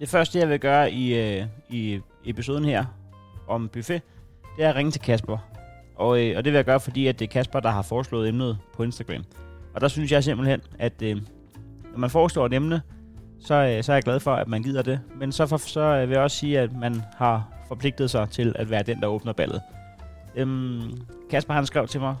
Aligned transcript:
Det 0.00 0.08
første, 0.08 0.38
jeg 0.38 0.48
vil 0.48 0.60
gøre 0.60 0.92
i, 0.92 1.14
øh, 1.14 1.46
i 1.70 2.00
episoden 2.24 2.64
her 2.64 2.84
om 3.48 3.68
buffet, 3.68 4.02
det 4.56 4.64
er 4.64 4.68
at 4.68 4.76
ringe 4.76 4.92
til 4.92 5.00
Kasper. 5.00 5.38
Og, 5.96 6.24
øh, 6.24 6.36
og 6.36 6.44
det 6.44 6.52
vil 6.52 6.58
jeg 6.58 6.64
gøre, 6.64 6.80
fordi 6.80 7.06
at 7.06 7.18
det 7.18 7.24
er 7.24 7.32
Kasper, 7.32 7.60
der 7.60 7.70
har 7.70 7.82
foreslået 7.82 8.28
emnet 8.28 8.58
på 8.74 8.82
Instagram. 8.82 9.24
Og 9.74 9.80
der 9.80 9.88
synes 9.88 10.12
jeg 10.12 10.24
simpelthen, 10.24 10.60
at 10.78 11.02
øh, 11.02 11.16
når 11.92 11.98
man 11.98 12.10
foreslår 12.10 12.46
et 12.46 12.54
emne, 12.54 12.82
så, 13.40 13.54
øh, 13.54 13.84
så 13.84 13.92
er 13.92 13.96
jeg 13.96 14.02
glad 14.02 14.20
for, 14.20 14.34
at 14.34 14.48
man 14.48 14.62
gider 14.62 14.82
det. 14.82 15.00
Men 15.16 15.32
så, 15.32 15.46
for, 15.46 15.56
så 15.56 15.80
øh, 15.80 16.08
vil 16.08 16.14
jeg 16.14 16.22
også 16.22 16.36
sige, 16.36 16.60
at 16.60 16.72
man 16.72 17.02
har 17.16 17.48
forpligtet 17.68 18.10
sig 18.10 18.30
til 18.30 18.56
at 18.58 18.70
være 18.70 18.82
den, 18.82 19.00
der 19.00 19.06
åbner 19.06 19.32
ballet. 19.32 19.62
Øhm, 20.36 20.80
Kasper 21.30 21.54
han 21.54 21.66
skrev 21.66 21.88
til 21.88 22.00
mig 22.00 22.16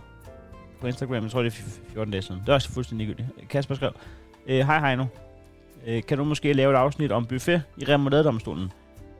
på 0.80 0.86
Instagram, 0.86 1.22
jeg 1.22 1.30
tror 1.30 1.42
det 1.42 1.52
er 1.52 1.62
14 1.92 2.10
dage 2.12 2.22
siden. 2.22 2.40
Det 2.40 2.48
er 2.48 2.54
også 2.54 2.72
fuldstændig 2.72 3.06
ligegyldigt. 3.06 3.48
Kasper 3.48 3.74
skrev, 3.74 3.92
øh, 4.46 4.66
hej 4.66 4.78
Hej 4.78 4.96
nu 4.96 5.06
øh, 5.86 6.02
kan 6.02 6.18
du 6.18 6.24
måske 6.24 6.52
lave 6.52 6.72
et 6.72 6.76
afsnit 6.76 7.12
om 7.12 7.26
buffet 7.26 7.62
i 7.76 7.84
remouladedomstolen? 7.84 8.72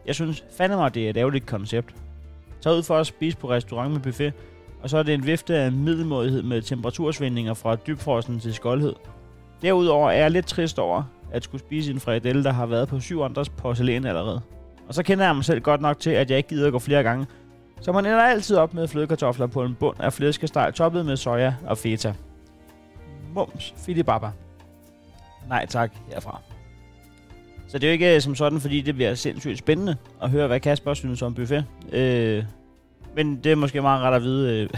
Jeg 0.06 0.14
synes 0.14 0.44
fandme 0.56 0.76
mig, 0.76 0.94
det 0.94 1.06
er 1.06 1.10
et 1.10 1.16
ærgerligt 1.16 1.46
koncept. 1.46 1.94
Tag 2.60 2.72
ud 2.72 2.82
for 2.82 2.96
at 2.96 3.06
spise 3.06 3.36
på 3.36 3.50
restaurant 3.50 3.92
med 3.92 4.00
buffet, 4.00 4.32
og 4.82 4.90
så 4.90 4.98
er 4.98 5.02
det 5.02 5.14
en 5.14 5.26
vifte 5.26 5.56
af 5.56 5.72
middelmådighed 5.72 6.42
med 6.42 6.62
temperatursvingninger 6.62 7.54
fra 7.54 7.76
dybfrosten 7.76 8.40
til 8.40 8.54
skoldhed. 8.54 8.92
Derudover 9.62 10.10
er 10.10 10.18
jeg 10.18 10.30
lidt 10.30 10.46
trist 10.46 10.78
over, 10.78 11.02
at 11.32 11.44
skulle 11.44 11.60
spise 11.60 11.92
en 11.92 12.00
frikadelle, 12.00 12.44
der 12.44 12.52
har 12.52 12.66
været 12.66 12.88
på 12.88 13.00
syv 13.00 13.20
andres 13.20 13.48
porcelæn 13.48 14.06
allerede. 14.06 14.40
Og 14.88 14.94
så 14.94 15.02
kender 15.02 15.24
jeg 15.24 15.34
mig 15.34 15.44
selv 15.44 15.60
godt 15.60 15.80
nok 15.80 16.00
til, 16.00 16.10
at 16.10 16.30
jeg 16.30 16.36
ikke 16.36 16.48
gider 16.48 16.66
at 16.66 16.72
gå 16.72 16.78
flere 16.78 17.02
gange. 17.02 17.26
Så 17.80 17.92
man 17.92 18.06
ender 18.06 18.22
altid 18.22 18.56
op 18.56 18.74
med 18.74 18.88
flødekartofler 18.88 19.46
på 19.46 19.62
en 19.62 19.74
bund 19.74 20.00
af 20.00 20.12
flæskesteg 20.12 20.74
toppet 20.74 21.06
med 21.06 21.16
soja 21.16 21.54
og 21.66 21.78
feta. 21.78 22.14
Mums, 23.34 23.74
filibaba. 23.76 24.30
Nej 25.48 25.66
tak 25.66 25.92
herfra. 26.12 26.40
Så 27.68 27.78
det 27.78 27.84
er 27.84 27.90
jo 27.90 27.92
ikke 27.92 28.14
øh, 28.14 28.20
som 28.20 28.34
sådan, 28.34 28.60
fordi 28.60 28.80
det 28.80 28.94
bliver 28.94 29.14
sindssygt 29.14 29.58
spændende 29.58 29.96
at 30.22 30.30
høre, 30.30 30.46
hvad 30.46 30.60
Kasper 30.60 30.94
synes 30.94 31.22
om 31.22 31.34
buffet. 31.34 31.64
Øh, 31.92 32.44
men 33.16 33.36
det 33.36 33.52
er 33.52 33.56
måske 33.56 33.80
meget 33.80 34.02
ret 34.02 34.14
at 34.14 34.22
vide, 34.22 34.60
øh, 34.60 34.68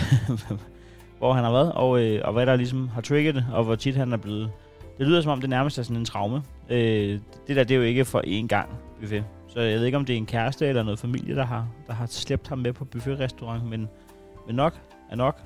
hvor 1.18 1.32
han 1.32 1.44
har 1.44 1.52
været, 1.52 1.72
og, 1.72 2.02
øh, 2.02 2.20
og 2.24 2.32
hvad 2.32 2.46
der 2.46 2.56
ligesom 2.56 2.88
har 2.88 3.00
trigget 3.00 3.34
det, 3.34 3.46
og 3.52 3.64
hvor 3.64 3.74
tit 3.74 3.96
han 3.96 4.12
er 4.12 4.16
blevet. 4.16 4.50
Det 4.98 5.06
lyder 5.06 5.20
som 5.20 5.32
om, 5.32 5.40
det 5.40 5.50
nærmest 5.50 5.78
er 5.78 5.82
sådan 5.82 5.96
en 5.96 6.04
traume. 6.04 6.42
Øh, 6.70 7.18
det 7.46 7.56
der, 7.56 7.64
det 7.64 7.70
er 7.70 7.76
jo 7.76 7.82
ikke 7.82 8.04
for 8.04 8.22
én 8.26 8.46
gang 8.46 8.68
buffet. 9.00 9.24
Så 9.48 9.60
jeg 9.60 9.78
ved 9.78 9.86
ikke, 9.86 9.98
om 9.98 10.04
det 10.04 10.12
er 10.12 10.16
en 10.16 10.26
kæreste 10.26 10.66
eller 10.66 10.82
noget 10.82 10.98
familie, 10.98 11.34
der 11.36 11.44
har, 11.44 11.68
der 11.86 11.92
har 11.92 12.06
slæbt 12.06 12.48
ham 12.48 12.58
med 12.58 12.72
på 12.72 12.84
buffetrestaurant, 12.84 13.64
men, 13.64 13.88
men 14.46 14.56
nok 14.56 14.74
er 15.10 15.16
nok. 15.16 15.40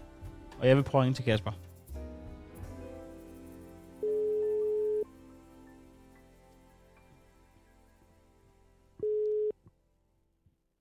Og 0.60 0.68
jeg 0.68 0.76
vil 0.76 0.82
prøve 0.82 1.02
at 1.02 1.04
ringe 1.04 1.14
til 1.14 1.24
Kasper. 1.24 1.50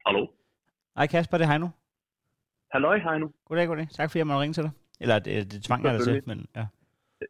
Hallo? 0.05 0.27
Hej 0.97 1.07
Kasper, 1.07 1.37
det 1.37 1.45
er 1.45 1.49
Heino. 1.51 1.67
Halløj, 2.71 2.99
Heino. 2.99 3.27
Goddag, 3.45 3.67
goddag. 3.67 3.87
Tak 3.89 4.09
fordi 4.11 4.17
jeg 4.19 4.27
måtte 4.27 4.41
ringe 4.41 4.53
til 4.53 4.63
dig. 4.63 4.71
Eller 4.99 5.19
det, 5.19 5.51
det 5.51 5.63
tvang 5.63 5.83
jeg 5.85 5.93
dig 5.93 6.01
til, 6.03 6.23
men 6.25 6.45
ja. 6.55 6.65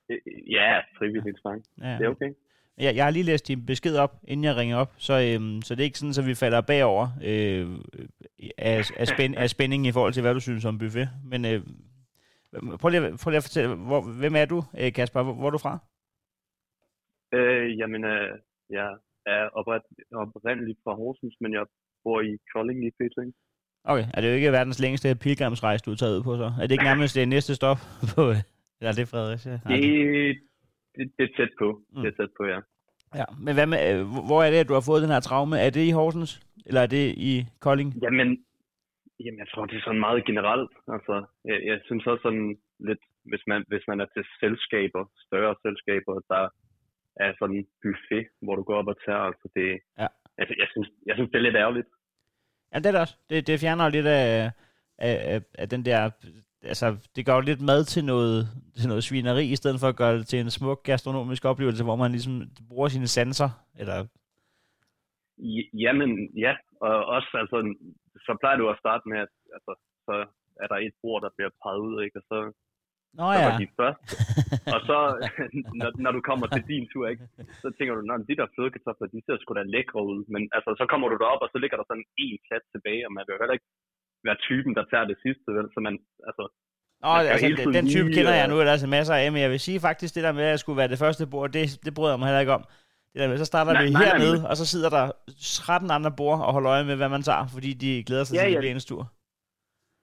Øh, 0.09 0.17
Ja, 0.51 0.79
frivilligt 0.97 1.39
tvang. 1.41 1.63
ja. 1.81 1.97
Det 1.97 2.05
er 2.05 2.09
okay. 2.09 2.33
Jeg, 2.77 2.95
jeg 2.95 3.03
har 3.03 3.11
lige 3.11 3.23
læst 3.23 3.47
din 3.47 3.65
besked 3.65 3.97
op, 3.97 4.13
inden 4.27 4.43
jeg 4.43 4.55
ringer 4.55 4.77
op, 4.77 4.93
så, 4.97 5.13
øhm, 5.13 5.61
så 5.61 5.75
det 5.75 5.81
er 5.81 5.85
ikke 5.85 5.97
sådan, 5.99 6.23
at 6.23 6.29
vi 6.29 6.35
falder 6.35 6.61
bagover 6.61 7.07
øh, 7.23 7.67
af, 8.57 8.81
af, 9.01 9.07
spænd, 9.07 9.35
af 9.35 9.49
spænding 9.49 9.87
i 9.87 9.91
forhold 9.91 10.13
til, 10.13 10.21
hvad 10.21 10.33
du 10.33 10.39
synes 10.39 10.65
om 10.65 10.77
buffet. 10.77 11.09
Men 11.31 11.45
øh, 11.45 11.59
prøv, 12.79 12.89
lige, 12.89 13.05
at- 13.07 13.19
prøv 13.23 13.29
lige 13.31 13.37
at 13.37 13.43
fortælle, 13.43 13.75
hvor, 13.75 14.01
hvem 14.19 14.35
er 14.35 14.45
du, 14.45 14.59
øh, 14.79 14.93
Kasper? 14.93 15.23
Hvor, 15.23 15.33
hvor 15.33 15.47
er 15.47 15.51
du 15.51 15.57
fra? 15.57 15.73
Øh, 17.37 17.77
jamen, 17.79 18.03
øh, 18.03 18.39
jeg 18.69 18.89
er 19.25 19.43
opret, 19.59 19.81
oprindeligt 20.15 20.79
fra 20.83 20.93
Horsens, 20.95 21.35
men 21.41 21.53
jeg 21.53 21.65
bor 22.03 22.21
i 22.21 22.37
Kolding 22.53 22.79
i 22.87 22.91
PT. 22.97 23.17
Okay, 23.83 24.05
er 24.13 24.21
det 24.21 24.27
jo 24.29 24.33
ikke 24.39 24.51
verdens 24.51 24.79
længste 24.79 25.15
pilgrimsrejse, 25.15 25.83
du 25.85 25.91
er 25.91 25.95
taget 25.95 26.17
ud 26.17 26.23
på 26.23 26.37
så? 26.37 26.47
Er 26.61 26.65
det 26.67 26.71
ikke 26.71 26.83
nærmest 26.91 27.15
det 27.15 27.27
næste 27.27 27.55
stop 27.55 27.77
på... 28.15 28.21
Eller 28.79 28.91
er 28.93 28.97
det 28.99 29.07
Fredericia? 29.13 29.59
Nej, 29.65 29.77
Det, 29.79 30.37
det, 30.95 31.11
det 31.17 31.23
er 31.29 31.33
tæt 31.37 31.53
på. 31.61 31.67
Mm. 31.93 32.01
Det 32.01 32.07
er 32.11 32.15
tæt 32.21 32.33
på, 32.39 32.43
ja. 32.53 32.59
Ja, 33.19 33.25
men 33.45 33.53
hvad 33.57 33.67
med, 33.73 33.79
øh, 33.89 33.99
hvor- 34.11 34.25
hvor 34.29 34.39
er 34.43 34.49
det, 34.51 34.57
at 34.63 34.67
du 34.69 34.73
har 34.73 34.85
fået 34.89 35.01
den 35.05 35.13
her 35.15 35.19
traume? 35.29 35.55
Er 35.65 35.69
det 35.69 35.83
i 35.89 35.91
Horsens? 35.99 36.31
Eller 36.67 36.81
er 36.81 36.89
det 36.97 37.05
i 37.31 37.33
Kolding? 37.65 37.89
Jamen, 38.05 38.29
jamen, 39.23 39.39
jeg 39.43 39.47
tror, 39.51 39.65
det 39.65 39.75
er 39.77 39.83
sådan 39.87 39.99
meget 40.07 40.25
generelt. 40.25 40.71
Altså, 40.95 41.15
jeg, 41.49 41.57
jeg 41.69 41.77
synes 41.87 42.03
også 42.11 42.21
sådan 42.27 42.47
lidt, 42.87 43.01
hvis 43.31 43.43
man, 43.47 43.59
hvis 43.71 43.85
man 43.87 44.01
er 44.03 44.05
til 44.15 44.23
selskaber, 44.39 45.03
større 45.27 45.55
selskaber, 45.65 46.13
der 46.33 46.43
er 47.25 47.31
sådan 47.39 47.55
en 47.55 47.67
buffet, 47.83 48.25
hvor 48.43 48.55
du 48.55 48.63
går 48.69 48.75
op 48.81 48.87
og 48.93 48.97
tager, 49.05 49.23
altså 49.29 49.47
det, 49.55 49.69
Ja. 50.01 50.07
Altså, 50.37 50.55
jeg, 50.57 50.67
synes, 50.71 50.89
jeg 51.05 51.15
synes, 51.15 51.31
det 51.31 51.37
er 51.37 51.47
lidt 51.47 51.55
ærgerligt. 51.55 51.87
Ja, 52.73 52.77
det 52.79 52.85
er 52.85 52.91
det 52.91 53.01
også. 53.01 53.17
Det, 53.29 53.47
det 53.47 53.59
fjerner 53.59 53.89
lidt 53.89 54.05
af, 54.05 54.51
af, 54.97 55.33
af, 55.33 55.41
af 55.53 55.69
den 55.69 55.85
der... 55.85 56.09
Altså, 56.63 56.97
det 57.15 57.25
gør 57.25 57.35
jo 57.35 57.41
lidt 57.41 57.61
mad 57.61 57.83
til 57.83 58.05
noget, 58.05 58.47
til 58.79 58.87
noget 58.87 59.03
svineri, 59.03 59.45
i 59.51 59.55
stedet 59.55 59.79
for 59.79 59.87
at 59.87 59.95
gøre 59.95 60.17
det 60.17 60.27
til 60.27 60.39
en 60.39 60.49
smuk 60.49 60.83
gastronomisk 60.83 61.45
oplevelse, 61.45 61.83
hvor 61.83 61.95
man 61.95 62.11
ligesom 62.11 62.41
bruger 62.69 62.87
sine 62.87 63.07
sanser. 63.07 63.49
Eller, 63.79 64.05
Jamen, 65.83 66.11
ja. 66.45 66.53
Og 66.81 67.05
også, 67.15 67.29
altså, 67.41 67.57
så 68.25 68.37
plejer 68.41 68.57
du 68.57 68.69
at 68.69 68.79
starte 68.79 69.09
med, 69.09 69.19
at 69.25 69.33
altså, 69.55 69.73
så 70.05 70.15
er 70.63 70.67
der 70.67 70.75
et 70.75 70.95
bord, 71.01 71.21
der 71.21 71.29
bliver 71.37 71.51
peget 71.63 71.79
ud, 71.79 72.03
ikke? 72.03 72.17
Og 72.19 72.23
så, 72.29 72.37
Nå 73.19 73.25
så 73.33 73.39
ja, 73.39 73.45
var 73.49 73.57
de 73.63 73.67
først. 73.81 74.01
og 74.75 74.79
så, 74.89 74.97
når, 75.79 75.89
når 76.05 76.11
du 76.17 76.21
kommer 76.29 76.45
til 76.55 76.63
din 76.71 76.85
tur, 76.91 77.05
ikke? 77.13 77.25
Så 77.63 77.67
tænker 77.77 77.91
du, 77.95 78.01
at 78.17 78.29
de 78.29 78.35
der 78.39 78.47
flødekartofler, 78.55 79.07
de 79.15 79.19
ser 79.25 79.35
sgu 79.41 79.51
da 79.59 79.63
lækre 79.75 79.99
ud. 80.11 80.19
Men 80.33 80.41
altså, 80.57 80.69
så 80.79 80.85
kommer 80.91 81.07
du 81.11 81.15
derop, 81.23 81.41
og 81.45 81.49
så 81.53 81.57
ligger 81.63 81.77
der 81.79 81.85
sådan 81.89 82.05
en 82.25 82.37
klat 82.47 82.63
tilbage, 82.73 83.01
og 83.07 83.11
man 83.15 83.23
vil 83.25 83.33
jo 83.35 83.41
heller 83.43 83.57
ikke 83.57 83.69
være 84.27 84.37
typen, 84.47 84.71
der 84.77 84.85
tager 84.91 85.05
det 85.11 85.17
sidste, 85.25 85.47
vel? 85.57 85.67
Så 85.75 85.79
man, 85.87 85.95
altså, 86.29 86.43
Nå, 87.03 87.09
man 87.17 87.27
altså, 87.33 87.71
den, 87.79 87.85
type 87.95 88.07
lige, 88.07 88.15
kender 88.17 88.33
jeg 88.39 88.45
øh, 88.47 88.51
nu, 88.51 88.55
der 88.59 88.69
er 88.71 88.75
altså 88.77 88.91
masser 88.97 89.15
af, 89.21 89.25
men 89.33 89.39
jeg 89.45 89.51
vil 89.53 89.61
sige 89.67 89.79
faktisk, 89.87 90.11
det 90.15 90.23
der 90.27 90.33
med, 90.37 90.43
at 90.47 90.53
jeg 90.55 90.61
skulle 90.63 90.79
være 90.81 90.91
det 90.93 90.99
første 91.03 91.23
bord, 91.33 91.47
det, 91.57 91.63
det 91.85 91.91
bryder 91.97 92.13
jeg 92.13 92.19
mig 92.21 92.27
heller 92.29 92.43
ikke 92.45 92.57
om. 92.59 92.63
Det 93.13 93.19
der 93.21 93.27
med, 93.31 93.37
så 93.43 93.49
starter 93.53 93.71
Nej, 93.73 93.83
vi 93.83 93.89
nej, 93.89 94.01
nej, 94.01 94.09
hernede, 94.11 94.37
men- 94.37 94.49
og 94.49 94.55
så 94.61 94.65
sidder 94.73 94.89
der 94.97 95.03
13 95.41 95.91
andre 95.97 96.11
bord 96.19 96.39
og 96.47 96.51
holder 96.55 96.71
øje 96.75 96.85
med, 96.89 96.95
hvad 97.01 97.09
man 97.15 97.21
tager, 97.29 97.43
fordi 97.55 97.71
de 97.83 98.03
glæder 98.07 98.23
sig 98.23 98.35
Ja, 98.35 98.43
til, 98.43 98.53
ja. 98.53 98.61
det 98.61 98.71
ens 98.71 98.85
tur. 98.91 99.03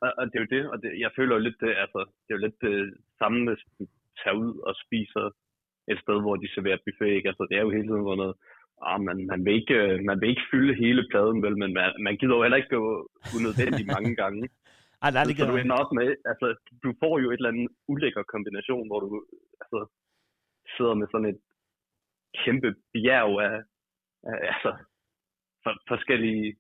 Og, 0.05 0.11
og 0.19 0.25
det 0.27 0.37
er 0.37 0.45
jo 0.45 0.53
det, 0.57 0.63
og 0.73 0.77
det, 0.83 0.91
jeg 1.05 1.11
føler 1.17 1.35
jo 1.37 1.43
lidt, 1.47 1.59
det, 1.61 1.73
altså, 1.85 2.01
det 2.23 2.31
er 2.31 2.39
jo 2.39 2.45
lidt 2.47 2.61
det 2.67 2.77
samme, 3.21 3.39
hvis 3.49 3.63
du 3.79 3.85
tager 4.21 4.37
ud 4.45 4.53
og 4.69 4.75
spiser 4.85 5.25
et 5.93 5.99
sted, 6.05 6.19
hvor 6.25 6.37
de 6.37 6.55
serverer 6.55 6.85
buffet, 6.85 7.17
ikke? 7.17 7.29
Altså, 7.29 7.45
det 7.49 7.57
er 7.57 7.65
jo 7.67 7.75
hele 7.77 7.89
tiden 7.89 8.05
sådan 8.07 8.23
noget, 8.25 8.37
ah, 8.89 9.01
man, 9.09 9.19
man, 9.33 9.41
vil 9.45 9.55
ikke, 9.61 9.77
øh, 9.85 9.95
man 10.11 10.21
vil 10.21 10.29
ikke 10.33 10.49
fylde 10.53 10.75
hele 10.85 11.03
pladen, 11.11 11.39
vel, 11.45 11.57
men 11.63 11.71
man, 11.79 11.89
man 12.07 12.17
gider 12.21 12.37
jo 12.37 12.43
heller 12.43 12.61
ikke 12.61 12.75
gå 12.77 12.83
unødvendigt 13.37 13.89
mange 13.97 14.15
gange. 14.23 14.43
Ej, 15.05 15.11
nej, 15.11 15.25
det 15.25 15.33
så 15.33 15.37
gider 15.37 15.51
du 15.51 15.57
ender 15.57 15.77
op 15.83 15.93
med, 16.01 16.09
altså, 16.31 16.47
du 16.85 16.91
får 17.03 17.15
jo 17.23 17.31
et 17.31 17.41
eller 17.41 17.53
andet 17.53 17.69
ulækker 17.93 18.23
kombination, 18.23 18.89
hvor 18.89 19.01
du 19.01 19.09
altså, 19.63 19.81
sidder 20.77 20.95
med 20.95 21.07
sådan 21.13 21.31
et 21.33 21.41
kæmpe 22.43 22.71
bjerg 22.93 23.33
af, 23.49 23.57
af 24.31 24.37
altså, 24.53 24.71
for, 25.63 25.73
forskellige 25.89 26.57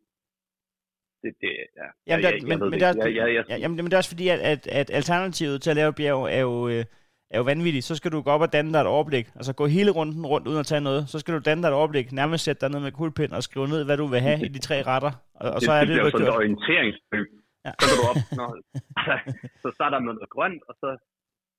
det, 1.22 1.32
det, 1.40 1.52
ja. 1.80 1.86
Jamen, 2.06 2.24
jeg, 2.24 2.32
der, 2.32 2.36
jeg, 2.36 2.48
jeg 2.48 2.58
men, 2.58 2.70
men, 2.70 2.72
det 2.72 2.80
der. 2.80 3.06
Jeg, 3.06 3.16
jeg, 3.16 3.34
jeg, 3.34 3.44
ja, 3.48 3.56
jamen, 3.56 3.76
men 3.76 3.86
det 3.86 3.92
er 3.92 3.96
også 3.96 4.10
fordi, 4.10 4.28
at, 4.28 4.40
at, 4.52 4.66
at 4.66 4.90
alternativet 4.90 5.62
til 5.62 5.70
at 5.70 5.76
lave 5.76 5.92
bjerg 5.92 6.22
er 6.36 6.40
jo, 6.40 6.68
øh, 6.68 6.84
er 7.30 7.38
jo 7.38 7.44
vanvittigt. 7.44 7.84
Så 7.84 7.94
skal 7.96 8.12
du 8.12 8.22
gå 8.22 8.30
op 8.30 8.40
og 8.40 8.52
danne 8.52 8.72
dig 8.72 8.80
et 8.80 8.86
overblik. 8.86 9.26
Altså 9.38 9.52
gå 9.60 9.66
hele 9.66 9.90
runden 9.90 10.26
rundt 10.26 10.48
uden 10.48 10.60
at 10.60 10.66
tage 10.66 10.80
noget. 10.80 11.08
Så 11.08 11.18
skal 11.18 11.34
du 11.34 11.40
danne 11.48 11.62
dig 11.62 11.68
et 11.68 11.74
overblik. 11.74 12.12
Nærmest 12.12 12.44
sætte 12.44 12.60
dig 12.60 12.70
ned 12.70 12.80
med 12.80 12.92
kuglepind 12.92 13.32
og 13.32 13.42
skrive 13.42 13.68
ned, 13.68 13.84
hvad 13.84 13.96
du 13.96 14.06
vil 14.06 14.20
have 14.20 14.38
i 14.46 14.48
de 14.48 14.58
tre 14.58 14.82
retter. 14.90 15.12
Og, 15.34 15.50
og 15.50 15.60
så 15.60 15.72
er 15.72 15.80
det, 15.80 15.88
det 15.88 15.98
jo 15.98 16.10
sådan 16.10 16.20
et 16.20 16.26
gjort. 16.26 16.36
orienteringsløb. 16.36 17.28
Ja. 17.66 17.72
Så 17.80 17.84
går 17.88 17.96
du 18.00 18.04
op, 18.10 18.22
nå, 18.40 18.46
så 19.62 19.68
starter 19.76 19.98
med 19.98 20.12
noget 20.14 20.30
grønt, 20.34 20.62
og 20.68 20.74
så 20.82 20.88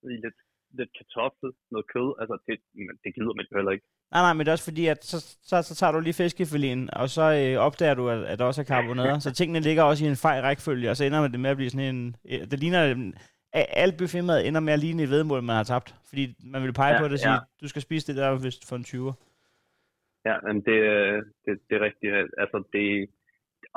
lige 0.08 0.22
lidt, 0.25 0.38
lidt 0.77 0.92
kartoffel, 0.98 1.50
noget 1.71 1.86
kød. 1.94 2.10
Altså, 2.21 2.36
det, 2.48 2.56
men 2.88 2.95
det 3.04 3.10
gider 3.16 3.33
man 3.38 3.45
jo 3.51 3.57
heller 3.60 3.71
ikke. 3.75 3.86
Nej, 4.13 4.21
nej, 4.25 4.33
men 4.33 4.39
det 4.39 4.48
er 4.48 4.57
også 4.57 4.69
fordi, 4.71 4.86
at 4.94 5.00
så, 5.12 5.18
så, 5.50 5.56
så 5.69 5.74
tager 5.75 5.92
du 5.94 6.00
lige 6.00 6.13
fiskefileten, 6.24 6.89
og 7.01 7.10
så 7.10 7.25
øh, 7.42 7.56
opdager 7.68 7.94
du, 7.94 8.10
at, 8.10 8.21
at 8.31 8.39
der 8.39 8.45
også 8.45 8.62
er 8.62 8.66
karbonader. 8.74 9.19
så 9.19 9.31
tingene 9.39 9.60
ligger 9.68 9.83
også 9.83 10.06
i 10.06 10.07
en 10.07 10.16
fej 10.25 10.38
rækkefølge, 10.42 10.89
og 10.89 10.95
så 10.98 11.04
ender 11.06 11.27
det 11.27 11.39
med 11.39 11.50
at 11.50 11.57
blive 11.57 11.69
sådan 11.69 11.95
en... 11.95 12.16
øh, 12.31 12.42
Det 12.51 12.60
ligner... 12.60 12.81
en- 12.86 13.16
a- 13.60 13.71
Al 13.83 13.92
buffetmad 14.00 14.39
ender 14.48 14.62
med 14.68 14.74
at 14.74 14.80
ligne 14.86 15.04
et 15.04 15.10
vedmål, 15.16 15.44
man 15.44 15.56
har 15.56 15.63
tabt. 15.74 15.89
Fordi 16.10 16.24
man 16.54 16.62
vil 16.63 16.74
pege 16.81 16.94
Ja, 16.94 17.00
på 17.01 17.06
det 17.07 17.13
og 17.18 17.19
sige, 17.25 17.33
ja. 17.39 17.39
du 17.62 17.68
skal 17.68 17.81
spise 17.88 18.07
det 18.07 18.16
der 18.21 18.30
hvis 18.42 18.57
for 18.69 18.75
en 18.80 18.86
20'er. 18.92 19.16
Ja, 20.30 20.36
men 20.48 20.56
det, 20.68 20.77
øh, 20.94 21.18
det, 21.45 21.51
det 21.68 21.74
er 21.80 21.83
rigtigt. 21.89 22.12
Altså, 22.44 22.57
det, 22.74 22.86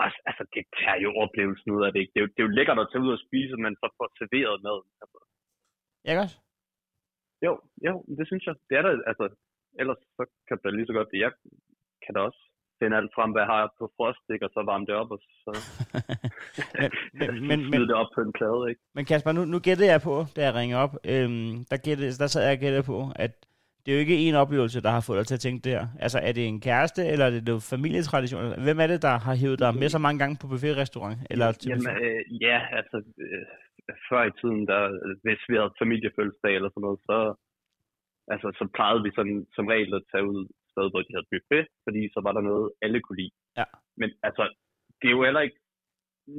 også, 0.04 0.18
altså, 0.28 0.42
det 0.54 0.62
tager 0.80 0.98
jo 1.06 1.10
oplevelsen 1.24 1.70
ud 1.76 1.82
af 1.86 1.90
det. 1.92 2.00
ikke? 2.02 2.12
Det 2.14 2.18
er 2.20 2.24
jo, 2.26 2.30
det 2.34 2.40
er 2.42 2.46
jo 2.48 2.56
lækkert 2.58 2.78
at 2.82 2.88
tage 2.90 3.04
ud 3.06 3.12
og 3.16 3.20
spise, 3.26 3.54
men 3.64 3.72
så 3.80 3.86
få 3.98 4.04
serveret 4.20 4.56
mad. 4.66 4.78
Altså, 5.02 5.18
Ikke 6.10 6.20
også? 6.24 6.36
Jo, 7.46 7.52
jo, 7.86 8.04
det 8.18 8.26
synes 8.26 8.44
jeg. 8.46 8.54
Det 8.68 8.74
er 8.78 8.82
der, 8.82 8.92
altså, 9.10 9.24
ellers 9.80 10.00
så 10.16 10.24
kan 10.48 10.58
det 10.62 10.74
lige 10.74 10.86
så 10.86 10.92
godt, 10.92 11.08
jeg 11.12 11.32
kan 12.04 12.14
da 12.14 12.20
også 12.20 12.42
finde 12.78 12.96
alt 12.96 13.12
frem, 13.16 13.30
hvad 13.32 13.42
jeg 13.42 13.52
har 13.54 13.74
på 13.78 13.92
frost, 13.96 14.24
ikke? 14.34 14.44
og 14.46 14.50
så 14.54 14.60
varme 14.70 14.86
det 14.86 14.94
op, 14.94 15.10
og 15.14 15.20
så 15.44 15.52
men, 17.20 17.30
men, 17.48 17.58
men, 17.70 17.80
det 17.80 17.94
op 18.02 18.12
på 18.14 18.20
en 18.20 18.32
plade, 18.38 18.62
ikke? 18.70 18.80
men 18.94 19.04
Kasper, 19.04 19.32
nu, 19.32 19.44
nu 19.44 19.58
gættede 19.58 19.90
jeg 19.94 20.00
på, 20.00 20.14
da 20.36 20.40
jeg 20.46 20.54
ringede 20.54 20.80
op, 20.84 20.94
øhm, 21.12 21.52
der, 21.70 21.76
gættede, 21.86 22.12
der 22.22 22.26
sad 22.26 22.42
jeg 22.46 22.52
og 22.56 22.62
gættede 22.64 22.86
på, 22.92 22.98
at 23.24 23.32
det 23.82 23.92
er 23.92 23.96
jo 23.96 24.00
ikke 24.00 24.16
en 24.16 24.34
oplevelse, 24.34 24.82
der 24.86 24.90
har 24.90 25.04
fået 25.06 25.18
dig 25.18 25.26
til 25.26 25.34
at 25.34 25.44
tænke 25.46 25.64
det 25.64 25.72
her. 25.72 25.86
Altså, 26.04 26.18
er 26.18 26.32
det 26.32 26.44
en 26.46 26.60
kæreste, 26.60 27.06
eller 27.12 27.26
er 27.26 27.30
det 27.30 27.44
noget 27.46 27.62
familietradition? 27.62 28.62
Hvem 28.66 28.80
er 28.80 28.86
det, 28.86 29.02
der 29.02 29.14
har 29.26 29.34
hævet 29.34 29.58
dig 29.58 29.74
med 29.80 29.88
så 29.88 29.98
mange 29.98 30.18
gange 30.18 30.36
på 30.40 30.46
buffetrestaurant? 30.48 31.18
Eller 31.30 31.52
til 31.52 31.68
Jamen, 31.68 31.96
øh, 32.04 32.42
ja, 32.42 32.58
altså, 32.78 32.96
øh, 33.18 33.44
før 34.08 34.22
i 34.26 34.36
tiden, 34.40 34.62
der, 34.70 34.80
hvis 35.24 35.42
vi 35.48 35.54
havde 35.60 35.78
familiefødselsdag 35.82 36.54
eller 36.54 36.70
sådan 36.70 36.86
noget, 36.86 37.00
så, 37.08 37.18
altså, 38.32 38.46
så 38.58 38.64
plejede 38.76 39.02
vi 39.06 39.10
sådan, 39.18 39.38
som 39.56 39.66
regel 39.72 39.94
at 39.94 40.08
tage 40.12 40.26
ud 40.32 40.40
sted, 40.72 40.86
hvor 40.90 41.02
de 41.02 41.14
havde 41.16 41.30
buffet, 41.32 41.66
fordi 41.84 42.00
så 42.14 42.18
var 42.26 42.32
der 42.34 42.42
noget, 42.50 42.66
alle 42.84 43.00
kunne 43.00 43.20
lide. 43.22 43.34
Ja. 43.60 43.66
Men 44.00 44.08
altså, 44.28 44.42
det 44.98 45.06
er 45.08 45.16
jo 45.16 45.24
heller 45.26 45.42
ikke, 45.46 45.58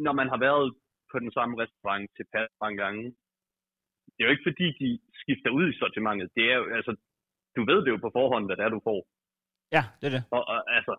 når 0.06 0.14
man 0.20 0.28
har 0.34 0.40
været 0.48 0.68
på 1.12 1.18
den 1.24 1.32
samme 1.38 1.54
restaurant 1.64 2.06
til 2.16 2.26
mange 2.64 2.78
gange, 2.84 3.04
det 4.14 4.20
er 4.20 4.28
jo 4.28 4.36
ikke 4.36 4.50
fordi, 4.50 4.68
de 4.82 4.90
skifter 5.22 5.50
ud 5.58 5.66
i 5.70 5.80
sortimentet. 5.82 6.30
Det 6.38 6.44
er 6.52 6.56
jo, 6.62 6.66
altså, 6.80 6.92
du 7.56 7.62
ved 7.70 7.80
det 7.86 7.92
jo 7.92 8.00
på 8.06 8.12
forhånd, 8.20 8.46
hvad 8.46 8.56
det 8.58 8.66
er, 8.66 8.70
du 8.78 8.82
får. 8.90 9.00
Ja, 9.76 9.84
det 10.00 10.06
er 10.10 10.14
det. 10.18 10.24
Og, 10.36 10.44
og 10.52 10.60
altså, 10.78 10.94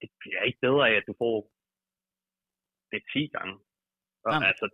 det 0.00 0.08
bliver 0.20 0.42
ikke 0.48 0.60
bedre 0.66 0.84
af, 0.90 0.94
at 1.00 1.08
du 1.08 1.14
får 1.22 1.36
det 2.92 3.00
10 3.12 3.26
gange. 3.36 3.54
Og 4.24 4.30
Jamen. 4.32 4.46
altså, 4.50 4.66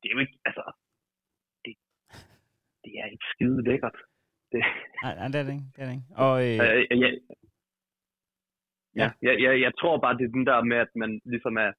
det 0.00 0.06
er 0.08 0.14
jo 0.16 0.20
ikke, 0.24 0.38
altså, 0.48 0.64
det, 1.64 1.72
det 2.84 2.92
er 3.00 3.06
ikke 3.14 3.26
skide 3.34 3.62
lækkert. 3.68 3.98
Det, 4.52 4.60
Nej, 5.04 5.14
nej, 5.18 5.28
det 5.32 5.38
er 5.40 5.46
det 5.46 5.52
ikke. 5.56 5.68
Det 5.74 5.80
er 5.82 5.86
det 5.88 5.96
ikke. 5.98 6.10
Og, 6.24 6.34
øh, 6.46 6.56
øh, 6.64 7.00
jeg, 7.04 7.10
Ja. 8.96 9.02
ja, 9.02 9.10
jeg, 9.26 9.34
jeg, 9.44 9.60
jeg 9.66 9.72
tror 9.80 9.96
bare, 10.04 10.16
det 10.18 10.24
er 10.24 10.36
den 10.38 10.46
der 10.46 10.68
med, 10.70 10.76
at 10.86 10.92
man 11.02 11.20
ligesom 11.32 11.54
er, 11.56 11.70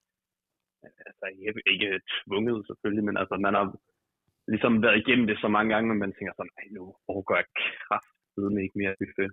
altså 1.07 1.25
ikke, 1.47 1.61
ikke 1.73 2.01
tvunget 2.11 2.67
selvfølgelig, 2.67 3.05
men 3.09 3.17
altså 3.17 3.35
man 3.45 3.53
har 3.53 3.65
ligesom 4.47 4.73
været 4.83 4.97
igennem 5.01 5.27
det 5.27 5.37
så 5.41 5.47
mange 5.47 5.73
gange, 5.73 5.91
at 5.91 5.97
man 6.03 6.13
tænker 6.13 6.33
sådan, 6.35 6.53
nej, 6.57 6.67
nu 6.77 6.83
overgår 7.07 7.35
jeg 7.35 7.47
kraftedeme 7.87 8.63
ikke 8.63 8.77
mere 8.81 8.95
buffet. 8.99 9.31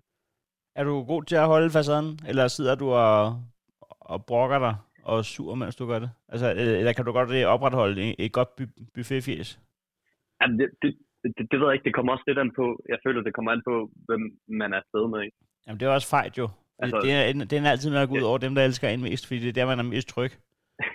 er 0.78 0.84
du 0.84 0.94
god 1.12 1.22
til 1.24 1.36
at 1.42 1.50
holde 1.52 1.70
facaden, 1.76 2.08
eller 2.28 2.44
sidder 2.48 2.74
du 2.82 2.88
og, 3.06 3.18
og 4.12 4.18
brokker 4.30 4.58
dig 4.66 4.74
og 5.12 5.24
sur, 5.24 5.54
mens 5.54 5.76
du 5.76 5.86
gør 5.86 5.98
det? 5.98 6.10
Altså, 6.32 6.46
eller 6.50 6.78
eller 6.80 6.92
kan 6.92 7.04
du 7.04 7.12
godt 7.12 7.30
øh, 7.38 7.44
opretholde 7.54 8.20
et, 8.20 8.32
godt 8.32 8.48
bu- 8.60 8.84
buffetfjes? 8.94 9.60
Jamen, 10.40 10.58
det, 10.60 10.68
det, 10.82 10.90
det, 11.24 11.32
det 11.50 11.56
ved 11.60 11.66
jeg 11.66 11.74
ikke, 11.74 11.84
det 11.88 11.94
kommer 11.94 12.12
også 12.12 12.24
lidt 12.26 12.38
an 12.38 12.52
på, 12.60 12.66
jeg 12.88 12.98
føler, 13.06 13.20
det 13.22 13.34
kommer 13.34 13.52
an 13.52 13.62
på, 13.70 13.74
hvem 14.06 14.22
man 14.60 14.72
er 14.72 14.76
afsted 14.82 15.04
med. 15.12 15.20
Ikke? 15.26 15.36
Jamen, 15.66 15.80
det 15.80 15.86
er 15.86 15.90
også 15.98 16.08
fejt 16.16 16.38
jo. 16.38 16.48
Altså, 16.78 16.96
Altså- 16.96 17.06
det, 17.06 17.12
er, 17.42 17.44
det 17.50 17.58
er 17.58 17.70
altid 17.70 17.90
med 17.90 17.98
at 17.98 18.08
gå 18.08 18.14
ud 18.14 18.22
over 18.30 18.38
dem, 18.38 18.54
der 18.54 18.64
elsker 18.64 18.88
en 18.88 19.02
mest, 19.02 19.26
fordi 19.26 19.40
det 19.40 19.48
er 19.48 19.52
der, 19.52 19.66
man 19.66 19.78
er 19.78 19.82
mest 19.94 20.08
tryg. 20.08 20.30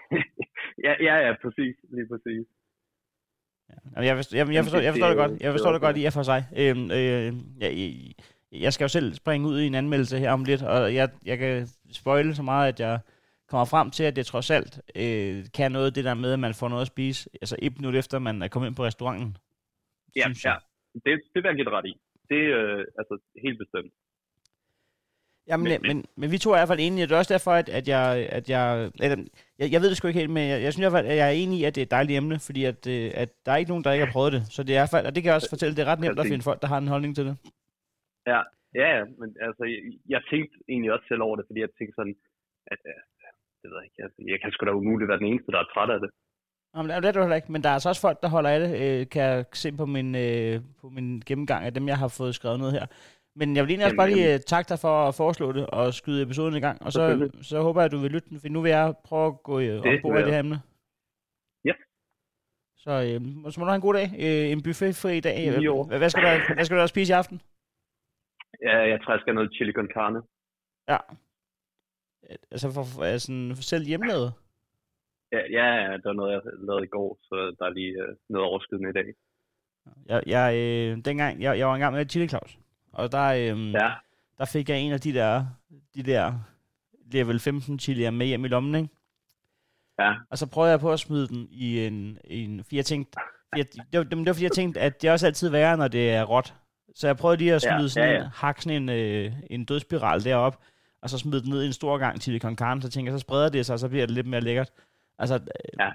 ja, 0.87 0.93
ja, 1.07 1.15
ja, 1.27 1.33
præcis, 1.43 1.75
lige 1.95 2.07
præcis. 2.11 2.45
Jamen, 3.95 4.07
jeg, 4.07 4.15
forstår, 4.15 4.37
jeg, 4.37 4.53
jeg, 4.53 4.63
forstår, 4.63 4.79
det- 4.79 4.85
jeg 4.85 4.93
forstår 4.93 5.07
det 5.07 5.17
godt. 5.17 5.41
Jeg 5.41 5.51
forstår 5.53 5.71
det 5.71 5.81
godt 5.81 5.97
i 5.97 6.05
og 6.05 6.13
for 6.13 6.23
sig. 6.23 6.41
Øhm, 6.57 6.85
øh, 6.91 7.27
jeg, 7.63 7.71
jeg, 7.77 7.91
jeg 8.61 8.73
skal 8.73 8.83
jo 8.85 8.89
selv 8.97 9.13
springe 9.13 9.47
ud 9.47 9.59
i 9.61 9.67
en 9.67 9.75
anmeldelse 9.75 10.17
her 10.19 10.31
om 10.31 10.43
lidt, 10.43 10.61
og 10.63 10.95
jeg, 10.95 11.09
jeg 11.25 11.37
kan 11.37 11.67
spoile 11.91 12.35
så 12.35 12.43
meget, 12.43 12.67
at 12.73 12.79
jeg 12.79 12.99
kommer 13.53 13.73
frem 13.75 13.89
til, 13.97 14.03
at 14.03 14.15
det 14.15 14.25
trods 14.25 14.49
alt 14.57 14.73
øh, 15.03 15.35
kan 15.57 15.71
noget 15.71 15.95
det 15.95 16.03
der 16.09 16.13
med, 16.23 16.31
at 16.33 16.39
man 16.45 16.53
får 16.59 16.69
noget 16.69 16.85
at 16.85 16.91
spise, 16.95 17.29
altså 17.41 17.55
et 17.65 17.73
minut 17.79 17.95
efter, 18.01 18.19
man 18.19 18.41
er 18.41 18.47
kommet 18.47 18.67
ind 18.69 18.75
på 18.75 18.83
restauranten. 18.83 19.37
Ja, 20.15 20.27
ja. 20.45 20.55
Det, 21.05 21.13
det 21.33 21.39
vil 21.41 21.49
jeg 21.49 21.55
give 21.55 21.69
ret 21.77 21.85
i. 21.91 21.93
Det 22.29 22.39
er 22.51 22.59
øh, 22.59 22.85
altså 22.99 23.15
helt 23.45 23.57
bestemt. 23.63 23.93
Jamen, 25.47 25.63
men, 25.71 25.81
Men- 25.81 26.05
men, 26.19 26.31
vi 26.31 26.37
to 26.37 26.49
er 26.51 26.55
i 26.57 26.59
hvert 26.59 26.67
fald 26.73 26.79
enige. 26.87 27.05
Det 27.07 27.11
er 27.11 27.17
også 27.23 27.33
derfor, 27.33 27.51
at, 27.61 27.69
at 27.79 27.85
jeg... 27.87 28.05
At 28.37 28.45
jeg, 28.49 28.91
eller, 29.03 29.17
jeg, 29.59 29.67
jeg 29.73 29.81
ved 29.81 29.89
det 29.89 29.97
sgu 29.97 30.07
ikke 30.07 30.19
helt, 30.23 30.35
men 30.37 30.49
jeg, 30.51 30.61
jeg 30.63 30.73
synes 30.73 30.83
i 30.83 30.85
hvert 30.87 30.97
fald, 30.99 31.11
at 31.13 31.17
jeg 31.21 31.27
er 31.27 31.37
enig 31.43 31.59
i, 31.59 31.63
at 31.63 31.75
det 31.75 31.81
er 31.81 31.85
et 31.89 31.95
dejligt 31.97 32.17
emne, 32.17 32.37
fordi 32.47 32.61
at, 32.71 32.81
øh, 32.95 33.11
at 33.23 33.29
der 33.45 33.51
er 33.51 33.59
ikke 33.61 33.71
nogen, 33.73 33.83
der 33.83 33.91
ikke 33.93 34.05
har 34.05 34.15
prøvet 34.17 34.33
det. 34.37 34.43
Så 34.55 34.59
det 34.63 34.71
er 34.71 34.79
i 34.79 34.81
hvert 34.83 34.95
fald, 34.95 35.05
og 35.07 35.11
det 35.13 35.19
kan 35.21 35.29
jeg 35.29 35.39
også 35.39 35.53
fortælle, 35.55 35.75
det 35.75 35.83
er 35.83 35.91
ret 35.91 36.03
nemt 36.03 36.19
at 36.19 36.29
finde 36.31 36.47
folk, 36.49 36.59
der 36.61 36.67
har 36.73 36.77
en 36.77 36.93
holdning 36.93 37.13
til 37.15 37.25
det. 37.29 37.35
Ja, 38.31 38.41
ja, 38.79 38.87
ja, 38.97 39.03
men 39.21 39.29
altså, 39.47 39.63
jeg, 39.73 39.81
jeg 40.13 40.21
tænkte 40.31 40.53
egentlig 40.71 40.91
også 40.95 41.05
selv 41.07 41.21
over 41.27 41.35
det, 41.37 41.45
fordi 41.49 41.59
jeg 41.65 41.71
tænkte 41.77 41.95
sådan, 41.99 42.17
at, 42.73 42.81
øh, 42.91 43.01
det 43.63 43.69
ved 43.71 43.77
jeg 43.79 43.87
ikke, 43.89 44.03
altså, 44.05 44.19
jeg 44.31 44.39
kan 44.41 44.51
sgu 44.51 44.65
da 44.65 44.71
umuligt 44.71 45.09
være 45.09 45.21
den 45.23 45.31
eneste, 45.31 45.51
der 45.51 45.59
er 45.59 45.71
træt 45.73 45.89
af 45.95 45.99
det. 46.03 46.09
Jamen, 46.73 46.89
det 46.89 46.95
er 46.95 47.11
det 47.11 47.23
heller 47.23 47.41
ikke, 47.41 47.51
men 47.51 47.61
der 47.63 47.69
er 47.69 47.73
altså 47.73 47.89
også 47.89 48.01
folk, 48.07 48.17
der 48.23 48.29
holder 48.35 48.49
af 48.49 48.59
det, 48.63 48.71
øh, 48.83 49.09
kan 49.13 49.21
jeg 49.21 49.45
se 49.53 49.71
på 49.81 49.85
min, 49.95 50.09
øh, 50.25 50.55
på 50.81 50.85
min 50.89 51.07
gennemgang 51.27 51.61
af 51.65 51.73
dem, 51.73 51.87
jeg 51.87 51.97
har 52.03 52.11
fået 52.19 52.35
skrevet 52.35 52.59
noget 52.59 52.73
her. 52.77 52.85
Men 53.39 53.55
jeg 53.55 53.61
vil 53.63 53.71
egentlig 53.71 53.85
også 53.85 54.01
bare 54.01 54.13
lige 54.13 54.33
øh, 54.33 54.39
takke 54.39 54.69
dig 54.69 54.79
for 54.85 54.95
at 55.07 55.15
foreslå 55.21 55.47
det 55.57 55.65
og 55.77 55.93
skyde 55.93 56.23
episoden 56.23 56.55
i 56.57 56.63
gang, 56.67 56.77
og 56.85 56.91
så, 56.91 57.03
så 57.41 57.61
håber 57.61 57.79
jeg, 57.81 57.85
at 57.85 57.91
du 57.91 58.01
vil 58.03 58.11
lytte 58.11 58.29
den, 58.29 58.39
for 58.39 58.47
nu 58.49 58.61
vil 58.61 58.69
jeg 58.79 58.93
prøve 59.07 59.27
at 59.31 59.35
gå 59.49 59.55
øh, 59.59 59.75
ombord 59.89 60.19
i 60.19 60.23
det 60.27 60.33
her 60.35 60.43
emne. 60.45 60.59
Ja. 61.69 61.75
Så, 62.83 62.91
øh, 63.07 63.19
så 63.51 63.55
må 63.57 63.63
du 63.63 63.71
have 63.71 63.81
en 63.81 63.87
god 63.87 63.95
dag. 63.99 64.07
Øh, 64.25 64.45
en 64.53 64.63
buffetfri 64.65 65.19
dag. 65.27 65.37
Jo. 65.69 65.75
Hvad, 65.83 66.09
skal 66.09 66.23
du, 66.23 66.53
hvad 66.55 66.65
skal 66.65 66.77
du 66.77 66.87
spise 66.87 67.11
i 67.13 67.19
aften? 67.21 67.37
Ja, 68.67 68.77
jeg 68.91 68.97
tror, 69.01 69.13
jeg 69.13 69.19
skal 69.21 69.31
have 69.31 69.39
noget 69.41 69.53
chili 69.55 69.73
con 69.73 69.89
carne. 69.95 70.19
Ja. 70.91 70.99
Altså, 72.51 72.71
for, 72.71 72.83
for, 72.83 73.03
altså 73.03 73.55
selv 73.61 73.85
hjemmelavet? 73.85 74.33
Ja, 75.31 75.39
ja, 75.51 75.65
ja, 75.75 75.93
det 75.93 76.05
var 76.05 76.13
noget, 76.13 76.33
jeg 76.33 76.41
lavede 76.67 76.83
i 76.83 76.87
går, 76.87 77.17
så 77.23 77.55
der 77.59 77.65
er 77.65 77.69
lige 77.69 77.91
øh, 77.91 78.15
noget 78.29 78.47
overskydende 78.47 78.89
i 78.89 78.93
dag. 78.93 79.13
Jeg, 80.05 80.23
jeg, 80.27 80.55
øh, 80.57 80.97
dengang, 81.05 81.41
jeg, 81.41 81.57
jeg 81.57 81.67
var 81.67 81.73
engang 81.73 81.95
med 81.95 82.09
Chili 82.09 82.27
Claus, 82.27 82.57
og 82.91 83.11
der, 83.11 83.27
øh, 83.27 83.73
Ja, 83.73 83.91
der 84.37 84.45
fik 84.45 84.69
jeg 84.69 84.79
en 84.79 84.91
af 84.93 85.01
de 85.01 85.13
der, 85.13 85.45
de 85.95 86.03
der 86.03 86.33
level 87.11 87.39
15 87.39 87.79
chilier 87.79 88.11
med 88.11 88.25
hjem 88.25 88.45
i 88.45 88.47
lommen, 88.47 88.75
ikke? 88.75 88.89
ja, 89.99 90.13
Og 90.29 90.37
så 90.37 90.49
prøvede 90.49 90.71
jeg 90.71 90.79
på 90.79 90.91
at 90.91 90.99
smide 90.99 91.27
den 91.27 91.47
i 91.51 91.85
en, 91.87 92.17
i 92.23 92.43
en 92.43 92.63
for 92.63 92.75
jeg 92.75 92.85
tænkte, 92.85 93.19
jeg, 93.57 93.65
det, 93.73 93.97
var, 93.97 94.03
det 94.03 94.27
var 94.27 94.33
fordi, 94.33 94.43
jeg 94.43 94.51
tænkte, 94.51 94.79
at 94.79 95.01
det 95.01 95.07
er 95.07 95.11
også 95.11 95.25
altid 95.25 95.49
værre, 95.49 95.77
når 95.77 95.87
det 95.87 96.11
er 96.11 96.23
råt. 96.23 96.53
Så 96.95 97.07
jeg 97.07 97.17
prøvede 97.17 97.37
lige 97.37 97.53
at 97.53 97.63
Ja, 97.65 97.77
smide 97.77 97.89
sådan 97.89 98.09
ja, 98.09 98.15
en, 98.15 98.21
ja. 98.21 98.29
hakke 98.33 98.61
sådan 98.61 98.83
en, 98.83 98.89
øh, 98.89 99.33
en 99.49 99.65
dødspiral 99.65 100.23
derop, 100.23 100.59
og 101.03 101.09
så 101.09 101.17
smide 101.17 101.41
den 101.43 101.49
ned 101.49 101.63
i 101.63 101.67
en 101.67 101.73
stor 101.73 101.97
gang 101.97 102.21
chili 102.21 102.39
con 102.39 102.55
carne, 102.57 102.81
så 102.81 102.89
tænker 102.89 103.11
jeg, 103.11 103.19
så 103.19 103.23
spreder 103.23 103.49
det 103.49 103.65
sig, 103.65 103.73
og 103.73 103.79
så 103.79 103.89
bliver 103.89 104.05
det 104.05 104.15
lidt 104.15 104.27
mere 104.27 104.41
lækkert. 104.41 104.71
Altså, 105.19 105.39
Ja. 105.79 105.89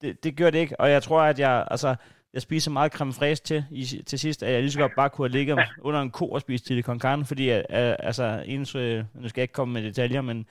det, 0.00 0.24
det 0.24 0.36
gør 0.36 0.50
det 0.50 0.58
ikke, 0.58 0.80
og 0.80 0.90
jeg 0.90 1.02
tror, 1.02 1.22
at 1.22 1.38
jeg, 1.38 1.66
altså, 1.70 1.94
jeg 2.32 2.42
spiser 2.42 2.70
meget 2.70 2.92
creme 2.92 3.12
fraiche 3.12 3.44
til, 3.44 3.64
i, 3.70 3.82
til 3.84 4.18
sidst, 4.18 4.42
at 4.42 4.52
jeg 4.52 4.60
lige 4.60 4.70
så 4.70 4.78
godt 4.80 4.92
bare 4.96 5.10
kunne 5.10 5.28
have 5.28 5.38
ligget 5.38 5.58
under 5.80 6.00
en 6.00 6.10
ko 6.10 6.28
og 6.30 6.40
spise 6.40 6.64
chili 6.64 6.82
con 6.82 7.00
carne, 7.00 7.24
fordi, 7.24 7.50
øh, 7.52 7.62
altså, 8.08 8.44
ens, 8.46 8.74
øh, 8.74 9.04
nu 9.14 9.28
skal 9.28 9.40
jeg 9.40 9.44
ikke 9.44 9.52
komme 9.52 9.74
med 9.74 9.82
detaljer, 9.82 10.20
men 10.20 10.46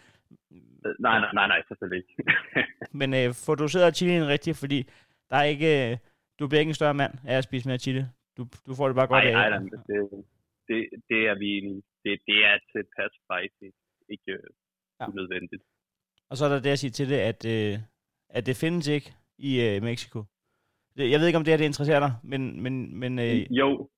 nej, 0.99 1.19
nej, 1.19 1.31
nej, 1.33 1.47
nej, 1.47 1.61
selvfølgelig 1.67 1.97
ikke. 2.03 2.23
men 2.99 3.13
øh, 3.13 3.33
få 3.45 3.55
doseret 3.55 3.97
chilien 3.97 4.27
rigtigt, 4.27 4.57
fordi 4.57 4.89
der 5.29 5.35
er 5.35 5.43
ikke, 5.43 5.91
øh, 5.91 5.97
du 6.39 6.47
bliver 6.47 6.59
ikke 6.59 6.69
en 6.69 6.73
større 6.81 6.93
mand 6.93 7.13
af 7.27 7.37
at 7.37 7.43
spise 7.43 7.67
mere 7.67 7.77
chili. 7.77 8.03
Du, 8.37 8.47
du 8.67 8.75
får 8.75 8.87
det 8.87 8.95
bare 8.95 9.07
godt 9.07 9.23
nej, 9.23 9.43
af. 9.43 9.49
nej, 9.49 9.59
nej, 9.59 9.69
det, 9.87 10.25
det, 10.67 10.79
det 11.09 11.19
er 11.31 11.35
vi. 11.43 11.81
Det, 12.05 12.19
det 12.27 12.37
er 12.49 12.57
til 12.71 12.83
pas 12.97 13.11
spicy, 13.23 13.67
ikke 14.11 14.31
øh, 14.31 14.39
Ja. 14.99 15.07
unødvendigt. 15.09 15.63
Og 16.29 16.37
så 16.37 16.45
er 16.45 16.49
der 16.49 16.59
det 16.59 16.69
at 16.69 16.79
sige 16.79 16.91
til 16.91 17.09
det, 17.09 17.15
at, 17.15 17.45
øh, 17.45 17.79
at 18.29 18.45
det 18.45 18.55
findes 18.55 18.87
ikke 18.87 19.13
i 19.37 19.61
øh, 19.61 19.83
Mexico. 19.83 20.23
Jeg 20.97 21.19
ved 21.19 21.27
ikke, 21.27 21.37
om 21.37 21.43
det 21.43 21.51
her 21.51 21.57
det 21.57 21.65
interesserer 21.65 21.99
dig, 21.99 22.13
men... 22.23 22.63
men, 22.63 22.95
men 22.99 23.19
øh, 23.19 23.51
Jo, 23.51 23.89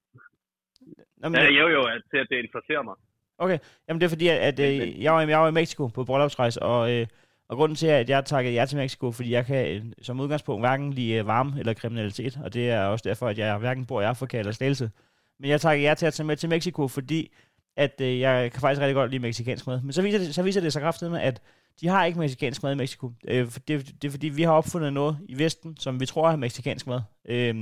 nå, 1.17 1.29
men, 1.29 1.33
ja, 1.33 1.45
jo, 1.45 1.67
jo, 1.67 1.81
at, 1.83 2.01
til 2.11 2.17
at 2.17 2.27
det 2.29 2.37
interesserer 2.37 2.81
mig. 2.81 2.95
Okay, 3.37 3.59
jamen 3.87 4.01
det 4.01 4.05
er 4.05 4.09
fordi, 4.09 4.27
at, 4.27 4.37
at 4.37 4.59
øh, 4.59 5.03
jeg, 5.03 5.13
var, 5.13 5.21
jeg 5.21 5.39
var 5.39 5.47
i 5.47 5.51
Mexico 5.51 5.87
på 5.87 6.03
bryllupsrejse, 6.03 6.61
og, 6.61 6.91
øh, 6.91 7.07
og 7.47 7.57
grunden 7.57 7.75
til, 7.75 7.87
at 7.87 8.09
jeg 8.09 8.25
takkede 8.25 8.53
ja 8.53 8.65
til 8.65 8.77
Mexico, 8.77 9.11
fordi 9.11 9.31
jeg 9.31 9.45
kan 9.45 9.75
øh, 9.75 9.85
som 10.01 10.19
udgangspunkt 10.19 10.61
hverken 10.61 10.93
lide 10.93 11.13
øh, 11.13 11.27
varme 11.27 11.59
eller 11.59 11.73
kriminalitet, 11.73 12.39
og 12.43 12.53
det 12.53 12.69
er 12.69 12.85
også 12.85 13.09
derfor, 13.09 13.27
at 13.27 13.37
jeg 13.37 13.57
hverken 13.57 13.85
bor 13.85 14.01
i 14.01 14.05
Afrika 14.05 14.39
eller 14.39 14.51
Slagelse. 14.51 14.91
Men 15.39 15.49
jeg 15.49 15.61
takkede 15.61 15.87
ja 15.87 15.93
til 15.93 16.05
at 16.05 16.13
tage 16.13 16.27
med 16.27 16.35
til 16.35 16.49
Mexico, 16.49 16.87
fordi 16.87 17.31
at 17.77 18.01
øh, 18.01 18.19
jeg 18.19 18.51
kan 18.51 18.61
faktisk 18.61 18.81
rigtig 18.81 18.95
godt 18.95 19.11
lide 19.11 19.21
meksikansk 19.21 19.67
mad. 19.67 19.81
Men 19.81 19.93
så 19.93 20.01
viser 20.01 20.17
det, 20.19 20.35
så 20.35 20.43
viser 20.43 20.61
det 20.61 20.73
sig 20.73 20.81
kraftigt 20.81 21.11
med, 21.11 21.21
at 21.21 21.41
de 21.81 21.87
har 21.87 22.05
ikke 22.05 22.19
meksikansk 22.19 22.63
mad 22.63 22.71
i 22.71 22.75
Mexico. 22.75 23.11
Øh, 23.27 23.47
for 23.47 23.59
det, 23.59 23.95
det 24.01 24.07
er 24.07 24.11
fordi, 24.11 24.27
vi 24.29 24.43
har 24.43 24.51
opfundet 24.51 24.93
noget 24.93 25.17
i 25.29 25.37
Vesten, 25.37 25.77
som 25.77 25.99
vi 25.99 26.05
tror 26.05 26.29
er 26.31 26.35
meksikansk 26.35 26.87
mad. 26.87 27.01
Øh, 27.25 27.55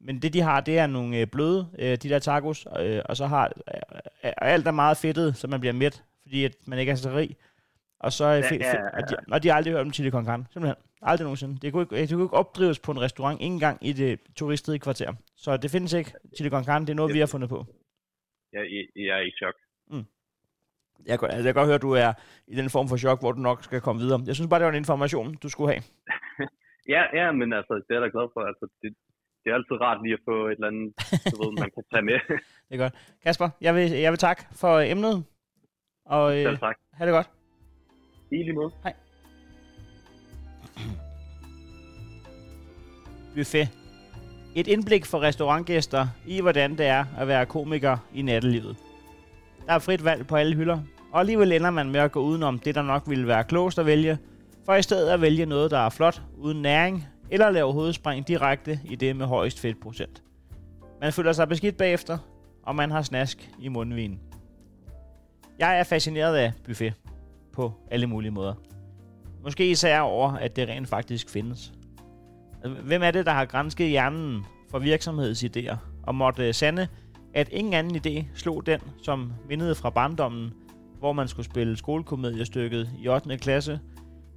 men 0.00 0.22
det, 0.22 0.32
de 0.32 0.40
har, 0.40 0.60
det 0.60 0.78
er 0.78 0.86
nogle 0.86 1.16
øh, 1.16 1.26
bløde, 1.26 1.68
øh, 1.78 1.96
de 1.96 2.08
der 2.08 2.18
tacos, 2.18 2.66
øh, 2.80 3.02
og 3.04 3.16
så 3.16 3.26
har 3.26 3.44
øh, 3.44 4.32
og 4.36 4.48
alt 4.48 4.66
er 4.66 4.70
meget 4.70 4.96
fedtet, 4.96 5.36
så 5.36 5.46
man 5.46 5.60
bliver 5.60 5.72
mæt, 5.72 6.02
fordi 6.22 6.44
at 6.44 6.52
man 6.66 6.78
ikke 6.78 6.92
er 6.92 6.96
så 6.96 7.10
rig. 7.16 7.36
Og 8.00 8.12
så 8.12 8.24
er 8.24 8.34
Ja, 8.34 8.40
fe- 8.42 8.54
ja, 8.54 8.72
fe- 8.72 8.96
og, 8.96 9.10
de, 9.10 9.16
og 9.32 9.42
de 9.42 9.48
har 9.48 9.54
aldrig 9.56 9.72
hørt 9.74 9.86
om 9.86 9.92
chili 9.92 10.10
con 10.10 10.24
carne, 10.26 10.46
simpelthen. 10.52 10.76
Aldrig 11.02 11.24
nogensinde. 11.24 11.58
Det 11.62 11.72
kunne 11.72 11.82
ikke, 11.82 11.96
det 11.96 12.10
kunne 12.10 12.24
ikke 12.24 12.34
opdrives 12.36 12.78
på 12.78 12.92
en 12.92 13.00
restaurant, 13.00 13.40
ikke 13.40 13.52
engang 13.52 13.78
i 13.80 13.92
det 13.92 14.20
turistede 14.36 14.78
kvarter. 14.78 15.12
Så 15.36 15.56
det 15.56 15.70
findes 15.70 15.92
ikke. 15.92 16.12
Chili 16.36 16.50
con 16.50 16.64
carne, 16.64 16.86
det 16.86 16.90
er 16.92 16.96
noget, 16.96 17.14
vi 17.14 17.18
har 17.18 17.26
fundet 17.26 17.48
på. 17.50 17.66
Jeg, 18.56 18.64
jeg, 19.06 19.14
er 19.18 19.24
i 19.30 19.32
chok. 19.40 19.56
Jeg 21.10 21.18
kan, 21.18 21.28
altså, 21.30 21.46
jeg 21.48 21.54
kan 21.54 21.60
godt 21.60 21.70
høre, 21.70 21.80
at 21.82 21.88
du 21.88 21.92
er 22.04 22.10
i 22.52 22.54
den 22.60 22.70
form 22.70 22.88
for 22.88 22.96
chok, 22.96 23.18
hvor 23.20 23.32
du 23.32 23.40
nok 23.40 23.64
skal 23.64 23.80
komme 23.80 24.00
videre. 24.02 24.20
Jeg 24.26 24.34
synes 24.34 24.48
bare, 24.48 24.60
det 24.60 24.66
var 24.66 24.72
en 24.72 24.84
information, 24.84 25.34
du 25.42 25.48
skulle 25.48 25.72
have. 25.72 25.82
Ja, 26.94 27.02
ja, 27.12 27.32
men 27.32 27.52
altså, 27.52 27.74
det 27.74 27.90
er 27.90 27.94
jeg 27.94 28.02
da 28.02 28.08
glad 28.16 28.28
for. 28.34 28.40
Altså, 28.40 28.68
det, 28.82 28.94
det 29.44 29.50
er 29.50 29.54
altid 29.54 29.80
rart 29.80 30.02
lige 30.02 30.12
at 30.12 30.20
få 30.28 30.46
et 30.46 30.52
eller 30.52 30.66
andet, 30.66 30.94
du 31.32 31.36
ved, 31.42 31.52
man 31.62 31.70
kan 31.74 31.84
tage 31.92 32.02
med. 32.02 32.18
Det 32.68 32.74
er 32.74 32.78
godt. 32.84 32.94
Kasper, 33.22 33.48
jeg 33.60 33.74
vil, 33.74 33.90
jeg 33.90 34.12
vil 34.12 34.18
takke 34.18 34.42
for 34.52 34.78
emnet, 34.78 35.24
og 36.04 36.38
øh, 36.38 36.58
tak. 36.58 36.76
have 36.92 37.06
det 37.06 37.14
godt. 37.18 37.30
I 38.30 38.36
lige 38.36 38.52
måde. 38.52 38.72
Buffet. 43.34 43.85
Et 44.56 44.66
indblik 44.66 45.04
for 45.04 45.22
restaurantgæster 45.22 46.06
i, 46.26 46.40
hvordan 46.40 46.78
det 46.78 46.86
er 46.86 47.04
at 47.18 47.28
være 47.28 47.46
komiker 47.46 47.96
i 48.14 48.22
nattelivet. 48.22 48.76
Der 49.66 49.72
er 49.72 49.78
frit 49.78 50.04
valg 50.04 50.26
på 50.26 50.36
alle 50.36 50.56
hylder, 50.56 50.78
og 51.12 51.20
alligevel 51.20 51.52
ender 51.52 51.70
man 51.70 51.90
med 51.90 52.00
at 52.00 52.12
gå 52.12 52.20
udenom 52.20 52.58
det, 52.58 52.74
der 52.74 52.82
nok 52.82 53.02
ville 53.06 53.26
være 53.26 53.44
klogest 53.44 53.78
at 53.78 53.86
vælge, 53.86 54.18
for 54.64 54.74
i 54.74 54.82
stedet 54.82 55.10
at 55.10 55.20
vælge 55.20 55.46
noget, 55.46 55.70
der 55.70 55.78
er 55.78 55.88
flot, 55.88 56.22
uden 56.38 56.62
næring, 56.62 57.06
eller 57.30 57.50
lave 57.50 57.72
hovedspring 57.72 58.28
direkte 58.28 58.80
i 58.84 58.96
det 58.96 59.16
med 59.16 59.26
højst 59.26 59.60
fedtprocent. 59.60 60.22
Man 61.00 61.12
føler 61.12 61.32
sig 61.32 61.48
beskidt 61.48 61.76
bagefter, 61.76 62.18
og 62.62 62.76
man 62.76 62.90
har 62.90 63.02
snask 63.02 63.50
i 63.58 63.68
mundvinen. 63.68 64.20
Jeg 65.58 65.78
er 65.78 65.84
fascineret 65.84 66.36
af 66.36 66.52
buffet 66.64 66.94
på 67.52 67.72
alle 67.90 68.06
mulige 68.06 68.30
måder. 68.30 68.54
Måske 69.42 69.70
især 69.70 70.00
over, 70.00 70.32
at 70.32 70.56
det 70.56 70.68
rent 70.68 70.88
faktisk 70.88 71.30
findes. 71.30 71.72
Hvem 72.68 73.02
er 73.02 73.10
det, 73.10 73.26
der 73.26 73.32
har 73.32 73.44
grænsket 73.44 73.88
hjernen 73.88 74.44
for 74.70 74.78
virksomhedsidéer 74.78 75.76
og 76.02 76.14
måtte 76.14 76.48
øh, 76.48 76.54
sande, 76.54 76.88
at 77.34 77.48
ingen 77.52 77.74
anden 77.74 77.96
idé 77.96 78.24
slog 78.34 78.66
den, 78.66 78.80
som 79.02 79.32
mindede 79.48 79.74
fra 79.74 79.90
barndommen, 79.90 80.52
hvor 80.98 81.12
man 81.12 81.28
skulle 81.28 81.46
spille 81.46 81.76
skolekomediestykket 81.76 82.90
i 82.98 83.08
8. 83.08 83.38
klasse, 83.38 83.80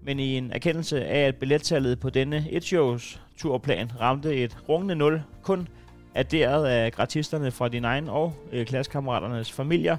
men 0.04 0.20
i 0.20 0.38
en 0.38 0.52
erkendelse 0.52 1.06
af, 1.06 1.28
at 1.28 1.36
billettallet 1.36 2.00
på 2.00 2.10
denne 2.10 2.46
et 2.52 2.64
shows 2.64 3.22
turplan 3.38 3.92
ramte 4.00 4.36
et 4.36 4.58
rungende 4.70 4.96
nul, 4.96 5.22
kun 5.44 5.68
adderet 6.16 6.66
af 6.66 6.92
gratisterne 6.92 7.52
fra 7.52 7.68
din 7.68 7.86
egen 7.86 8.10
og 8.10 8.34
øh, 8.52 8.66
klassekammeraternes 8.66 9.52
familier, 9.52 9.98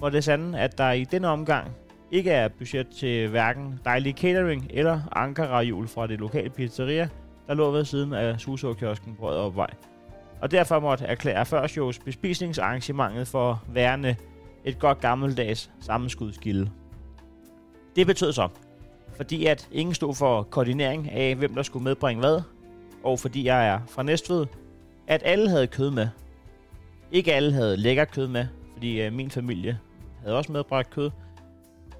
må 0.00 0.08
det 0.08 0.24
sande, 0.24 0.58
at 0.58 0.78
der 0.78 0.92
i 0.92 1.04
denne 1.04 1.28
omgang 1.28 1.70
ikke 2.10 2.30
er 2.30 2.48
budget 2.48 2.86
til 2.88 3.28
hverken 3.28 3.80
dejlig 3.84 4.14
catering 4.14 4.66
eller 4.70 5.00
ankara 5.12 5.62
fra 5.86 6.06
det 6.06 6.18
lokale 6.18 6.50
pizzeria, 6.50 7.08
der 7.48 7.54
lå 7.54 7.70
ved 7.70 7.84
siden 7.84 8.12
af 8.12 8.40
Suså-kiosken 8.40 9.16
på 9.16 9.28
Rødopvej. 9.28 9.70
Og 10.40 10.50
derfor 10.50 10.80
måtte 10.80 11.04
erklære 11.04 11.46
førshows 11.46 11.98
bespisningsarrangementet 11.98 13.28
for 13.28 13.62
værende 13.68 14.16
et 14.64 14.78
godt 14.78 15.00
gammeldags 15.00 15.70
sammenskudskilde. 15.80 16.70
Det 17.96 18.06
betød 18.06 18.32
så, 18.32 18.48
fordi 19.16 19.46
at 19.46 19.68
ingen 19.72 19.94
stod 19.94 20.14
for 20.14 20.42
koordinering 20.42 21.10
af, 21.10 21.34
hvem 21.34 21.54
der 21.54 21.62
skulle 21.62 21.84
medbringe 21.84 22.20
hvad, 22.20 22.40
og 23.04 23.18
fordi 23.18 23.44
jeg 23.44 23.68
er 23.68 23.80
fra 23.88 24.02
Næstved, 24.02 24.46
at 25.06 25.22
alle 25.24 25.50
havde 25.50 25.66
kød 25.66 25.90
med. 25.90 26.08
Ikke 27.12 27.34
alle 27.34 27.52
havde 27.52 27.76
lækker 27.76 28.04
kød 28.04 28.28
med, 28.28 28.46
fordi 28.72 29.00
øh, 29.00 29.12
min 29.12 29.30
familie 29.30 29.78
havde 30.22 30.36
også 30.36 30.52
medbragt 30.52 30.90
kød, 30.90 31.10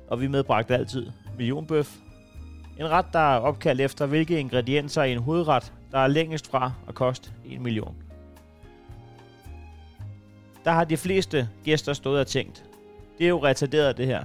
og 0.08 0.20
vi 0.20 0.26
medbragte 0.26 0.74
altid 0.74 1.06
millionbøf. 1.36 1.96
En 2.78 2.90
ret, 2.90 3.06
der 3.12 3.34
er 3.34 3.38
opkaldt 3.38 3.80
efter, 3.80 4.06
hvilke 4.06 4.40
ingredienser 4.40 5.02
i 5.02 5.12
en 5.12 5.18
hovedret, 5.18 5.72
der 5.92 5.98
er 5.98 6.06
længst 6.06 6.50
fra 6.50 6.72
at 6.88 6.94
koste 6.94 7.30
1 7.46 7.60
million. 7.60 7.94
Der 10.64 10.70
har 10.70 10.84
de 10.84 10.96
fleste 10.96 11.48
gæster 11.64 11.92
stået 11.92 12.20
og 12.20 12.26
tænkt, 12.26 12.64
det 13.18 13.24
er 13.24 13.28
jo 13.28 13.44
retarderet 13.44 13.96
det 13.96 14.06
her. 14.06 14.24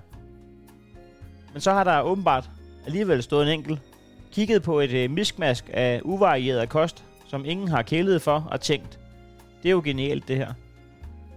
Men 1.54 1.62
så 1.62 1.72
har 1.72 1.84
der 1.84 2.02
åbenbart 2.02 2.50
alligevel 2.86 3.24
stået 3.24 3.44
en 3.44 3.60
enkelt, 3.60 3.82
kigget 4.32 4.64
på 4.64 4.80
et 4.80 4.92
øh, 4.92 5.12
miskmask 5.12 5.70
af 5.74 6.02
uvarieret 6.04 6.70
kost, 6.70 7.04
som 7.28 7.46
ingen 7.46 7.68
har 7.68 7.82
kælet 7.82 8.22
for 8.22 8.48
og 8.52 8.62
tænkt, 8.62 9.00
det 9.64 9.70
er 9.70 9.74
jo 9.74 9.82
genialt 9.86 10.28
det 10.28 10.38
her. 10.38 10.54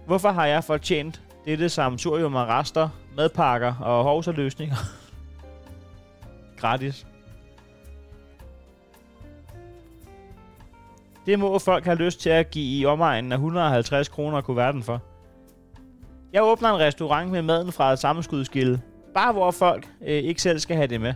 Hvorfor 0.05 0.29
har 0.29 0.45
jeg 0.45 0.63
fortjent 0.63 1.21
dette 1.45 1.69
samsurium 1.69 2.35
af 2.35 2.45
rester, 2.45 2.89
madpakker 3.15 3.75
og 3.75 4.03
hovserløsninger? 4.03 4.75
Gratis. 6.57 7.07
Det 11.25 11.39
må 11.39 11.59
folk 11.59 11.85
have 11.85 11.97
lyst 11.97 12.21
til 12.21 12.29
at 12.29 12.51
give 12.51 12.79
i 12.79 12.85
omegnen 12.85 13.31
af 13.31 13.35
150 13.35 14.07
kroner 14.07 14.41
kuverten 14.41 14.83
for. 14.83 15.01
Jeg 16.33 16.43
åbner 16.43 16.69
en 16.69 16.79
restaurant 16.79 17.31
med 17.31 17.41
maden 17.41 17.71
fra 17.71 17.93
et 17.93 17.99
sammenskudskilde. 17.99 18.81
Bare 19.13 19.33
hvor 19.33 19.51
folk 19.51 19.87
øh, 20.01 20.07
ikke 20.07 20.41
selv 20.41 20.59
skal 20.59 20.75
have 20.75 20.87
det 20.87 21.01
med. 21.01 21.13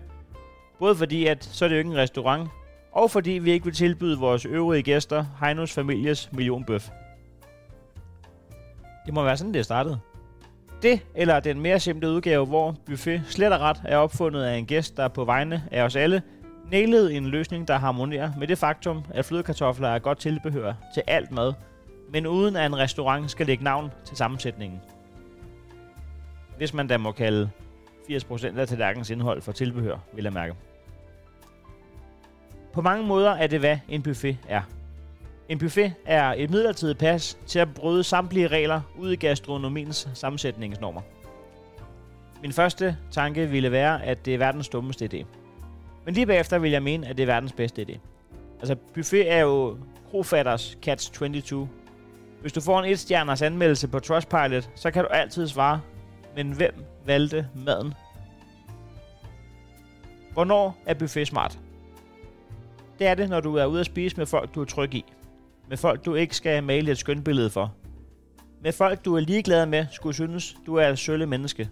Både 0.79 0.95
fordi, 0.95 1.25
at 1.25 1.43
så 1.43 1.65
er 1.65 1.69
det 1.69 1.75
jo 1.75 1.77
ikke 1.77 1.91
en 1.91 1.97
restaurant, 1.97 2.49
og 2.91 3.11
fordi 3.11 3.31
vi 3.31 3.51
ikke 3.51 3.65
vil 3.65 3.75
tilbyde 3.75 4.17
vores 4.17 4.45
øvrige 4.45 4.83
gæster 4.83 5.25
Heinos 5.39 5.73
families 5.73 6.31
millionbøf. 6.31 6.89
Det 9.05 9.13
må 9.13 9.23
være 9.23 9.37
sådan, 9.37 9.53
det 9.53 9.59
er 9.59 9.63
startet. 9.63 9.99
Det, 10.81 11.01
eller 11.15 11.39
den 11.39 11.59
mere 11.59 11.79
simple 11.79 12.09
udgave, 12.09 12.45
hvor 12.45 12.75
buffet 12.85 13.21
slet 13.29 13.53
og 13.53 13.59
ret 13.59 13.81
er 13.85 13.97
opfundet 13.97 14.43
af 14.43 14.57
en 14.57 14.65
gæst, 14.65 14.97
der 14.97 15.07
på 15.07 15.25
vegne 15.25 15.63
af 15.71 15.83
os 15.83 15.95
alle 15.95 16.21
nælede 16.71 17.13
en 17.13 17.27
løsning, 17.27 17.67
der 17.67 17.77
harmonerer 17.77 18.31
med 18.37 18.47
det 18.47 18.57
faktum, 18.57 19.03
at 19.09 19.25
flødekartofler 19.25 19.87
er 19.87 19.99
godt 19.99 20.19
tilbehør 20.19 20.73
til 20.93 21.03
alt 21.07 21.31
mad, 21.31 21.53
men 22.13 22.27
uden 22.27 22.55
at 22.55 22.65
en 22.65 22.77
restaurant 22.77 23.31
skal 23.31 23.45
lægge 23.45 23.63
navn 23.63 23.91
til 24.05 24.17
sammensætningen. 24.17 24.81
Hvis 26.57 26.73
man 26.73 26.87
da 26.87 26.97
må 26.97 27.11
kalde 27.11 27.49
80% 28.09 28.59
af 28.59 28.67
tallerkenens 28.67 29.09
indhold 29.09 29.41
for 29.41 29.51
tilbehør, 29.51 29.97
vil 30.13 30.23
jeg 30.23 30.33
mærke. 30.33 30.53
På 32.73 32.81
mange 32.81 33.07
måder 33.07 33.31
er 33.31 33.47
det, 33.47 33.59
hvad 33.59 33.77
en 33.89 34.03
buffet 34.03 34.37
er. 34.49 34.61
En 35.49 35.59
buffet 35.59 35.93
er 36.05 36.33
et 36.37 36.49
midlertidigt 36.49 36.97
pas 36.97 37.37
til 37.47 37.59
at 37.59 37.73
bryde 37.73 38.03
samtlige 38.03 38.47
regler 38.47 38.81
ud 38.97 39.11
i 39.11 39.15
gastronomiens 39.15 40.09
sammensætningsnormer. 40.13 41.01
Min 42.41 42.51
første 42.51 42.97
tanke 43.11 43.49
ville 43.49 43.71
være, 43.71 44.05
at 44.05 44.25
det 44.25 44.33
er 44.33 44.37
verdens 44.37 44.69
dummeste 44.69 45.09
idé. 45.13 45.25
Men 46.05 46.13
lige 46.13 46.25
bagefter 46.25 46.57
vil 46.57 46.71
jeg 46.71 46.83
mene, 46.83 47.07
at 47.07 47.17
det 47.17 47.23
er 47.23 47.27
verdens 47.27 47.53
bedste 47.53 47.81
idé. 47.89 47.97
Altså, 48.59 48.75
buffet 48.93 49.31
er 49.31 49.39
jo 49.39 49.77
krofatters 50.11 50.77
Catch 50.81 51.11
22. 51.13 51.69
Hvis 52.41 52.53
du 52.53 52.61
får 52.61 52.79
en 52.79 52.93
1-stjerners 52.93 53.41
anmeldelse 53.41 53.87
på 53.87 53.99
Trustpilot, 53.99 54.69
så 54.75 54.91
kan 54.91 55.03
du 55.03 55.09
altid 55.09 55.47
svare, 55.47 55.81
men 56.35 56.51
hvem 56.51 56.73
valgte 57.05 57.47
maden? 57.55 57.93
Hvornår 60.33 60.77
er 60.85 60.93
buffet 60.93 61.27
smart? 61.27 61.59
Det 62.99 63.07
er 63.07 63.15
det, 63.15 63.29
når 63.29 63.39
du 63.39 63.55
er 63.55 63.65
ude 63.65 63.79
at 63.79 63.85
spise 63.85 64.17
med 64.17 64.25
folk, 64.25 64.55
du 64.55 64.61
er 64.61 64.65
tryg 64.65 64.93
i. 64.93 65.05
Med 65.71 65.77
folk, 65.77 66.05
du 66.05 66.15
ikke 66.15 66.35
skal 66.35 66.63
male 66.63 66.91
et 66.91 66.97
skønt 66.97 67.25
billede 67.25 67.49
for. 67.49 67.73
Med 68.63 68.71
folk, 68.71 69.05
du 69.05 69.15
er 69.15 69.19
ligeglad 69.19 69.65
med, 69.65 69.85
skulle 69.91 70.13
synes, 70.13 70.57
du 70.65 70.75
er 70.75 70.87
et 70.87 70.99
sølle 70.99 71.25
menneske. 71.25 71.69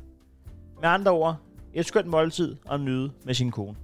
Med 0.81 0.89
andre 0.89 1.11
ord, 1.11 1.35
et 1.73 1.85
skønt 1.85 2.07
måltid 2.07 2.55
og 2.65 2.79
nyde 2.79 3.11
med 3.25 3.33
sin 3.33 3.51
kone. 3.51 3.75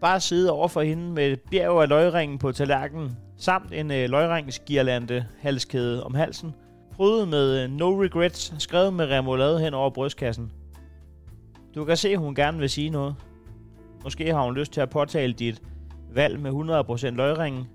Bare 0.00 0.20
sidde 0.20 0.50
over 0.50 0.68
for 0.68 0.82
hende 0.82 1.12
med 1.12 1.32
et 1.32 1.40
bjerg 1.40 1.82
af 1.82 1.88
løgringen 1.88 2.38
på 2.38 2.52
tallerkenen, 2.52 3.16
samt 3.36 3.72
en 3.72 3.90
øh, 3.90 4.10
løgringsgirlande 4.10 5.26
halskæde 5.40 6.04
om 6.04 6.14
halsen, 6.14 6.54
prydet 6.92 7.28
med 7.28 7.62
øh, 7.62 7.70
no 7.70 8.02
regrets, 8.02 8.54
skrevet 8.58 8.92
med 8.92 9.06
remoulade 9.06 9.60
hen 9.60 9.74
over 9.74 9.90
brystkassen. 9.90 10.52
Du 11.74 11.84
kan 11.84 11.96
se, 11.96 12.08
at 12.08 12.18
hun 12.18 12.34
gerne 12.34 12.58
vil 12.58 12.70
sige 12.70 12.90
noget. 12.90 13.14
Måske 14.02 14.34
har 14.34 14.44
hun 14.44 14.54
lyst 14.54 14.72
til 14.72 14.80
at 14.80 14.90
påtale 14.90 15.32
dit 15.32 15.62
valg 16.14 16.40
med 16.40 16.50
100% 17.10 17.10
løgringen. 17.10 17.68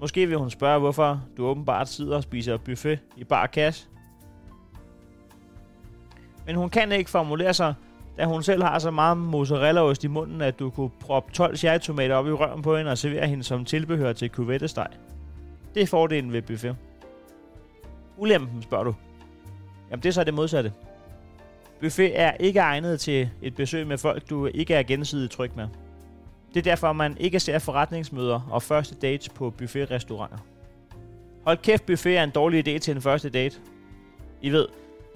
Måske 0.00 0.26
vil 0.26 0.36
hun 0.38 0.50
spørge, 0.50 0.80
hvorfor 0.80 1.22
du 1.36 1.46
åbenbart 1.46 1.88
sidder 1.88 2.16
og 2.16 2.22
spiser 2.22 2.56
buffet 2.56 2.98
i 3.16 3.24
bar 3.24 3.46
cash. 3.46 3.86
Men 6.46 6.56
hun 6.56 6.70
kan 6.70 6.92
ikke 6.92 7.10
formulere 7.10 7.54
sig, 7.54 7.74
da 8.18 8.24
hun 8.24 8.42
selv 8.42 8.62
har 8.62 8.78
så 8.78 8.90
meget 8.90 9.16
mozzarellaost 9.16 10.04
i 10.04 10.06
munden, 10.06 10.40
at 10.40 10.58
du 10.58 10.70
kunne 10.70 10.90
proppe 11.00 11.32
12 11.32 11.56
cherrytomater 11.56 12.14
op 12.14 12.26
i 12.26 12.30
røven 12.30 12.62
på 12.62 12.76
hende 12.76 12.90
og 12.90 12.98
servere 12.98 13.26
hende 13.26 13.44
som 13.44 13.64
tilbehør 13.64 14.12
til 14.12 14.30
kuvettesteg. 14.30 14.88
Det 15.74 15.82
er 15.82 15.86
fordelen 15.86 16.32
ved 16.32 16.42
buffet. 16.42 16.76
Ulempen, 18.16 18.62
spørger 18.62 18.84
du. 18.84 18.94
Jamen 19.90 20.02
det 20.02 20.08
er 20.08 20.12
så 20.12 20.24
det 20.24 20.34
modsatte. 20.34 20.72
Buffet 21.80 22.20
er 22.20 22.32
ikke 22.32 22.58
egnet 22.58 23.00
til 23.00 23.30
et 23.42 23.54
besøg 23.54 23.86
med 23.86 23.98
folk, 23.98 24.30
du 24.30 24.46
ikke 24.46 24.74
er 24.74 24.82
gensidigt 24.82 25.32
tryg 25.32 25.50
med. 25.56 25.68
Det 26.54 26.60
er 26.60 26.70
derfor, 26.70 26.92
man 26.92 27.16
ikke 27.20 27.40
ser 27.40 27.58
forretningsmøder 27.58 28.48
og 28.50 28.62
første 28.62 28.94
dates 28.94 29.28
på 29.28 29.50
buffetrestauranter. 29.50 30.38
Hold 31.44 31.58
kæft, 31.58 31.86
buffet 31.86 32.18
er 32.18 32.24
en 32.24 32.30
dårlig 32.30 32.68
idé 32.68 32.78
til 32.78 32.96
en 32.96 33.02
første 33.02 33.30
date. 33.30 33.56
I 34.42 34.50
ved, 34.50 34.66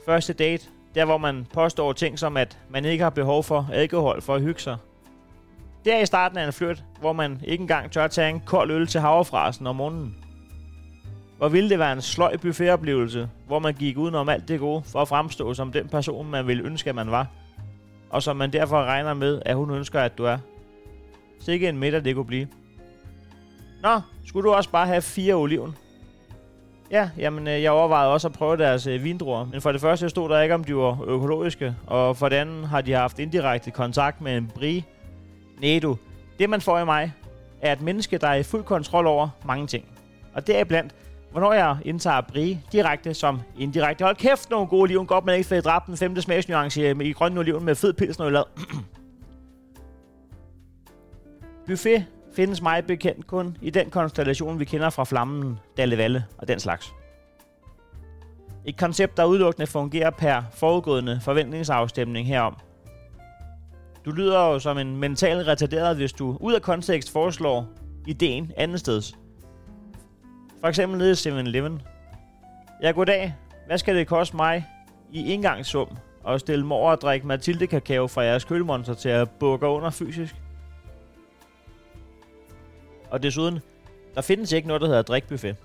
første 0.07 0.33
date, 0.33 0.67
der 0.95 1.05
hvor 1.05 1.19
man 1.19 1.47
påstår 1.53 1.93
ting 1.93 2.19
som, 2.19 2.37
at 2.37 2.59
man 2.69 2.85
ikke 2.85 3.03
har 3.03 3.11
behov 3.11 3.45
for 3.45 3.69
alkohol 3.73 4.23
for 4.23 4.35
at 4.35 4.43
hygge 4.43 4.61
sig. 4.61 4.77
Det 5.85 5.95
er 5.95 5.99
i 5.99 6.07
starten 6.07 6.39
af 6.39 6.47
en 6.47 6.53
flyt, 6.53 6.85
hvor 7.01 7.13
man 7.13 7.41
ikke 7.45 7.63
engang 7.63 7.91
tør 7.91 8.07
tage 8.07 8.31
en 8.31 8.41
kold 8.41 8.71
øl 8.71 8.87
til 8.87 9.01
havrefrasen 9.01 9.67
om 9.67 9.77
morgenen. 9.77 10.17
Hvor 11.39 11.49
ville 11.49 11.71
det 11.71 11.79
være 11.79 11.93
en 11.93 12.03
sløj 12.03 12.37
buffetoplevelse, 12.37 13.29
hvor 13.47 13.59
man 13.59 13.75
gik 13.75 13.99
udenom 13.99 14.29
alt 14.29 14.49
det 14.49 14.61
gode 14.61 14.83
for 14.83 15.03
at 15.03 15.09
fremstå 15.09 15.55
som 15.55 15.73
den 15.73 15.89
person, 15.89 16.31
man 16.31 16.47
ville 16.47 16.65
ønske, 16.65 16.91
at 16.91 16.97
man 16.97 17.11
var. 17.11 17.27
Og 18.11 18.23
som 18.23 18.37
man 18.37 18.53
derfor 18.53 18.85
regner 18.85 19.15
med, 19.15 19.43
at 19.47 19.57
hun 19.57 19.71
ønsker, 19.71 20.01
at 20.01 20.19
du 20.19 20.25
er. 20.25 20.39
Så 21.41 21.53
en 21.53 21.79
middag, 21.79 22.05
det 22.05 22.15
kunne 22.15 22.25
blive. 22.25 22.49
Nå, 23.83 24.01
skulle 24.27 24.49
du 24.49 24.55
også 24.55 24.71
bare 24.71 24.87
have 24.87 25.03
fire 25.03 25.35
oliven? 25.35 25.77
Ja, 26.91 27.11
jamen 27.19 27.49
øh, 27.49 27.63
jeg 27.63 27.71
overvejede 27.71 28.13
også 28.13 28.29
at 28.29 28.35
prøve 28.35 28.57
deres 28.57 28.87
øh, 28.87 29.05
vindruer. 29.05 29.45
Men 29.45 29.61
for 29.61 29.73
det 29.73 29.81
første 29.81 30.09
stod 30.09 30.29
der 30.29 30.41
ikke, 30.41 30.55
om 30.55 30.65
de 30.65 30.77
var 30.77 31.03
økologiske. 31.07 31.75
Og 31.87 32.17
for 32.17 32.29
det 32.29 32.37
andet 32.37 32.69
har 32.69 32.81
de 32.81 32.93
haft 32.93 33.19
indirekte 33.19 33.71
kontakt 33.71 34.21
med 34.21 34.37
en 34.37 34.53
brie. 34.55 34.85
Nej 35.61 35.79
du, 35.83 35.97
det 36.39 36.51
man 36.51 36.61
får 36.61 36.79
i 36.79 36.85
mig, 36.85 37.13
er 37.63 37.73
et 37.73 37.81
menneske, 37.81 38.19
der 38.19 38.29
er 38.29 38.35
i 38.35 38.43
fuld 38.43 38.65
kontrol 38.65 39.07
over 39.07 39.29
mange 39.47 39.67
ting. 39.67 39.85
Og 40.35 40.47
deriblandt, 40.47 40.95
hvornår 41.31 41.53
jeg 41.53 41.77
indtager 41.85 42.21
brie 42.21 42.61
direkte 42.73 43.15
som 43.15 43.41
indirekte. 43.59 44.05
Hold 44.05 44.17
kæft, 44.17 44.51
nogle 44.51 44.67
gode 44.67 44.83
oliven. 44.83 45.07
Godt, 45.07 45.25
man 45.25 45.37
ikke 45.37 45.49
fik 45.49 45.65
dræbt 45.65 45.87
den 45.87 45.97
femte 45.97 46.23
smagsnuance 46.23 46.81
øh, 46.81 47.01
i 47.01 47.13
grønne 47.13 47.41
oliven 47.41 47.65
med 47.65 47.75
fed 47.75 47.93
pilsner 47.93 48.31
lad. 48.31 48.43
Buffet 51.67 52.07
findes 52.37 52.63
mig 52.63 52.87
bekendt 52.87 53.27
kun 53.27 53.57
i 53.63 53.71
den 53.71 53.91
konstellation, 53.91 54.59
vi 54.59 54.65
kender 54.65 54.91
fra 54.91 55.05
flammen, 55.05 55.59
Dalle 55.77 55.99
Valle 55.99 56.25
og 56.39 56.49
den 56.49 56.61
slags. 56.61 56.93
Et 58.65 58.77
koncept, 58.79 59.17
der 59.17 59.25
udelukkende 59.25 59.67
fungerer 59.67 60.11
per 60.11 60.43
forudgående 60.55 61.21
forventningsafstemning 61.23 62.27
herom. 62.27 62.57
Du 64.05 64.11
lyder 64.11 64.41
jo 64.41 64.59
som 64.59 64.79
en 64.79 64.97
mental 64.97 65.45
retarderet, 65.45 65.97
hvis 65.97 66.13
du 66.13 66.37
ud 66.41 66.53
af 66.53 66.63
kontekst 66.63 67.13
foreslår 67.13 67.69
ideen 68.07 68.53
andet 68.57 68.81
steds. 68.81 69.15
For 70.61 70.69
eksempel 70.69 70.99
nede 70.99 71.11
i 71.11 71.15
7-Eleven. 71.15 71.83
Ja, 72.83 72.91
goddag. 72.91 73.35
Hvad 73.67 73.79
skal 73.79 73.97
det 73.97 74.07
koste 74.07 74.37
mig 74.37 74.67
i 75.13 75.33
engangssum 75.33 75.89
at 76.29 76.41
stille 76.41 76.67
mor 76.67 76.91
og 76.91 77.01
drikke 77.01 77.27
Mathilde 77.27 77.67
kakao 77.67 78.07
fra 78.07 78.23
jeres 78.23 78.45
kølemonster 78.45 78.95
til 78.95 79.09
at 79.09 79.31
bukke 79.31 79.67
under 79.67 79.91
fysisk? 79.91 80.44
Og 83.15 83.23
desuden, 83.23 83.59
der 84.15 84.21
findes 84.21 84.53
ikke 84.53 84.69
noget, 84.69 84.81
der 84.81 84.87
hedder 84.87 85.03
drikbuffet. 85.03 85.57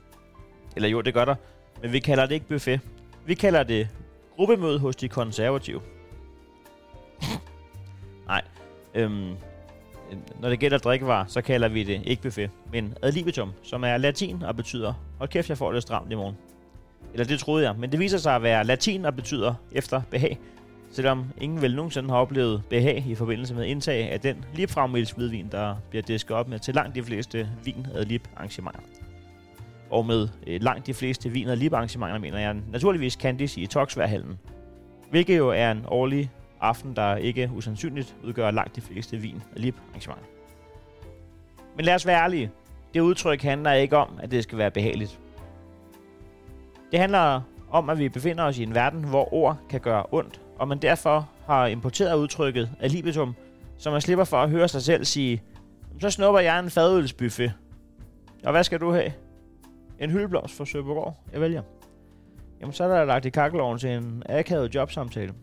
Eller 0.75 0.89
jo, 0.89 1.01
det 1.01 1.13
gør 1.13 1.25
der. 1.25 1.35
Men 1.81 1.93
vi 1.93 1.99
kalder 1.99 2.25
det 2.25 2.35
ikke 2.35 2.47
buffet. 2.47 2.81
Vi 3.25 3.33
kalder 3.33 3.63
det 3.63 3.87
gruppemøde 4.35 4.79
hos 4.79 4.95
de 4.95 5.09
konservative. 5.09 5.81
Nej. 8.27 8.41
Øhm, 8.95 9.35
når 10.39 10.49
det 10.49 10.59
gælder 10.59 10.77
drikkevarer, 10.77 11.25
så 11.27 11.41
kalder 11.41 11.67
vi 11.67 11.83
det 11.83 12.01
ikke 12.05 12.21
buffet, 12.21 12.49
men 12.71 12.97
ad 13.01 13.11
libitum, 13.11 13.51
som 13.63 13.83
er 13.83 13.97
latin 13.97 14.43
og 14.43 14.55
betyder, 14.55 14.93
hold 15.17 15.29
kæft, 15.29 15.49
jeg 15.49 15.57
får 15.57 15.71
det 15.71 15.81
stramt 15.81 16.11
i 16.11 16.15
morgen. 16.15 16.37
Eller 17.13 17.25
det 17.25 17.39
troede 17.39 17.65
jeg, 17.65 17.75
men 17.75 17.91
det 17.91 17.99
viser 17.99 18.17
sig 18.17 18.35
at 18.35 18.43
være 18.43 18.63
latin 18.63 19.05
og 19.05 19.15
betyder 19.15 19.53
efter 19.71 20.01
behag, 20.11 20.39
selvom 20.91 21.25
ingen 21.41 21.61
vel 21.61 21.75
nogensinde 21.75 22.09
har 22.09 22.17
oplevet 22.17 22.63
behag 22.69 23.05
i 23.07 23.15
forbindelse 23.15 23.55
med 23.55 23.65
indtag 23.65 24.11
af 24.11 24.19
den 24.19 24.45
Liebfraumils 24.53 25.11
hvidvin, 25.11 25.47
der 25.51 25.75
bliver 25.89 26.03
disket 26.03 26.31
op 26.31 26.47
med 26.47 26.59
til 26.59 26.73
langt 26.73 26.95
de 26.95 27.03
fleste 27.03 27.49
vin 27.63 27.87
ad 27.95 28.05
lib 28.05 28.23
arrangementer. 28.35 28.79
Og 29.89 30.05
med 30.05 30.27
øh, 30.47 30.61
langt 30.61 30.87
de 30.87 30.93
fleste 30.93 31.29
vin 31.29 31.47
ad 31.47 31.55
lib 31.55 31.73
arrangementer 31.73 32.17
mener 32.17 32.39
jeg 32.39 32.55
naturligvis 32.71 33.13
Candice 33.13 33.61
i 33.61 33.65
Toksværhallen, 33.65 34.39
hvilket 35.09 35.37
jo 35.37 35.49
er 35.49 35.71
en 35.71 35.85
årlig 35.87 36.31
aften, 36.61 36.95
der 36.95 37.15
ikke 37.15 37.51
usandsynligt 37.55 38.15
udgør 38.23 38.51
langt 38.51 38.75
de 38.75 38.81
fleste 38.81 39.17
vin 39.17 39.41
ad 39.55 39.61
lib 39.61 39.75
arrangementer. 39.89 40.25
Men 41.75 41.85
lad 41.85 41.95
os 41.95 42.05
være 42.05 42.23
ærlige. 42.23 42.51
Det 42.93 42.99
udtryk 42.99 43.41
handler 43.41 43.73
ikke 43.73 43.97
om, 43.97 44.19
at 44.21 44.31
det 44.31 44.43
skal 44.43 44.57
være 44.57 44.71
behageligt. 44.71 45.19
Det 46.91 46.99
handler 46.99 47.41
om, 47.71 47.89
at 47.89 47.99
vi 47.99 48.09
befinder 48.09 48.43
os 48.43 48.57
i 48.57 48.63
en 48.63 48.75
verden, 48.75 49.03
hvor 49.03 49.33
ord 49.33 49.57
kan 49.69 49.79
gøre 49.79 50.05
ondt, 50.11 50.41
og 50.59 50.67
man 50.67 50.77
derfor 50.77 51.29
har 51.45 51.67
importeret 51.67 52.17
udtrykket 52.17 52.69
af 52.79 52.91
libitum, 52.91 53.35
så 53.77 53.91
man 53.91 54.01
slipper 54.01 54.25
for 54.25 54.37
at 54.37 54.49
høre 54.49 54.67
sig 54.67 54.81
selv 54.81 55.05
sige, 55.05 55.43
så 55.99 56.09
snupper 56.09 56.39
jeg 56.39 56.59
en 56.59 56.69
fadølsbuffet. 56.69 57.53
Og 58.43 58.51
hvad 58.51 58.63
skal 58.63 58.79
du 58.79 58.91
have? 58.91 59.11
En 59.99 60.11
hyldeblomst 60.11 60.55
for 60.55 60.65
Søbergård? 60.65 61.15
Jeg 61.33 61.41
vælger. 61.41 61.61
Jamen, 62.61 62.73
så 62.73 62.83
er 62.83 62.87
der 62.87 63.05
lagt 63.05 63.25
i 63.25 63.29
kakkeloven 63.29 63.79
til 63.79 63.89
en 63.89 64.23
akavet 64.29 64.75
jobsamtale. 64.75 65.33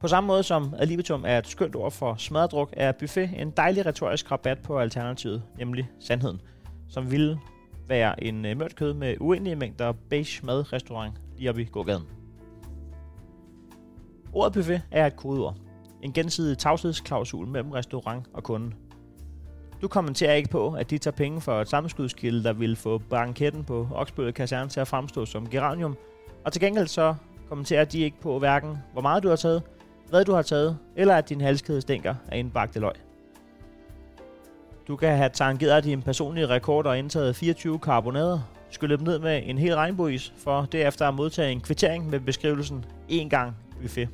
På 0.00 0.08
samme 0.08 0.26
måde 0.26 0.42
som 0.42 0.74
ad 0.78 0.86
libitum 0.86 1.24
er 1.26 1.38
et 1.38 1.46
skønt 1.46 1.76
ord 1.76 1.92
for 1.92 2.14
smadredruk, 2.14 2.74
er 2.76 2.92
buffet 2.92 3.30
en 3.36 3.50
dejlig 3.50 3.86
retorisk 3.86 4.32
rabat 4.32 4.58
på 4.58 4.78
alternativet, 4.78 5.42
nemlig 5.58 5.88
sandheden, 6.00 6.40
som 6.88 7.10
ville 7.10 7.38
være 7.88 8.24
en 8.24 8.44
øh, 8.44 8.56
mørkt 8.56 8.76
kød 8.76 8.94
med 8.94 9.16
uendelige 9.20 9.56
mængder 9.56 9.92
beige 9.92 10.46
madrestaurant 10.46 11.14
lige 11.36 11.50
oppe 11.50 11.62
i 11.62 11.64
gågaden. 11.64 12.15
Ordet 14.32 14.52
buffet 14.52 14.82
er 14.90 15.06
et 15.06 15.16
kodeord. 15.16 15.56
En 16.02 16.12
gensidig 16.12 16.58
tavshedsklausul 16.58 17.46
mellem 17.46 17.70
restaurant 17.70 18.26
og 18.34 18.42
kunde. 18.42 18.72
Du 19.82 19.88
kommenterer 19.88 20.34
ikke 20.34 20.48
på, 20.48 20.72
at 20.72 20.90
de 20.90 20.98
tager 20.98 21.16
penge 21.16 21.40
for 21.40 21.60
et 21.60 21.68
sammenskudskilde, 21.68 22.44
der 22.44 22.52
vil 22.52 22.76
få 22.76 22.98
banketten 22.98 23.64
på 23.64 23.88
Oksbølle 23.94 24.32
Kaserne 24.32 24.70
til 24.70 24.80
at 24.80 24.88
fremstå 24.88 25.26
som 25.26 25.50
geranium, 25.50 25.96
og 26.44 26.52
til 26.52 26.60
gengæld 26.60 26.86
så 26.86 27.14
kommenterer 27.48 27.84
de 27.84 28.00
ikke 28.00 28.20
på 28.20 28.38
hverken, 28.38 28.78
hvor 28.92 29.02
meget 29.02 29.22
du 29.22 29.28
har 29.28 29.36
taget, 29.36 29.62
hvad 30.08 30.24
du 30.24 30.32
har 30.32 30.42
taget, 30.42 30.78
eller 30.96 31.14
at 31.14 31.28
din 31.28 31.40
halskæde 31.40 31.80
stinker 31.80 32.14
af 32.28 32.38
indbagte 32.38 32.80
løg. 32.80 32.92
Du 34.88 34.96
kan 34.96 35.16
have 35.16 35.30
tangeret 35.30 35.84
dine 35.84 36.02
personlige 36.02 36.46
rekord 36.46 36.86
og 36.86 36.98
indtaget 36.98 37.36
24 37.36 37.78
karbonader, 37.78 38.40
skyllet 38.70 38.98
dem 38.98 39.06
ned 39.06 39.18
med 39.18 39.42
en 39.44 39.58
hel 39.58 39.74
regnbueis, 39.74 40.32
for 40.36 40.62
derefter 40.72 41.08
at 41.08 41.14
modtage 41.14 41.52
en 41.52 41.60
kvittering 41.60 42.10
med 42.10 42.20
beskrivelsen 42.20 42.84
en 43.08 43.30
gang 43.30 43.56
buffet. 43.86 44.08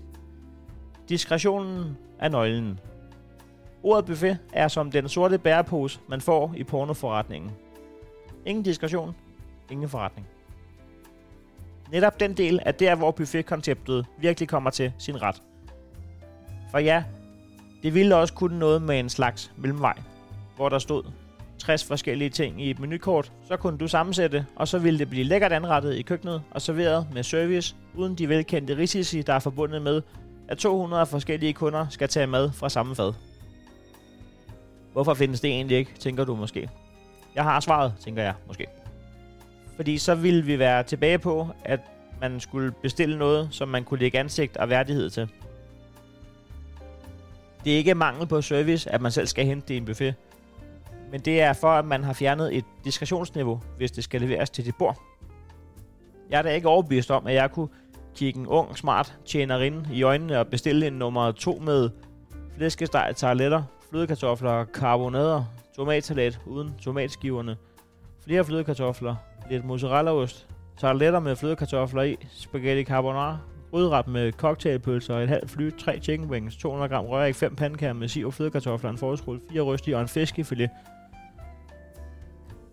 Diskretionen 1.09 1.99
er 2.19 2.29
nøglen. 2.29 2.81
Ordet 3.83 4.05
buffet 4.05 4.39
er 4.53 4.69
som 4.69 4.91
den 4.91 5.09
sorte 5.09 5.39
bærepose, 5.39 6.01
man 6.09 6.21
får 6.21 6.55
i 6.57 6.65
pornoforretningen. 6.65 7.51
Ingen 8.47 8.65
diskretion, 8.65 9.15
ingen 9.71 9.89
forretning. 9.89 10.27
Netop 11.91 12.21
den 12.21 12.35
del 12.37 12.61
er 12.63 12.73
der, 12.73 12.95
hvor 12.95 13.11
buffetkonceptet 13.11 14.07
virkelig 14.19 14.49
kommer 14.49 14.71
til 14.71 14.93
sin 14.99 15.23
ret. 15.23 15.43
For 16.71 16.79
ja, 16.79 17.05
det 17.83 17.95
ville 17.95 18.17
også 18.17 18.35
kunne 18.35 18.59
noget 18.59 18.83
med 18.83 19.01
en 19.01 19.09
slags 19.09 19.53
mellemvej, 19.57 19.99
hvor 20.57 20.69
der 20.69 20.79
stod 20.79 21.03
60 21.63 21.85
forskellige 21.85 22.31
ting 22.31 22.63
i 22.63 22.71
et 22.71 22.79
menukort, 22.79 23.33
så 23.49 23.57
kunne 23.57 23.79
du 23.79 23.89
sammensætte, 23.89 24.47
og 24.57 24.69
så 24.69 24.79
ville 24.79 24.99
det 24.99 25.11
blive 25.11 25.25
lækkert 25.25 25.53
anrettet 25.53 25.95
i 25.95 26.03
køkkenet 26.03 26.43
og 26.51 26.63
serveret 26.63 27.07
med 27.15 27.23
service, 27.23 27.77
uden 27.95 28.15
de 28.15 28.29
velkendte 28.29 28.77
risici, 28.77 29.23
der 29.23 29.33
er 29.33 29.39
forbundet 29.39 29.83
med, 29.83 30.03
at 30.49 30.59
200 30.59 31.07
forskellige 31.07 31.53
kunder 31.53 31.87
skal 31.91 32.09
tage 32.09 32.27
mad 32.27 32.51
fra 32.53 32.69
samme 32.69 32.95
fad. 32.95 33.13
Hvorfor 34.93 35.15
findes 35.15 35.41
det 35.41 35.51
egentlig 35.51 35.77
ikke, 35.77 35.95
tænker 35.99 36.25
du 36.25 36.37
måske. 36.37 36.71
Jeg 37.35 37.45
har 37.45 37.61
svaret, 37.61 37.95
tænker 38.05 38.23
jeg 38.23 38.35
måske. 38.47 38.67
Fordi 39.77 39.99
så 39.99 40.15
ville 40.15 40.45
vi 40.45 40.59
være 40.59 40.83
tilbage 40.83 41.19
på, 41.19 41.49
at 41.65 41.81
man 42.21 42.41
skulle 42.41 42.73
bestille 42.83 43.19
noget, 43.19 43.49
som 43.51 43.69
man 43.69 43.85
kunne 43.85 44.01
lægge 44.01 44.19
ansigt 44.19 44.57
og 44.57 44.69
værdighed 44.69 45.11
til. 45.11 45.29
Det 47.65 47.73
er 47.73 47.77
ikke 47.77 47.95
mangel 47.95 48.27
på 48.27 48.43
service, 48.43 48.91
at 48.91 49.01
man 49.01 49.13
selv 49.13 49.27
skal 49.27 49.47
hente 49.47 49.69
det 49.69 49.75
i 49.75 49.77
en 49.77 49.85
buffet. 49.85 50.15
Men 51.13 51.21
det 51.21 51.41
er 51.41 51.53
for, 51.53 51.69
at 51.69 51.85
man 51.85 52.05
har 52.05 52.13
fjernet 52.13 52.57
et 52.57 52.65
diskretionsniveau, 52.85 53.61
hvis 53.77 53.91
det 53.91 54.05
skal 54.05 54.21
leveres 54.21 54.51
til 54.51 54.65
dit 54.65 54.77
bord. 54.77 55.03
Jeg 56.31 56.39
er 56.39 56.43
da 56.43 56.55
ikke 56.55 56.69
overbevist 56.69 57.11
om, 57.11 57.27
at 57.27 57.35
jeg 57.35 57.51
kunne 57.51 57.69
kigge 58.15 58.41
en 58.41 58.47
ung, 58.47 58.79
smart 58.79 59.15
tjenerinde 59.25 59.89
i 59.93 60.03
øjnene 60.03 60.39
og 60.39 60.47
bestille 60.47 60.87
en 60.87 60.93
nummer 60.93 61.33
2 61.33 61.59
med 61.59 61.91
flæskesteg, 62.57 63.13
tarletter, 63.17 63.63
flødekartofler, 63.91 64.65
karbonader, 64.65 65.45
tomatsalat 65.77 66.41
uden 66.47 66.75
tomatskiverne, 66.83 67.57
flere 68.25 68.45
flødekartofler, 68.45 69.15
lidt 69.51 69.65
mozzarellaost, 69.65 70.47
tarletter 70.79 71.21
med 71.21 71.37
flødekartofler 71.37 72.03
i, 72.03 72.17
spaghetti 72.31 72.85
carbonara, 72.85 73.39
rødrap 73.73 74.09
med 74.09 74.33
cocktailpølser, 74.33 75.19
et 75.19 75.29
halvt 75.29 75.51
fly, 75.51 75.71
tre 75.79 76.01
chicken 76.01 76.31
wings, 76.31 76.57
200 76.57 76.89
gram 76.89 77.05
røræg, 77.07 77.35
fem 77.35 77.57
pandekager 77.57 77.93
med 77.93 78.09
siv 78.09 78.27
og 78.27 78.35
flødekartofler, 78.35 78.91
en 78.91 78.99
forårsrulle, 78.99 79.41
fire 79.51 79.63
rystige 79.63 79.97
og 79.97 80.03
en 80.03 80.09
fiskefilet. 80.09 80.71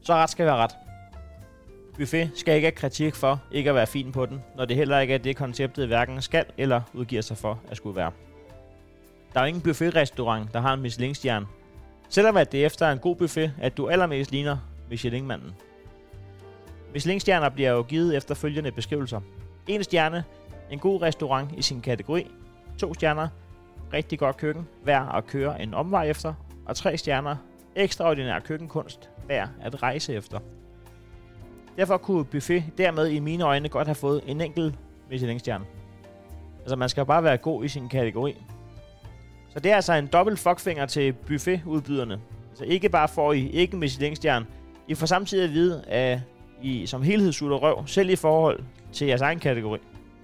Så 0.02 0.14
ret 0.14 0.30
skal 0.30 0.46
være 0.46 0.56
ret. 0.56 0.72
Buffet 1.98 2.32
skal 2.36 2.56
ikke 2.56 2.66
have 2.66 2.76
kritik 2.76 3.16
for 3.16 3.42
ikke 3.52 3.70
at 3.70 3.76
være 3.76 3.88
fin 3.88 4.12
på 4.12 4.26
den, 4.26 4.44
når 4.56 4.66
det 4.66 4.76
heller 4.76 5.00
ikke 5.00 5.14
er 5.14 5.18
det 5.18 5.36
konceptet 5.36 5.88
hverken 5.88 6.22
skal 6.22 6.46
eller 6.58 6.82
udgiver 6.94 7.22
sig 7.22 7.38
for 7.38 7.60
at 7.72 7.78
skulle 7.78 7.96
være. 7.96 8.12
Der 9.34 9.40
er 9.40 9.44
jo 9.44 9.48
ingen 9.48 9.64
buffetrestaurant, 9.64 10.54
der 10.54 10.60
har 10.60 10.74
en 10.74 10.82
Michelin-stjerne. 10.82 11.46
Selvom 12.10 12.38
at 12.38 12.52
det 12.52 12.66
efter 12.66 12.92
en 12.92 13.00
god 13.00 13.16
buffet, 13.16 13.54
at 13.62 13.78
du 13.78 13.90
allermest 13.90 14.32
ligner 14.32 14.58
Michelin-manden. 14.90 15.56
Michelin-stjerner 16.94 17.50
bliver 17.50 17.70
jo 17.70 17.82
givet 17.84 18.18
efter 18.18 18.36
følgende 18.36 18.72
beskrivelser. 18.72 19.22
En 19.68 19.84
stjerne, 19.84 20.24
en 20.72 20.80
god 20.80 21.02
restaurant 21.02 21.50
i 21.58 21.62
sin 21.62 21.82
kategori. 21.82 22.28
To 22.78 22.94
stjerner, 22.94 23.28
rigtig 23.94 24.20
godt 24.20 24.38
køkken, 24.38 24.68
værd 24.84 25.12
at 25.16 25.28
køre 25.28 25.62
en 25.62 25.74
omvej 25.74 26.10
efter. 26.10 26.34
Og 26.66 26.76
tre 26.76 26.98
stjerner, 26.98 27.36
ekstraordinær 27.76 28.40
køkkenkunst, 28.40 29.10
værd 29.30 29.50
at 29.62 29.84
rejse 29.84 30.13
efter. 30.13 30.39
Derfor 31.78 31.98
kunne 31.98 32.26
buffet 32.26 32.63
dermed 32.78 33.08
i 33.08 33.20
mine 33.20 33.44
øjne 33.44 33.70
godt 33.70 33.88
have 33.88 33.96
fået 33.96 34.22
en 34.26 34.42
enkelt 34.42 34.76
Michelin-stjerne. 35.10 35.65
Altså 36.60 36.76
man 36.76 36.89
skal 36.89 37.06
bare 37.06 37.24
være 37.24 37.38
god 37.38 37.63
i 37.63 37.68
sin 37.68 37.89
kategori. 37.89 38.46
Så 39.50 39.60
det 39.60 39.72
er 39.72 39.76
altså 39.76 39.94
en 39.94 40.08
dobbelt 40.08 40.39
fuckfinger 40.39 40.86
til 40.86 41.13
buffetudbyderne. 41.13 42.20
Altså 42.50 42.63
ikke 42.63 42.89
bare 42.89 43.08
får 43.08 43.34
I 43.34 43.50
ikke 43.50 43.78
Michelin-stjerne, 43.78 44.46
I 44.88 44.96
får 44.96 45.06
samtidig 45.06 45.44
at 45.44 45.54
vide, 45.54 45.84
at 45.88 46.20
I 46.62 46.86
som 46.86 47.02
helhed 47.02 47.32
sutter 47.32 47.58
røv, 47.58 47.88
selv 47.88 48.10
i 48.10 48.15
forhold 48.15 48.60
til 48.92 49.08
jeres 49.08 49.22
egen 49.22 49.39
kategori. 49.39 49.80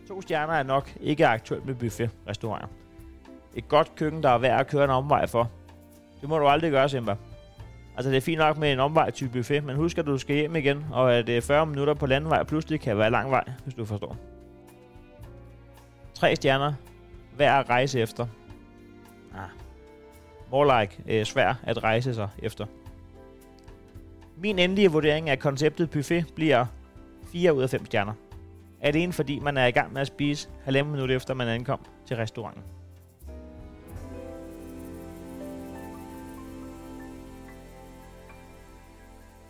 To 0.07 0.21
stjerner 0.21 0.53
er 0.53 0.63
nok 0.63 0.93
ikke 1.01 1.27
aktuelt 1.27 1.65
med 1.65 1.75
buffet-restauranter. 1.75 2.67
Et 3.55 3.67
godt 3.67 3.95
køkken, 3.95 4.23
der 4.23 4.29
er 4.29 4.37
værd 4.37 4.59
at 4.59 4.67
køre 4.67 4.83
en 4.83 4.89
omvej 4.89 5.27
for. 5.27 5.51
Det 6.21 6.29
må 6.29 6.39
du 6.39 6.47
aldrig 6.47 6.71
gøre, 6.71 6.89
Simba. 6.89 7.15
Altså, 7.95 8.09
det 8.09 8.17
er 8.17 8.21
fint 8.21 8.37
nok 8.37 8.57
med 8.57 8.73
en 8.73 8.79
omvej 8.79 9.09
til 9.09 9.29
buffet, 9.29 9.63
men 9.63 9.75
husk, 9.75 9.97
at 9.97 10.05
du 10.05 10.17
skal 10.17 10.35
hjem 10.35 10.55
igen, 10.55 10.85
og 10.91 11.15
at 11.15 11.27
det 11.27 11.37
er 11.37 11.41
40 11.41 11.65
minutter 11.65 11.93
på 11.93 12.05
landvej 12.05 12.43
pludselig 12.43 12.81
kan 12.81 12.97
være 12.97 13.11
lang 13.11 13.31
vej, 13.31 13.43
hvis 13.63 13.73
du 13.73 13.85
forstår. 13.85 14.17
Tre 16.13 16.35
stjerner. 16.35 16.73
Hver 17.35 17.53
at 17.53 17.69
rejse 17.69 17.99
efter. 17.99 18.27
Ah. 19.33 19.49
More 20.51 20.81
like 20.81 21.03
øh, 21.07 21.25
svær 21.25 21.53
at 21.63 21.83
rejse 21.83 22.13
sig 22.13 22.29
efter. 22.39 22.65
Min 24.37 24.59
endelige 24.59 24.91
vurdering 24.91 25.29
af 25.29 25.39
konceptet 25.39 25.89
buffet 25.89 26.25
bliver 26.35 26.65
4 27.31 27.53
ud 27.53 27.63
af 27.63 27.69
5 27.69 27.85
stjerner. 27.85 28.13
Alene 28.81 29.13
fordi 29.13 29.39
man 29.39 29.57
er 29.57 29.65
i 29.65 29.71
gang 29.71 29.93
med 29.93 30.01
at 30.01 30.07
spise 30.07 30.49
halvandet 30.63 30.91
minut 30.91 31.11
efter 31.11 31.33
man 31.33 31.47
ankom 31.47 31.79
til 32.07 32.17
restauranten. 32.17 32.63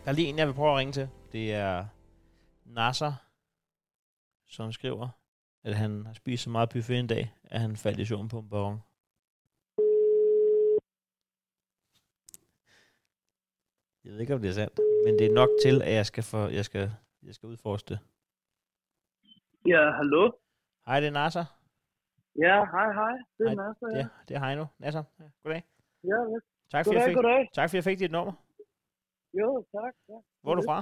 Der 0.06 0.12
er 0.12 0.16
lige 0.16 0.28
en, 0.28 0.38
jeg 0.38 0.48
vil 0.48 0.54
prøve 0.54 0.72
at 0.72 0.78
ringe 0.78 0.94
til. 0.94 1.10
Det 1.32 1.54
er 1.54 1.86
Nasser, 2.66 3.14
som 4.48 4.72
skriver, 4.72 5.10
at 5.64 5.76
han 5.76 6.06
har 6.06 6.14
spist 6.14 6.44
så 6.44 6.50
meget 6.50 6.70
buffet 6.70 7.00
en 7.00 7.08
dag, 7.08 7.34
at 7.44 7.60
han 7.62 7.76
faldt 7.76 8.00
i 8.00 8.06
søvn 8.06 8.28
på 8.30 8.40
en 8.40 8.50
baron. 8.50 8.80
Jeg 14.04 14.12
ved 14.14 14.20
ikke, 14.20 14.36
om 14.36 14.42
det 14.42 14.50
er 14.50 14.54
sandt, 14.54 14.80
men 15.06 15.20
det 15.20 15.26
er 15.28 15.34
nok 15.34 15.50
til, 15.64 15.82
at 15.82 15.94
jeg 15.94 16.06
skal, 16.06 16.24
for, 16.24 16.48
jeg 16.48 16.66
skal, 16.66 16.92
jeg 17.24 17.36
skal 17.36 17.48
udforske 17.50 17.90
det. 17.90 18.00
Ja, 19.68 19.92
hallo? 19.92 20.32
Hej, 20.86 21.00
det 21.00 21.08
er 21.08 21.12
Nasser. 21.12 21.46
Ja, 22.46 22.56
hej, 22.74 22.94
hej. 22.94 23.16
Det 23.38 23.46
er 23.46 23.50
Hej, 23.50 23.56
Nasser, 23.56 23.88
ja. 23.92 23.98
Ja, 23.98 24.08
det 24.28 24.36
er 24.36 24.40
Heino. 24.46 24.66
Nasser, 24.80 25.04
ja, 25.20 25.26
goddag. 25.44 25.64
Ja. 26.04 26.40
Tak 26.72 26.86
for, 26.86 26.94
jeg 26.94 27.02
Goddag, 27.02 27.06
fik, 27.06 27.16
goddag. 27.16 27.50
tak 27.54 27.70
for, 27.70 27.78
jeg 27.78 27.84
fik 27.84 28.00
dit 28.00 28.12
nummer. 28.12 28.34
Jo, 29.40 29.66
tak. 29.76 29.94
Ja. 30.10 30.18
Hvor 30.42 30.52
er 30.52 30.56
du 30.56 30.64
fra? 30.70 30.78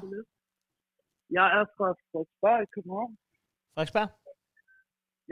Jeg 1.38 1.46
er 1.60 1.66
fra 1.78 1.88
Frederiksberg 2.12 2.60
i 2.64 2.70
København. 2.76 3.18
Frederiksberg? 3.74 4.10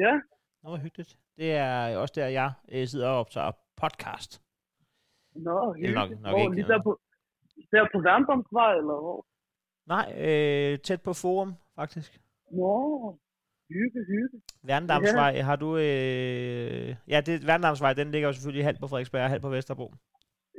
Ja, 0.04 0.14
Nå, 0.64 0.70
hvor 0.70 0.78
hyggeligt. 0.78 1.18
Det 1.38 1.52
er 1.56 1.98
også 1.98 2.14
der, 2.18 2.28
jeg 2.28 2.52
øh, 2.72 2.88
sidder 2.88 3.10
og 3.10 3.20
optager 3.20 3.52
podcast. 3.82 4.32
nå, 5.36 5.52
er 5.52 5.66
nok- 5.66 5.78
hyggeligt. 5.78 6.22
nok 6.22 6.32
hvor, 6.32 6.38
ikke 6.40 6.56
lige 6.56 6.68
der 6.68 6.82
på, 6.88 7.00
der 7.72 7.88
på 7.94 8.00
Værndomsvej, 8.08 8.74
eller 8.82 8.98
hvor? 9.06 9.26
Nej, 9.94 10.06
øh, 10.26 10.80
tæt 10.80 11.02
på 11.02 11.14
Forum, 11.14 11.54
faktisk. 11.76 12.22
Nå, 12.52 13.18
hygge, 13.70 14.00
hygge. 14.08 14.42
Værendamsvej, 14.64 15.42
har 15.42 15.56
du... 15.56 15.78
Øh... 15.78 16.96
Ja, 17.08 17.22
det, 17.26 17.48
Værendamsvej, 17.48 17.94
den 17.94 18.12
ligger 18.12 18.28
jo 18.28 18.34
selvfølgelig 18.34 18.66
halvt 18.66 18.80
på 18.80 18.88
Frederiksberg 18.88 19.24
og 19.24 19.30
halvt 19.30 19.42
på 19.42 19.50
Vesterbro. 19.50 19.94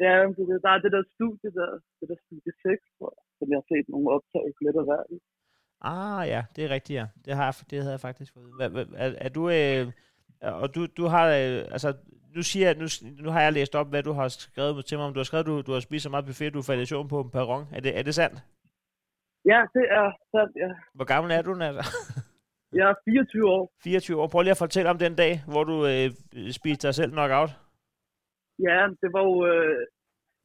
Ja, 0.05 0.12
men 0.25 0.33
det, 0.37 0.62
der 0.65 0.71
er 0.77 0.81
det 0.85 0.93
der 0.97 1.05
studie 1.17 1.49
der, 1.59 1.69
det 1.99 2.07
der 2.11 2.19
studie 2.27 2.53
6, 2.62 2.83
tror 2.97 3.11
jeg, 3.17 3.23
som 3.38 3.47
jeg 3.51 3.59
har 3.61 3.67
set 3.73 3.87
nogle 3.93 4.09
optagelser 4.17 4.62
lidt 4.67 4.77
af 4.83 4.87
hver. 4.88 5.03
Ah, 5.93 6.29
ja, 6.33 6.41
det 6.55 6.65
er 6.65 6.71
rigtigt, 6.77 6.97
ja. 7.01 7.07
Det, 7.25 7.33
har 7.37 7.45
jeg, 7.45 7.55
det 7.71 7.79
havde 7.83 7.97
jeg 7.97 8.01
faktisk 8.09 8.31
fået. 8.35 8.51
Hva, 8.59 8.67
hva, 8.75 8.83
er, 9.05 9.11
er 9.27 9.29
du... 9.29 9.43
Øh... 9.51 9.87
Og 10.62 10.75
du, 10.75 10.87
du 10.87 11.05
har... 11.15 11.27
Øh, 11.27 11.59
altså, 11.77 11.88
nu, 12.35 12.43
siger 12.43 12.67
jeg, 12.67 12.77
nu, 12.83 12.87
nu 13.25 13.31
har 13.31 13.41
jeg 13.43 13.53
læst 13.53 13.75
op, 13.75 13.88
hvad 13.91 14.03
du 14.03 14.12
har 14.12 14.29
skrevet 14.29 14.85
til 14.85 14.99
mig 14.99 15.07
om. 15.07 15.15
Du 15.15 15.19
har 15.19 15.25
skrevet, 15.25 15.47
du, 15.47 15.61
du 15.61 15.73
har 15.73 15.81
spist 15.81 16.03
så 16.03 16.11
meget 16.11 16.27
buffet, 16.27 16.55
du 16.55 16.62
faldt 16.62 16.83
i 16.83 16.87
søvn 16.87 17.09
på 17.09 17.21
en 17.21 17.31
perron. 17.31 17.65
Er 17.73 17.81
det, 17.81 17.99
er 17.99 18.03
det 18.03 18.15
sandt? 18.15 18.38
Ja, 19.45 19.61
det 19.75 19.85
er 19.91 20.07
sandt, 20.31 20.57
ja. 20.57 20.69
Hvor 20.95 21.05
gammel 21.05 21.33
er 21.33 21.43
du, 21.43 21.55
Nasser? 21.55 21.85
Jeg 22.73 22.91
er 22.91 22.95
24 23.05 23.51
år. 23.51 23.73
24 23.85 24.21
år. 24.21 24.27
Prøv 24.27 24.43
lige 24.43 24.51
at 24.51 24.57
fortælle 24.57 24.91
om 24.91 24.99
den 24.99 25.15
dag, 25.15 25.43
hvor 25.49 25.65
du 25.65 25.87
øh, 25.87 26.11
spiste 26.51 26.87
dig 26.87 26.95
selv 26.95 27.11
knockout. 27.11 27.51
Ja, 28.67 28.79
det 29.03 29.09
var 29.17 29.23
jo, 29.31 29.35
øh, 29.53 29.83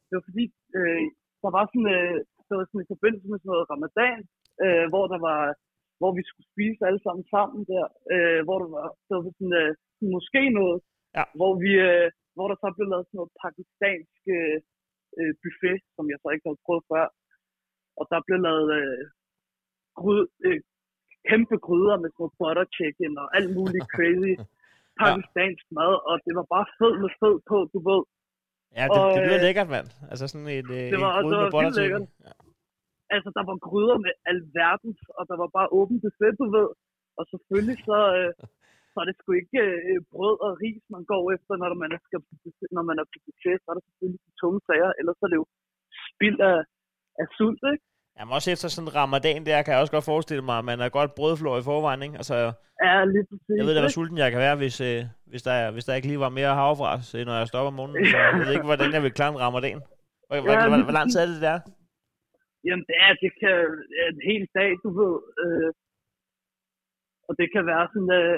det 0.08 0.14
var 0.18 0.26
fordi, 0.30 0.46
øh, 0.78 1.04
der 1.44 1.50
var 1.58 1.64
sådan, 1.72 1.90
øh, 1.98 2.18
der 2.48 2.54
var 2.58 2.66
sådan 2.68 2.86
i 2.86 2.92
forbindelse 2.94 3.28
med 3.30 3.40
sådan 3.40 3.52
noget 3.54 3.70
ramadan, 3.74 4.20
øh, 4.64 4.86
hvor 4.92 5.06
der 5.14 5.20
var, 5.30 5.42
hvor 6.00 6.12
vi 6.18 6.24
skulle 6.26 6.50
spise 6.54 6.82
alle 6.88 7.02
sammen 7.06 7.26
sammen 7.36 7.60
der, 7.74 7.86
øh, 8.14 8.40
hvor 8.48 8.58
der 8.64 8.70
var, 8.78 8.88
der 9.08 9.14
var 9.18 9.24
sådan, 9.38 9.56
øh, 9.62 9.72
sådan 9.98 10.16
måske 10.18 10.42
noget, 10.60 10.80
Ja. 11.18 11.24
hvor 11.40 11.54
vi, 11.64 11.72
øh, 11.90 12.08
hvor 12.36 12.48
der 12.52 12.58
så 12.60 12.68
blev 12.76 12.88
lavet 12.90 13.06
sådan 13.08 13.18
noget 13.20 13.38
pakistansk 13.44 14.22
øh, 14.38 14.58
øh, 15.20 15.34
buffet, 15.42 15.80
som 15.96 16.06
jeg 16.12 16.18
så 16.20 16.28
ikke 16.34 16.48
havde 16.48 16.64
prøvet 16.66 16.84
før, 16.92 17.06
og 18.00 18.04
der 18.12 18.20
blev 18.28 18.40
lavet 18.48 18.68
øh, 18.80 19.04
gryd, 20.00 20.24
øh, 20.46 20.60
kæmpe 21.30 21.56
gryder 21.68 21.96
med 22.02 22.10
sådan 22.10 22.22
noget 22.24 22.38
butter 22.42 22.66
chicken 22.78 23.14
og 23.24 23.28
alt 23.38 23.50
muligt 23.58 23.88
crazy 23.96 24.34
pakistansk 25.04 25.66
mad, 25.80 25.94
og 26.10 26.16
det 26.26 26.34
var 26.40 26.46
bare 26.56 26.68
fed 26.80 26.94
med 27.04 27.12
fed 27.22 27.36
på, 27.50 27.58
du 27.74 27.80
ved. 27.90 28.02
Ja, 28.78 28.84
det, 28.94 29.00
Og, 29.02 29.06
det 29.16 29.22
lyder 29.28 29.42
øh, 29.42 29.46
lækkert, 29.48 29.70
mand. 29.76 29.88
Altså 30.12 30.26
sådan 30.32 30.50
en, 30.58 30.68
øh, 30.78 30.86
det 30.94 31.00
var- 31.06 31.16
en 31.18 31.24
gryde 31.24 31.36
det 31.36 31.42
med 31.42 31.48
var 31.48 31.54
butter 31.56 31.72
vildt 31.72 31.80
chicken. 31.82 32.04
lækkert. 32.06 32.46
Altså, 33.16 33.30
der 33.38 33.44
var 33.50 33.58
gryder 33.68 33.98
med 34.06 34.14
alverdens, 34.32 35.00
og 35.18 35.24
der 35.30 35.38
var 35.42 35.50
bare 35.58 35.70
åbent 35.80 36.00
buffet, 36.06 36.34
du 36.42 36.46
ved. 36.58 36.70
Og 37.20 37.24
selvfølgelig 37.32 37.78
så, 37.90 38.00
øh, 38.18 38.32
så 38.92 38.96
er 39.02 39.06
det 39.10 39.16
sgu 39.20 39.30
ikke 39.42 39.62
øh, 39.90 40.00
brød 40.14 40.36
og 40.46 40.52
ris, 40.64 40.84
man 40.96 41.04
går 41.12 41.24
efter, 41.36 41.54
når 41.62 41.70
man 41.84 41.90
er, 41.96 42.02
skal, 42.08 42.20
når 42.78 42.84
man 42.90 42.98
er 43.02 43.06
på 43.12 43.18
buffet. 43.26 43.58
Så 43.64 43.68
er 43.72 43.76
der 43.78 43.86
selvfølgelig 43.88 44.22
de 44.28 44.32
tunge 44.42 44.60
sager, 44.68 44.92
ellers 45.00 45.20
er 45.26 45.30
det 45.32 45.38
jo 45.42 45.46
spild 46.12 46.40
af, 46.52 46.58
af 47.22 47.28
sult, 47.38 47.64
ikke? 47.74 47.86
Jamen 48.18 48.34
også 48.38 48.50
efter 48.54 48.68
sådan 48.68 48.88
en 48.88 48.96
ramadan 49.02 49.46
der, 49.46 49.62
kan 49.64 49.74
jeg 49.74 49.82
også 49.82 49.96
godt 49.98 50.10
forestille 50.14 50.44
mig, 50.50 50.58
at 50.62 50.66
man 50.72 50.80
er 50.86 50.90
godt 51.00 51.12
brødflor 51.20 51.56
i 51.58 51.68
forvejen, 51.70 52.02
ikke? 52.06 52.18
Altså, 52.22 52.36
Ja, 52.86 52.94
lige 53.14 53.26
præcis. 53.30 53.58
jeg 53.60 53.66
ved 53.66 53.74
da, 53.76 53.82
hvor 53.84 53.96
sulten 53.98 54.18
jeg 54.24 54.30
kan 54.32 54.42
være, 54.48 54.58
hvis, 54.64 54.78
øh, 54.90 55.02
hvis, 55.32 55.44
der, 55.48 55.56
hvis 55.74 55.86
der 55.86 55.94
ikke 55.98 56.10
lige 56.12 56.26
var 56.26 56.38
mere 56.40 56.58
havrefras, 56.60 57.06
øh, 57.18 57.22
når 57.28 57.36
jeg 57.40 57.48
stopper 57.52 57.72
om 57.72 57.78
morgenen. 57.80 58.06
Så 58.12 58.18
jeg 58.18 58.46
ved 58.46 58.54
ikke, 58.56 58.70
hvordan 58.72 58.92
jeg 58.96 59.04
vil 59.06 59.18
klare 59.18 59.32
en 59.36 59.44
ramadan. 59.46 59.78
Hvor, 60.28 60.36
Ja, 60.36 60.42
hvor, 60.70 60.84
hvor 60.88 60.98
lang 60.98 61.08
tid 61.10 61.20
er 61.24 61.30
det 61.34 61.42
der? 61.50 61.58
Jamen, 62.68 62.86
det 62.90 62.96
er, 63.06 63.12
det 63.24 63.32
kan 63.42 63.56
en 64.12 64.20
hel 64.30 64.44
dag, 64.60 64.70
du 64.84 64.90
ved. 65.00 65.16
Øh, 65.44 65.70
og 67.28 67.34
det 67.40 67.48
kan 67.54 67.64
være 67.72 67.86
sådan, 67.94 68.12
øh, 68.22 68.38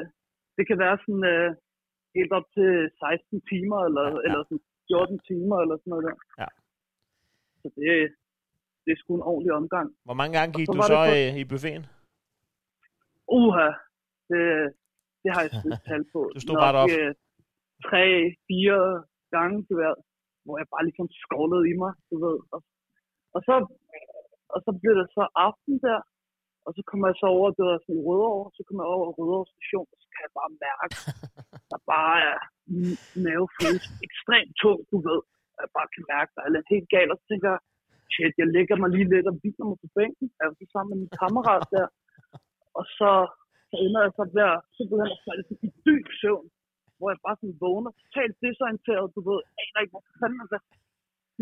det 0.57 0.63
kan 0.69 0.77
være 0.85 0.97
sådan 1.03 1.23
øh, 1.33 1.49
helt 2.17 2.31
op 2.37 2.47
til 2.57 2.69
16 2.99 3.41
timer, 3.51 3.79
eller, 3.87 4.05
ja. 4.09 4.17
ja. 4.17 4.23
eller 4.25 4.43
sådan 4.49 4.63
14 4.91 5.19
timer, 5.29 5.57
eller 5.63 5.75
sådan 5.77 5.91
noget 5.93 6.05
der. 6.07 6.15
Ja. 6.41 6.47
Så 7.61 7.67
det, 7.77 7.89
det 8.89 8.95
er 8.97 9.01
sgu 9.01 9.11
en 9.15 9.29
ordentlig 9.31 9.53
omgang. 9.61 9.87
Hvor 10.07 10.17
mange 10.21 10.33
gange 10.37 10.51
gik 10.57 10.67
så 10.67 10.73
du 10.75 10.81
så 10.93 10.99
det 11.13 11.23
øh, 11.29 11.41
i 11.41 11.43
buffeten? 11.51 11.83
Uha, 13.39 13.69
det, 14.29 14.43
det 15.21 15.29
har 15.33 15.41
jeg 15.43 15.51
sgu 15.55 15.65
ikke 15.69 15.87
tal 15.91 16.03
på. 16.13 16.19
Du 16.35 16.41
stod 16.45 16.55
bare 16.63 16.73
deroppe. 16.75 16.95
øh, 16.99 17.11
tre, 17.87 18.03
fire 18.47 18.79
gange, 19.35 19.57
du 19.69 19.73
ved, 19.81 19.95
hvor 20.45 20.55
jeg 20.61 20.67
bare 20.73 20.85
ligesom 20.87 21.07
skovlede 21.25 21.65
i 21.71 21.73
mig, 21.83 21.93
du 22.11 22.15
ved. 22.25 22.37
Og, 22.55 22.59
og, 23.35 23.41
så, 23.47 23.55
og 24.53 24.59
så 24.65 24.71
blev 24.81 24.93
det 24.99 25.07
så 25.17 25.23
aften 25.47 25.75
der, 25.87 25.99
og 26.65 26.71
så 26.75 26.81
kommer 26.89 27.05
jeg 27.09 27.17
så 27.21 27.27
over, 27.37 27.47
det 27.57 27.63
var 27.69 27.77
sådan 27.79 27.99
i 27.99 28.05
Rødovre, 28.07 28.47
så 28.57 28.61
kommer 28.65 28.81
jeg 28.83 28.91
over 28.97 29.07
Rødovre 29.19 29.49
station, 29.53 29.87
og 29.93 29.97
så 30.01 30.07
kan 30.11 30.21
jeg 30.25 30.33
bare 30.39 30.51
mærke, 30.65 30.95
der 31.71 31.79
bare 31.95 32.17
er 32.31 32.39
mave 33.25 33.47
føles 33.57 33.85
ekstremt 34.07 34.53
tung, 34.61 34.79
du 34.91 34.97
ved. 35.07 35.21
Jeg 35.61 35.69
bare 35.77 35.89
kan 35.93 36.03
mærke, 36.15 36.31
der 36.35 36.41
er 36.43 36.51
lidt 36.55 36.67
helt 36.73 36.89
galt, 36.95 37.11
og 37.13 37.17
så 37.21 37.25
tænker 37.31 37.49
jeg, 37.53 37.61
shit, 38.13 38.33
jeg 38.41 38.47
lægger 38.55 38.75
mig 38.81 38.89
lige 38.95 39.11
lidt 39.13 39.27
og 39.31 39.35
hviler 39.39 39.65
mig 39.69 39.77
på 39.83 39.89
bænken. 39.97 40.27
altså 40.43 40.63
sammen 40.73 40.89
med 40.91 40.99
min 41.03 41.17
kammerat 41.21 41.65
der, 41.75 41.87
og 42.77 42.83
så, 42.97 43.11
så 43.69 43.75
ender 43.85 44.01
jeg 44.05 44.13
så 44.17 44.25
der, 44.39 44.51
så 44.75 44.79
begynder 44.85 45.07
jeg 45.13 45.21
falde 45.27 45.43
i 45.67 45.69
dyb 45.85 46.07
søvn, 46.21 46.47
hvor 46.97 47.07
jeg 47.11 47.19
bare 47.25 47.37
sådan 47.39 47.61
vågner, 47.63 47.91
totalt 48.03 48.35
desorienteret, 48.45 49.13
du 49.15 49.21
ved, 49.29 49.39
aner 49.61 49.79
ikke, 49.81 49.93
hvad 49.95 50.17
fanden, 50.21 50.39
hvad, 50.51 50.61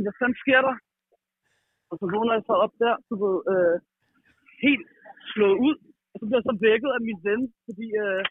hvad 0.06 0.16
fanden 0.20 0.38
sker 0.44 0.62
der? 0.68 0.76
Og 1.90 1.96
så 2.00 2.06
vågner 2.14 2.34
jeg 2.38 2.44
så 2.50 2.56
op 2.66 2.74
der, 2.84 2.96
du 3.10 3.16
ved, 3.24 3.38
øh, 3.54 3.78
helt 4.66 4.88
slået 5.32 5.58
ud, 5.68 5.78
og 6.12 6.16
så 6.18 6.24
bliver 6.26 6.40
jeg 6.40 6.50
så 6.50 6.56
vækket 6.68 6.92
af 6.98 7.02
min 7.08 7.20
ven, 7.28 7.42
fordi, 7.68 7.88
øh, 8.06 8.24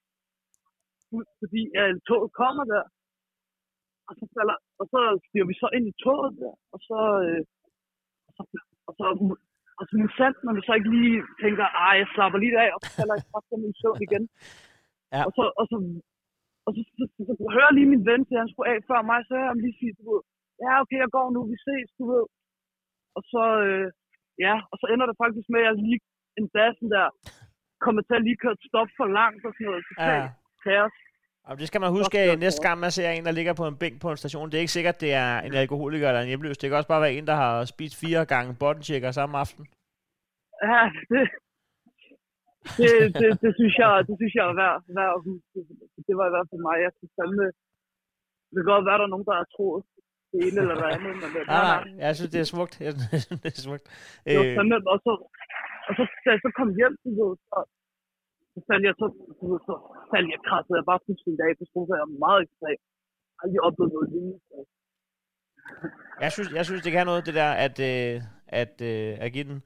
fordi 1.40 1.62
øh, 1.80 1.94
toget 2.08 2.30
kommer 2.40 2.64
der, 2.74 2.84
og 4.08 4.12
så, 4.18 4.24
falder, 4.34 4.56
og 4.80 4.84
så 4.92 5.00
stiger 5.26 5.46
vi 5.50 5.54
så 5.62 5.68
ind 5.76 5.86
i 5.92 5.98
toget 6.04 6.32
der, 6.42 6.54
og 6.74 6.78
så, 6.88 7.00
øh, 7.26 7.42
så, 8.36 8.42
og 8.88 8.92
så, 8.98 9.04
og 9.78 9.84
så 9.88 9.92
min 10.00 10.12
sand, 10.18 10.36
når 10.46 10.52
vi 10.56 10.62
så 10.66 10.72
ikke 10.78 10.90
lige 10.96 11.16
tænker, 11.44 11.66
ej, 11.86 11.94
jeg 12.00 12.08
slapper 12.14 12.38
lige 12.40 12.56
af, 12.64 12.70
og 12.76 12.80
så 12.82 12.88
falder 12.96 13.14
jeg 13.18 13.26
faktisk 13.34 13.70
i 13.70 13.80
søvn 13.80 14.00
igen. 14.06 14.24
Ja. 15.14 15.20
Og 15.26 15.30
så, 15.36 15.44
og 15.60 15.64
så, 15.70 15.76
og 16.66 16.70
så, 16.74 16.80
så, 16.98 17.04
så, 17.14 17.20
så, 17.38 17.44
hører 17.54 17.68
jeg 17.70 17.76
lige 17.78 17.92
min 17.94 18.06
ven, 18.10 18.22
til 18.24 18.42
han 18.42 18.50
skulle 18.52 18.70
af 18.72 18.78
før 18.90 19.00
mig, 19.10 19.18
så 19.22 19.30
hører 19.32 19.46
jeg 19.46 19.52
ham 19.54 19.62
lige 19.64 19.78
sige, 19.80 19.92
du 19.98 20.02
ved, 20.10 20.22
ja, 20.64 20.72
okay, 20.82 20.98
jeg 21.04 21.10
går 21.16 21.26
nu, 21.34 21.40
vi 21.52 21.56
ses, 21.66 21.88
du 21.98 22.04
ved. 22.12 22.24
Og 23.16 23.22
så, 23.32 23.44
øh, 23.66 23.86
ja, 24.46 24.54
og 24.70 24.76
så 24.80 24.86
ender 24.92 25.06
det 25.08 25.20
faktisk 25.22 25.48
med, 25.54 25.60
at 25.62 25.66
jeg 25.66 25.74
lige 25.86 26.00
en 26.40 26.48
dag 26.56 26.70
sådan 26.76 26.94
der, 26.96 27.06
kommer 27.84 28.02
til 28.02 28.18
at 28.18 28.24
lige 28.26 28.40
køre 28.42 28.56
et 28.58 28.66
stop 28.68 28.90
for 28.98 29.06
langt 29.20 29.42
og 29.48 29.52
sådan 29.54 29.66
noget. 29.68 29.84
Totalt 29.88 30.24
Ja. 30.24 30.34
kaos. 30.64 30.96
Og 31.48 31.54
det 31.58 31.66
skal 31.68 31.80
man 31.84 31.90
huske, 31.98 32.18
at 32.18 32.38
næste 32.38 32.62
gang 32.66 32.76
man 32.80 32.90
ser 32.90 33.10
en, 33.10 33.24
der 33.28 33.38
ligger 33.38 33.54
på 33.60 33.66
en 33.70 33.78
bænk 33.82 33.96
på 34.04 34.10
en 34.10 34.16
station, 34.22 34.46
det 34.50 34.56
er 34.56 34.64
ikke 34.64 34.76
sikkert, 34.78 35.00
det 35.00 35.12
er 35.24 35.30
en 35.46 35.54
alkoholiker 35.62 36.06
eller 36.08 36.22
en 36.22 36.30
hjemløs. 36.32 36.58
Det 36.58 36.66
kan 36.68 36.76
også 36.76 36.92
bare 36.94 37.04
være 37.04 37.16
en, 37.18 37.26
der 37.30 37.36
har 37.44 37.64
spist 37.64 37.94
fire 38.04 38.22
gange 38.32 38.50
bottenchecker 38.60 39.10
samme 39.10 39.34
aften. 39.44 39.64
Ja, 40.70 40.82
det, 41.12 41.24
det, 42.78 42.90
det, 43.20 43.28
det, 43.42 43.50
synes 43.58 43.74
jeg, 43.82 43.90
det 44.08 44.14
synes 44.20 44.34
jeg 44.38 44.44
er 44.50 44.56
værd, 44.62 44.76
værd 44.98 45.12
at 45.16 45.22
huske. 45.28 45.58
Det 46.06 46.14
var 46.18 46.26
i 46.30 46.34
hvert 46.34 46.48
fald 46.50 46.62
mig. 46.68 46.76
Jeg 46.86 46.92
kunne 46.96 47.12
fandme, 47.18 47.46
det 48.52 48.58
kan 48.60 48.70
godt 48.74 48.86
være, 48.88 48.98
der 49.00 49.06
er 49.08 49.12
nogen, 49.14 49.28
der 49.30 49.36
har 49.40 49.48
troet. 49.56 49.82
det 50.32 50.38
ene 50.46 50.58
eller 50.62 50.76
det 50.80 50.88
andet. 50.94 51.14
Men 51.22 51.28
det, 51.34 51.40
Nej, 51.54 51.62
nej, 51.72 51.82
jeg 52.04 52.12
synes, 52.16 52.30
det 52.34 52.40
er 52.44 52.48
smukt. 52.54 52.74
Jeg 52.86 52.92
synes, 53.22 53.40
det 53.44 53.50
er 53.58 53.64
smukt. 53.68 53.84
Det 54.24 54.38
var 54.38 54.44
Øh, 54.46 54.54
fandme, 54.58 54.76
og 54.94 54.98
så, 55.04 55.12
og 55.88 55.92
så, 55.96 56.02
da 56.24 56.28
jeg 56.34 56.40
så 56.46 56.50
kom 56.58 56.68
hjem, 56.78 56.94
så, 57.18 57.24
så 58.56 58.60
faldt 58.68 58.84
jeg, 58.88 58.94
så, 59.00 59.06
du 59.40 59.44
ved, 59.50 59.60
så 59.68 59.74
faldt 60.12 60.28
jeg 60.34 60.40
krasset, 60.48 60.74
jeg 60.78 60.86
bare 60.92 61.06
fuldstændig 61.06 61.42
af 61.46 61.52
på 61.60 61.64
sofaen, 61.72 61.98
jeg 62.00 62.06
var 62.06 62.24
meget 62.26 62.40
ekstrem. 62.46 62.78
Jeg 63.30 63.38
har 63.38 63.44
aldrig 63.44 63.62
oplevet 63.68 63.92
noget 63.94 64.08
lignende. 64.12 64.38
så. 64.48 64.58
Jeg 66.24 66.30
synes, 66.34 66.48
jeg 66.58 66.64
synes, 66.66 66.82
det 66.82 66.92
kan 66.92 67.06
noget, 67.10 67.26
det 67.28 67.34
der, 67.42 67.50
at, 67.66 67.76
øh, 67.90 68.14
at, 68.62 68.74
øh, 68.90 69.12
at 69.24 69.28
give 69.34 69.46
den 69.50 69.58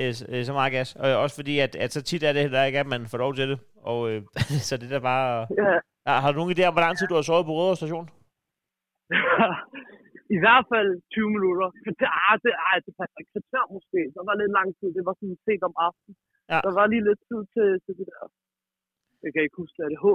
øh, 0.00 0.12
øh, 0.32 0.42
så 0.48 0.52
meget 0.58 0.72
gas. 0.76 0.88
Og 1.02 1.06
også 1.24 1.36
fordi, 1.40 1.54
at, 1.66 1.72
at 1.84 1.90
så 1.96 2.00
tit 2.02 2.22
er 2.22 2.32
det 2.32 2.42
heller 2.42 2.68
ikke, 2.68 2.82
at 2.84 2.92
man 2.94 3.02
får 3.12 3.18
lov 3.24 3.32
til 3.34 3.46
det. 3.50 3.58
Og 3.90 3.98
øh, 4.10 4.20
så 4.68 4.74
det 4.82 4.90
der 4.94 5.00
bare... 5.12 5.46
Ja, 5.62 5.72
Ja, 6.08 6.14
har 6.22 6.28
du 6.30 6.36
nogen 6.38 6.54
idé 6.54 6.62
om, 6.66 6.74
hvor 6.74 6.86
lang 6.86 6.94
tid 6.96 7.06
du 7.08 7.16
har 7.18 7.26
sovet 7.26 7.46
på 7.46 7.54
Rødovre 7.58 7.80
station? 7.80 8.06
I 10.36 10.38
hvert 10.42 10.64
fald 10.72 10.90
20 11.16 11.36
minutter. 11.36 11.68
For 11.84 11.92
det, 12.00 12.08
ah, 12.28 12.36
det, 12.44 12.52
ej, 12.68 12.76
det 12.86 12.92
passer 12.98 13.18
ikke. 13.20 13.32
Kvarter 13.34 13.64
måske. 13.76 14.00
Der 14.14 14.22
var 14.28 14.34
lidt 14.40 14.52
lang 14.58 14.68
tid. 14.78 14.88
Det 14.96 15.02
var 15.08 15.14
sådan 15.20 15.38
set 15.46 15.62
om 15.68 15.74
aftenen. 15.86 16.14
Ja. 16.52 16.58
Der 16.66 16.72
var 16.80 16.86
lige 16.92 17.04
lidt 17.08 17.20
tid 17.28 17.40
til, 17.54 17.68
til 17.84 17.92
det 17.98 18.06
der. 18.12 18.22
Jeg 19.22 19.30
kan 19.32 19.40
ikke 19.44 19.56
huske, 19.62 19.76
hvad 19.78 19.88
det 19.92 19.98
er 20.00 20.04
H. 20.06 20.08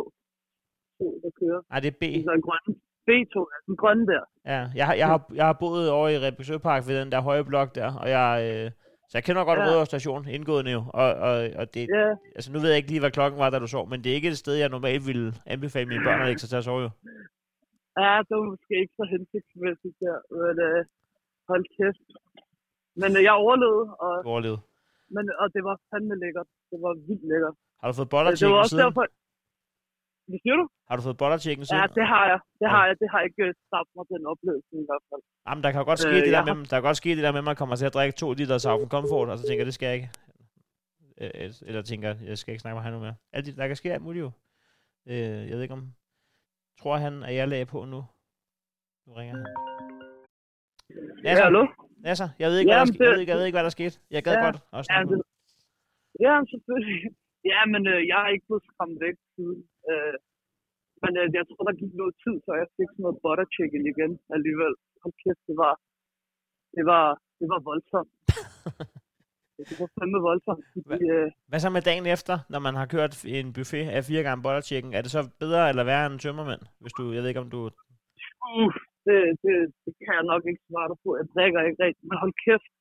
Der 1.24 1.32
kører. 1.42 1.60
Nej, 1.72 1.80
det 1.84 1.90
er 1.94 1.98
B. 2.02 2.04
Det 2.20 2.28
er 2.34 2.38
en 2.42 2.48
grøn. 2.50 2.66
B2, 3.08 3.36
altså 3.56 3.66
den 3.72 3.78
grønne 3.82 4.06
der. 4.14 4.24
Ja, 4.54 4.62
jeg, 4.80 4.88
jeg, 5.02 5.08
har, 5.12 5.20
jeg 5.40 5.46
har 5.50 5.58
boet 5.64 5.90
over 5.98 6.08
i 6.10 6.18
Rebæk 6.24 6.46
Søpark 6.46 6.84
ved 6.88 6.96
den 7.02 7.12
der 7.14 7.22
høje 7.30 7.44
blok 7.50 7.70
der, 7.80 7.90
og 8.02 8.08
jeg, 8.18 8.28
øh, 8.48 8.72
så 9.10 9.14
jeg 9.18 9.24
kender 9.24 9.44
godt 9.50 9.60
Ja. 9.60 9.64
ja. 9.64 9.70
Rødovre 9.70 9.86
station, 9.94 10.28
indgående 10.38 10.72
jo, 10.78 10.82
og, 11.02 11.10
og, 11.28 11.36
og 11.60 11.66
det, 11.74 11.82
Ja, 11.98 12.08
altså 12.38 12.50
nu 12.54 12.58
ved 12.60 12.70
jeg 12.70 12.78
ikke 12.78 12.92
lige, 12.94 13.04
hvad 13.04 13.12
klokken 13.18 13.38
var, 13.40 13.50
da 13.50 13.60
du 13.60 13.68
sov, 13.68 13.84
men 13.92 14.00
det 14.04 14.10
er 14.12 14.16
ikke 14.20 14.28
et 14.34 14.38
sted, 14.44 14.54
jeg 14.56 14.70
normalt 14.70 15.04
ville 15.10 15.28
anbefale 15.46 15.88
mine 15.92 16.04
børn 16.06 16.22
at 16.22 16.28
lægge 16.28 16.40
sig 16.42 16.50
til 16.50 16.58
at 16.62 16.64
sove 16.70 16.82
jo. 16.86 16.90
ja, 18.04 18.12
det 18.28 18.34
var 18.38 18.46
måske 18.54 18.74
ikke 18.84 18.94
så 19.00 19.06
hensigtsmæssigt 19.14 19.96
der. 20.04 20.18
Men 20.42 20.56
øh, 20.68 20.80
hold 21.50 21.66
kæft. 21.78 22.08
Men 23.02 23.10
øh, 23.18 23.24
jeg 23.28 23.34
overlevede, 23.44 23.86
og, 24.06 24.14
Du 24.24 24.30
overlevede. 24.36 24.62
Men, 25.16 25.24
og 25.42 25.48
det 25.56 25.62
var 25.70 25.76
fandme 25.92 26.16
lækkert. 26.24 26.48
Det 26.72 26.78
var 26.86 26.94
vildt 27.08 27.26
lækkert. 27.32 27.56
Har 27.80 27.88
du 27.90 27.94
fået 28.00 28.12
boller 28.14 28.32
det 28.32 28.48
var 28.54 28.60
også 28.64 28.70
siden? 28.76 28.84
derfor... 28.86 29.06
Hvad 30.30 30.40
siger 30.44 30.56
du? 30.62 30.66
Har 30.90 30.96
du 30.98 31.02
fået 31.08 31.18
boller 31.22 31.38
siden? 31.38 31.60
Ja, 31.82 31.86
det 32.00 32.06
har 32.14 32.24
jeg. 32.32 32.40
Det 32.60 32.66
Ja. 32.68 32.72
har 32.76 32.84
jeg. 32.88 32.96
Det 33.02 33.08
har 33.14 33.22
ikke 33.28 33.42
øh, 33.48 33.54
skabt 33.68 33.90
mig 33.98 34.06
den 34.14 34.24
oplevelse 34.32 34.74
i 34.84 34.86
hvert 34.90 35.04
fald. 35.10 35.22
Jamen, 35.48 35.62
der 35.66 35.72
kan 35.76 35.86
godt 35.92 36.00
ske 36.04 36.10
Øh, 36.10 36.16
det 36.16 36.26
der 36.26 36.32
jeg 36.40 36.46
med, 36.48 36.54
har- 36.56 36.64
der 36.72 36.76
kan 36.80 36.88
godt 36.90 37.00
ske 37.02 37.10
det 37.18 37.24
der 37.28 37.32
med, 37.36 37.42
at 37.44 37.50
man 37.52 37.60
kommer 37.62 37.76
til 37.76 37.86
at 37.90 37.94
drikke 37.98 38.16
to 38.22 38.28
liter 38.40 38.58
Saufen 38.66 38.90
Comfort, 38.96 39.28
og 39.32 39.36
så 39.40 39.44
tænker 39.48 39.62
jeg, 39.64 39.70
det 39.72 39.78
skal 39.78 39.88
jeg 39.90 39.96
ikke. 40.00 40.10
Øh, 41.22 41.32
øh, 41.42 41.50
Eller 41.70 41.82
tænker, 41.92 42.10
jeg 42.30 42.38
skal 42.38 42.52
ikke 42.52 42.62
snakke 42.64 42.76
med 42.78 42.84
ham 42.86 42.94
nu 42.94 43.00
mere. 43.06 43.16
Alt 43.36 43.46
det, 43.46 43.58
der 43.60 43.68
kan 43.68 43.76
ske 43.82 43.94
alt 43.94 44.04
muligt 44.08 44.24
jo. 44.26 44.32
Øh, 45.12 45.16
jeg 45.50 45.54
ved 45.56 45.62
ikke 45.62 45.78
om... 45.80 45.84
Tror 46.82 46.96
han, 47.06 47.14
at 47.24 47.36
jeg 47.36 47.48
lagde 47.48 47.66
på 47.66 47.80
nu? 47.94 48.00
Nu 49.08 49.12
ringer 49.20 49.36
han. 49.36 49.46
Ja, 51.24 51.44
hallo? 51.44 51.68
Nasser, 52.08 52.30
jeg 52.42 52.48
ved 52.50 52.58
ikke, 52.60 52.70
hvad 52.72 52.80
der, 52.82 52.86
Jamen, 52.86 53.02
jeg, 53.06 53.12
ved 53.14 53.20
ikke, 53.22 53.32
jeg 53.32 53.38
ved 53.40 53.46
ikke, 53.48 53.58
hvad 53.60 53.68
der 53.70 53.76
skete. 53.78 53.96
Jeg 54.16 54.22
gad 54.28 54.34
Ja. 54.38 54.44
godt 54.46 54.58
også 54.78 54.90
Ja, 54.94 55.00
det, 55.12 55.18
ja, 56.26 56.34
selvfølgelig. 56.54 57.00
Ja, 57.54 57.62
men 57.74 57.82
øh, 57.94 58.00
jeg 58.12 58.20
er 58.26 58.30
ikke 58.36 58.48
blevet 58.50 58.66
skræmt 58.70 58.98
væk 59.06 59.18
siden. 59.36 59.60
Øh, 59.92 60.16
men 61.04 61.12
øh, 61.22 61.28
jeg 61.38 61.44
tror, 61.50 61.62
der 61.68 61.76
gik 61.82 61.94
noget 62.02 62.16
tid, 62.24 62.36
så 62.46 62.52
jeg 62.62 62.68
fik 62.78 62.90
sådan 62.92 63.04
noget 63.06 63.18
butter 63.24 63.48
chicken 63.56 63.84
igen 63.94 64.12
alligevel. 64.36 64.74
Hold 65.02 65.14
kæft, 65.24 65.42
det 65.50 65.56
var, 65.64 65.74
det 66.76 66.84
var, 66.92 67.06
det 67.40 67.48
var 67.54 67.60
voldsomt. 67.70 68.12
det 69.70 69.76
var 69.82 69.90
fandme 69.98 70.20
voldsomt. 70.30 70.66
Fordi, 70.74 71.06
øh, 71.18 71.28
Hvad 71.50 71.60
så 71.64 71.70
med 71.78 71.84
dagen 71.90 72.06
efter, 72.16 72.36
når 72.54 72.62
man 72.68 72.76
har 72.80 72.88
kørt 72.96 73.14
en 73.38 73.48
buffet 73.56 73.86
af 73.98 74.02
fire 74.10 74.24
gange 74.28 74.44
butter 74.46 74.64
chicken? 74.70 74.90
Er 74.98 75.02
det 75.04 75.12
så 75.18 75.22
bedre 75.44 75.62
eller 75.72 75.84
værre 75.92 76.06
end 76.10 76.20
tømmermænd? 76.24 76.64
Hvis 76.82 76.94
du, 77.00 77.04
jeg 77.14 77.22
ved 77.22 77.30
ikke, 77.32 77.44
om 77.46 77.52
du... 77.56 77.60
uh, 78.50 78.72
det, 79.08 79.20
det, 79.44 79.56
det, 79.84 79.92
kan 80.04 80.14
jeg 80.20 80.26
nok 80.34 80.44
ikke 80.50 80.64
svare 80.70 80.88
dig 80.92 80.98
på. 81.04 81.10
Jeg 81.20 81.28
drikker 81.36 81.60
ikke 81.68 81.82
rigtigt, 81.86 82.08
men 82.10 82.18
hold 82.24 82.36
kæft. 82.46 82.72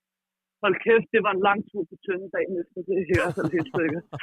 Hold 0.65 0.77
kæft, 0.87 1.09
det 1.15 1.21
var 1.27 1.33
en 1.35 1.45
lang 1.49 1.61
tur 1.71 1.83
på 1.91 1.95
tynde 2.05 2.29
dagen 2.37 2.55
efter 2.63 2.81
det 2.89 3.01
her, 3.11 3.23
så 3.37 3.43
helt 3.55 3.73
sikkert. 3.79 4.05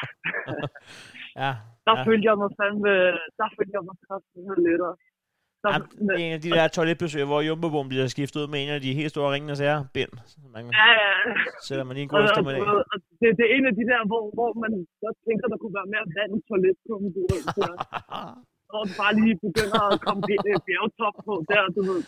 Ja, 1.41 1.51
Der 1.87 1.95
ja. 1.97 2.03
følte 2.07 2.25
jeg 2.29 2.37
mig 2.43 2.51
fandme, 2.59 2.91
der 3.39 3.47
følte 3.57 3.73
jeg 3.77 3.83
mig 3.87 3.97
kraftigt 4.07 4.63
lettere. 4.67 4.95
Der, 5.63 5.69
er 6.13 6.17
en 6.27 6.33
af 6.37 6.41
de 6.45 6.49
der 6.57 6.67
toiletbesøg, 6.75 7.23
hvor 7.31 7.41
Jumbo 7.47 7.67
bliver 7.91 8.07
skiftet 8.15 8.39
ud 8.41 8.47
med 8.53 8.59
en 8.63 8.71
af 8.77 8.81
de 8.85 8.91
helt 8.99 9.11
store 9.13 9.29
ringende 9.33 9.55
sager. 9.61 9.79
Bind. 9.95 10.13
Man 10.55 10.63
ja, 10.79 10.89
ja, 11.01 11.11
sætter 11.67 11.83
man 11.87 11.93
lige 11.95 12.05
en 12.07 12.13
god 12.13 12.23
eftermiddag. 12.27 12.61
og, 12.71 12.77
og 12.93 12.97
det, 13.19 13.27
det 13.37 13.43
er 13.47 13.51
en 13.57 13.65
af 13.71 13.75
de 13.79 13.83
der, 13.91 14.01
hvor, 14.11 14.23
hvor 14.37 14.49
man 14.63 14.71
godt 15.03 15.17
tænker, 15.27 15.45
der 15.51 15.57
kunne 15.61 15.75
være 15.79 15.89
mere 15.93 16.05
vand 16.17 16.31
i 16.39 16.41
toiletkummen, 16.49 17.09
og 18.77 18.83
bare 19.01 19.13
lige 19.21 19.35
begynder 19.47 19.81
at 19.91 19.97
komme 20.05 20.21
bj- 20.27 20.61
bjergtop 20.67 21.15
på 21.27 21.33
der, 21.51 21.61
du 21.75 21.81
ved. 21.89 21.99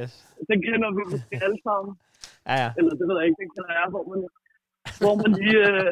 Yes. 0.00 0.12
Den 0.50 0.58
kender 0.66 0.88
vi 0.98 1.02
måske 1.12 1.34
alle 1.46 1.58
sammen. 1.68 1.92
Ja, 2.48 2.54
ja. 2.62 2.68
Eller 2.78 2.92
det 2.98 3.04
ved 3.08 3.16
jeg 3.20 3.26
ikke, 3.28 3.40
den 3.44 3.50
kender 3.56 3.72
jeg, 3.80 3.86
hvor 3.94 4.04
man, 4.10 4.18
hvor 5.02 5.14
man 5.22 5.30
lige... 5.40 5.58
Øh, 5.72 5.90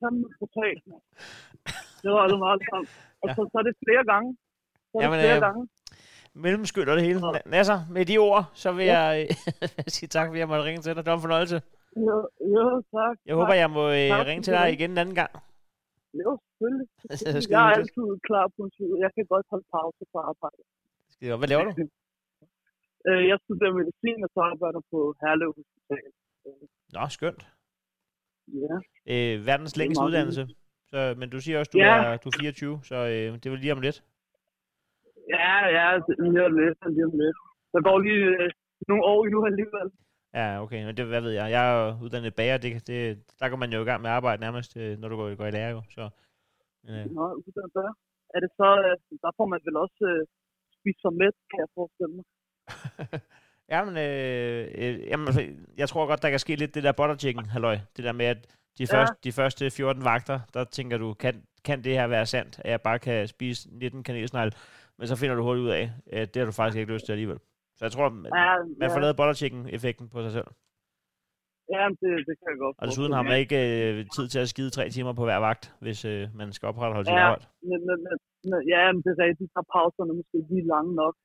fandme 0.00 0.26
brutalt. 0.38 0.82
Det 2.02 2.08
var 2.14 2.20
altså 2.26 2.38
meget 2.46 2.60
sammen. 2.70 2.88
Og 3.22 3.28
så, 3.34 3.40
så 3.52 3.56
er 3.60 3.64
det 3.68 3.74
flere 3.86 4.04
gange. 4.12 4.28
Så 4.90 4.94
er 4.94 4.98
det 4.98 5.04
Jamen, 5.04 5.18
flere 5.20 5.36
øh, 5.40 5.46
gange. 5.46 5.62
Mellemskyld 6.44 6.88
og 6.90 6.96
det 6.96 7.04
hele. 7.04 7.20
Ja. 7.26 7.40
Nasser, 7.54 7.78
med 7.90 8.04
de 8.06 8.18
ord, 8.18 8.44
så 8.54 8.72
vil 8.72 8.84
Ja. 8.86 9.00
jeg 9.00 9.28
sige 9.96 10.08
tak, 10.08 10.26
fordi 10.28 10.38
jeg 10.38 10.48
måtte 10.48 10.64
ringe 10.64 10.82
til 10.82 10.94
dig. 10.94 11.04
Det 11.04 11.10
var 11.10 11.16
en 11.20 11.26
fornøjelse. 11.28 11.62
Jo, 11.96 12.16
jo 12.56 12.82
tak. 12.96 13.16
Jeg 13.26 13.34
håber, 13.34 13.54
jeg 13.54 13.70
må 13.70 13.82
øh, 13.90 14.08
Tak, 14.08 14.26
ringe 14.26 14.42
til 14.42 14.52
dig 14.52 14.72
igen 14.72 14.90
en 14.90 14.98
anden 14.98 15.14
gang. 15.14 15.30
Jo, 16.22 16.30
selvfølgelig. 16.48 16.86
Skide 17.44 17.54
Jeg 17.56 17.62
er 17.70 17.74
altid 17.80 18.08
klar 18.28 18.46
på 18.54 18.60
en 18.66 18.70
tur. 18.76 18.92
Jeg 19.04 19.10
kan 19.16 19.24
godt 19.32 19.46
holde 19.52 19.66
pause 19.76 20.02
på 20.12 20.18
arbejde. 20.30 20.62
Skide. 21.14 21.36
Hvad 21.40 21.48
laver 21.52 21.64
du? 21.68 21.72
Øh, 23.08 23.22
Jeg 23.30 23.38
studerer 23.44 23.72
medicin, 23.80 24.18
og 24.26 24.30
så 24.34 24.40
arbejder 24.52 24.80
på 24.92 24.98
Herlev 25.20 25.50
Hospital. 25.58 26.04
Nå, 26.96 27.02
skønt. 27.16 27.42
Ja. 28.62 28.74
Øh, 29.12 29.34
verdens 29.50 29.74
længste 29.80 30.04
uddannelse. 30.06 30.42
Så, 30.90 30.98
men 31.20 31.26
du 31.34 31.38
siger 31.44 31.56
også, 31.58 31.70
du, 31.74 31.78
Ja. 31.78 31.94
er, 32.04 32.16
du 32.22 32.28
er 32.28 32.36
24, 32.40 32.80
så 32.90 32.96
øh, 33.14 33.28
det 33.42 33.46
vel 33.52 33.60
lige 33.64 33.72
om 33.76 33.80
lidt. 33.86 33.98
Ja, 35.36 35.52
ja, 35.78 35.86
det- 36.06 36.18
lige 36.32 36.44
om 36.48 36.54
lidt, 36.60 36.78
lige 36.96 37.06
om 37.10 37.14
lidt. 37.22 37.36
Der 37.72 37.80
går 37.88 37.96
lige 38.06 38.24
øh, 38.42 38.50
nogle 38.88 39.02
år 39.12 39.18
endnu 39.26 39.40
alligevel. 39.50 39.88
Ja, 40.34 40.62
okay, 40.62 40.84
men 40.84 40.96
det, 40.96 41.06
hvad 41.06 41.20
ved 41.20 41.30
jeg. 41.30 41.50
Jeg 41.50 41.62
er 41.72 42.02
uddannet 42.02 42.34
bager, 42.34 42.56
det, 42.58 42.86
det, 42.86 42.98
der 43.40 43.48
går 43.48 43.56
man 43.56 43.72
jo 43.72 43.82
i 43.82 43.84
gang 43.84 44.02
med 44.02 44.10
at 44.10 44.16
arbejde 44.16 44.40
nærmest, 44.40 44.76
øh, 44.76 44.98
når 44.98 45.08
du 45.08 45.16
går, 45.16 45.34
går 45.34 45.46
i 45.46 45.50
lære 45.50 45.70
jo. 45.70 45.82
Så, 45.90 46.02
øh, 46.88 47.04
Nå, 47.16 47.24
uddannet 47.46 47.74
der. 47.74 47.92
Er 48.34 48.40
det 48.40 48.50
så, 48.60 48.68
øh, 48.86 49.18
der 49.22 49.30
får 49.36 49.46
man 49.46 49.60
vel 49.64 49.76
også 49.76 50.00
øh, 50.12 50.26
spise 50.78 51.00
sig 51.04 51.12
med, 51.12 51.30
kan 51.50 51.58
jeg 51.62 51.68
forestille 51.74 52.14
mig. 52.18 52.24
jamen, 53.72 53.94
øh, 53.96 54.68
øh, 54.74 55.06
jamen, 55.10 55.26
altså, 55.26 55.42
jeg 55.76 55.88
tror 55.88 56.06
godt, 56.06 56.22
der 56.22 56.30
kan 56.30 56.38
ske 56.38 56.56
lidt 56.56 56.74
det 56.74 56.82
der 56.82 56.92
butter 56.92 57.16
chicken, 57.16 57.44
halløj. 57.46 57.78
Det 57.96 58.04
der 58.04 58.12
med, 58.12 58.26
at 58.26 58.40
de, 58.78 58.86
Ja. 58.90 58.98
første, 58.98 59.16
de 59.24 59.32
første 59.32 59.70
14 59.70 60.04
vagter, 60.04 60.40
der 60.54 60.64
tænker 60.64 60.98
du, 60.98 61.14
kan, 61.14 61.42
kan 61.64 61.84
det 61.84 61.92
her 61.92 62.06
være 62.06 62.26
sandt, 62.26 62.58
at 62.64 62.70
jeg 62.70 62.80
bare 62.80 62.98
kan 62.98 63.28
spise 63.28 63.68
19 63.72 64.02
kanelsnegle? 64.04 64.52
Men 64.98 65.08
så 65.08 65.16
finder 65.16 65.34
du 65.36 65.42
hurtigt 65.42 65.64
ud 65.64 65.70
af, 65.70 65.90
at 66.12 66.34
det 66.34 66.40
har 66.40 66.46
du 66.46 66.52
faktisk 66.52 66.78
ikke 66.78 66.92
lyst 66.92 67.04
til 67.04 67.12
alligevel. 67.12 67.38
Så 67.76 67.80
jeg 67.86 67.92
tror, 67.94 68.06
man, 68.22 68.30
Ja, 68.40 68.50
man 68.80 68.88
får 68.94 69.00
lavet 69.04 69.16
butter 69.20 69.36
chicken-effekten 69.40 70.06
på 70.14 70.18
sig 70.24 70.32
selv. 70.38 70.48
ja 71.74 71.82
det, 72.02 72.10
det 72.28 72.34
kan 72.38 72.46
jeg 72.52 72.58
godt 72.64 72.74
Og 72.80 72.84
desuden 72.88 73.12
har 73.16 73.24
man 73.30 73.38
ikke 73.44 73.58
øh, 73.72 73.94
tid 74.16 74.26
til 74.32 74.40
at 74.44 74.48
skide 74.52 74.70
tre 74.76 74.84
timer 74.96 75.12
på 75.18 75.24
hver 75.28 75.40
vagt, 75.48 75.64
hvis 75.84 76.00
øh, 76.12 76.22
man 76.40 76.48
skal 76.56 76.66
opretholde 76.70 77.10
Ja. 77.10 77.16
arbejde. 77.18 77.44
Men, 77.70 77.80
men, 77.88 77.98
men, 78.50 78.60
ja, 78.74 78.82
men 78.92 79.00
det 79.04 79.10
er 79.16 79.20
rigtigt, 79.26 79.50
er 79.60 79.64
pauserne 79.76 80.12
måske 80.20 80.36
lige 80.50 80.66
lange 80.74 80.92
nok. 81.02 81.14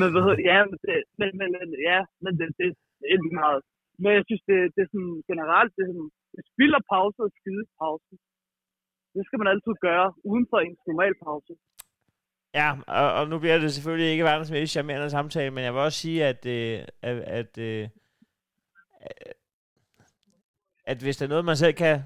Men 0.00 0.08
hvad 0.12 0.22
hedder, 0.26 0.40
ja, 0.52 0.58
men, 0.68 0.76
det, 0.84 0.94
men, 1.20 1.28
men, 1.40 1.48
ja, 1.90 1.98
men 2.24 2.32
det, 2.38 2.46
det, 2.58 2.66
det 3.00 3.06
er 3.14 3.18
lige 3.24 3.38
meget. 3.44 3.60
Men 4.02 4.10
jeg 4.18 4.24
synes, 4.28 4.42
det, 4.50 4.58
det 4.74 4.80
er 4.84 4.90
sådan 4.94 5.14
generelt, 5.30 5.70
det, 5.76 5.82
er 5.84 5.88
sådan, 5.92 6.10
det 6.36 6.42
spilder 6.52 6.80
pause 6.94 7.18
og 7.26 7.30
skide 7.40 7.64
pause. 7.82 8.12
Det 9.14 9.22
skal 9.26 9.38
man 9.40 9.48
altid 9.52 9.74
gøre, 9.88 10.08
uden 10.30 10.44
for 10.50 10.58
ens 10.66 10.80
normal 10.88 11.14
pause. 11.26 11.52
Ja, 12.54 12.72
og, 12.86 13.12
og 13.12 13.28
nu 13.28 13.38
bliver 13.38 13.58
det 13.58 13.72
selvfølgelig 13.72 14.10
ikke 14.10 14.24
verdens 14.24 14.50
mest 14.50 14.72
charmerende 14.72 15.10
samtale, 15.10 15.50
men 15.50 15.64
jeg 15.64 15.74
vil 15.74 15.80
også 15.80 15.98
sige, 15.98 16.24
at, 16.24 16.46
øh, 16.46 16.80
at, 17.02 17.16
at, 17.18 17.58
øh, 17.58 17.88
at 20.84 20.98
hvis 21.02 21.16
der 21.16 21.24
er 21.24 21.28
noget, 21.28 21.44
man 21.44 21.56
selv 21.56 21.72
kan 21.74 22.02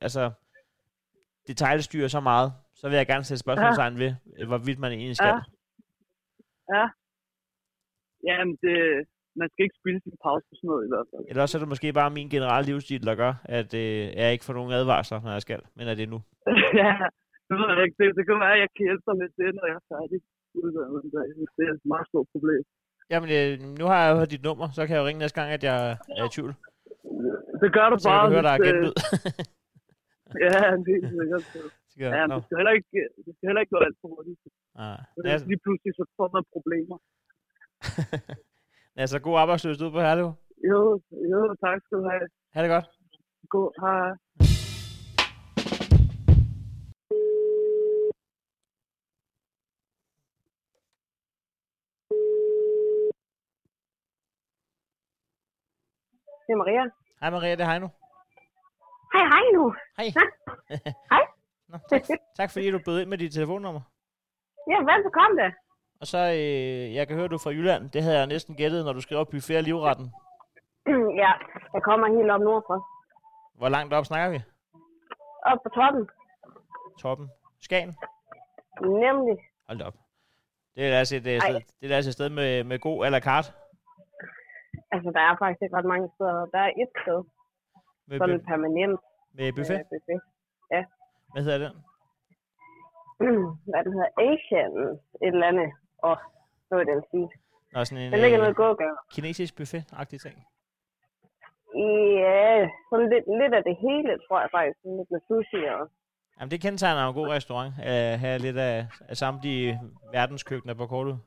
altså, 0.00 0.30
detaljstyre 1.46 2.08
så 2.08 2.20
meget, 2.20 2.52
så 2.74 2.88
vil 2.88 2.96
jeg 2.96 3.06
gerne 3.06 3.24
sætte 3.24 3.40
spørgsmålstegn 3.40 3.98
ved, 3.98 4.14
øh, 4.38 4.48
hvorvidt 4.48 4.78
man 4.78 4.92
egentlig 4.92 5.16
skal. 5.16 5.26
Ja. 5.26 5.40
Ja. 6.74 6.86
Jamen, 8.26 8.56
det, 8.62 9.06
man 9.36 9.48
skal 9.50 9.62
ikke 9.62 9.78
spille 9.80 10.00
sin 10.04 10.16
pause 10.24 10.44
på 10.48 10.54
sådan 10.54 10.68
noget 10.68 10.86
i 10.86 10.90
hvert 10.92 11.06
fald. 11.10 11.24
Eller 11.28 11.42
også 11.42 11.58
er 11.58 11.60
det 11.60 11.68
måske 11.68 11.92
bare 11.92 12.10
min 12.10 12.28
generelle 12.28 12.66
livsstil, 12.72 13.06
der 13.06 13.14
gør, 13.14 13.34
at 13.44 13.74
øh, 13.74 14.16
jeg 14.20 14.32
ikke 14.32 14.44
får 14.44 14.54
nogen 14.54 14.72
advarsler, 14.72 15.20
når 15.20 15.32
jeg 15.32 15.42
skal, 15.42 15.60
men 15.74 15.88
er 15.88 15.94
det 15.94 16.08
nu. 16.08 16.22
ja, 16.82 16.92
det 17.50 17.56
ved 17.60 17.66
jeg 17.74 17.82
ikke. 17.86 17.96
Det, 18.00 18.06
det 18.18 18.24
kan 18.28 18.36
være, 18.44 18.54
at 18.58 18.62
jeg 18.64 18.70
kan 18.78 18.96
dig 19.06 19.14
med 19.20 19.28
det, 19.40 19.48
når 19.58 19.66
jeg 19.70 19.76
er 19.82 19.86
færdig. 19.94 20.18
uddannet. 20.54 21.28
Jeg 21.28 21.34
synes, 21.36 21.52
Det 21.56 21.64
er 21.68 21.72
et 21.78 21.84
meget 21.92 22.06
stort 22.10 22.28
problem. 22.34 22.62
Jamen, 23.12 23.28
øh, 23.38 23.52
nu 23.80 23.84
har 23.90 23.98
jeg 24.04 24.10
hørt 24.18 24.30
dit 24.34 24.44
nummer, 24.48 24.66
så 24.76 24.80
kan 24.86 24.92
jeg 24.94 25.02
jo 25.02 25.06
ringe 25.08 25.22
næste 25.22 25.36
gang, 25.40 25.48
at 25.56 25.62
jeg 25.68 25.76
er 26.18 26.24
i 26.28 26.30
tvivl. 26.36 26.52
Det 27.62 27.68
gør 27.76 27.86
du 27.92 27.96
Så 27.98 28.04
kan 28.08 28.12
bare. 28.14 28.26
du 28.26 28.32
høre, 28.34 28.46
der 28.48 28.54
er 28.56 28.60
øh, 28.62 28.66
genlyd. 28.68 28.94
Ja, 30.44 30.48
det 30.86 30.94
er 31.02 31.40
sikkert. 31.90 32.12
Ja, 32.16 32.20
men 32.20 32.28
Nå. 32.30 32.34
det 32.36 32.44
skal 32.44 32.56
heller 32.60 32.74
ikke, 32.78 32.88
det 33.26 33.32
skal 33.36 33.46
heller 33.48 33.62
ikke 33.64 33.74
gå 33.76 33.80
alt 33.88 33.98
for 34.00 34.08
hurtigt. 34.14 34.38
Ah. 34.84 34.98
Så 35.14 35.20
Nas, 35.24 35.42
lige 35.50 35.60
pludselig 35.64 35.92
så 35.98 36.04
får 36.18 36.28
man 36.36 36.44
problemer. 36.54 36.96
altså, 39.02 39.16
god 39.26 39.36
arbejdsløs 39.42 39.82
ude 39.82 39.92
på 39.96 40.00
Herlev. 40.06 40.28
Jo, 40.70 40.80
jo, 41.32 41.38
tak 41.64 41.78
skal 41.84 41.96
du 42.00 42.04
have. 42.12 42.26
Ha' 42.54 42.62
det 42.64 42.70
godt. 42.74 42.86
God, 43.54 43.68
hej. 43.84 44.08
Det 56.50 56.54
er 56.54 56.64
Maria. 56.64 56.84
Hej 57.20 57.30
Maria, 57.30 57.50
det 57.50 57.60
er 57.60 57.70
Heino. 57.70 57.88
Hej, 59.14 59.44
nu. 59.54 59.74
Hej. 59.98 60.06
Hej. 61.12 61.24
Nå, 61.68 61.78
tak, 61.90 62.02
tak 62.36 62.50
fordi 62.50 62.70
du 62.70 62.80
bød 62.84 63.00
ind 63.00 63.08
med 63.08 63.18
dit 63.18 63.32
telefonnummer. 63.32 63.80
Ja, 64.70 64.78
velbekomme 64.90 65.42
da. 65.42 65.52
Og 66.00 66.06
så, 66.06 66.18
øh, 66.18 66.94
jeg 66.94 67.08
kan 67.08 67.16
høre, 67.16 67.28
du 67.28 67.34
er 67.34 67.44
fra 67.44 67.50
Jylland. 67.50 67.90
Det 67.90 68.02
havde 68.02 68.18
jeg 68.18 68.26
næsten 68.26 68.56
gættet, 68.56 68.84
når 68.84 68.92
du 68.92 69.00
skriver 69.00 69.24
buffet 69.24 69.56
af 69.56 69.64
livretten. 69.64 70.06
ja, 71.22 71.32
jeg 71.74 71.82
kommer 71.82 72.06
helt 72.16 72.30
op 72.30 72.40
nordfra. 72.40 72.76
Hvor 73.58 73.68
langt 73.68 73.94
op 73.94 74.04
snakker 74.04 74.28
vi? 74.30 74.40
Op 75.46 75.58
på 75.64 75.68
toppen. 75.68 76.08
Toppen. 77.00 77.30
Skagen? 77.60 77.96
Nemlig. 78.82 79.38
Hold 79.68 79.78
da 79.78 79.84
op. 79.84 79.94
Det 80.74 80.92
er 80.92 80.98
altså 80.98 81.16
et, 81.16 81.26
øh, 81.26 81.40
sted, 81.40 81.60
det 81.80 81.92
er 81.92 81.96
altså 81.96 82.08
et 82.10 82.14
sted 82.14 82.28
med, 82.28 82.64
med 82.64 82.78
god 82.78 83.06
à 83.06 83.08
la 83.08 83.20
carte. 83.20 83.52
Altså, 84.94 85.08
der 85.16 85.22
er 85.28 85.34
faktisk 85.42 85.62
ikke 85.62 85.76
ret 85.78 85.90
mange 85.94 86.08
steder. 86.14 86.38
Der 86.54 86.60
er 86.66 86.72
et 86.82 86.90
sted, 87.02 87.20
Med, 88.08 88.16
sådan 88.18 88.40
bu- 88.40 88.46
permanent 88.52 89.00
med 89.38 89.52
buffet. 89.56 89.78
øh, 89.80 89.84
buffet. 89.92 90.20
Hvad 91.32 91.42
hedder 91.46 91.58
den? 91.66 91.74
Hvad 93.70 93.80
den 93.84 93.92
hedder? 93.96 94.10
Asian 94.28 94.72
et 95.24 95.34
eller 95.34 95.46
andet. 95.52 95.70
Og 96.08 96.16
så 96.68 96.72
vil 96.78 96.86
den 96.92 97.02
sige. 97.10 97.28
Nå, 97.72 97.84
sådan 97.84 98.04
en 98.04 98.12
Den 98.12 98.20
ligger 98.20 98.38
øh, 98.38 98.42
noget 98.44 98.56
gågør. 98.56 98.94
kinesisk 99.14 99.52
buffet-agtig 99.60 100.18
ting. 100.26 100.36
Ja, 102.24 102.68
sådan 102.90 103.08
lidt, 103.12 103.24
lidt 103.40 103.54
af 103.58 103.62
det 103.68 103.76
hele, 103.86 104.10
tror 104.26 104.40
jeg 104.40 104.48
faktisk. 104.56 104.78
Sådan 104.82 104.96
Lidt 104.98 105.10
med 105.10 105.20
sushi 105.28 105.62
og... 105.74 105.82
Jamen, 106.36 106.50
det 106.50 106.60
kendetegner 106.62 107.08
en 107.08 107.14
god 107.14 107.28
restaurant. 107.28 107.72
At 107.82 108.18
have 108.18 108.38
lidt 108.38 108.58
af, 108.58 108.86
af 109.08 109.16
samtlige 109.16 109.80
verdenskøkkener 110.12 110.74
på 110.74 110.86
kortet. 110.86 111.20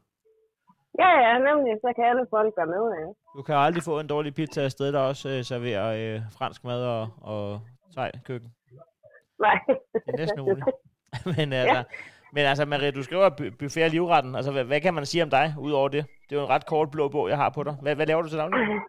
Ja, 1.00 1.10
ja, 1.26 1.34
nemlig. 1.38 1.74
Så 1.82 1.94
kan 1.96 2.06
alle 2.06 2.26
folk 2.30 2.54
være 2.58 2.66
med, 2.76 2.84
ja. 3.00 3.06
Du 3.38 3.42
kan 3.44 3.56
aldrig 3.56 3.84
få 3.84 4.00
en 4.00 4.08
dårlig 4.08 4.36
pizza 4.36 4.62
af 4.64 4.72
sted, 4.72 4.92
der 4.94 5.00
også 5.00 5.30
øh, 5.30 5.44
serverer 5.44 6.16
øh, 6.16 6.22
fransk 6.38 6.64
mad 6.64 6.86
og, 6.86 7.08
og 7.22 7.62
thai 7.96 8.12
køkken. 8.26 8.50
Nej. 9.40 9.60
Det 9.94 10.14
er 10.14 10.18
næsten 10.18 10.40
umuligt. 10.40 10.66
men 11.38 11.54
altså, 11.54 11.84
men 12.34 12.46
altså, 12.46 12.66
Maria, 12.66 12.92
du 12.92 13.04
skriver 13.04 13.30
bu- 13.30 13.56
buffet 13.60 13.82
af 13.82 13.92
livretten. 13.92 14.36
Altså, 14.36 14.52
hvad, 14.52 14.64
hvad, 14.64 14.82
kan 14.82 14.94
man 14.94 15.06
sige 15.06 15.24
om 15.24 15.30
dig, 15.30 15.54
udover 15.60 15.88
det? 15.90 16.06
Det 16.30 16.36
er 16.36 16.40
jo 16.40 16.46
en 16.46 16.50
ret 16.50 16.66
kort 16.66 16.92
blå 16.92 17.08
bog, 17.10 17.30
jeg 17.30 17.38
har 17.38 17.50
på 17.50 17.64
dig. 17.64 17.74
Hvad, 17.82 17.96
hvad 17.96 18.06
laver 18.06 18.22
du 18.22 18.30
til 18.30 18.38
daglig? 18.38 18.60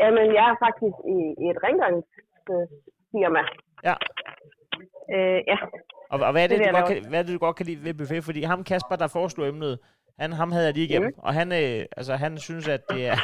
Jamen, 0.00 0.26
jeg 0.34 0.44
er 0.52 0.56
faktisk 0.66 0.96
i, 1.16 1.18
i 1.44 1.46
et 1.52 1.58
rengøringsfirma. 1.64 3.42
Ja. 3.88 3.94
Øh, 5.14 5.40
ja. 5.46 5.56
Og, 6.10 6.20
og 6.20 6.32
hvad, 6.32 6.44
er 6.44 6.48
det, 6.48 6.58
Det 6.58 6.66
du 6.68 6.72
godt 6.78 6.88
kan, 6.88 7.08
hvad 7.08 7.18
er 7.18 7.22
det, 7.22 7.32
du 7.34 7.38
godt 7.38 7.56
kan 7.56 7.66
lide 7.66 7.84
ved 7.84 7.94
buffet? 7.94 8.24
Fordi 8.24 8.42
ham 8.42 8.64
Kasper, 8.64 8.96
der 8.96 9.06
foreslog 9.06 9.48
emnet, 9.48 9.78
han, 10.18 10.32
ham 10.32 10.52
havde 10.52 10.66
jeg 10.66 10.74
lige 10.74 10.86
igennem, 10.88 11.12
og 11.18 11.34
han, 11.34 11.52
øh, 11.52 11.86
altså, 11.96 12.16
han 12.16 12.38
synes, 12.38 12.68
at 12.68 12.80
det 12.90 13.06
er, 13.08 13.16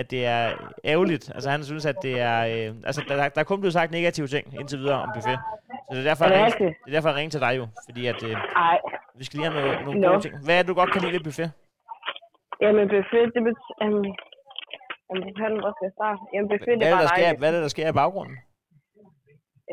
at 0.00 0.10
det 0.10 0.26
er 0.26 0.42
ærgerligt. 0.84 1.30
Altså, 1.34 1.50
han 1.50 1.62
synes, 1.64 1.86
at 1.86 1.96
det 2.02 2.20
er... 2.20 2.38
Øh, 2.52 2.74
altså, 2.88 3.00
der, 3.08 3.28
der 3.28 3.40
er 3.40 3.44
kun 3.50 3.60
blevet 3.60 3.72
sagt 3.72 3.90
negative 3.92 4.26
ting 4.26 4.60
indtil 4.60 4.78
videre 4.78 5.00
om 5.02 5.10
buffet. 5.14 5.38
Så 5.86 5.90
det 5.94 6.00
er 6.04 6.08
derfor, 6.10 6.24
Er 6.24 6.28
det 6.28 6.34
jeg, 6.36 6.44
ringer, 6.44 6.60
rigtigt? 6.60 6.84
det 6.84 6.90
er 6.90 6.96
derfor, 6.96 7.08
jeg 7.08 7.16
ringer 7.18 7.30
til 7.36 7.40
dig 7.46 7.52
jo. 7.60 7.64
Fordi 7.88 8.02
at, 8.12 8.20
øh, 8.28 8.36
Ej. 8.68 8.78
vi 9.18 9.24
skal 9.24 9.36
lige 9.38 9.50
have 9.50 9.56
nogle, 9.60 9.84
nogle 9.84 10.00
Nå. 10.00 10.08
gode 10.08 10.20
ting. 10.24 10.34
Hvad 10.46 10.54
er 10.58 10.62
det, 10.62 10.68
du 10.72 10.74
godt 10.80 10.90
kan 10.92 11.00
lide 11.02 11.12
ved 11.16 11.24
buffet? 11.28 11.48
Jamen, 12.64 12.84
buffet, 12.94 13.26
det 13.34 13.42
betyder... 13.48 13.76
Um, 13.84 14.04
jamen, 15.40 15.58
hvor 15.62 15.72
skal 15.76 15.84
jeg 15.88 15.94
starte? 15.98 16.18
Jamen, 16.34 16.48
buffet, 16.52 16.74
Hvad 16.74 16.76
det 16.80 16.86
er 16.88 16.94
det, 16.94 17.02
der 17.02 17.08
bare 17.08 17.16
sker, 17.16 17.38
hvad 17.40 17.48
er 17.50 17.54
det, 17.56 17.62
der 17.66 17.72
sker 17.76 17.86
i 17.92 17.96
baggrunden? 18.02 18.36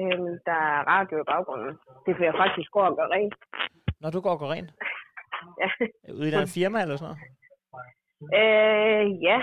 Øhm, 0.01 0.31
der 0.49 0.59
er 0.71 0.79
radio 0.93 1.15
i 1.23 1.25
baggrunden. 1.33 1.71
Det 2.05 2.11
er 2.13 2.25
jeg 2.29 2.35
faktisk 2.43 2.69
går 2.75 2.85
og 2.91 2.95
gør 2.99 3.07
rent. 3.17 3.35
Når 4.01 4.09
du 4.15 4.19
går 4.25 4.33
og 4.37 4.39
går 4.43 4.51
rent? 4.55 4.71
Ja. 5.63 5.69
Ude 6.19 6.29
i 6.29 6.33
et 6.45 6.55
firma 6.57 6.77
eller 6.83 6.97
sådan 6.97 7.07
noget? 7.09 7.19
øh, 8.37 9.05
ja, 9.29 9.39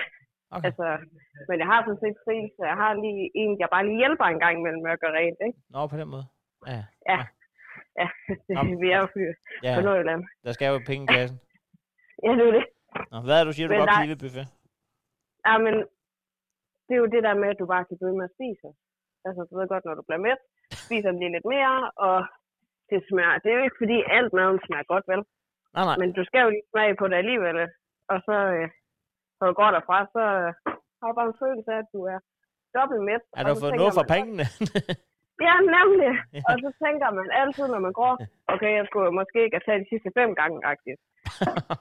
Okay. 0.56 0.66
altså... 0.68 0.86
Men 1.48 1.56
jeg 1.62 1.68
har 1.72 1.80
sådan 1.86 2.02
set 2.04 2.16
fri, 2.24 2.36
så 2.56 2.62
jeg 2.70 2.76
har 2.82 2.92
lige 3.04 3.22
en, 3.40 3.50
jeg 3.62 3.68
bare 3.74 3.86
lige 3.88 4.00
hjælper 4.02 4.26
en 4.28 4.40
gang 4.44 4.54
imellem 4.58 4.82
med 4.86 4.92
at 4.96 5.00
gøre 5.02 5.14
rent, 5.20 5.40
ikke? 5.46 5.58
Nå, 5.74 5.80
på 5.92 5.96
den 6.00 6.08
måde. 6.14 6.26
Ja, 6.72 6.82
Ja. 7.10 7.18
Ja, 8.00 8.08
Nå, 8.54 8.60
vi 8.82 8.88
er 8.94 8.98
jo 9.04 9.08
fyr 9.14 9.30
ja. 9.66 9.72
på 9.76 9.80
Nordjylland. 9.86 10.22
der 10.44 10.52
skal 10.52 10.66
jo 10.72 10.78
penge 10.90 11.04
i 11.06 11.10
kassen. 11.16 11.38
Ja, 12.24 12.30
det 12.38 12.44
er 12.48 12.54
det. 12.58 12.66
Nå, 13.12 13.16
hvad 13.26 13.36
er 13.40 13.44
du 13.44 13.52
siger, 13.52 13.66
du 13.66 13.72
Men 13.72 13.80
godt 13.80 13.90
kan 13.90 14.02
lide 14.06 14.14
ved 14.14 14.22
buffet? 14.24 14.46
Ja, 15.46 15.54
men 15.66 15.74
det 16.86 16.92
er 16.96 17.02
jo 17.04 17.08
det 17.14 17.22
der 17.26 17.34
med, 17.42 17.48
at 17.52 17.58
du 17.62 17.66
bare 17.74 17.84
kan 17.88 17.96
blive 18.00 18.16
med 18.20 18.28
at 18.28 18.34
spise. 18.36 18.68
Altså, 19.26 19.40
du 19.48 19.52
ved 19.58 19.66
godt, 19.72 19.84
når 19.86 19.94
du 19.98 20.04
bliver 20.08 20.22
mæt, 20.26 20.40
spiser 20.86 21.10
du 21.12 21.18
lige 21.18 21.34
lidt 21.36 21.48
mere, 21.54 21.76
og 22.06 22.16
det 22.90 22.98
smager. 23.08 23.36
Det 23.42 23.48
er 23.50 23.56
jo 23.58 23.64
ikke, 23.66 23.80
fordi 23.82 23.96
alt 24.16 24.32
maden 24.38 24.58
smager 24.66 24.86
godt, 24.92 25.04
vel? 25.12 25.22
Nej, 25.76 25.84
nej. 25.88 25.96
Men 26.02 26.08
du 26.18 26.22
skal 26.28 26.40
jo 26.44 26.50
lige 26.54 26.68
smage 26.72 26.94
på 27.00 27.04
det 27.10 27.16
alligevel. 27.22 27.56
Og 28.12 28.18
så, 28.26 28.36
øh, 28.54 28.66
når 29.38 29.46
du 29.50 29.54
går 29.60 29.70
derfra, 29.76 29.96
så 30.14 30.22
øh, 30.40 30.50
har 30.98 31.06
du 31.08 31.14
bare 31.18 31.28
en 31.32 31.40
følelse 31.44 31.70
af, 31.76 31.78
at 31.84 31.88
du 31.94 32.00
er 32.14 32.18
dobbelt 32.76 33.02
mæt. 33.08 33.22
Er 33.38 33.42
du 33.48 33.54
fået 33.64 33.74
noget 33.80 33.94
for 33.98 34.04
man- 34.08 34.12
pengene? 34.16 34.44
Ja, 35.48 35.54
nemlig. 35.78 36.12
Ja. 36.34 36.40
Og 36.48 36.54
så 36.64 36.68
tænker 36.84 37.08
man 37.18 37.26
altid, 37.40 37.64
når 37.74 37.78
man 37.86 37.92
går, 38.02 38.12
okay, 38.54 38.72
jeg 38.78 38.84
skulle 38.88 39.10
måske 39.20 39.38
ikke 39.44 39.56
have 39.56 39.66
taget 39.68 39.82
de 39.84 39.88
sidste 39.92 40.10
fem 40.18 40.30
gange, 40.40 40.56
agtigt. 40.72 41.00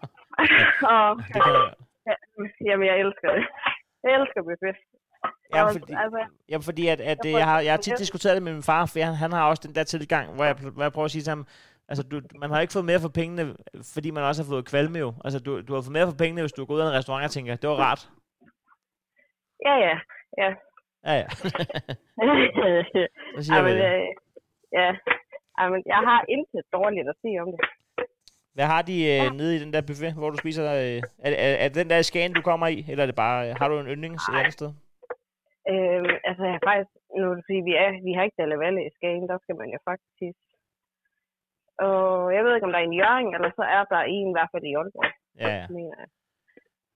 og, 0.93 1.05
det 1.33 1.39
kan 1.45 1.53
jeg. 1.59 1.73
ja, 2.09 2.15
jamen, 2.67 2.85
jeg 2.91 2.95
elsker 3.03 3.29
det. 3.35 3.45
Jeg 4.03 4.11
elsker 4.19 4.41
buffet. 4.47 4.77
Ja, 5.55 5.61
fordi, 5.75 5.93
altså, 6.03 6.21
ja, 6.51 6.57
fordi 6.69 6.83
at, 6.93 7.01
at 7.01 7.17
Jeg 7.39 7.45
har, 7.51 7.59
jeg 7.67 7.73
har 7.73 7.77
tit 7.85 7.97
diskuteret 8.05 8.35
det 8.35 8.43
med 8.43 8.53
min 8.53 8.63
far, 8.71 8.85
for 8.85 8.99
han, 9.07 9.13
han 9.23 9.31
har 9.31 9.43
også 9.49 9.63
den 9.67 9.75
der 9.75 9.83
tilgang, 9.83 10.25
hvor 10.35 10.45
jeg, 10.49 10.55
hvor 10.75 10.83
jeg 10.83 10.91
prøver 10.95 11.05
at 11.05 11.11
sige 11.15 11.21
til 11.25 11.31
ham, 11.35 11.45
altså 11.91 12.03
du, 12.11 12.15
man 12.43 12.49
har 12.51 12.59
ikke 12.61 12.73
fået 12.77 12.89
mere 12.91 13.03
for 13.05 13.13
pengene, 13.19 13.43
fordi 13.95 14.09
man 14.11 14.23
også 14.23 14.39
har 14.43 14.49
fået 14.53 14.69
kvalme 14.71 14.97
jo. 15.05 15.09
Altså 15.25 15.39
du, 15.45 15.51
du 15.67 15.71
har 15.73 15.81
fået 15.81 15.97
mere 15.97 16.09
for 16.11 16.19
pengene, 16.23 16.41
hvis 16.41 16.57
du 16.57 16.65
går 16.65 16.73
ud 16.75 16.79
af 16.83 16.87
en 16.87 16.97
restaurant 16.99 17.25
og 17.25 17.31
tænker, 17.31 17.55
det 17.55 17.69
var 17.69 17.79
rart. 17.87 18.01
ja, 19.67 19.75
ja. 19.87 19.95
Ja. 20.41 20.49
Ja, 21.07 21.13
ja. 21.21 21.27
Så 23.35 23.41
siger 23.45 23.59
Ej, 23.59 23.65
vi 23.67 23.71
men, 23.73 23.77
det. 23.81 23.89
øh, 23.91 24.07
ja. 24.79 24.89
Ej, 25.59 25.69
men 25.73 25.81
jeg 25.85 26.01
har 26.09 26.19
intet 26.35 26.63
dårligt 26.73 27.09
at 27.09 27.15
sige 27.21 27.41
om 27.41 27.47
det. 27.51 27.59
Hvad 28.55 28.65
har 28.73 28.81
de 28.81 28.95
øh, 29.13 29.25
nede 29.39 29.55
i 29.55 29.59
den 29.63 29.73
der 29.73 29.81
buffet, 29.87 30.13
hvor 30.19 30.29
du 30.29 30.37
spiser? 30.37 30.63
Øh, 30.83 30.99
er, 31.25 31.31
er, 31.45 31.53
er 31.65 31.69
den 31.69 31.89
der 31.89 32.01
Skagen, 32.01 32.33
du 32.33 32.41
kommer 32.41 32.67
i? 32.67 32.85
Eller 32.89 33.03
er 33.03 33.09
det 33.11 33.15
bare, 33.25 33.39
øh, 33.49 33.55
har 33.59 33.67
du 33.67 33.75
en 33.79 33.91
yndlings 33.93 34.23
et 34.29 34.37
andet 34.39 34.53
sted? 34.59 34.69
Øh, 35.71 36.13
altså, 36.29 36.43
jeg 36.47 36.53
har 36.55 36.63
faktisk, 36.69 36.91
nu 37.17 37.23
er 37.31 37.35
fordi, 37.47 37.59
vi, 37.69 37.73
er, 37.83 37.89
vi 38.07 38.11
har 38.15 38.23
ikke 38.23 38.39
Dalle 38.41 38.57
Valle 38.63 38.81
i 38.87 38.95
Skagen, 38.97 39.27
der 39.31 39.37
skal 39.43 39.55
man 39.61 39.69
jo 39.75 39.79
faktisk 39.89 40.37
og 41.79 42.33
jeg 42.35 42.43
ved 42.43 42.55
ikke, 42.55 42.65
om 42.67 42.71
der 42.73 42.79
er 42.79 42.83
en 42.89 42.99
Jørgen, 43.01 43.33
eller 43.35 43.51
så 43.59 43.63
er 43.77 43.83
der 43.93 44.01
en 44.15 44.27
i 44.29 44.35
hvert 44.35 44.49
fald 44.53 44.63
i 44.63 44.73
Aalborg, 44.79 45.11
Ja, 45.39 45.49
ja. 45.59 45.67
mener 45.77 45.95
jeg. 46.01 46.07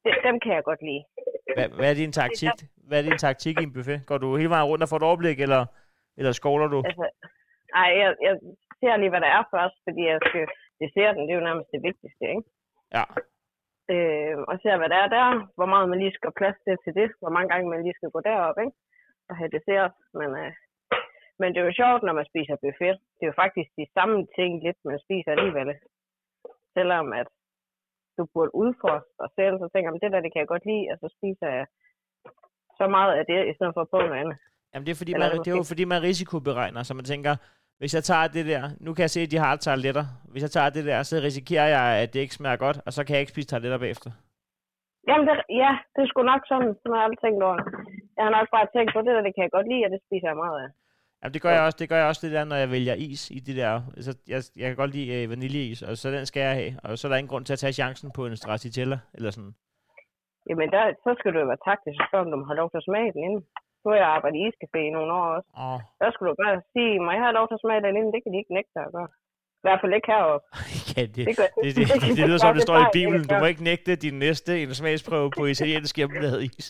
Det, 0.03 0.11
dem 0.27 0.39
kan 0.43 0.53
jeg 0.57 0.63
godt 0.63 0.81
lide. 0.89 1.03
Hvad, 1.55 1.67
hvad 1.77 1.89
er 1.91 1.97
din 2.03 2.11
taktik? 2.21 2.55
Hvad 2.88 2.97
er 2.99 3.05
din 3.09 3.17
taktik 3.25 3.55
i 3.59 3.63
en 3.63 3.73
buffet? 3.73 3.99
Går 4.09 4.17
du 4.17 4.27
hele 4.39 4.49
vejen 4.55 4.69
rundt 4.69 4.83
og 4.83 4.89
får 4.89 4.97
et 5.01 5.09
overblik, 5.09 5.38
eller, 5.45 5.61
eller 6.19 6.31
skovler 6.31 6.67
du? 6.73 6.79
Altså, 6.89 7.05
ej, 7.81 7.89
jeg, 8.01 8.09
jeg 8.27 8.35
ser 8.79 8.95
lige, 8.97 9.09
hvad 9.13 9.21
der 9.25 9.31
er 9.38 9.43
først, 9.55 9.77
fordi 9.88 10.01
jeg 10.11 10.19
skal, 10.27 10.45
desserten, 10.83 11.21
det 11.25 11.31
er 11.33 11.39
jo 11.39 11.47
nærmest 11.49 11.69
det 11.75 11.81
vigtigste, 11.89 12.23
ikke? 12.35 12.43
Ja. 12.97 13.03
Øh, 13.93 14.35
og 14.49 14.55
ser, 14.61 14.77
hvad 14.77 14.89
der 14.93 14.99
er 15.05 15.09
der, 15.17 15.27
hvor 15.57 15.69
meget 15.73 15.89
man 15.89 15.99
lige 15.99 16.17
skal 16.17 16.31
plads 16.39 16.57
til 16.63 16.75
til 16.83 16.93
det, 16.99 17.09
hvor 17.21 17.31
mange 17.35 17.49
gange 17.51 17.69
man 17.69 17.83
lige 17.83 17.97
skal 17.99 18.13
gå 18.15 18.19
derop, 18.29 18.57
ikke? 18.65 18.75
Og 19.29 19.33
have 19.39 19.51
dessert, 19.57 19.93
men, 20.19 20.29
øh, 20.43 20.51
men 21.39 21.50
det 21.50 21.60
er 21.60 21.67
jo 21.69 21.80
sjovt, 21.82 22.04
når 22.04 22.13
man 22.19 22.30
spiser 22.32 22.56
buffet. 22.63 22.98
Det 23.15 23.24
er 23.24 23.32
jo 23.32 23.41
faktisk 23.43 23.69
de 23.80 23.86
samme 23.98 24.17
ting 24.38 24.52
lidt, 24.65 24.80
man 24.86 25.00
spiser 25.06 25.32
alligevel. 25.32 25.69
Selvom 26.78 27.08
at 27.21 27.27
du 28.17 28.23
burde 28.33 28.56
udforske 28.62 29.13
dig 29.21 29.29
selv, 29.40 29.56
så 29.62 29.67
tænker 29.73 29.90
man, 29.92 30.00
det 30.04 30.12
der, 30.13 30.25
det 30.25 30.31
kan 30.31 30.44
jeg 30.44 30.52
godt 30.54 30.65
lide, 30.71 30.86
og 30.92 30.98
så 31.04 31.08
spiser 31.17 31.48
jeg 31.58 31.65
så 32.79 32.86
meget 32.96 33.13
af 33.19 33.23
det, 33.31 33.40
i 33.52 33.54
stedet 33.56 33.73
for 33.75 33.83
på 33.92 33.98
noget 33.98 34.21
andet. 34.21 34.38
Jamen 34.71 34.86
det 34.86 34.94
er, 34.96 35.02
fordi 35.02 35.13
Eller 35.13 35.29
man, 35.29 35.40
det 35.46 35.52
er 35.52 35.58
jo 35.62 35.71
fordi, 35.73 35.83
man 35.94 36.02
risikoberegner, 36.10 36.83
så 36.83 36.94
man 37.00 37.06
tænker, 37.13 37.33
hvis 37.79 37.94
jeg 37.98 38.04
tager 38.10 38.27
det 38.38 38.46
der, 38.54 38.63
nu 38.86 38.90
kan 38.94 39.02
jeg 39.06 39.13
se, 39.15 39.21
at 39.25 39.31
de 39.33 39.38
har 39.46 39.56
tarteletter. 39.56 40.06
Hvis 40.31 40.44
jeg 40.46 40.52
tager 40.56 40.69
det 40.69 40.86
der, 40.90 41.00
så 41.04 41.15
risikerer 41.27 41.67
jeg, 41.77 41.86
at 42.04 42.13
det 42.13 42.19
ikke 42.19 42.38
smager 42.40 42.60
godt, 42.65 42.77
og 42.86 42.92
så 42.94 43.00
kan 43.04 43.13
jeg 43.13 43.21
ikke 43.23 43.36
spise 43.36 43.48
tarteletter 43.48 43.79
bagefter. 43.86 44.12
Jamen, 45.08 45.25
det, 45.27 45.36
ja, 45.63 45.71
det 45.94 46.02
er 46.02 46.10
sgu 46.10 46.21
nok 46.23 46.44
sådan, 46.52 46.71
som 46.81 46.90
jeg 46.92 47.00
har 47.00 47.06
aldrig 47.08 47.23
tænkt 47.25 47.42
over. 47.48 47.58
Jeg 48.17 48.23
har 48.25 48.33
nok 48.38 48.48
bare 48.56 48.67
tænkt 48.75 48.92
på 48.94 49.00
det, 49.06 49.13
der 49.15 49.21
det 49.27 49.33
kan 49.36 49.46
jeg 49.46 49.56
godt 49.58 49.67
lide, 49.71 49.86
og 49.86 49.92
det 49.94 50.02
spiser 50.08 50.27
jeg 50.31 50.42
meget 50.44 50.58
af. 50.63 50.69
Jamen 51.26 51.34
det 51.34 51.42
gør 51.46 51.54
jeg 51.58 51.63
også, 51.67 51.80
det 51.82 51.90
gør 51.92 52.00
jeg 52.02 52.08
også 52.12 52.23
det 52.26 52.32
der, 52.38 52.44
når 52.52 52.58
jeg 52.63 52.69
vælger 52.78 52.96
is 53.10 53.23
i 53.38 53.40
det 53.48 53.56
der. 53.62 53.71
Så 54.06 54.12
jeg, 54.34 54.40
jeg 54.62 54.67
kan 54.69 54.78
godt 54.84 54.92
lide 54.98 55.10
øh, 55.15 55.30
vaniljeis, 55.34 55.80
og 55.90 55.94
så 56.02 56.06
den 56.17 56.26
skal 56.26 56.42
jeg 56.48 56.56
have. 56.62 56.71
Og 56.84 56.90
så 56.98 57.04
er 57.08 57.10
der 57.12 57.17
ingen 57.21 57.34
grund 57.34 57.46
til 57.46 57.56
at 57.58 57.62
tage 57.63 57.80
chancen 57.82 58.08
på 58.17 58.21
en 58.26 58.36
stracciatella, 58.42 58.98
eller 59.17 59.32
sådan. 59.36 59.54
Jamen, 60.50 60.67
der, 60.76 60.82
så 61.06 61.10
skal 61.19 61.34
du 61.34 61.40
jo 61.44 61.48
være 61.52 61.63
taktisk, 61.69 62.00
så 62.12 62.15
om 62.23 62.28
du 62.32 62.38
have 62.50 62.60
lov 62.62 62.69
til 62.71 62.82
at 62.82 62.88
smage 62.90 63.10
den 63.15 63.21
inden. 63.28 63.42
Nu 63.82 63.86
har 63.92 63.98
jeg 64.04 64.10
arbejdet 64.15 64.38
i 64.40 64.44
iscafé 64.50 64.80
i 64.90 64.92
nogle 64.98 65.12
år 65.19 65.26
også. 65.38 65.50
Åh, 65.65 65.80
Der 66.02 66.10
skulle 66.12 66.30
du 66.32 66.36
bare 66.44 66.58
sige, 66.73 66.92
må 67.06 67.10
jeg 67.15 67.23
have 67.26 67.38
lov 67.40 67.46
til 67.48 67.58
at 67.60 67.63
smage 67.65 67.82
den 67.86 67.94
inden? 68.00 68.12
Det 68.15 68.21
kan 68.23 68.32
de 68.34 68.38
ikke 68.42 68.54
nægte 68.58 68.80
at 68.88 68.92
gøre. 68.98 69.10
I 69.62 69.63
hvert 69.67 69.80
fald 69.82 69.94
ikke 69.98 70.10
heroppe. 70.13 70.46
ja, 70.96 71.02
det, 71.15 71.23
Det, 71.30 71.36
gør, 71.40 71.50
det, 71.63 71.71
det, 71.78 71.84
det, 72.04 72.17
det 72.17 72.23
lyder 72.30 72.42
som, 72.44 72.54
det 72.58 72.63
står 72.67 72.78
i 72.86 72.90
Bibelen. 72.98 73.23
Du 73.32 73.36
må 73.42 73.46
ikke 73.52 73.63
nægte 73.71 73.92
din 74.06 74.15
næste 74.26 74.52
en 74.63 74.73
smagsprøve 74.82 75.28
på 75.38 75.42
italiensk 75.54 75.94
hjemmelavet 76.00 76.40
is. 76.50 76.65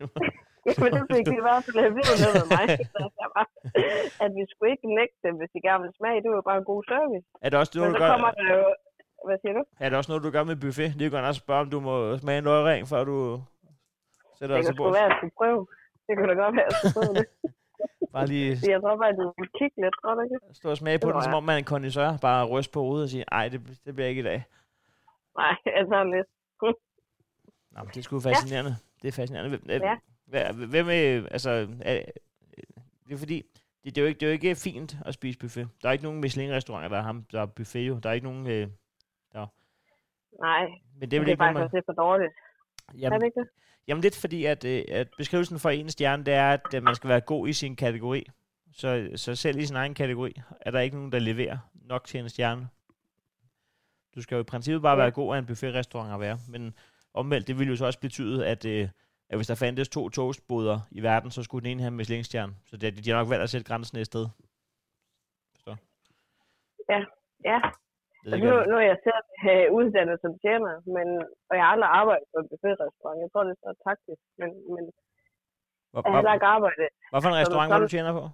Men 0.82 0.90
det 0.96 1.04
fik 1.14 1.24
vi 1.32 1.36
i 1.42 1.44
hvert 1.48 1.62
fald 1.64 1.78
at 1.88 1.92
vide 1.98 2.14
med 2.22 2.30
med 2.38 2.46
mig. 2.56 2.64
Så 2.94 3.00
jeg 3.22 3.28
var, 3.36 3.46
at 4.24 4.30
vi 4.38 4.42
skulle 4.50 4.70
ikke 4.74 4.88
nægte 5.00 5.18
dem, 5.26 5.34
hvis 5.40 5.50
de 5.54 5.58
gerne 5.68 5.80
ville 5.84 5.96
smage. 6.00 6.18
Det 6.24 6.30
var 6.36 6.42
bare 6.50 6.58
en 6.62 6.68
god 6.72 6.82
service. 6.92 7.26
Er 7.44 7.48
det 7.50 7.56
også 7.62 7.72
Men 7.74 7.80
noget, 7.80 7.92
så 7.92 7.96
du 7.98 8.02
gør, 8.02 8.10
kommer 8.14 8.30
der 8.38 8.46
jo... 8.58 8.64
Hvad 9.28 9.38
siger 9.42 9.54
du? 9.58 9.62
er 9.84 9.88
det 9.88 9.96
også 10.00 10.10
noget, 10.10 10.22
du 10.26 10.30
gør 10.36 10.44
med 10.50 10.56
buffet? 10.64 10.88
Det 10.98 11.04
kan 11.10 11.24
også 11.30 11.42
spørge, 11.44 11.60
om 11.64 11.70
du 11.74 11.78
må 11.88 11.94
smage 12.22 12.38
en 12.42 12.46
løgring, 12.50 12.82
før 12.92 13.00
du 13.12 13.16
sætter 14.38 14.54
Det 14.56 14.56
dig 14.56 14.64
kan 14.64 14.70
til 14.70 14.74
sgu 14.76 14.82
bord. 14.84 14.92
være, 14.98 15.06
at 15.08 15.10
jeg 15.12 15.18
skulle 15.20 15.36
prøve. 15.40 15.60
Det 16.06 16.12
kunne 16.16 16.28
da 16.32 16.36
godt 16.44 16.54
være, 16.58 16.66
at 16.68 16.72
jeg 16.72 16.78
skulle 16.80 16.96
prøve 16.98 17.14
det. 17.20 17.26
Bare 18.14 18.26
lige 18.32 18.50
Så 18.60 18.70
jeg 18.74 18.80
tror 18.82 18.96
bare, 19.02 19.10
at 19.14 19.18
du 19.22 19.26
vil 19.40 19.50
kigge 19.58 19.76
lidt, 19.84 19.94
tror 20.00 20.14
du 20.16 20.20
ikke? 20.26 20.38
stå 20.60 20.66
og 20.74 20.76
smage 20.82 20.98
på 20.98 21.06
Det 21.08 21.14
den, 21.14 21.22
som 21.22 21.34
om 21.38 21.44
man 21.48 21.54
er 21.54 21.58
en 21.64 21.70
kondisør. 21.72 22.08
Bare 22.28 22.40
ryste 22.54 22.72
på 22.76 22.80
hovedet 22.86 23.04
og 23.06 23.10
sige, 23.14 23.24
ej, 23.38 23.44
det, 23.52 23.60
det 23.84 23.92
bliver 23.94 24.08
ikke 24.12 24.20
i 24.24 24.28
dag. 24.30 24.40
Nej, 25.42 25.54
jeg 25.76 25.84
tager 25.90 26.04
lidt. 26.16 26.28
Nå, 27.74 27.78
men 27.84 27.90
det 27.94 27.96
er 27.98 28.02
sgu 28.02 28.20
fascinerende. 28.20 28.72
Det 29.02 29.08
er 29.08 29.12
fascinerende. 29.12 29.50
Ja. 29.88 29.96
Hvem 30.68 30.88
er, 30.88 31.26
altså, 31.30 31.50
er, 31.80 32.02
det 33.08 33.14
er 33.14 33.16
fordi, 33.18 33.42
det, 33.84 33.94
det, 33.94 33.98
er 33.98 34.02
jo 34.02 34.08
ikke, 34.08 34.20
det 34.20 34.26
er 34.26 34.30
jo 34.30 34.32
ikke 34.32 34.54
fint 34.54 34.96
at 35.06 35.14
spise 35.14 35.38
buffet. 35.38 35.68
Der 35.82 35.88
er 35.88 35.92
ikke 35.92 36.04
nogen 36.04 36.20
Michelin-restauranter, 36.20 36.88
der 36.88 36.96
har, 36.96 37.12
ham- 37.12 37.26
der 37.32 37.40
er 37.42 37.46
buffet 37.46 37.88
jo. 37.88 37.98
Der 37.98 38.08
er 38.08 38.12
ikke 38.12 38.26
nogen, 38.26 38.46
øh, 38.46 38.68
Nej, 40.40 40.66
men 41.00 41.10
det 41.10 41.16
er 41.16 41.20
er, 41.20 41.24
det 41.24 41.28
er 41.28 41.32
ikke 41.32 41.40
faktisk 41.40 41.54
man... 41.54 41.62
også 41.62 41.76
lidt 41.76 41.84
for 41.86 41.92
dårligt. 41.92 42.32
Er 42.88 42.92
Jamen, 42.98 43.20
det 43.20 43.26
ikke 43.26 43.40
det? 43.40 43.48
jamen 43.88 44.02
lidt 44.02 44.16
fordi, 44.16 44.44
at, 44.44 44.64
øh, 44.64 44.84
at 44.88 45.08
beskrivelsen 45.18 45.58
for 45.58 45.70
en 45.70 45.88
stjerne, 45.90 46.24
det 46.24 46.34
er, 46.34 46.50
at 46.52 46.74
øh, 46.74 46.82
man 46.82 46.94
skal 46.94 47.08
være 47.08 47.20
god 47.20 47.48
i 47.48 47.52
sin 47.52 47.76
kategori. 47.76 48.26
Så, 48.72 49.10
så 49.16 49.34
selv 49.34 49.58
i 49.58 49.66
sin 49.66 49.76
egen 49.76 49.94
kategori, 49.94 50.40
er 50.60 50.70
der 50.70 50.80
ikke 50.80 50.96
nogen, 50.96 51.12
der 51.12 51.18
leverer 51.18 51.58
nok 51.74 52.04
til 52.06 52.20
en 52.20 52.28
stjerne. 52.28 52.68
Du 54.14 54.22
skal 54.22 54.34
jo 54.34 54.40
i 54.40 54.44
princippet 54.44 54.82
bare 54.82 54.96
Ja. 54.96 55.02
være 55.02 55.10
god 55.10 55.34
af 55.34 55.38
en 55.38 55.46
buffetrestaurant 55.46 56.14
at 56.14 56.20
være. 56.20 56.38
Men 56.48 56.74
omvendt, 57.14 57.46
det 57.46 57.58
ville 57.58 57.70
jo 57.70 57.76
så 57.76 57.86
også 57.86 58.00
betyde, 58.00 58.46
at, 58.46 58.64
øh, 58.64 58.88
at 59.30 59.36
hvis 59.38 59.46
der 59.50 59.54
fandtes 59.64 59.88
to 59.88 60.02
toastboder 60.08 60.78
i 60.90 61.00
verden, 61.02 61.30
så 61.30 61.40
skulle 61.42 61.62
den 61.64 61.70
ene 61.72 61.82
have 61.82 61.90
Michelin-stjerne. 62.00 62.52
Så 62.70 62.76
det, 62.76 63.04
de 63.04 63.10
har 63.10 63.18
nok 63.18 63.30
valgt 63.32 63.42
at 63.46 63.50
sætte 63.50 63.68
grænsen 63.70 63.98
et 63.98 64.06
sted. 64.12 64.24
Forstår? 65.54 65.76
Ja, 66.92 67.00
ja. 67.50 67.58
Ved 68.24 68.32
Altså, 68.32 68.44
nu, 68.48 68.52
nu 68.70 68.74
er 68.82 68.86
jeg 68.92 68.98
selv 69.08 69.24
øh, 69.50 69.66
uddannet 69.78 70.16
som 70.24 70.32
tjener, 70.44 70.72
men, 70.96 71.06
og 71.48 71.52
jeg 71.56 71.64
har 71.64 71.72
aldrig 71.74 71.90
arbejdet 72.00 72.26
på 72.32 72.36
en 72.42 72.48
buffetrestaurant. 72.52 73.18
Jeg 73.24 73.30
tror, 73.32 73.42
det 73.46 73.52
er 73.56 73.60
så 73.66 73.72
taktisk, 73.88 74.22
men, 74.40 74.50
men 74.74 74.82
hvor, 75.90 76.00
jeg 76.04 76.10
har 76.12 76.18
heller 76.20 76.34
ikke 76.38 76.50
arbejdet. 76.56 76.88
hvad 77.12 77.20
for 77.22 77.30
en 77.32 77.40
restaurant 77.42 77.68
var 77.74 77.80
du 77.84 77.88
tjener 77.94 78.12
på? 78.20 78.24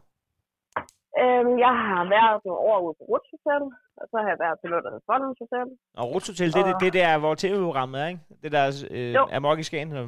Øhm, 1.23 1.55
jeg 1.67 1.75
har 1.83 2.03
været 2.17 2.37
nogle 2.47 2.61
år 2.71 2.79
ude 2.87 2.95
på 2.99 3.05
Ruts 3.11 3.29
Hotel, 3.35 3.63
og 4.01 4.05
så 4.11 4.17
har 4.23 4.29
jeg 4.33 4.39
været 4.45 4.57
til 4.61 4.69
noget, 4.71 4.83
der 4.85 4.91
hedder 4.93 5.07
Fondens 5.11 5.39
Hotel. 5.45 5.67
Og 6.01 6.05
Ruts 6.13 6.27
Hotel, 6.31 6.49
det, 6.57 6.63
det, 6.69 6.75
Og- 6.75 6.81
det 6.85 6.93
der, 7.01 7.09
hvor 7.23 7.35
tv-programmet 7.43 7.97
er, 8.03 8.07
ikke? 8.13 8.23
Det 8.43 8.51
der 8.57 8.65
øh, 8.97 9.15
Jo. 9.19 9.23
Amok 9.37 9.59
i 9.63 9.67
Skagen, 9.71 9.89
eller 9.93 10.07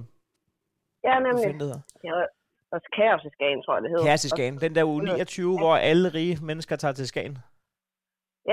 Ja, 1.09 1.14
nemlig. 1.26 1.46
havde 2.14 2.28
også 2.74 2.88
Kaos 2.96 3.22
i 3.28 3.30
Skagen, 3.36 3.61
tror 3.62 3.74
jeg, 3.76 3.82
det 3.82 3.90
hedder. 3.90 4.04
Kæreste 4.09 4.26
i 4.30 4.34
Skagen. 4.36 4.57
Den 4.64 4.74
der 4.76 4.84
uge 4.92 5.02
Ja. 5.07 5.12
29, 5.12 5.59
hvor 5.62 5.74
alle 5.90 6.09
rige 6.18 6.36
mennesker 6.50 6.76
tager 6.76 6.96
til 7.00 7.07
Skagen. 7.12 7.36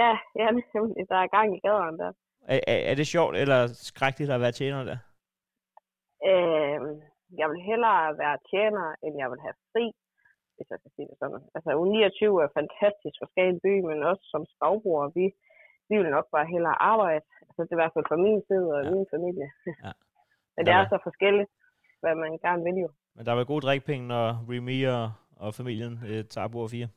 Ja, 0.02 0.12
ja, 0.42 0.48
nemlig. 0.76 1.04
Der 1.12 1.18
er 1.24 1.28
gang 1.38 1.48
i 1.58 1.60
gaderne 1.68 1.98
der. 2.04 2.12
Er, 2.54 2.60
er, 2.74 2.80
er 2.92 2.96
det 3.00 3.08
sjovt 3.16 3.36
eller 3.44 3.60
skrækkeligt 3.90 4.32
at 4.32 4.42
være 4.46 4.52
tjener 4.60 4.82
der? 4.92 4.98
Øhm, 6.30 6.94
jeg 7.40 7.48
vil 7.52 7.62
hellere 7.70 8.18
være 8.24 8.38
tjener, 8.52 8.86
end 9.04 9.14
jeg 9.22 9.28
vil 9.32 9.42
have 9.46 9.58
fri, 9.72 9.86
hvis 10.56 10.68
jeg 10.72 10.80
skal 10.80 10.92
sige 10.96 11.08
det 11.10 11.18
sådan. 11.22 11.42
Altså, 11.56 11.70
uge 11.80 11.90
29 11.92 12.44
er 12.46 12.50
fantastisk 12.60 13.16
for 13.22 13.28
Skagen 13.32 13.60
by, 13.66 13.74
men 13.90 13.98
også 14.12 14.24
som 14.34 14.42
skovbrugere, 14.54 15.10
vi, 15.18 15.26
vi 15.90 15.96
vil 16.02 16.12
nok 16.18 16.28
bare 16.36 16.48
hellere 16.54 16.78
arbejde. 16.94 17.24
Altså, 17.48 17.60
det 17.64 17.72
er 17.72 17.78
i 17.78 17.82
hvert 17.84 17.96
fald 17.96 18.10
fra 18.12 18.20
min 18.26 18.40
side 18.50 18.68
og 18.76 18.82
Ja. 18.82 18.88
ja. 18.88 18.94
min 18.96 19.08
familie. 19.16 19.48
Ja. 19.86 19.92
men 20.56 20.62
det 20.66 20.74
er 20.80 20.84
så 20.94 20.98
forskelligt, 21.08 21.50
hvad 22.04 22.16
man 22.24 22.32
gerne 22.46 22.64
vil 22.68 22.78
jo. 22.86 22.90
Men 23.16 23.22
der 23.26 23.32
er 23.32 23.36
vel 23.40 23.46
gode 23.52 23.66
drikpenge, 23.68 24.08
når 24.14 24.26
Remy 24.50 24.78
og, 24.98 25.06
og 25.44 25.50
familien 25.60 25.94
øh, 26.10 26.22
tager 26.34 26.48
bord 26.56 26.70
4. 26.70 26.88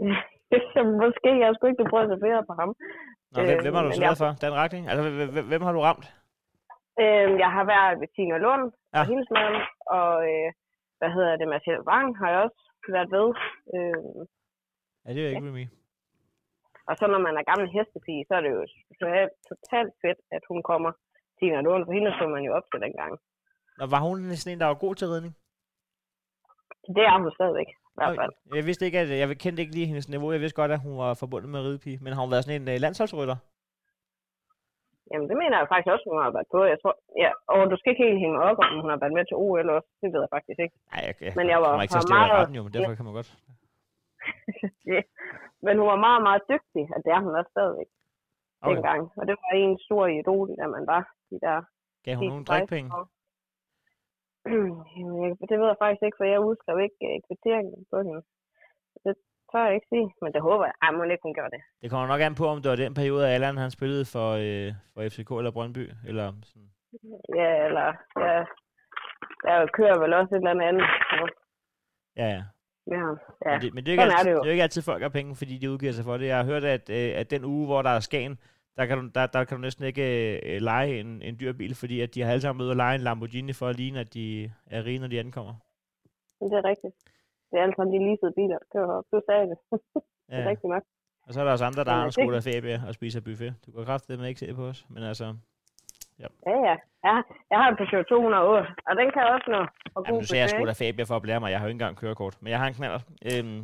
Måske, 1.02 1.28
jeg 1.44 1.50
skulle 1.54 1.70
ikke 1.72 1.90
prøve 1.92 2.04
at 2.06 2.10
servere 2.12 2.42
på 2.50 2.54
ham. 2.60 2.70
Nå, 3.32 3.38
hvem, 3.46 3.56
Øh, 3.58 3.62
hvem 3.64 3.74
har 3.76 3.82
du 3.84 3.88
men 3.90 3.96
serveret 3.98 4.14
jeg- 4.20 4.22
for? 4.24 4.30
Den 4.44 4.52
retning? 4.62 4.82
Altså, 4.90 5.02
hvem, 5.34 5.46
hvem- 5.50 5.66
har 5.66 5.72
du 5.76 5.80
ramt? 5.88 6.06
Øhm, 7.02 7.34
jeg 7.44 7.50
har 7.56 7.64
været 7.74 7.94
ved 8.00 8.08
Tina 8.14 8.38
Lund 8.46 8.64
Ja. 8.94 9.00
og 9.00 9.04
hendes 9.10 9.28
mand, 9.36 9.56
og 9.98 10.10
øh, 10.30 10.48
hvad 10.98 11.10
hedder 11.16 11.32
det, 11.40 11.48
Marcel 11.52 11.80
Wang 11.90 12.08
har 12.20 12.28
jeg 12.32 12.40
også 12.46 12.60
været 12.94 13.10
ved. 13.16 13.28
Øhm, 13.74 14.20
Ja, 15.04 15.08
det 15.14 15.20
er 15.22 15.28
ikke 15.32 15.48
Remy. 15.48 15.64
og 16.88 16.94
så 16.98 17.04
når 17.12 17.20
man 17.26 17.34
er 17.40 17.48
gammel 17.50 17.66
hestepige, 17.76 18.22
så 18.28 18.32
er 18.38 18.42
det 18.44 18.50
jo 18.56 18.62
totalt, 19.00 19.32
totalt 19.50 19.92
fedt, 20.02 20.20
at 20.36 20.42
hun 20.50 20.60
kommer. 20.70 20.90
Tina 21.38 21.60
Lund, 21.66 21.82
for 21.86 21.92
hende 21.96 22.10
så 22.18 22.24
man 22.34 22.42
jo 22.48 22.52
op 22.58 22.66
til 22.70 22.80
dengang. 22.86 23.12
Nå, 23.78 23.84
var 23.94 24.00
hun 24.06 24.16
sådan 24.36 24.52
en, 24.54 24.60
der 24.60 24.66
var 24.66 24.74
god 24.84 24.94
til 24.94 25.08
ridning? 25.12 25.34
Det 26.96 27.02
er 27.10 27.16
hun 27.22 27.30
stadigvæk, 27.38 27.68
i 27.92 27.94
hvert 27.98 28.14
fald. 28.20 28.32
Jeg 28.58 28.64
vidste 28.68 28.84
ikke, 28.86 28.98
at 29.04 29.08
jeg 29.22 29.26
kendte 29.44 29.60
ikke 29.62 29.74
lige 29.78 29.86
hendes 29.90 30.08
niveau. 30.08 30.32
Jeg 30.32 30.40
vidste 30.40 30.58
godt, 30.60 30.72
at 30.76 30.80
hun 30.86 30.94
var 31.02 31.10
forbundet 31.22 31.48
med 31.54 31.60
ridepige. 31.66 31.98
Men 32.02 32.10
har 32.12 32.20
hun 32.24 32.30
været 32.34 32.44
sådan 32.44 32.60
en 32.62 32.68
uh, 32.74 32.76
landsholdsrytter? 32.84 33.36
Jamen, 35.12 35.26
det 35.30 35.36
mener 35.42 35.56
jeg 35.60 35.66
faktisk 35.72 35.90
også, 35.94 36.04
hun 36.10 36.18
har 36.24 36.30
været 36.36 36.48
på. 36.54 36.60
Jeg 36.72 36.78
tror, 36.82 36.94
ja, 37.24 37.30
og 37.52 37.58
du 37.70 37.76
skal 37.78 37.90
ikke 37.92 38.04
helt 38.06 38.20
hænge 38.24 38.38
op, 38.48 38.58
om 38.66 38.74
hun 38.82 38.90
har 38.92 39.00
været 39.02 39.14
med 39.18 39.24
til 39.26 39.36
OL 39.44 39.68
også. 39.76 39.88
Det 40.00 40.08
ved 40.12 40.20
jeg 40.24 40.32
faktisk 40.36 40.58
ikke. 40.64 40.76
Nej, 40.92 41.00
jeg, 41.06 41.14
jeg, 41.26 41.32
Men 41.38 41.46
jeg 41.52 41.58
var- 41.64 41.82
ikke 41.84 41.96
at 41.98 42.02
stille 42.02 42.18
meget- 42.18 42.32
retten 42.38 42.54
jo, 42.58 42.62
men 42.66 42.72
derfor 42.74 42.94
kan 42.98 43.04
man 43.08 43.14
godt. 43.20 43.30
Men 45.66 45.74
hun 45.80 45.86
var 45.92 46.00
meget, 46.06 46.22
meget 46.28 46.42
dygtig, 46.52 46.84
og 46.94 46.98
det 47.04 47.10
er 47.16 47.20
hun 47.26 47.34
også 47.40 47.50
stadigvæk 47.56 47.88
Okay. 48.62 48.74
dengang. 48.74 49.00
Og 49.18 49.22
det 49.28 49.34
var 49.42 49.50
en 49.64 49.78
stor 49.86 50.02
idol, 50.20 50.48
da 50.60 50.64
man 50.76 50.84
var 50.92 51.02
de 51.30 51.36
der 51.46 51.56
Gav 52.04 52.14
hun 52.16 52.28
nogle 52.28 52.46
16 52.46 52.52
drikpenge? 52.52 52.88
år. 52.98 53.04
Det 55.48 55.56
ved 55.60 55.68
jeg 55.72 55.82
faktisk 55.82 56.04
ikke, 56.06 56.18
for 56.20 56.26
jeg 56.32 56.46
udskrev 56.48 56.76
ikke 56.86 57.00
uh, 57.08 57.16
kvitteringen 57.26 57.78
på 57.90 57.96
hende. 58.06 58.22
Det 59.04 59.14
tør 59.50 59.64
jeg 59.66 59.74
ikke 59.74 59.90
sige, 59.94 60.08
men 60.22 60.30
det 60.34 60.42
håber 60.48 60.64
jeg. 60.68 60.74
Ej, 60.82 60.90
må 60.90 61.02
ikke 61.02 61.26
hun 61.28 61.38
gør 61.40 61.48
det. 61.54 61.60
Det 61.82 61.90
kommer 61.90 62.06
nok 62.06 62.20
an 62.20 62.34
på, 62.40 62.46
om 62.52 62.58
det 62.62 62.70
var 62.70 62.76
den 62.84 62.94
periode, 63.00 63.28
Allan 63.34 63.56
han 63.64 63.70
spillede 63.70 64.04
for, 64.14 64.28
øh, 64.46 64.68
for 64.92 65.00
FCK 65.12 65.30
eller 65.40 65.52
Brøndby. 65.56 65.84
Eller 66.08 66.26
sådan. 66.50 66.70
Ja, 67.40 67.50
eller 67.66 67.86
ja, 68.26 68.38
der 69.44 69.66
kører 69.78 69.98
vel 70.02 70.12
også 70.18 70.34
et 70.34 70.38
eller 70.38 70.50
andet 70.50 70.66
andet. 70.70 70.86
Ja, 72.16 72.28
ja. 72.36 72.42
Ja, 72.94 73.02
ja. 73.46 73.52
Men, 73.52 73.60
det, 73.62 73.74
men 73.74 73.84
det, 73.84 73.92
er 73.92 73.96
jo 73.96 74.02
ikke 74.02 74.14
er 74.14 74.18
altid, 74.18 74.30
det 74.30 74.36
jo. 74.36 74.40
det 74.42 74.46
er 74.46 74.50
jo 74.50 74.56
ikke 74.56 74.62
altid 74.62 74.82
folk 74.82 75.02
har 75.02 75.08
penge, 75.08 75.36
fordi 75.36 75.58
de 75.58 75.70
udgiver 75.70 75.92
sig 75.92 76.04
for 76.04 76.16
det. 76.16 76.26
Jeg 76.26 76.36
har 76.36 76.44
hørt, 76.44 76.64
at, 76.64 76.90
øh, 76.90 77.20
at 77.20 77.30
den 77.30 77.44
uge, 77.44 77.66
hvor 77.66 77.82
der 77.82 77.90
er 77.90 78.00
Skagen, 78.00 78.38
der 78.76 78.86
kan 78.86 78.98
du, 78.98 79.08
der, 79.14 79.26
der 79.26 79.44
kan 79.44 79.56
du 79.56 79.60
næsten 79.60 79.84
ikke 79.84 80.06
øh, 80.54 80.60
lege 80.62 81.00
en, 81.00 81.22
en 81.22 81.36
dyr 81.40 81.52
bil, 81.52 81.74
fordi 81.74 82.00
at 82.00 82.14
de 82.14 82.22
har 82.22 82.30
alle 82.32 82.40
sammen 82.40 82.62
ude 82.64 82.70
at 82.70 82.76
lege 82.76 82.94
en 82.94 83.00
Lamborghini 83.00 83.52
for 83.52 83.66
at 83.68 83.76
ligne, 83.76 84.00
at 84.00 84.14
de 84.14 84.50
er 84.66 84.84
rige, 84.84 84.98
når 84.98 85.06
de 85.08 85.20
ankommer. 85.20 85.54
det 86.40 86.52
er 86.52 86.64
rigtigt. 86.64 86.94
Det 87.50 87.58
er 87.58 87.62
alle 87.62 87.74
sammen 87.76 87.92
de 88.00 88.06
leasede 88.06 88.32
biler, 88.36 88.58
der 88.58 88.66
kører 88.72 88.92
op. 88.98 89.04
Du 89.12 89.20
sagde 89.28 89.46
det. 89.50 89.58
det 90.28 90.34
er 90.38 90.42
Ja. 90.42 90.48
rigtigt 90.48 90.70
nok. 90.74 90.82
Og 91.26 91.34
så 91.34 91.40
er 91.40 91.44
der 91.44 91.52
også 91.52 91.64
andre, 91.64 91.84
der 91.84 91.90
har 91.92 92.00
en 92.02 92.06
det- 92.06 92.14
skole 92.14 92.36
af 92.36 92.42
Fabia 92.42 92.82
og 92.88 92.94
spiser 92.94 93.20
buffet. 93.20 93.54
Du 93.66 93.72
kan 93.72 93.84
kraftigt 93.84 94.18
med 94.20 94.28
ikke 94.28 94.40
se 94.40 94.54
på 94.54 94.64
os, 94.66 94.86
men 94.90 95.02
altså... 95.02 95.36
Ja, 96.18 96.26
ja. 96.46 96.76
ja 97.08 97.14
jeg 97.50 97.58
har 97.62 97.68
en 97.70 97.76
Peugeot 97.76 98.06
208, 98.06 98.68
og 98.88 98.96
den 98.96 99.10
kan 99.14 99.22
også 99.34 99.48
nå. 99.50 99.60
Og 99.94 100.00
Jamen, 100.06 100.10
god 100.10 100.20
nu 100.20 100.26
ser 100.26 100.38
jeg 100.38 100.50
sgu 100.50 100.64
da 100.66 100.72
Fabia 100.72 101.04
for 101.04 101.16
at 101.16 101.22
blære 101.22 101.40
mig. 101.40 101.50
Jeg 101.50 101.58
har 101.58 101.66
jo 101.66 101.68
ikke 101.68 101.74
engang 101.74 101.96
kørekort, 101.96 102.34
men 102.40 102.50
jeg 102.50 102.58
har 102.58 102.66
en 102.66 102.74
knaller. 102.74 103.00
Øhm, 103.30 103.58
ja. 103.58 103.62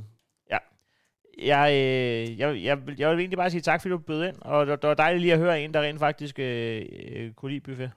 Jeg, 1.39 1.67
øh, 1.81 2.39
jeg, 2.41 2.49
jeg, 2.69 2.77
vil- 2.87 2.99
jeg 2.99 3.07
vil 3.11 3.19
egentlig 3.23 3.39
bare 3.43 3.51
sige 3.51 3.61
tak, 3.69 3.79
fordi 3.81 3.93
du 3.93 3.99
bød 3.99 4.23
ind, 4.29 4.39
og 4.51 4.67
det, 4.67 4.83
det 4.83 4.89
var 4.89 4.95
dejligt 5.05 5.23
lige 5.23 5.33
at 5.37 5.43
høre 5.45 5.61
en, 5.61 5.75
der 5.75 5.81
rent 5.87 6.01
faktisk 6.09 6.37
øh, 6.39 6.81
øh, 7.17 7.27
kunne 7.37 7.51
lide 7.53 7.67
buffet. 7.69 7.91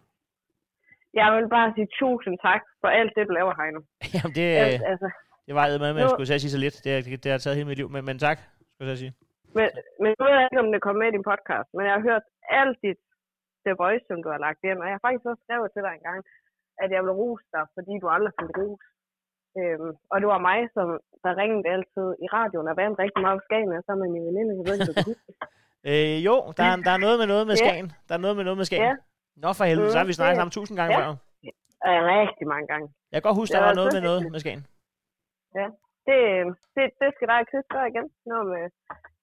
Jeg 1.20 1.28
vil 1.36 1.48
bare 1.58 1.70
sige 1.76 1.88
tusind 2.02 2.36
tak 2.48 2.62
for 2.82 2.88
alt 3.00 3.12
det, 3.16 3.24
du 3.28 3.34
laver, 3.40 3.54
Heino. 3.62 3.80
Jamen, 4.16 4.34
det, 4.40 4.48
øh, 4.64 4.92
altså, 4.92 5.08
det 5.48 5.54
var 5.58 5.66
med, 5.84 5.92
men 5.94 6.02
jeg 6.04 6.10
skulle 6.14 6.28
sige 6.44 6.54
så 6.56 6.60
lidt. 6.66 6.76
Det, 6.86 6.92
det, 7.06 7.24
det 7.24 7.30
har 7.34 7.40
taget 7.42 7.58
hele 7.58 7.70
mit 7.72 7.80
liv, 7.82 7.90
men, 7.96 8.02
men 8.10 8.18
tak, 8.28 8.38
skulle 8.74 8.90
jeg 8.94 9.02
sige. 9.04 9.14
men, 9.58 9.68
men 10.02 10.10
nu 10.18 10.22
ved 10.26 10.34
jeg 10.38 10.46
ikke, 10.48 10.64
om 10.66 10.72
det 10.74 10.82
kom 10.86 10.96
med 11.02 11.08
i 11.10 11.16
din 11.18 11.30
podcast, 11.32 11.70
men 11.76 11.84
jeg 11.88 11.94
har 11.98 12.04
hørt 12.10 12.26
alt 12.62 12.78
dit 12.86 13.00
The 13.66 13.74
Voice, 13.84 14.06
som 14.10 14.18
du 14.24 14.30
har 14.34 14.42
lagt 14.48 14.62
ind, 14.70 14.80
og 14.82 14.86
jeg 14.88 14.96
har 14.98 15.04
faktisk 15.08 15.26
også 15.32 15.44
skrevet 15.46 15.70
til 15.74 15.82
dig 15.86 15.94
en 15.96 16.06
gang, 16.10 16.20
at 16.84 16.90
jeg 16.96 17.02
vil 17.06 17.14
rose 17.22 17.46
dig, 17.56 17.64
fordi 17.76 17.94
du 18.04 18.08
aldrig 18.16 18.34
fik 18.42 18.52
ros. 18.62 18.84
Øhm, 19.60 19.92
og 20.12 20.16
det 20.22 20.28
var 20.34 20.42
mig, 20.50 20.60
som 20.76 20.88
der 21.24 21.32
ringede 21.42 21.68
altid 21.76 22.08
i 22.26 22.28
radioen 22.38 22.68
og 22.72 22.76
vandt 22.82 23.00
rigtig 23.04 23.22
meget 23.28 23.40
Skagen, 23.48 23.72
sammen 23.88 24.02
med 24.04 24.12
min 24.16 24.26
veninde. 24.30 24.52
Jeg 24.58 24.66
ved 24.68 24.74
ikke, 24.80 24.92
om 24.94 25.04
du. 25.08 25.14
Øh, 25.92 26.18
jo, 26.28 26.36
der, 26.58 26.66
er- 26.72 26.82
der 26.88 26.94
er 26.98 27.02
noget 27.06 27.18
med 27.22 27.28
noget 27.34 27.46
med 27.50 27.56
Ja. 27.58 27.62
Skagen. 27.64 27.88
Der 28.08 28.14
er 28.18 28.22
noget 28.26 28.36
med 28.38 28.44
noget 28.48 28.58
med 28.62 28.66
Skagen. 28.70 28.86
Ja. 28.92 28.96
Nå 29.44 29.50
for 29.58 29.64
helvede, 29.70 29.92
så 29.92 29.98
har 30.00 30.06
vi 30.06 30.14
Mm, 30.14 30.20
snakket 30.20 30.38
sammen 30.40 30.52
tusind 30.58 30.76
gange 30.80 30.92
Ja. 30.94 31.00
før. 31.02 31.10
Øh, 31.88 32.00
rigtig 32.12 32.46
mange 32.54 32.68
gange. 32.72 32.86
Jeg 33.12 33.18
kan 33.22 33.28
godt 33.30 33.40
huske, 33.42 33.54
der 33.54 33.60
var 33.60 33.68
var 33.72 33.80
noget 33.80 33.92
så 33.92 33.96
med 33.98 34.04
noget 34.10 34.32
med 34.34 34.40
Skagen. 34.44 34.64
Det, 36.08 36.18
det, 36.76 36.86
det 37.02 37.10
skal 37.16 37.30
og 37.30 37.46
Chris 37.50 37.68
gøre 37.76 37.88
igen. 37.92 38.06
Når 38.30 38.42
med, 38.54 38.66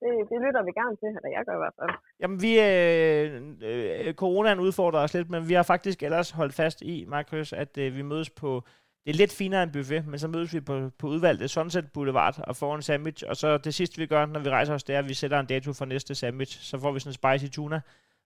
det, 0.01 0.11
det 0.31 0.39
lytter 0.45 0.63
vi 0.69 0.73
gerne 0.81 0.97
til, 1.03 1.09
eller 1.17 1.31
jeg 1.37 1.43
gør 1.47 1.55
i 1.61 1.63
hvert 1.65 1.77
fald. 1.81 1.91
Jamen, 2.21 2.39
vi, 2.45 2.53
øh, 2.69 3.27
øh, 3.71 4.15
coronaen 4.15 4.61
udfordrer 4.61 5.01
os 5.01 5.15
lidt, 5.15 5.31
men 5.31 5.49
vi 5.49 5.55
har 5.55 5.63
faktisk 5.63 6.03
ellers 6.03 6.31
holdt 6.31 6.55
fast 6.55 6.83
i, 6.83 7.05
Marcus, 7.09 7.53
at 7.53 7.79
øh, 7.79 7.95
vi 7.97 8.03
mødes 8.03 8.31
på 8.31 8.63
det 9.05 9.11
er 9.11 9.17
lidt 9.17 9.37
finere 9.39 9.63
end 9.63 9.73
buffet, 9.73 10.07
men 10.07 10.19
så 10.19 10.29
mødes 10.29 10.55
vi 10.55 10.61
på, 10.61 10.91
på 10.99 11.07
udvalgte 11.07 11.49
Sunset 11.49 11.93
Boulevard 11.95 12.35
og 12.49 12.57
får 12.57 12.75
en 12.75 12.83
sandwich, 12.83 13.25
og 13.29 13.37
så 13.37 13.59
det 13.59 13.75
sidste, 13.75 13.99
vi 13.99 14.07
gør, 14.07 14.27
når 14.27 14.41
vi 14.41 14.51
rejser 14.51 14.75
os, 14.75 14.85
det 14.85 14.95
er, 14.95 14.99
at 14.99 15.09
vi 15.09 15.15
sætter 15.15 15.41
en 15.41 15.47
dato 15.47 15.73
for 15.73 15.85
næste 15.85 16.15
sandwich. 16.15 16.61
Så 16.61 16.81
får 16.81 16.93
vi 16.93 17.01
sådan 17.01 17.11
en 17.11 17.39
spicy 17.39 17.53
tuna, 17.53 17.81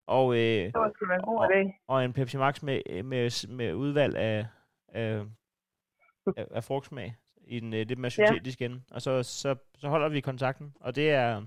og, 0.06 0.36
øh, 0.36 0.72
idé. 1.44 1.84
og 1.88 2.04
en 2.04 2.12
Pepsi 2.12 2.38
Max 2.38 2.62
med, 2.62 3.02
med, 3.02 3.48
med 3.56 3.74
udvalg 3.74 4.16
af, 4.16 4.46
af, 4.88 5.22
af, 6.36 6.46
af 6.50 6.64
frugtsmag 6.64 7.14
i 7.46 7.60
den 7.60 7.74
øh, 7.74 7.86
lidt 7.88 7.98
mere 7.98 8.10
syntetiske 8.10 8.64
ende. 8.64 8.82
Og 8.90 9.02
så, 9.02 9.22
så, 9.22 9.56
så 9.78 9.88
holder 9.88 10.08
vi 10.08 10.20
kontakten, 10.20 10.74
og 10.80 10.96
det 10.96 11.10
er, 11.10 11.42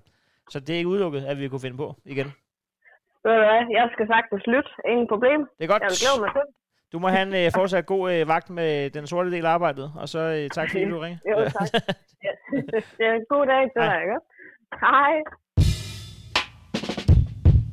så 0.49 0.59
det 0.59 0.69
er 0.69 0.77
ikke 0.77 0.89
udelukket, 0.89 1.25
at 1.25 1.39
vi 1.39 1.47
kunne 1.47 1.61
finde 1.61 1.77
på 1.77 1.95
igen. 2.05 2.27
Ved 3.23 3.32
du 3.32 3.39
hvad, 3.39 3.65
jeg 3.80 3.89
skal 3.93 4.07
sagtens 4.07 4.43
lytte. 4.47 4.69
Ingen 4.91 5.07
problem. 5.07 5.39
Det 5.57 5.63
er 5.63 5.71
godt. 5.73 5.82
Jeg 5.84 5.91
vil 5.93 6.01
glæde 6.03 6.19
mig 6.23 6.32
til. 6.38 6.59
Du 6.91 6.99
må 6.99 7.07
have 7.07 7.27
en 7.27 7.45
øh, 7.45 7.51
fortsat 7.55 7.85
god 7.85 8.13
øh, 8.13 8.27
vagt 8.27 8.49
med 8.49 8.89
den 8.89 9.07
sorte 9.07 9.31
del 9.31 9.45
af 9.45 9.49
arbejdet, 9.49 9.93
og 9.95 10.09
så 10.09 10.19
øh, 10.19 10.49
tak 10.49 10.69
fordi 10.71 10.85
du 10.85 10.99
ringer. 10.99 11.19
Jo, 11.31 11.49
tak. 11.49 11.69
Ja. 12.23 12.29
Er 13.05 13.13
en 13.13 13.25
god 13.29 13.45
dag 13.45 13.61
til 13.61 13.81
Hej. 13.81 13.93
dig, 13.93 14.01
ikke? 14.03 14.19
Hej. 14.81 15.13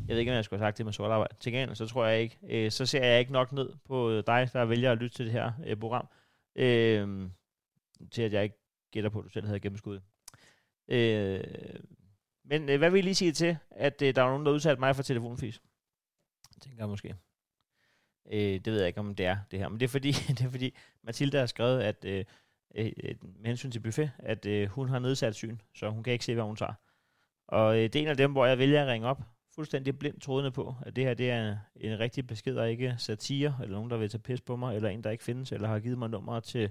Jeg 0.08 0.14
ved 0.14 0.18
ikke, 0.18 0.32
om 0.32 0.36
jeg 0.36 0.44
skulle 0.44 0.60
have 0.60 0.66
sagt 0.68 0.78
det 0.78 0.86
med 0.86 0.92
sort 0.92 1.10
arbejde. 1.10 1.34
Til 1.40 1.52
gengæld, 1.52 1.74
så 1.74 1.86
tror 1.86 2.06
jeg 2.06 2.20
ikke, 2.20 2.38
øh, 2.50 2.70
så 2.70 2.86
ser 2.86 3.04
jeg 3.04 3.20
ikke 3.20 3.32
nok 3.32 3.52
ned 3.52 3.72
på 3.86 4.20
dig, 4.26 4.48
der 4.52 4.64
vælger 4.64 4.92
at 4.92 4.98
lytte 4.98 5.16
til 5.16 5.24
det 5.24 5.32
her 5.32 5.52
øh, 5.66 5.76
program, 5.76 6.08
øh, 6.56 7.28
til 8.12 8.22
at 8.22 8.32
jeg 8.32 8.42
ikke 8.42 8.56
gætter 8.92 9.10
på, 9.10 9.18
at 9.18 9.24
du 9.24 9.28
selv 9.28 9.46
havde 9.46 9.60
gennemskud. 9.60 10.00
Øh, 10.88 11.44
men 12.44 12.68
øh, 12.68 12.78
hvad 12.78 12.90
vil 12.90 12.98
I 12.98 13.02
lige 13.02 13.14
sige 13.14 13.32
til, 13.32 13.56
at 13.70 14.02
øh, 14.02 14.14
der 14.14 14.22
var 14.22 14.30
nogen, 14.30 14.46
der 14.46 14.52
udsatte 14.52 14.80
mig 14.80 14.96
for 14.96 15.02
telefonfis? 15.02 15.60
Tænker 16.62 16.82
jeg 16.82 16.88
måske. 16.88 17.14
Øh, 18.32 18.40
det 18.40 18.66
ved 18.66 18.78
jeg 18.78 18.86
ikke, 18.86 19.00
om 19.00 19.14
det 19.14 19.26
er 19.26 19.36
det 19.50 19.58
her. 19.58 19.68
Men 19.68 19.80
det 19.80 19.86
er 19.86 19.90
fordi, 19.90 20.12
det 20.38 20.40
er 20.40 20.50
fordi 20.50 20.74
Mathilde 21.02 21.38
har 21.38 21.46
skrevet, 21.46 21.80
at 21.80 22.04
øh, 22.04 22.24
øh, 22.74 22.92
øh, 23.04 23.14
med 23.22 23.46
hensyn 23.46 23.70
til 23.70 23.80
buffet, 23.80 24.10
at 24.18 24.46
øh, 24.46 24.68
hun 24.68 24.88
har 24.88 24.98
nedsat 24.98 25.34
syn, 25.34 25.58
så 25.74 25.90
hun 25.90 26.02
kan 26.02 26.12
ikke 26.12 26.24
se, 26.24 26.34
hvad 26.34 26.44
hun 26.44 26.56
tager. 26.56 26.74
Og 27.48 27.76
øh, 27.76 27.82
det 27.82 27.96
er 27.96 28.02
en 28.02 28.08
af 28.08 28.16
dem, 28.16 28.32
hvor 28.32 28.46
jeg 28.46 28.58
vælger 28.58 28.82
at 28.82 28.88
ringe 28.88 29.08
op, 29.08 29.22
fuldstændig 29.54 29.98
blindt 29.98 30.22
troende 30.22 30.50
på, 30.50 30.74
at 30.82 30.96
det 30.96 31.04
her 31.04 31.14
det 31.14 31.30
er 31.30 31.56
en 31.76 31.98
rigtig 31.98 32.26
besked, 32.26 32.56
og 32.56 32.70
ikke 32.70 32.94
satire, 32.98 33.56
eller 33.62 33.76
nogen, 33.76 33.90
der 33.90 33.96
vil 33.96 34.08
tage 34.08 34.22
pis 34.22 34.40
på 34.40 34.56
mig, 34.56 34.76
eller 34.76 34.88
en, 34.88 35.04
der 35.04 35.10
ikke 35.10 35.24
findes, 35.24 35.52
eller 35.52 35.68
har 35.68 35.80
givet 35.80 35.98
mig 35.98 36.10
nummer 36.10 36.40
til 36.40 36.70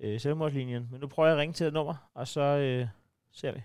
øh, 0.00 0.20
selvmordslinjen. 0.20 0.88
Men 0.90 1.00
nu 1.00 1.06
prøver 1.06 1.28
jeg 1.28 1.36
at 1.36 1.40
ringe 1.40 1.52
til 1.52 1.66
et 1.66 1.72
nummer, 1.72 2.10
og 2.14 2.28
så 2.28 2.40
øh, 2.40 2.88
ser 3.32 3.52
vi. 3.52 3.62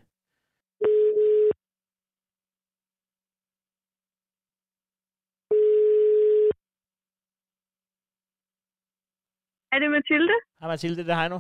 Er 9.73 9.77
det 9.81 9.89
Mathilde? 9.95 10.35
Hej 10.59 10.67
Mathilde, 10.73 11.01
det 11.07 11.11
er 11.15 11.19
Heino. 11.21 11.39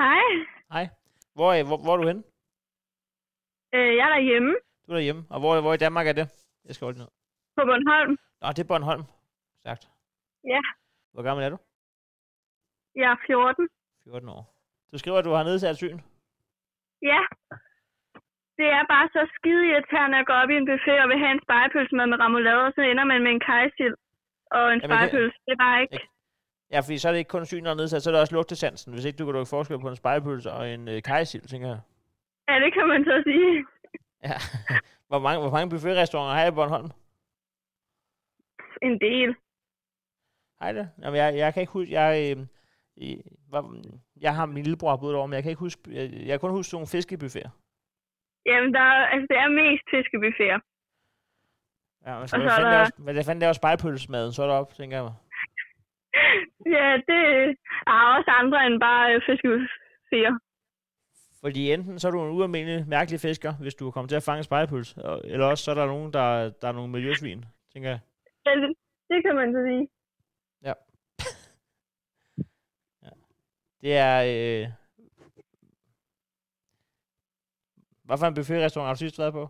Hej. 0.00 0.24
Hej. 0.74 0.84
Hvor, 1.36 1.50
er- 1.58 1.66
hvor, 1.68 1.78
hvor 1.84 1.92
er 1.94 2.00
du 2.02 2.06
henne? 2.10 2.22
Øh, 3.76 3.92
jeg 3.98 4.04
er 4.08 4.12
derhjemme 4.16 4.52
Du 4.86 4.88
er 4.92 4.96
derhjemme. 4.98 5.22
Og 5.34 5.38
hvor, 5.40 5.52
hvor 5.64 5.72
i 5.74 5.82
Danmark 5.86 6.06
er 6.06 6.16
det? 6.20 6.26
Jeg 6.66 6.74
skal 6.74 6.84
holde 6.86 6.98
ned. 7.02 7.08
på 7.56 7.62
Bornholm. 7.68 8.14
Nå, 8.42 8.48
det 8.56 8.62
er 8.64 8.70
Bornholm. 8.72 9.04
Sagt. 9.66 9.82
Ja. 10.52 10.60
Hvor 11.14 11.22
gammel 11.28 11.42
er 11.46 11.50
du? 11.54 11.58
Jeg 13.00 13.08
er 13.14 13.18
14. 13.26 13.68
14 14.04 14.28
år. 14.36 14.42
Du 14.92 14.96
skriver, 14.98 15.18
at 15.18 15.24
du 15.28 15.32
har 15.38 15.44
nedsat 15.50 15.76
syn. 15.82 15.98
Ja. 17.10 17.20
Det 18.58 18.68
er 18.78 18.84
bare 18.94 19.06
så 19.16 19.22
skide 19.36 19.62
irriterende 19.70 20.18
at 20.20 20.26
gå 20.30 20.34
op 20.42 20.50
i 20.50 20.56
en 20.60 20.66
buffet 20.70 20.98
og 21.02 21.08
vil 21.10 21.18
have 21.24 21.32
en 21.36 21.42
spejepølsemad 21.46 22.06
med 22.12 22.18
remoulade, 22.24 22.62
og 22.68 22.72
så 22.76 22.80
ender 22.90 23.04
man 23.12 23.20
med 23.26 23.30
en 23.36 23.42
kajsild 23.50 23.96
og 24.56 24.64
en 24.72 24.80
Jamen, 24.80 24.82
det- 24.82 24.88
spejepølse. 24.90 25.36
Det 25.46 25.52
er 25.56 25.60
bare 25.66 25.78
ikke... 25.82 25.98
Ja, 26.72 26.80
fordi 26.80 26.98
så 26.98 27.08
er 27.08 27.12
det 27.12 27.18
ikke 27.18 27.28
kun 27.28 27.46
syn, 27.46 27.64
der 27.64 27.70
er 27.70 27.74
nedsat, 27.74 28.02
så 28.02 28.10
er 28.10 28.12
det 28.12 28.20
også 28.20 28.34
lugtesansen. 28.34 28.92
Hvis 28.92 29.04
ikke 29.04 29.16
du 29.16 29.24
kan 29.24 29.34
lukke 29.34 29.48
forskel 29.50 29.78
på 29.80 29.88
en 29.88 29.96
spejepølse 29.96 30.52
og 30.52 30.70
en 30.70 30.88
øh, 30.88 31.02
kajsild, 31.02 31.42
tænker 31.42 31.68
jeg. 31.68 31.80
Ja, 32.48 32.54
det 32.64 32.72
kan 32.72 32.88
man 32.88 33.04
så 33.04 33.22
sige. 33.26 33.66
Ja. 34.28 34.36
hvor, 35.08 35.18
mange, 35.18 35.40
hvor 35.40 35.50
mange 35.50 35.70
buffetrestauranter 35.70 36.34
har 36.34 36.40
jeg 36.40 36.52
i 36.52 36.54
Bornholm? 36.54 36.90
En 38.82 39.00
del. 39.00 39.34
Hej 40.60 40.72
det. 40.72 40.90
Jamen, 41.02 41.16
jeg, 41.18 41.36
jeg 41.36 41.54
kan 41.54 41.60
ikke 41.60 41.72
huske, 41.72 41.92
jeg, 41.92 42.36
øh, 42.36 42.46
i- 42.96 43.22
hvor, 43.48 43.62
jeg 44.20 44.34
har 44.34 44.46
min 44.46 44.62
lillebror 44.62 44.96
boet 44.96 45.14
over, 45.16 45.26
men 45.26 45.34
jeg 45.34 45.42
kan 45.42 45.50
ikke 45.50 45.60
huske, 45.66 45.80
jeg, 45.86 46.12
jeg 46.12 46.28
kan 46.40 46.40
kun 46.40 46.50
huske 46.50 46.74
nogle 46.74 46.86
fiskebuffeter. 46.86 47.50
Jamen, 48.46 48.74
der, 48.74 48.80
er- 48.80 49.06
altså, 49.12 49.26
det 49.30 49.36
er 49.36 49.48
mest 49.62 49.84
fiskebuffeter. 49.94 50.58
Ja, 52.06 52.18
men 52.18 52.28
så, 52.28 52.36
Og 52.36 52.42
så 52.42 52.46
er 52.46 52.50
fanden 52.50 52.72
der- 52.72 52.78
laver, 52.78 52.90
hvad 53.04 53.14
det 53.14 53.26
fanden 53.26 53.40
laver 53.40 53.52
spejepølsemaden 53.52 54.32
så 54.32 54.42
deroppe, 54.46 54.74
tænker 54.74 54.96
jeg 54.96 55.04
mig. 55.04 55.14
Ja, 56.78 56.88
det 57.08 57.20
er 57.86 58.16
også 58.16 58.30
andre 58.30 58.66
end 58.66 58.80
bare 58.80 59.20
øh. 60.12 60.32
Fordi 61.40 61.72
enten 61.72 61.98
så 61.98 62.08
er 62.08 62.12
du 62.12 62.24
en 62.24 62.38
ualmindelig 62.38 62.88
mærkelig 62.88 63.20
fisker, 63.20 63.52
hvis 63.60 63.74
du 63.74 63.90
kommer 63.90 64.08
til 64.08 64.16
at 64.16 64.22
fange 64.22 64.42
spejepøls, 64.42 64.94
eller 65.24 65.46
også 65.46 65.64
så 65.64 65.70
er 65.70 65.74
der 65.74 65.86
nogen, 65.86 66.12
der, 66.12 66.50
der 66.60 66.68
er 66.68 66.72
nogle 66.72 66.92
miljøsvin, 66.92 67.44
tænker 67.72 67.90
jeg. 67.90 68.00
Ja, 68.46 68.50
det, 68.50 68.76
det 69.10 69.24
kan 69.24 69.36
man 69.36 69.52
så 69.52 69.58
sige. 69.68 69.88
Det 73.82 73.96
er... 73.96 74.22
Øh... 74.22 74.68
Hvad 78.04 78.18
for 78.18 78.26
en 78.26 78.34
buffetrestaurant 78.34 78.88
har 78.88 78.94
du 78.94 78.98
sidst 78.98 79.18
været 79.18 79.32
på? 79.32 79.48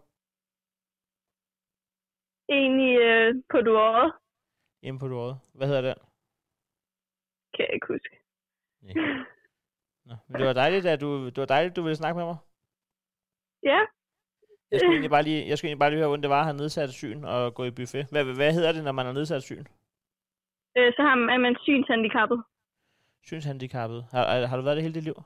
Egentlig 2.48 3.00
øh, 3.00 3.34
på 3.50 3.60
duåret, 3.60 4.12
Inde 4.82 4.98
på 4.98 5.08
Duode. 5.08 5.38
Hvad 5.54 5.66
hedder 5.66 5.82
den? 5.82 5.94
Kan 7.54 7.64
jeg 7.66 7.74
ikke 7.74 7.86
huske. 7.86 8.16
Nej. 8.82 8.94
Nå, 10.04 10.14
men 10.28 10.38
det 10.38 10.46
var 10.46 10.52
dejligt, 10.52 10.86
at 10.86 11.00
du, 11.00 11.26
det 11.26 11.36
var 11.36 11.44
dejligt, 11.46 11.76
du 11.76 11.82
ville 11.82 11.96
snakke 11.96 12.16
med 12.18 12.24
mig. 12.26 12.36
Ja, 13.62 13.80
Jeg 14.70 14.80
skulle 14.80 14.92
egentlig 14.94 15.10
bare 15.10 15.22
lige, 15.22 15.48
jeg 15.48 15.58
skulle 15.58 15.68
egentlig 15.68 15.78
bare 15.84 15.90
lige 15.90 15.98
høre, 15.98 16.08
hvordan 16.08 16.22
det 16.22 16.30
var 16.30 16.38
at 16.40 16.44
have 16.44 16.56
nedsat 16.56 16.90
syn 16.90 17.24
og 17.24 17.54
gå 17.54 17.64
i 17.64 17.70
buffet. 17.70 18.06
Hvad, 18.10 18.24
hvad 18.24 18.52
hedder 18.52 18.72
det, 18.72 18.84
når 18.84 18.92
man 18.92 19.06
har 19.06 19.12
nedsat 19.12 19.42
syn? 19.42 19.64
øh, 20.76 20.92
så 20.96 21.02
har 21.02 21.14
man, 21.14 21.28
er 21.34 21.38
man 21.38 21.56
synshandicappet. 21.62 22.42
Synshandicappet. 23.24 24.04
Har, 24.10 24.46
har- 24.46 24.56
du 24.56 24.62
været 24.62 24.76
det 24.76 24.82
hele 24.82 24.94
dit 24.94 25.04
liv? 25.04 25.22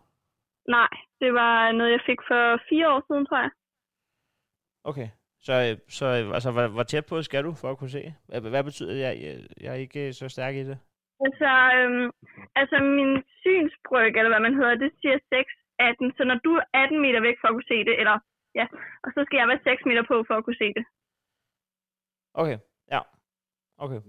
Nej, 0.69 0.89
det 1.21 1.35
var 1.35 1.73
noget, 1.73 1.91
jeg 1.93 2.01
fik 2.07 2.19
for 2.29 2.61
fire 2.69 2.93
år 2.95 3.05
siden, 3.09 3.27
tror 3.27 3.39
jeg. 3.39 3.51
Okay. 4.85 5.09
Så, 5.41 5.79
så 5.89 6.07
altså, 6.07 6.51
hvor, 6.51 6.67
hvor 6.69 6.83
tæt 6.83 7.07
på 7.07 7.23
skal 7.23 7.45
du 7.45 7.53
for 7.55 7.71
at 7.71 7.79
kunne 7.79 7.91
se? 7.91 8.15
Hvad, 8.27 8.65
betyder 8.65 8.93
det? 8.93 9.01
Jeg, 9.01 9.21
jeg, 9.23 9.47
jeg 9.61 9.71
er 9.71 9.75
ikke 9.75 10.13
så 10.13 10.29
stærk 10.29 10.55
i 10.55 10.65
det. 10.65 10.79
Altså, 11.25 11.51
øhm, 11.77 12.09
altså 12.61 12.77
min 12.99 13.13
synsbryg, 13.41 14.13
eller 14.19 14.33
hvad 14.33 14.45
man 14.47 14.57
hedder, 14.59 14.75
det 14.85 14.91
siger 15.01 15.19
6, 15.19 15.53
18. 15.79 16.13
Så 16.17 16.23
når 16.31 16.39
du 16.47 16.51
er 16.61 16.65
18 16.75 17.01
meter 17.05 17.21
væk 17.29 17.37
for 17.41 17.49
at 17.49 17.55
kunne 17.55 17.73
se 17.75 17.79
det, 17.89 17.95
eller 18.01 18.17
ja, 18.59 18.67
og 19.05 19.11
så 19.15 19.21
skal 19.27 19.39
jeg 19.39 19.49
være 19.49 19.65
6 19.65 19.85
meter 19.89 20.05
på 20.11 20.17
for 20.29 20.35
at 20.37 20.45
kunne 20.45 20.63
se 20.65 20.69
det. 20.79 20.85
Okay, 22.41 22.59
ja. 22.95 23.01
Okay. 23.85 24.01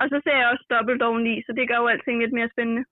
Og 0.00 0.06
så 0.12 0.16
ser 0.24 0.36
jeg 0.40 0.48
også 0.52 0.66
dobbelt 0.74 1.02
oveni, 1.02 1.34
så 1.46 1.52
det 1.52 1.68
gør 1.68 1.76
jo 1.82 1.86
alting 1.86 2.20
lidt 2.20 2.32
mere 2.38 2.50
spændende. 2.54 2.84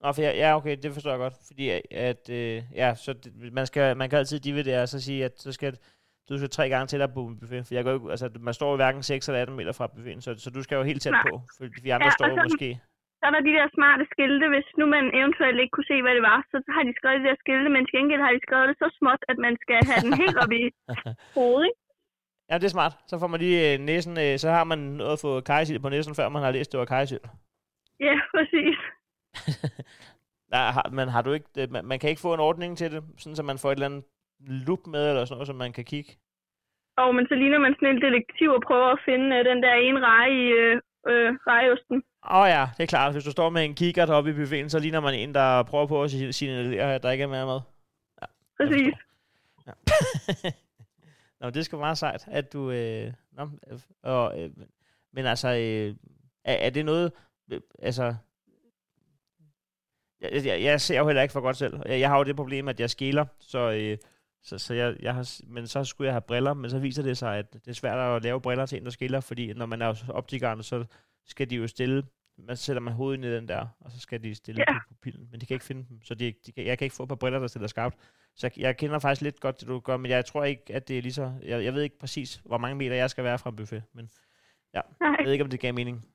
Nå, 0.00 0.12
for 0.12 0.22
jeg, 0.22 0.34
ja, 0.36 0.56
okay, 0.56 0.76
det 0.82 0.90
forstår 0.92 1.10
jeg 1.10 1.18
godt. 1.18 1.36
Fordi 1.46 1.64
at, 1.76 1.82
at 1.90 2.30
øh, 2.30 2.62
ja, 2.74 2.94
så 2.94 3.12
det, 3.12 3.52
man, 3.52 3.66
skal, 3.66 3.96
man 3.96 4.10
kan 4.10 4.18
altid 4.18 4.40
dividere 4.40 4.82
og 4.82 4.88
så 4.88 5.00
sige, 5.00 5.24
at 5.24 5.34
så 5.38 5.52
skal 5.52 5.78
du 6.28 6.34
skal 6.38 6.50
tre 6.50 6.64
gange 6.72 6.86
tættere 6.86 7.12
på 7.16 7.20
buffet. 7.40 7.66
For 7.66 7.74
jeg 7.74 7.84
går, 7.84 7.92
ikke- 7.96 8.10
altså, 8.14 8.26
man 8.48 8.54
står 8.58 8.70
jo 8.72 8.76
hverken 8.82 9.02
6 9.02 9.28
eller 9.28 9.40
18 9.42 9.56
meter 9.56 9.72
fra 9.78 9.86
buffeten, 9.94 10.20
så, 10.26 10.30
så 10.44 10.48
du 10.56 10.60
skal 10.62 10.76
jo 10.76 10.82
helt 10.90 11.02
tæt 11.02 11.14
på. 11.26 11.32
For 11.56 11.64
vi 11.84 11.90
andre 11.96 12.06
Ja, 12.10 12.16
står 12.18 12.26
jo 12.28 12.36
så- 12.36 12.46
måske... 12.50 12.70
Så 13.20 13.24
er 13.28 13.32
der 13.36 13.40
de 13.48 13.54
der 13.58 13.68
smarte 13.78 14.04
skilte, 14.12 14.46
hvis 14.54 14.68
nu 14.78 14.84
man 14.96 15.04
eventuelt 15.20 15.58
ikke 15.62 15.74
kunne 15.76 15.90
se, 15.92 15.98
hvad 16.04 16.14
det 16.18 16.24
var, 16.30 16.38
så 16.52 16.56
har 16.74 16.82
de 16.88 16.92
skrevet 16.98 17.20
de 17.22 17.28
der 17.28 17.36
skilte, 17.42 17.68
men 17.74 17.82
til 17.86 17.94
gengæld 17.98 18.20
har 18.26 18.32
de 18.36 18.40
skrevet 18.46 18.66
det 18.70 18.76
så 18.82 18.88
småt, 18.98 19.22
at 19.32 19.38
man 19.46 19.54
skal 19.64 19.78
have 19.90 20.00
den 20.06 20.14
helt 20.22 20.36
op 20.42 20.52
i 20.60 20.64
hovedet? 21.40 21.72
Ja, 22.50 22.54
det 22.60 22.64
er 22.70 22.74
smart. 22.76 22.92
Så 23.10 23.14
får 23.20 23.26
man 23.32 23.40
lige 23.44 23.60
øh, 23.72 23.78
næsen, 23.90 24.14
øh, 24.24 24.34
så 24.42 24.48
har 24.56 24.64
man 24.72 24.78
noget 25.00 25.12
at 25.16 25.20
få 25.26 25.40
kajsild 25.50 25.80
på 25.80 25.88
næsen, 25.88 26.14
før 26.18 26.28
man 26.28 26.42
har 26.42 26.50
læst, 26.56 26.72
det 26.72 26.78
var 26.80 26.84
kajsild. 26.94 27.24
Ja, 28.06 28.14
præcis. 28.34 28.76
Nej, 30.54 30.66
har, 30.76 30.86
men 30.98 31.08
har 31.08 31.22
du 31.22 31.32
ikke, 31.32 31.48
det, 31.54 31.70
man, 31.70 31.84
man 31.84 31.98
kan 31.98 32.10
ikke 32.10 32.22
få 32.26 32.34
en 32.34 32.40
ordning 32.40 32.78
til 32.78 32.92
det, 32.92 33.04
sådan 33.18 33.36
så 33.36 33.42
man 33.42 33.58
får 33.58 33.68
et 33.70 33.76
eller 33.76 33.86
andet 33.86 34.04
lup 34.40 34.86
med, 34.86 35.08
eller 35.08 35.24
sådan 35.24 35.36
noget, 35.36 35.46
så 35.46 35.52
man 35.52 35.72
kan 35.72 35.84
kigge. 35.84 36.10
Og 36.96 37.14
men 37.14 37.26
så 37.28 37.34
ligner 37.34 37.58
man 37.58 37.74
sådan 37.74 37.96
en 37.96 38.02
detektiv 38.02 38.50
og 38.50 38.62
prøver 38.68 38.88
at 38.92 39.00
finde 39.04 39.36
øh, 39.36 39.44
den 39.44 39.62
der 39.62 39.74
ene 39.74 40.00
reje 40.00 40.32
i 40.42 40.44
øh, 40.60 40.76
øh, 41.10 41.30
rejeosten. 41.46 42.02
Åh 42.30 42.40
oh, 42.40 42.48
ja, 42.48 42.66
det 42.76 42.82
er 42.82 42.86
klart. 42.86 43.12
Hvis 43.12 43.24
du 43.24 43.30
står 43.30 43.50
med 43.50 43.64
en 43.64 43.74
kikkert 43.74 44.10
oppe 44.10 44.30
i 44.30 44.32
buffeten, 44.32 44.70
så 44.70 44.78
ligner 44.78 45.00
man 45.00 45.14
en, 45.14 45.34
der 45.34 45.62
prøver 45.62 45.86
på 45.86 46.02
at 46.02 46.10
si- 46.10 46.32
signalere, 46.32 46.94
at 46.94 47.02
der 47.02 47.10
ikke 47.10 47.22
er 47.24 47.28
mere 47.28 47.46
mad. 47.46 47.60
Ja, 48.22 48.26
Præcis. 48.56 48.94
Ja. 49.66 49.72
Nå, 51.40 51.50
det 51.50 51.56
er 51.56 51.62
sgu 51.62 51.78
meget 51.78 51.98
sejt, 51.98 52.28
at 52.30 52.52
du... 52.52 52.70
Øh, 52.70 53.12
nå, 53.32 53.48
og, 54.02 54.42
øh, 54.42 54.50
men 55.12 55.26
altså, 55.26 55.48
øh, 55.48 55.94
er, 56.44 56.54
er 56.66 56.70
det 56.70 56.84
noget... 56.84 57.12
Øh, 57.52 57.60
altså... 57.82 58.14
Jeg, 60.20 60.30
jeg, 60.46 60.62
jeg 60.62 60.80
ser 60.80 60.98
jo 60.98 61.06
heller 61.06 61.22
ikke 61.22 61.32
for 61.32 61.40
godt 61.40 61.56
selv. 61.56 61.80
Jeg, 61.86 62.00
jeg 62.00 62.08
har 62.08 62.18
jo 62.18 62.24
det 62.24 62.36
problem, 62.36 62.68
at 62.68 62.80
jeg 62.80 62.90
skiller, 62.90 63.26
så... 63.40 63.58
Øh, 63.58 63.98
så, 64.42 64.58
så 64.58 64.74
jeg, 64.74 64.96
jeg 65.00 65.14
har, 65.14 65.40
men 65.46 65.66
så 65.66 65.84
skulle 65.84 66.06
jeg 66.06 66.14
have 66.14 66.20
briller, 66.20 66.54
men 66.54 66.70
så 66.70 66.78
viser 66.78 67.02
det 67.02 67.18
sig, 67.18 67.38
at 67.38 67.52
det 67.52 67.68
er 67.68 67.72
svært 67.72 68.16
at 68.16 68.22
lave 68.22 68.40
briller 68.40 68.66
til 68.66 68.78
en, 68.78 68.84
der 68.84 68.90
skiller, 68.90 69.20
fordi 69.20 69.52
når 69.52 69.66
man 69.66 69.82
er 69.82 70.04
optikeren, 70.08 70.62
så 70.62 70.84
skal 71.26 71.50
de 71.50 71.56
jo 71.56 71.66
stille 71.66 72.02
man 72.38 72.56
sætter 72.56 72.80
man 72.80 72.92
hovedet 72.94 73.16
ind 73.16 73.24
i 73.24 73.36
den 73.36 73.48
der, 73.48 73.66
og 73.80 73.90
så 73.90 74.00
skal 74.00 74.22
de 74.22 74.34
stille 74.34 74.64
Ja. 74.68 74.72
ja. 74.72 74.78
på 74.88 74.94
pillen, 75.02 75.28
men 75.30 75.40
de 75.40 75.46
kan 75.46 75.54
ikke 75.54 75.64
finde 75.64 75.86
dem, 75.88 76.02
så 76.02 76.14
de, 76.14 76.34
de 76.46 76.52
kan, 76.52 76.66
jeg 76.66 76.78
kan 76.78 76.84
ikke 76.84 76.96
få 76.96 77.02
et 77.02 77.08
par 77.08 77.16
briller, 77.16 77.38
der 77.38 77.46
stiller 77.46 77.68
skarpt. 77.68 77.96
Så 78.36 78.46
jeg, 78.46 78.58
jeg 78.58 78.76
kender 78.76 78.98
faktisk 78.98 79.22
lidt 79.22 79.40
godt 79.40 79.60
det, 79.60 79.68
du 79.68 79.80
gør, 79.80 79.96
men 79.96 80.10
jeg 80.10 80.24
tror 80.24 80.44
ikke, 80.44 80.74
at 80.74 80.88
det 80.88 80.98
er 80.98 81.02
lige 81.02 81.12
så... 81.12 81.32
Jeg, 81.42 81.64
jeg 81.64 81.74
ved 81.74 81.82
ikke 81.82 81.98
præcis, 81.98 82.40
hvor 82.44 82.58
mange 82.58 82.76
meter 82.76 82.96
jeg 82.96 83.10
skal 83.10 83.24
være 83.24 83.38
fra 83.38 83.50
en 83.50 83.56
buffet, 83.56 83.82
men 83.92 84.10
Nej, 85.00 85.14
jeg 85.18 85.24
ved 85.24 85.32
ikke, 85.32 85.44
om 85.44 85.50
det 85.50 85.60
gav 85.60 85.74
mening. 85.74 86.06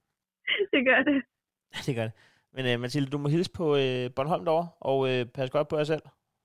det 0.73 0.85
gør 0.85 1.03
det. 1.03 1.23
det 1.85 1.95
gør 1.95 2.03
det. 2.03 2.11
Men 2.53 2.75
uh, 2.75 2.81
Mathilde, 2.81 3.09
du 3.09 3.17
må 3.17 3.29
hilse 3.29 3.51
på 3.51 3.73
uh, 3.73 4.11
Bornholm 4.15 4.45
derovre, 4.45 4.69
og 4.79 4.99
uh, 4.99 5.25
pas 5.33 5.49
godt 5.49 5.67
på 5.67 5.77
jer 5.77 5.83
selv. 5.83 6.01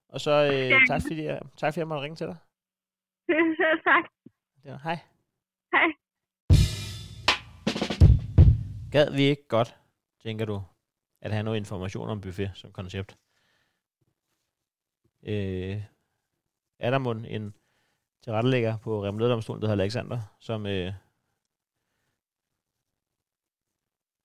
Og 0.09 0.21
så 0.21 0.33
uh, 0.49 0.87
tak, 0.87 1.03
fordi 1.03 1.25
jeg, 1.25 1.41
tak, 1.57 1.73
fordi 1.73 1.81
jeg 1.81 1.89
måtte 1.89 2.03
ringe 2.03 2.17
til 2.17 2.27
dig. 2.27 2.37
Tak. 3.85 4.05
Ja, 4.65 4.79
hej. 4.83 4.99
Hej. 5.73 5.89
Gad 8.93 9.13
vi 9.13 9.23
ikke 9.23 9.49
godt, 9.49 9.77
tænker 10.23 10.45
du, 10.45 10.63
at 11.21 11.33
have 11.33 11.43
noget 11.43 11.57
information 11.57 12.09
om 12.09 12.21
buffet 12.21 12.51
som 12.55 12.73
koncept? 12.73 13.19
Øh, 15.23 15.83
er 16.79 16.91
der 16.91 16.99
mon 16.99 17.25
en 17.25 17.55
tilrettelægger 18.23 18.79
på 18.79 19.05
Remlederdomstolen, 19.05 19.63
der 19.63 19.69
hedder 19.69 19.83
Alexander, 19.83 20.21
som, 20.41 20.67
øh, 20.67 20.93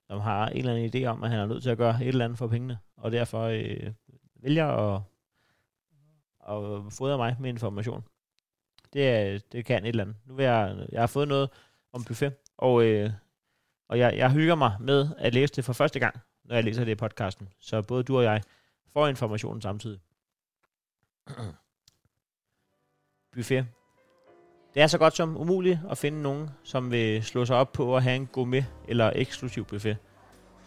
som 0.08 0.20
har 0.20 0.48
en 0.48 0.58
eller 0.58 0.74
anden 0.76 1.04
idé 1.04 1.06
om, 1.08 1.24
at 1.24 1.30
han 1.30 1.40
er 1.40 1.46
nødt 1.46 1.64
til 1.64 1.70
at 1.70 1.78
gøre 1.78 2.02
et 2.02 2.08
eller 2.08 2.26
andet 2.26 2.38
for 2.38 2.48
pengene, 2.48 2.80
og 2.98 3.12
derfor 3.12 3.44
øh, 3.44 3.94
vælger 4.36 4.68
at, 4.68 5.02
og 6.44 6.94
fodre 6.94 7.18
mig 7.18 7.36
med 7.40 7.50
information. 7.50 8.04
Det, 8.94 9.52
det 9.52 9.66
kan 9.66 9.84
et 9.84 9.90
eller 9.90 10.04
andet. 10.04 10.18
Nu 10.26 10.36
vil 10.36 10.44
jeg, 10.44 10.88
jeg 10.92 11.02
har 11.02 11.08
fået 11.08 11.28
noget 11.28 11.50
om 11.94 12.04
buffet, 12.04 12.36
og, 12.58 12.84
øh, 12.84 13.12
og 13.90 14.00
jeg, 14.00 14.18
jeg 14.18 14.32
hygger 14.32 14.56
mig 14.56 14.76
med 14.80 15.10
at 15.18 15.34
læse 15.34 15.54
det 15.54 15.66
for 15.66 15.74
første 15.74 16.00
gang, 16.00 16.20
når 16.44 16.56
jeg 16.56 16.64
læser 16.64 16.84
det 16.84 16.92
i 16.92 16.96
podcasten. 16.96 17.50
Så 17.60 17.82
både 17.82 18.04
du 18.04 18.18
og 18.18 18.24
jeg 18.24 18.42
får 18.94 19.08
informationen 19.08 19.62
samtidig. 19.62 20.00
buffet. 23.34 23.68
Det 24.74 24.82
er 24.82 24.88
så 24.88 24.98
godt 24.98 25.16
som 25.16 25.38
umuligt 25.38 25.80
at 25.90 25.98
finde 25.98 26.22
nogen, 26.22 26.50
som 26.64 26.92
vil 26.92 27.24
slå 27.24 27.46
sig 27.46 27.56
op 27.56 27.72
på 27.72 27.98
at 27.98 28.04
have 28.04 28.16
en 28.16 28.28
gourmet 28.28 28.66
eller 28.88 29.12
eksklusiv 29.16 29.66
buffet. 29.66 29.98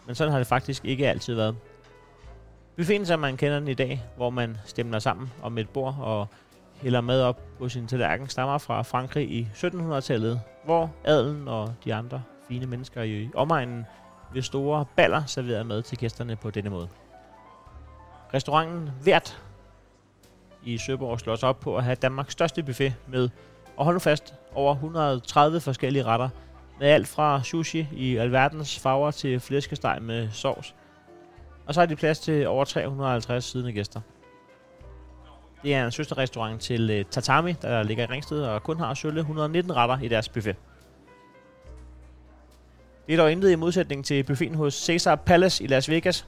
Men 0.05 0.15
sådan 0.15 0.31
har 0.31 0.39
det 0.39 0.47
faktisk 0.47 0.85
ikke 0.85 1.09
altid 1.09 1.33
været. 1.35 1.55
Buffeten, 2.77 3.05
som 3.05 3.19
man 3.19 3.37
kender 3.37 3.59
den 3.59 3.67
i 3.67 3.73
dag, 3.73 4.03
hvor 4.15 4.29
man 4.29 4.57
stemmer 4.65 4.99
sammen 4.99 5.31
om 5.41 5.57
et 5.57 5.69
bord 5.69 5.95
og 5.99 6.27
hælder 6.81 7.01
mad 7.01 7.23
op 7.23 7.41
på 7.59 7.69
sin 7.69 7.87
tallerken, 7.87 8.29
stammer 8.29 8.57
fra 8.57 8.81
Frankrig 8.81 9.31
i 9.31 9.47
1700-tallet, 9.53 10.41
hvor 10.65 10.91
adelen 11.03 11.47
og 11.47 11.73
de 11.83 11.93
andre 11.93 12.23
fine 12.47 12.65
mennesker 12.65 13.01
i 13.01 13.29
omegnen 13.35 13.85
ved 14.33 14.41
store 14.41 14.85
baller 14.95 15.25
serverede 15.25 15.63
mad 15.63 15.81
til 15.81 15.97
gæsterne 15.97 16.35
på 16.35 16.49
denne 16.49 16.69
måde. 16.69 16.87
Restauranten 18.33 18.89
Vært 19.03 19.41
i 20.63 20.77
Søborg 20.77 21.19
slår 21.19 21.35
sig 21.35 21.49
op 21.49 21.59
på 21.59 21.77
at 21.77 21.83
have 21.83 21.95
Danmarks 21.95 22.33
største 22.33 22.63
buffet 22.63 22.95
med, 23.07 23.29
og 23.77 23.85
hold 23.85 23.95
nu 23.95 23.99
fast, 23.99 24.33
over 24.53 24.73
130 24.73 25.59
forskellige 25.59 26.03
retter, 26.03 26.29
med 26.79 26.87
alt 26.87 27.07
fra 27.07 27.43
sushi 27.43 27.87
i 27.91 28.17
alverdens 28.17 28.79
farver 28.79 29.11
til 29.11 29.39
flæskesteg 29.39 30.01
med 30.01 30.29
sovs. 30.31 30.75
Og 31.67 31.73
så 31.73 31.79
har 31.81 31.85
de 31.85 31.95
plads 31.95 32.19
til 32.19 32.47
over 32.47 32.65
350 32.65 33.45
siddende 33.45 33.73
gæster. 33.73 34.01
Det 35.63 35.73
er 35.73 35.85
en 35.85 35.91
søsterrestaurant 35.91 36.61
til 36.61 36.99
uh, 36.99 37.05
Tatami, 37.11 37.53
der 37.61 37.83
ligger 37.83 38.03
i 38.03 38.07
Ringsted 38.07 38.41
og 38.41 38.63
kun 38.63 38.77
har 38.79 38.93
sølle 38.93 39.19
119 39.19 39.75
retter 39.75 39.99
i 39.99 40.07
deres 40.07 40.29
buffet. 40.29 40.55
Det 43.07 43.13
er 43.13 43.17
dog 43.17 43.31
intet 43.31 43.51
i 43.51 43.55
modsætning 43.55 44.05
til 44.05 44.23
buffeten 44.23 44.55
hos 44.55 44.73
Caesar 44.73 45.15
Palace 45.15 45.63
i 45.63 45.67
Las 45.67 45.89
Vegas. 45.89 46.27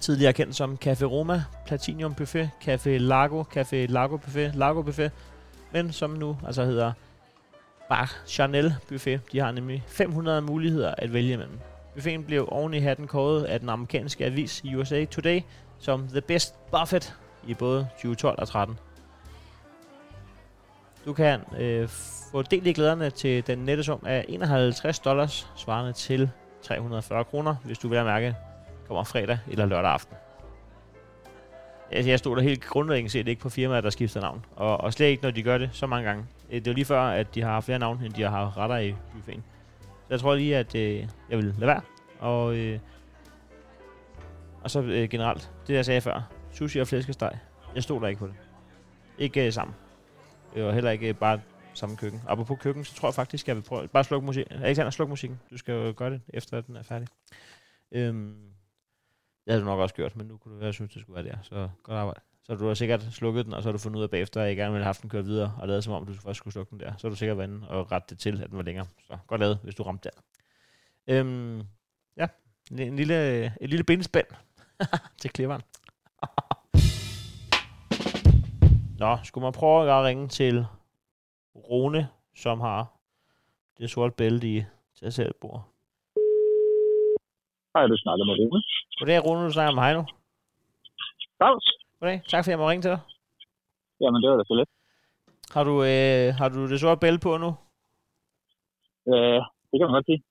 Tidligere 0.00 0.32
kendt 0.32 0.56
som 0.56 0.78
Café 0.84 1.04
Roma, 1.04 1.44
Platinum 1.66 2.14
Buffet, 2.14 2.50
Café 2.64 2.88
Lago, 2.88 3.44
Café 3.56 3.76
Lago 3.76 4.16
Buffet, 4.16 4.54
Lago 4.54 4.82
Buffet, 4.82 5.12
men 5.72 5.92
som 5.92 6.10
nu 6.10 6.38
altså 6.46 6.64
hedder 6.64 6.92
Bar 7.88 8.16
Chanel 8.26 8.74
Buffet. 8.88 9.20
De 9.32 9.38
har 9.38 9.50
nemlig 9.50 9.84
500 9.86 10.42
muligheder 10.42 10.94
at 10.98 11.12
vælge 11.12 11.32
imellem. 11.32 11.58
Buffeten 11.94 12.24
blev 12.24 12.48
oven 12.48 12.74
i 12.74 12.78
hatten 12.78 13.06
kåret 13.06 13.44
af 13.44 13.60
den 13.60 13.68
amerikanske 13.68 14.24
avis 14.24 14.62
USA 14.76 15.04
Today 15.04 15.40
som 15.78 16.08
The 16.08 16.20
Best 16.20 16.54
Buffet 16.70 17.14
i 17.46 17.54
både 17.54 17.88
2012 17.92 18.38
og 18.38 18.48
13. 18.48 18.78
Du 21.04 21.12
kan 21.12 21.40
øh, 21.58 21.88
få 22.32 22.42
del 22.42 22.66
i 22.66 22.72
glæderne 22.72 23.10
til 23.10 23.46
den 23.46 23.58
nette 23.58 23.84
sum 23.84 24.02
af 24.06 24.24
51 24.28 24.98
dollars, 24.98 25.50
svarende 25.56 25.92
til 25.92 26.30
340 26.62 27.24
kroner, 27.24 27.54
hvis 27.64 27.78
du 27.78 27.88
vil 27.88 27.98
have 27.98 28.06
mærke, 28.06 28.36
kommer 28.86 29.04
fredag 29.04 29.38
eller 29.48 29.66
lørdag 29.66 29.90
aften. 29.90 30.16
Altså, 31.90 32.10
jeg 32.10 32.18
stod 32.18 32.36
der 32.36 32.42
helt 32.42 32.64
grundlæggende 32.64 33.10
set 33.10 33.28
ikke 33.28 33.42
på 33.42 33.48
firmaer, 33.48 33.80
der 33.80 33.90
skifter 33.90 34.20
navn. 34.20 34.44
Og, 34.56 34.80
og 34.80 34.92
slet 34.92 35.06
ikke, 35.06 35.22
når 35.22 35.30
de 35.30 35.42
gør 35.42 35.58
det 35.58 35.70
så 35.72 35.86
mange 35.86 36.08
gange. 36.08 36.24
Øh, 36.50 36.58
det 36.58 36.66
er 36.66 36.70
jo 36.70 36.74
lige 36.74 36.84
før, 36.84 37.02
at 37.02 37.34
de 37.34 37.42
har 37.42 37.60
flere 37.60 37.78
navne, 37.78 38.06
end 38.06 38.12
de 38.12 38.22
har 38.22 38.58
retter 38.58 38.76
i 38.76 38.94
buffeten. 39.14 39.44
Jeg 40.10 40.20
tror 40.20 40.34
lige, 40.34 40.56
at 40.56 40.74
øh, 40.74 41.08
jeg 41.30 41.38
vil 41.38 41.44
lade 41.44 41.66
være. 41.66 41.80
Og, 42.18 42.56
øh, 42.56 42.80
og 44.62 44.70
så 44.70 44.82
øh, 44.82 45.08
generelt, 45.08 45.52
det 45.66 45.74
jeg 45.74 45.84
sagde 45.84 46.00
før. 46.00 46.32
Sushi 46.52 46.78
og 46.78 46.86
flæskesteg. 46.86 47.38
Jeg 47.74 47.82
stod 47.82 48.00
der 48.00 48.06
ikke 48.06 48.18
på 48.18 48.26
det. 48.26 48.34
Ikke 49.18 49.46
øh, 49.46 49.52
sammen. 49.52 49.76
Øh, 50.56 50.62
og 50.62 50.68
var 50.68 50.74
heller 50.74 50.90
ikke 50.90 51.08
øh, 51.08 51.14
bare 51.14 51.40
samme 51.74 51.96
køkken. 51.96 52.22
Og 52.26 52.46
på 52.46 52.54
køkken, 52.54 52.84
så 52.84 52.94
tror 52.94 53.08
jeg 53.08 53.14
faktisk, 53.14 53.48
jeg 53.48 53.56
vil 53.56 53.62
prøve... 53.62 53.88
Bare 53.88 54.04
sluk 54.04 54.22
musik. 54.22 54.46
Alexander, 54.50 54.90
sluk 54.90 55.08
musikken. 55.08 55.40
Du 55.50 55.56
skal 55.58 55.74
jo 55.74 55.94
gøre 55.96 56.10
det, 56.10 56.20
efter 56.28 56.58
at 56.58 56.66
den 56.66 56.76
er 56.76 56.82
færdig. 56.82 57.08
Øhm, 57.92 58.36
det 59.44 59.52
havde 59.52 59.60
du 59.60 59.66
nok 59.66 59.78
også 59.78 59.94
gjort, 59.94 60.16
men 60.16 60.26
nu 60.26 60.36
kunne 60.36 60.54
du 60.54 60.60
være, 60.60 60.72
synes, 60.72 60.92
det 60.92 61.02
skulle 61.02 61.24
være 61.24 61.32
der. 61.32 61.38
Så 61.42 61.68
godt 61.82 61.98
arbejde. 61.98 62.20
Så 62.50 62.56
du 62.56 62.66
har 62.66 62.74
sikkert 62.74 63.02
slukket 63.02 63.44
den, 63.44 63.54
og 63.54 63.62
så 63.62 63.68
har 63.68 63.72
du 63.72 63.78
fundet 63.78 63.98
ud 63.98 64.02
af 64.02 64.10
bagefter, 64.10 64.42
at 64.42 64.48
jeg 64.48 64.56
gerne 64.56 64.72
ville 64.72 64.84
have 64.84 64.88
haft 64.88 65.02
den 65.02 65.10
kørt 65.10 65.24
videre, 65.24 65.54
og 65.60 65.68
lavet 65.68 65.84
som 65.84 65.92
om, 65.92 66.06
du 66.06 66.12
først 66.12 66.36
skulle 66.36 66.52
slukke 66.52 66.70
den 66.70 66.80
der. 66.80 66.92
Så 66.96 67.06
har 67.06 67.10
du 67.10 67.16
sikkert 67.16 67.38
været 67.38 67.48
inde 67.48 67.68
og 67.68 67.92
rette 67.92 68.06
det 68.10 68.18
til, 68.18 68.42
at 68.42 68.50
den 68.50 68.56
var 68.56 68.62
længere. 68.62 68.86
Så 69.06 69.18
godt 69.26 69.40
lavet, 69.40 69.58
hvis 69.62 69.74
du 69.74 69.82
ramte 69.82 70.08
der. 70.08 70.20
Øhm, 71.06 71.62
ja, 72.16 72.26
en 72.70 72.96
lille, 72.96 73.44
en 73.60 73.68
lille 73.68 73.84
bindespænd 73.84 74.26
til 75.20 75.30
kliveren. 75.30 75.62
Nå, 78.98 79.18
skulle 79.24 79.42
man 79.42 79.52
prøve 79.52 79.92
at 79.92 80.04
ringe 80.04 80.28
til 80.28 80.66
Rune, 81.56 82.08
som 82.36 82.60
har 82.60 82.92
det 83.78 83.90
sorte 83.90 84.14
bælte 84.16 84.48
i 84.56 84.64
til 84.98 85.12
selv 85.12 85.34
bord. 85.40 85.68
Hej, 87.74 87.86
du 87.86 87.96
snakker 87.96 88.24
med 88.24 88.34
Rune. 88.38 88.62
Goddag, 88.98 89.24
Rune, 89.24 89.44
du 89.46 89.52
snakker 89.52 89.74
med 89.74 89.82
Heino. 89.82 90.04
Claus? 91.38 91.79
Goddag, 92.00 92.22
tak 92.28 92.44
fordi 92.44 92.50
jeg 92.50 92.58
må 92.58 92.70
ringe 92.70 92.82
til 92.82 92.90
dig. 92.90 93.00
Jamen, 94.00 94.22
det 94.22 94.30
var 94.30 94.36
da 94.36 94.44
så 94.46 94.54
let. 94.54 94.68
Har 95.54 95.64
du, 95.64 95.74
øh, 95.84 96.34
har 96.34 96.48
du 96.48 96.70
det 96.70 96.80
sorte 96.80 96.98
bælte 97.00 97.18
på 97.22 97.36
nu? 97.36 97.46
Øh, 99.08 99.40
det 99.70 99.76
kan 99.78 99.86
man 99.86 99.92
godt 99.98 100.06
sige. 100.06 100.22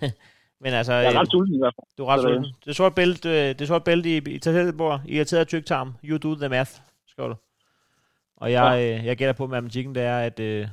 Men 0.62 0.72
altså, 0.72 0.92
Jeg 0.92 1.04
er 1.04 1.10
øh, 1.14 1.20
ret 1.20 1.30
sulten 1.30 1.54
i 1.54 1.58
hvert 1.58 1.74
fald. 1.76 1.86
du 1.98 2.02
er 2.04 2.08
ret 2.08 2.20
sulten. 2.22 2.54
Det 2.64 2.76
sorte 2.76 2.94
bælte, 2.94 3.28
øh, 3.48 3.58
det 3.58 3.68
sorte 3.68 3.84
bælte 3.84 4.08
i, 4.16 4.16
i 4.34 4.38
tagselbord, 4.38 5.00
irriteret 5.08 5.48
tyktarm. 5.48 5.94
You 6.04 6.18
do 6.18 6.34
the 6.34 6.48
math, 6.48 6.70
skriver 7.06 7.28
du. 7.28 7.34
Og 8.36 8.52
jeg, 8.52 8.74
øh, 8.98 9.06
jeg 9.06 9.16
gætter 9.16 9.32
på 9.32 9.44
at 9.44 9.50
matematikken, 9.50 9.94
det 9.94 10.02
er, 10.02 10.18
at... 10.18 10.40
Øh, 10.40 10.68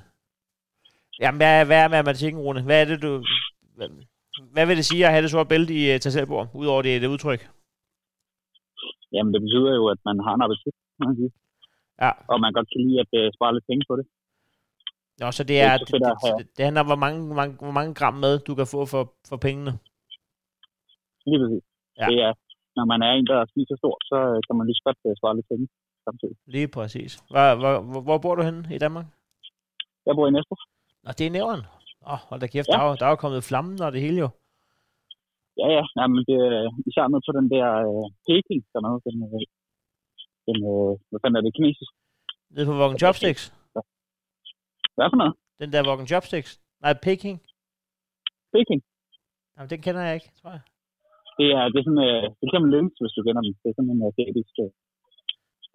jamen, 1.19 1.37
hvad, 1.39 1.59
er- 1.61 1.63
hvad 1.63 1.77
er 1.83 1.87
matematikken, 1.87 2.41
Rune? 2.41 2.61
Hvad 2.61 2.81
er 2.81 2.85
det, 2.85 3.01
du... 3.01 3.23
Hvad, 3.75 3.89
hvad 4.51 4.65
vil 4.65 4.77
det 4.77 4.85
sige 4.85 5.05
at 5.05 5.11
have 5.11 5.21
det 5.21 5.31
sorte 5.31 5.47
bælte 5.49 5.73
i 5.73 5.93
uh, 5.95 5.99
tagselbord, 5.99 6.47
udover 6.53 6.81
det, 6.81 7.01
det 7.01 7.07
udtryk? 7.07 7.49
Jamen, 9.16 9.32
det 9.36 9.41
betyder 9.45 9.72
jo, 9.80 9.84
at 9.93 9.99
man 10.09 10.18
har 10.26 10.34
en 10.36 10.45
appetit, 10.45 10.76
kan 10.95 11.05
man 11.09 11.16
sige. 11.20 11.32
Ja. 12.03 12.11
Og 12.32 12.38
man 12.43 12.51
godt 12.57 12.68
kan 12.72 12.82
lide 12.86 12.97
at 13.03 13.11
uh, 13.20 13.26
spare 13.36 13.53
lidt 13.55 13.68
penge 13.70 13.84
på 13.89 13.95
det. 13.99 14.05
Nå, 15.22 15.28
så 15.38 15.43
det 15.49 15.57
er 15.66 15.70
er, 15.72 15.78
det, 15.78 15.93
at 16.11 16.18
det, 16.24 16.38
det, 16.39 16.47
det 16.55 16.61
handler 16.66 16.82
om, 16.86 16.89
hvor 16.91 17.01
mange, 17.05 17.20
hvor, 17.28 17.38
mange, 17.41 17.53
hvor 17.66 17.76
mange 17.80 17.93
gram 17.99 18.16
mad, 18.24 18.36
du 18.47 18.53
kan 18.59 18.68
få 18.74 18.80
for, 18.93 19.03
for 19.30 19.38
pengene. 19.45 19.74
Lige 21.28 21.39
præcis. 21.41 21.63
Ja. 21.99 22.05
Det 22.09 22.18
er, 22.28 22.34
når 22.78 22.86
man 22.91 22.99
er 23.07 23.11
en, 23.18 23.28
der 23.32 23.39
spiser 23.51 23.76
stort, 23.82 24.01
så 24.11 24.18
øh, 24.32 24.38
kan 24.45 24.55
man 24.57 24.66
lige 24.68 24.80
så 24.80 24.84
godt 24.88 24.99
uh, 25.07 25.13
spare 25.20 25.36
lidt 25.38 25.47
penge 25.51 25.66
samtidig. 26.07 26.36
Lige 26.55 26.70
præcis. 26.78 27.11
Hvor, 27.32 27.55
hvor, 27.61 28.01
hvor, 28.07 28.18
bor 28.24 28.36
du 28.36 28.43
henne 28.47 28.63
i 28.78 28.80
Danmark? 28.86 29.05
Jeg 30.05 30.13
bor 30.18 30.28
i 30.28 30.32
Næstrup. 30.32 30.61
Nå, 31.03 31.09
det 31.18 31.26
er 31.28 31.32
nævren. 31.38 31.61
Åh, 32.07 32.13
oh, 32.13 32.20
hold 32.30 32.39
da 32.41 32.47
kæft, 32.47 32.68
Ja. 32.68 32.74
der, 32.74 32.80
er, 32.84 32.95
der 32.99 33.05
er 33.05 33.09
jo 33.16 33.16
kommet 33.24 33.43
flammen 33.49 33.82
og 33.86 33.91
det 33.91 34.01
hele 34.01 34.18
jo. 34.26 34.30
Ja, 35.62 35.68
ja. 35.78 35.84
Jamen, 35.97 36.20
det 36.30 36.38
er 36.49 36.62
især 36.89 37.06
med 37.14 37.22
på 37.28 37.32
den 37.38 37.47
der 37.53 37.68
uh, 37.91 38.06
Peking, 38.28 38.62
der 38.72 38.80
er 38.80 38.99
den, 39.08 39.18
uh, 39.28 39.43
den 40.47 40.58
uh, 40.72 40.91
hvad 41.10 41.20
fanden 41.22 41.38
er 41.39 41.43
det, 41.45 41.56
kinesisk? 41.58 41.91
Nede 42.53 42.68
på 42.70 42.76
Walking 42.82 43.01
Chopsticks. 43.03 43.43
Hvad 44.97 45.08
for 45.12 45.20
noget? 45.22 45.34
Den 45.62 45.70
der 45.74 45.88
Walking 45.89 46.10
Chopsticks. 46.12 46.51
Nej, 46.84 46.93
Peking. 47.06 47.38
Peking. 48.53 48.82
Jamen, 49.53 49.70
den 49.74 49.82
kender 49.86 50.01
jeg 50.08 50.16
ikke, 50.18 50.30
tror 50.39 50.51
jeg. 50.56 50.64
Det 51.39 51.47
er, 51.58 51.64
det 51.72 51.78
er 51.80 51.86
sådan, 51.88 52.03
uh, 52.10 52.26
det 52.41 52.47
kan 52.51 52.62
man 52.64 52.72
lynx, 52.76 52.91
hvis 53.01 53.16
du 53.16 53.22
kender 53.26 53.41
dem. 53.45 53.53
Det 53.62 53.68
er 53.70 53.76
sådan 53.78 53.91
en 53.95 54.08
asiatisk, 54.10 54.53
uh, 54.64 54.72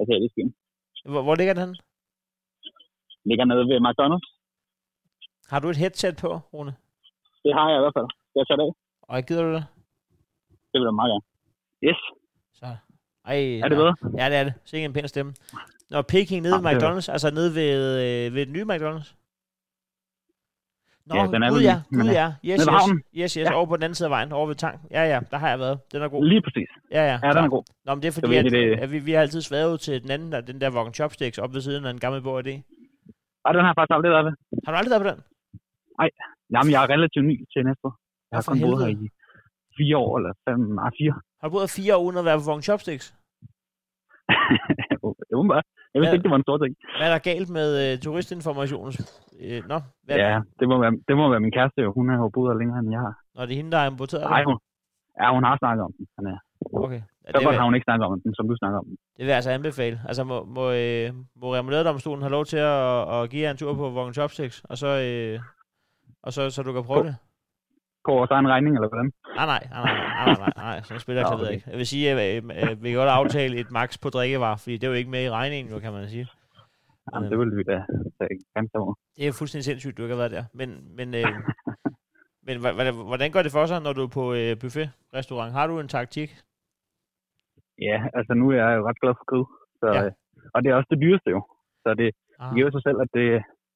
asiatisk 0.03 0.35
film. 0.39 0.53
Hvor, 1.12 1.22
hvor 1.26 1.37
ligger 1.39 1.55
den 1.55 1.64
henne? 1.64 1.78
Ligger 3.31 3.45
nede 3.51 3.64
ved 3.70 3.78
McDonald's. 3.87 4.28
Har 5.51 5.59
du 5.61 5.68
et 5.72 5.83
headset 5.83 6.16
på, 6.24 6.31
Rune? 6.53 6.74
Det 7.45 7.53
har 7.57 7.66
jeg 7.70 7.78
i 7.81 7.83
hvert 7.85 7.97
fald. 7.99 8.09
Jeg 8.37 8.47
tage 8.47 8.59
det 8.61 8.66
af? 8.68 8.72
Og 9.12 9.22
gider 9.28 9.42
du 9.42 9.52
det? 9.56 9.64
Det 10.72 10.78
vil 10.80 10.86
jeg 10.90 10.94
meget 11.00 11.11
gerne. 11.12 11.24
Yes. 11.88 12.00
Så. 12.61 12.66
Ej, 13.30 13.61
Er 13.64 13.68
det 13.68 13.76
bedre? 13.82 13.94
Ja, 14.20 14.24
det 14.30 14.36
er 14.40 14.44
det. 14.44 14.54
Sikke 14.64 14.84
en 14.84 14.92
pæn 14.92 15.08
stemme. 15.08 15.32
Nå, 15.90 16.02
Peking 16.02 16.42
nede 16.42 16.54
Ah, 16.54 16.64
ved 16.64 16.70
det 16.70 16.76
McDonald's, 16.82 17.08
altså 17.14 17.30
nede 17.38 17.50
ved, 17.54 17.72
øh, 18.04 18.34
ved 18.34 18.46
den 18.46 18.52
nye 18.52 18.64
McDonald's. 18.72 19.11
Nå, 21.06 21.14
Ja, 21.16 21.26
den 21.34 21.42
er 21.42 21.50
gud 21.50 21.61
ja, 21.70 21.76
gud 22.00 22.11
ja. 22.20 22.26
Yes, 22.50 22.61
yes, 22.62 23.02
yes, 23.20 23.32
yes, 23.34 23.36
Ja. 23.36 23.52
over 23.58 23.66
på 23.66 23.76
den 23.76 23.82
anden 23.82 23.94
side 23.94 24.06
af 24.06 24.11
vejen, 24.11 24.32
over 24.32 24.46
ved 24.46 24.54
tanken. 24.54 24.88
Ja, 24.90 25.02
ja, 25.12 25.20
der 25.30 25.36
har 25.38 25.48
jeg 25.48 25.58
været. 25.58 25.78
Den 25.92 26.02
er 26.02 26.08
god. 26.08 26.24
Lige 26.24 26.42
præcis. 26.42 26.68
Ja, 26.90 27.02
ja. 27.11 27.16
Ja, 27.22 27.28
den 27.36 27.44
er 27.44 27.48
god. 27.48 27.64
Nå, 27.84 27.94
men 27.94 28.02
det 28.02 28.08
er 28.08 28.12
fordi, 28.12 28.34
at, 28.36 28.44
det- 28.44 28.78
at 28.84 28.90
vi, 28.92 28.98
vi 28.98 29.12
har 29.12 29.20
altid 29.20 29.40
svævet 29.42 29.80
til 29.80 30.02
den 30.02 30.11
anden, 30.11 30.32
der, 30.32 30.40
den 30.40 30.61
der 30.61 30.70
Walking 30.76 30.94
Chopsticks, 30.94 31.38
op 31.38 31.54
ved 31.54 31.61
siden 31.61 31.84
af 31.84 31.90
en 31.90 32.00
gammel 32.00 32.28
af 32.28 32.44
det. 32.44 32.54
Ej, 33.44 33.52
den 33.52 33.61
har 33.61 33.68
jeg 33.70 33.74
faktisk 33.78 33.94
aldrig 33.96 34.11
været 34.12 34.24
ved. 34.28 34.32
Har 34.64 34.72
du 34.72 34.76
aldrig 34.78 34.90
været 34.94 35.02
på 35.06 35.11
den? 35.12 35.20
Jamen, 36.54 36.70
jeg 36.72 36.80
er 36.84 36.90
relativt 36.94 37.24
ny 37.30 37.36
til 37.52 37.64
næste 37.68 37.84
år. 37.88 37.94
Jeg 38.31 38.37
har 38.37 38.43
for 38.47 38.53
kun 38.53 38.61
boet 38.64 38.78
her 38.83 38.91
i 39.05 39.09
fire 39.78 39.97
år, 40.05 40.12
eller 40.18 40.33
fem, 40.49 40.59
nej, 40.81 40.91
fire. 40.99 41.14
Har 41.41 41.49
du 41.49 41.53
boet 41.55 41.70
fire 41.78 41.93
år 41.97 42.03
uden 42.07 42.18
at 42.22 42.24
være 42.28 42.39
på 42.39 42.45
Walking 42.49 42.64
Chopsticks? 42.68 43.07
bare. 45.53 45.62
Jeg 45.95 45.99
vidste 46.01 46.12
Ja. 46.12 46.16
ikke, 46.16 46.22
det 46.26 46.31
var 46.35 46.41
en 46.43 46.49
stor 46.49 46.59
ting. 46.64 46.72
Hvad 46.99 47.07
er 47.09 47.12
der 47.16 47.22
galt 47.31 47.49
med 47.59 47.68
uh, 47.85 47.93
turistinformationen? 48.05 48.93
Uh, 49.45 49.61
nå, 49.72 49.78
hvad, 50.05 50.16
Ja, 50.24 50.41
det 50.61 50.66
må, 50.70 50.74
være, 50.85 50.93
det 51.09 51.14
må 51.20 51.24
være 51.33 51.41
min 51.47 51.53
kæreste, 51.59 51.78
jo. 51.87 51.91
Hun 51.99 52.09
har 52.09 52.16
jo 52.24 52.28
boet 52.37 52.49
her 52.53 52.59
længere, 52.61 52.78
end 52.83 52.91
jeg 52.97 53.01
har. 53.07 53.14
Når 53.35 53.43
det 53.47 53.53
er 53.53 53.57
hende, 53.57 53.72
der 53.76 53.78
er 53.85 53.91
importeret 53.91 54.24
Nej, 54.35 54.43
hun, 54.49 54.57
ja, 55.20 55.26
hun 55.37 55.45
har 55.45 55.57
snakket 55.62 55.83
om 55.89 55.93
den. 55.99 56.07
Men, 56.16 56.24
ja. 56.33 56.39
Okay. 56.85 57.01
Ja, 57.26 57.28
det, 57.33 57.45
godt 57.47 57.57
har 57.57 57.64
hun 57.64 57.74
ikke 57.74 57.85
snakket 57.85 58.05
om 58.07 58.20
den, 58.20 58.35
som 58.35 58.49
du 58.49 58.55
snakker 58.57 58.78
om 58.78 58.85
den. 58.85 58.97
det 59.16 59.22
vil 59.24 59.26
jeg 59.26 59.37
altså 59.41 59.51
anbefale. 59.51 60.01
Altså, 60.09 60.24
må, 60.24 60.45
må, 60.45 60.64
øh, 60.83 61.09
må 61.41 61.47
Remouladedomstolen 61.55 62.22
have 62.22 62.31
lov 62.39 62.45
til 62.45 62.57
at, 62.57 63.14
at 63.14 63.31
give 63.31 63.43
jer 63.43 63.51
en 63.51 63.57
tur 63.57 63.74
på 63.74 63.85
Walking 63.97 64.14
Chopsticks, 64.14 64.61
og 64.70 64.78
så, 64.78 64.89
øh, 65.09 65.41
og 66.22 66.33
så, 66.33 66.51
så 66.51 66.62
du 66.62 66.72
kan 66.72 66.85
prøve 66.85 67.03
På- 67.03 67.07
det? 67.09 67.16
På 68.07 68.11
vores 68.18 68.30
egen 68.36 68.48
regning, 68.55 68.72
eller 68.76 68.88
hvordan? 68.92 69.09
Nej, 69.38 69.46
nej, 69.53 69.62
nej, 69.70 69.82
nej, 69.84 70.26
nej, 70.26 70.36
nej, 70.44 70.53
nej, 70.57 70.76
sådan 70.86 71.01
spiller 71.05 71.20
jeg 71.20 71.26
klaver 71.30 71.42
okay. 71.46 71.55
ikke. 71.55 71.70
Jeg 71.72 71.78
vil 71.80 71.86
sige, 71.94 72.05
at 72.12 72.16
øh, 72.26 72.36
øh, 72.61 72.82
vi 72.82 72.86
kan 72.90 72.98
godt 73.03 73.16
aftale 73.20 73.55
et 73.62 73.70
max 73.78 73.88
på 74.03 74.09
drikkevarer, 74.14 74.57
fordi 74.62 74.74
det 74.78 74.84
er 74.86 74.92
jo 74.92 75.01
ikke 75.01 75.11
med 75.16 75.22
i 75.24 75.30
regningen, 75.38 75.68
jo, 75.74 75.78
kan 75.84 75.92
man 75.92 76.09
sige. 76.14 76.26
Jamen, 77.12 77.30
det 77.30 77.38
ville 77.40 77.57
vi 77.59 77.62
da 77.72 77.76
ganske 78.57 78.74
over. 78.82 78.94
Det 79.16 79.24
er 79.28 79.32
fuldstændig 79.40 79.64
sindssygt, 79.64 79.96
du 79.96 80.03
ikke 80.03 80.14
har 80.16 80.22
været 80.24 80.36
der. 80.38 80.44
Men, 80.61 80.68
men, 80.98 81.09
øh, 81.20 81.26
men 82.46 82.55
hvordan 83.11 83.30
går 83.34 83.42
det 83.46 83.53
for 83.57 83.64
sig, 83.66 83.78
når 83.86 83.92
du 83.92 84.03
er 84.09 84.12
på 84.18 84.24
øh, 84.40 84.51
buffet-restaurant? 84.62 85.53
Har 85.59 85.66
du 85.66 85.74
en 85.80 85.88
taktik? 85.98 86.30
Ja, 87.88 87.98
altså 88.18 88.32
nu 88.40 88.44
er 88.51 88.57
jeg 88.62 88.70
jo 88.78 88.82
ret 88.88 89.01
glad 89.03 89.14
for 89.20 89.26
kød. 89.32 89.44
Så, 89.80 89.86
Ja. 89.96 90.03
ja. 90.05 90.11
Og 90.55 90.59
det 90.62 90.68
er 90.70 90.74
også 90.78 90.90
det 90.94 91.01
dyreste 91.05 91.30
jo. 91.36 91.40
Så 91.84 91.90
det 92.03 92.11
Ah. 92.42 92.55
giver 92.55 92.70
sig 92.74 92.82
selv, 92.86 92.98
at 93.05 93.11
det, 93.16 93.26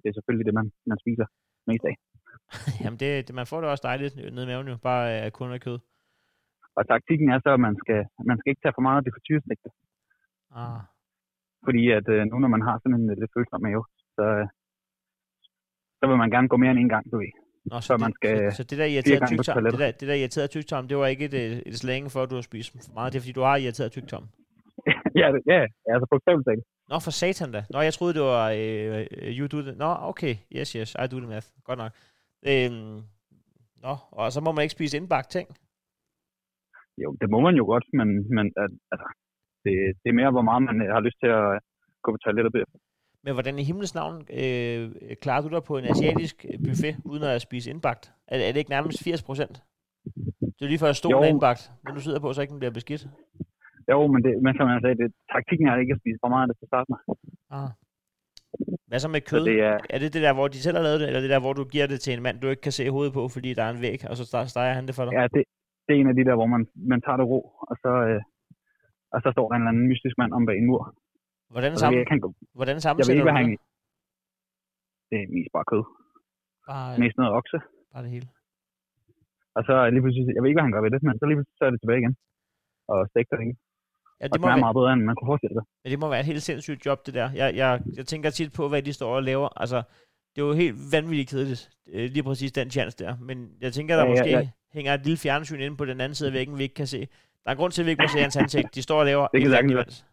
det 0.00 0.06
er 0.08 0.14
selvfølgelig 0.16 0.46
det, 0.48 0.54
man, 0.60 0.66
man 0.90 0.98
spiser 1.04 1.26
mest 1.70 1.84
af. 1.90 1.94
Jamen, 2.82 2.98
det, 3.02 3.08
det, 3.26 3.34
man 3.40 3.46
får 3.50 3.60
det 3.60 3.70
også 3.70 3.86
dejligt 3.90 4.16
nede 4.16 4.46
i 4.46 4.50
maven 4.50 4.68
jo, 4.68 4.76
bare 4.90 5.10
af 5.24 5.32
kun 5.32 5.52
af 5.52 5.60
kød. 5.60 5.78
Og 6.76 6.82
taktikken 6.92 7.28
er 7.34 7.38
så, 7.44 7.50
at 7.56 7.62
man 7.66 7.76
skal, 7.82 8.00
man 8.30 8.36
skal 8.38 8.50
ikke 8.50 8.62
tage 8.62 8.76
for 8.76 8.86
meget 8.86 8.98
af 8.98 9.04
det 9.04 9.14
frityrestegte. 9.14 9.70
Ah. 10.60 10.80
Fordi 11.66 11.82
at 11.98 12.06
øh, 12.14 12.20
nu, 12.30 12.36
når 12.38 12.50
man 12.56 12.62
har 12.68 12.76
sådan 12.78 12.96
en 13.00 13.10
øh, 13.10 13.16
lidt 13.20 13.32
følsom 13.36 13.62
mave, 13.66 13.84
så, 14.16 14.24
øh, 14.38 14.46
så 15.98 16.04
vil 16.08 16.16
man 16.22 16.30
gerne 16.34 16.48
gå 16.52 16.56
mere 16.56 16.72
end 16.74 16.82
en 16.84 16.92
gang, 16.94 17.04
du 17.12 17.16
ved. 17.22 17.32
Nå, 17.70 17.76
så, 17.80 17.86
Så 17.86 17.92
det, 17.92 18.00
man 18.06 18.12
skal 18.18 18.52
så, 18.52 18.56
så 18.56 18.62
det 18.70 18.78
der 18.78 18.84
irriterede 18.84 19.26
tyktarm, 19.32 19.64
det 19.64 19.78
der, 19.84 19.90
det 20.00 20.06
der 20.10 20.14
irriterede 20.14 20.50
tyktarm, 20.56 20.88
det 20.88 20.96
var 20.96 21.06
ikke 21.06 21.24
et, 21.24 21.34
øh, 21.42 21.56
et 21.70 21.76
slange 21.82 22.10
for, 22.10 22.20
at 22.22 22.30
du 22.30 22.34
har 22.34 22.46
spist 22.50 22.68
for 22.72 22.94
meget. 22.94 23.12
Det 23.12 23.18
er, 23.18 23.22
fordi 23.22 23.32
du 23.32 23.44
har 23.48 23.56
irriteret 23.56 23.92
tyktarm. 23.92 24.26
ja, 25.20 25.26
det, 25.34 25.40
ja, 25.52 25.60
altså 25.92 26.06
på 26.12 26.18
talt. 26.26 26.64
Nå, 26.90 26.96
for 26.98 27.10
satan 27.10 27.52
da. 27.52 27.60
Nå, 27.70 27.80
jeg 27.80 27.94
troede, 27.94 28.14
det 28.14 28.22
var 28.22 28.50
øh, 28.50 29.06
øh, 29.16 29.38
you 29.38 29.46
do 29.52 29.58
it. 29.58 29.78
Nå, 29.78 29.90
okay. 30.00 30.34
Yes, 30.56 30.68
yes. 30.72 30.96
I 31.02 31.06
do 31.12 31.18
the 31.18 31.28
math. 31.28 31.46
Godt 31.64 31.78
nok. 31.78 31.92
Øhm, 32.50 32.96
nå, 33.86 33.94
og 34.18 34.32
så 34.32 34.40
må 34.40 34.52
man 34.52 34.62
ikke 34.62 34.78
spise 34.78 34.96
indbagt 34.96 35.30
ting. 35.30 35.48
Jo, 37.02 37.08
det 37.20 37.28
må 37.30 37.38
man 37.40 37.54
jo 37.60 37.64
godt, 37.72 37.86
men, 37.98 38.08
men 38.36 38.46
at, 38.64 38.70
altså, 38.92 39.06
det, 39.64 39.72
det 40.02 40.08
er 40.10 40.18
mere, 40.20 40.30
hvor 40.30 40.46
meget 40.50 40.62
man 40.62 40.76
øh, 40.82 40.88
har 40.96 41.00
lyst 41.06 41.18
til 41.22 41.30
at 41.38 41.46
øh, 41.54 41.60
gå 42.02 42.08
på 42.12 42.18
toilettet 42.24 42.52
bagefter. 42.52 42.78
Men 43.24 43.32
hvordan 43.34 43.58
i 43.58 43.64
himlens 43.70 43.94
navn 44.00 44.16
øh, 44.40 44.84
klarer 45.24 45.42
du 45.42 45.48
dig 45.54 45.62
på 45.70 45.74
en 45.78 45.84
asiatisk 45.92 46.36
buffet, 46.64 46.94
uden 47.10 47.22
at 47.22 47.42
spise 47.48 47.70
indbagt? 47.70 48.12
Er, 48.28 48.36
er 48.48 48.52
det 48.52 48.60
ikke 48.60 48.74
nærmest 48.76 49.04
80 49.04 49.22
procent? 49.22 49.54
Det 50.56 50.62
er 50.64 50.72
lige 50.72 50.84
før 50.84 50.92
stolen 50.92 51.16
Jo. 51.16 51.22
er 51.22 51.28
indbagt, 51.34 51.62
men 51.84 51.94
du 51.94 52.00
sidder 52.00 52.20
på, 52.20 52.32
så 52.32 52.40
ikke 52.42 52.52
den 52.54 52.62
bliver 52.62 52.76
beskidt. 52.78 53.02
Jo, 53.92 53.98
men, 54.12 54.20
det, 54.24 54.32
men 54.44 54.52
som 54.58 54.66
jeg 54.72 54.80
sagde, 54.84 54.96
det, 55.02 55.08
taktikken 55.32 55.66
er 55.68 55.76
ikke 55.82 55.94
at 55.96 56.00
spise 56.02 56.18
for 56.22 56.28
meget 56.32 56.42
af 56.44 56.48
det 56.48 56.56
til 56.58 56.66
at 56.66 56.72
starte 56.72 56.88
med. 56.92 57.00
Ah. 57.58 57.70
Hvad 58.88 58.98
så 59.04 59.08
med 59.14 59.22
Så 59.24 59.30
kød? 59.30 59.44
det 59.50 59.58
er, 59.70 59.76
Er 59.94 59.98
det 60.02 60.10
det 60.14 60.22
der, 60.26 60.34
hvor 60.38 60.46
de 60.54 60.58
selv 60.66 60.76
har 60.78 60.84
lavet 60.88 61.00
det, 61.00 61.06
eller 61.08 61.22
det 61.24 61.30
der, 61.34 61.40
hvor 61.44 61.54
du 61.60 61.64
giver 61.74 61.86
det 61.92 61.98
til 62.04 62.12
en 62.16 62.22
mand, 62.26 62.36
du 62.42 62.48
ikke 62.52 62.64
kan 62.68 62.76
se 62.78 62.84
hovedet 62.94 63.12
på, 63.18 63.22
fordi 63.34 63.50
der 63.58 63.64
er 63.66 63.72
en 63.76 63.82
væg, 63.86 63.98
og 64.10 64.14
så 64.18 64.24
steger 64.54 64.74
han 64.78 64.86
det 64.88 64.94
for 64.98 65.04
dig? 65.04 65.12
ja, 65.18 65.24
det, 65.34 65.42
det 65.84 65.90
er 65.94 66.00
en 66.02 66.10
af 66.12 66.16
de 66.18 66.24
der, 66.28 66.34
hvor 66.40 66.48
man, 66.54 66.62
man 66.92 67.00
tager 67.04 67.18
det 67.20 67.26
ro, 67.32 67.40
og 67.70 67.74
så, 67.82 67.92
øh, 68.08 68.20
og 69.14 69.18
så 69.24 69.28
står 69.34 69.46
der 69.48 69.54
en 69.56 69.62
eller 69.62 69.72
anden 69.74 69.88
mystisk 69.92 70.16
mand 70.20 70.32
om 70.38 70.42
bag 70.48 70.56
en 70.62 70.66
mur. 70.70 70.82
Hvordan, 71.54 71.72
Og 71.72 71.78
så 71.78 71.82
sammen, 71.84 71.98
jeg, 72.00 72.06
kan, 72.10 72.18
hvordan 72.58 72.76
jeg 72.76 72.80
ved 72.80 72.86
sammensætter 72.86 73.14
ikke, 73.22 73.28
hvad 73.28 73.36
han... 73.40 73.46
det? 75.10 75.18
Er 75.22 75.26
mest 75.36 75.50
bare 75.56 75.66
kød. 75.72 75.82
Bare, 76.68 76.88
Mest 77.02 77.16
noget 77.20 77.32
okse. 77.38 77.58
bare 77.92 78.02
det 78.06 78.10
hele. 78.16 78.28
Og 79.56 79.62
så 79.68 79.74
lige 79.94 80.02
pludselig, 80.04 80.24
jeg 80.34 80.40
ved 80.42 80.48
ikke, 80.50 80.58
hvad 80.58 80.68
han 80.68 80.74
gør 80.76 80.84
ved 80.86 80.92
det, 80.94 81.02
men 81.06 81.14
så 81.18 81.24
lige 81.26 81.38
pludselig 81.38 81.58
så 81.58 81.64
er 81.68 81.72
det 81.72 81.80
tilbage 81.80 82.00
igen. 82.02 82.14
Og 82.92 82.98
stegt 83.10 83.28
det 83.30 83.40
ikke. 83.44 83.56
Ja, 84.20 84.26
det 84.28 84.40
må, 84.40 84.46
være, 84.46 84.58
meget 84.58 84.74
bedre, 84.74 84.92
end 84.92 85.02
man 85.02 85.14
kunne 85.16 85.26
forestille 85.26 85.54
sig. 85.54 85.64
men 85.84 85.90
det 85.90 85.98
må 85.98 86.08
være 86.08 86.20
et 86.20 86.26
helt 86.26 86.42
sindssygt 86.42 86.86
job, 86.86 87.06
det 87.06 87.14
der. 87.14 87.30
Jeg, 87.34 87.56
jeg, 87.56 87.80
jeg 87.96 88.06
tænker 88.06 88.30
tit 88.30 88.52
på, 88.52 88.68
hvad 88.68 88.82
de 88.82 88.92
står 88.92 89.16
og 89.16 89.22
laver. 89.22 89.48
Altså, 89.60 89.82
det 90.36 90.42
er 90.42 90.46
jo 90.46 90.52
helt 90.52 90.76
vanvittigt 90.92 91.30
kedeligt, 91.30 91.70
øh, 91.92 92.10
lige 92.10 92.22
præcis 92.22 92.52
den 92.52 92.70
chance 92.70 92.96
der. 93.04 93.16
Men 93.20 93.36
jeg 93.60 93.72
tænker, 93.72 93.96
der 93.96 94.02
Ja, 94.02 94.08
ja, 94.08 94.12
måske 94.12 94.30
ja. 94.30 94.48
hænger 94.72 94.94
et 94.94 95.02
lille 95.04 95.18
fjernsyn 95.18 95.60
inde 95.60 95.76
på 95.76 95.84
den 95.84 96.00
anden 96.00 96.14
side 96.14 96.28
af 96.28 96.32
væggen, 96.32 96.58
vi 96.58 96.62
ikke 96.62 96.74
kan 96.74 96.86
se. 96.86 97.00
Der 97.44 97.46
er 97.50 97.50
en 97.50 97.56
grund 97.56 97.72
til, 97.72 97.82
at 97.82 97.86
vi 97.86 97.90
ikke 97.90 98.02
må 98.02 98.08
se 98.08 98.18
hans 98.18 98.36
ansigt. 98.36 98.74
De 98.74 98.82
står 98.82 98.98
og 98.98 99.06
laver 99.06 99.26
Det 99.32 99.40
kan 99.42 99.50
sagtens. 99.50 100.06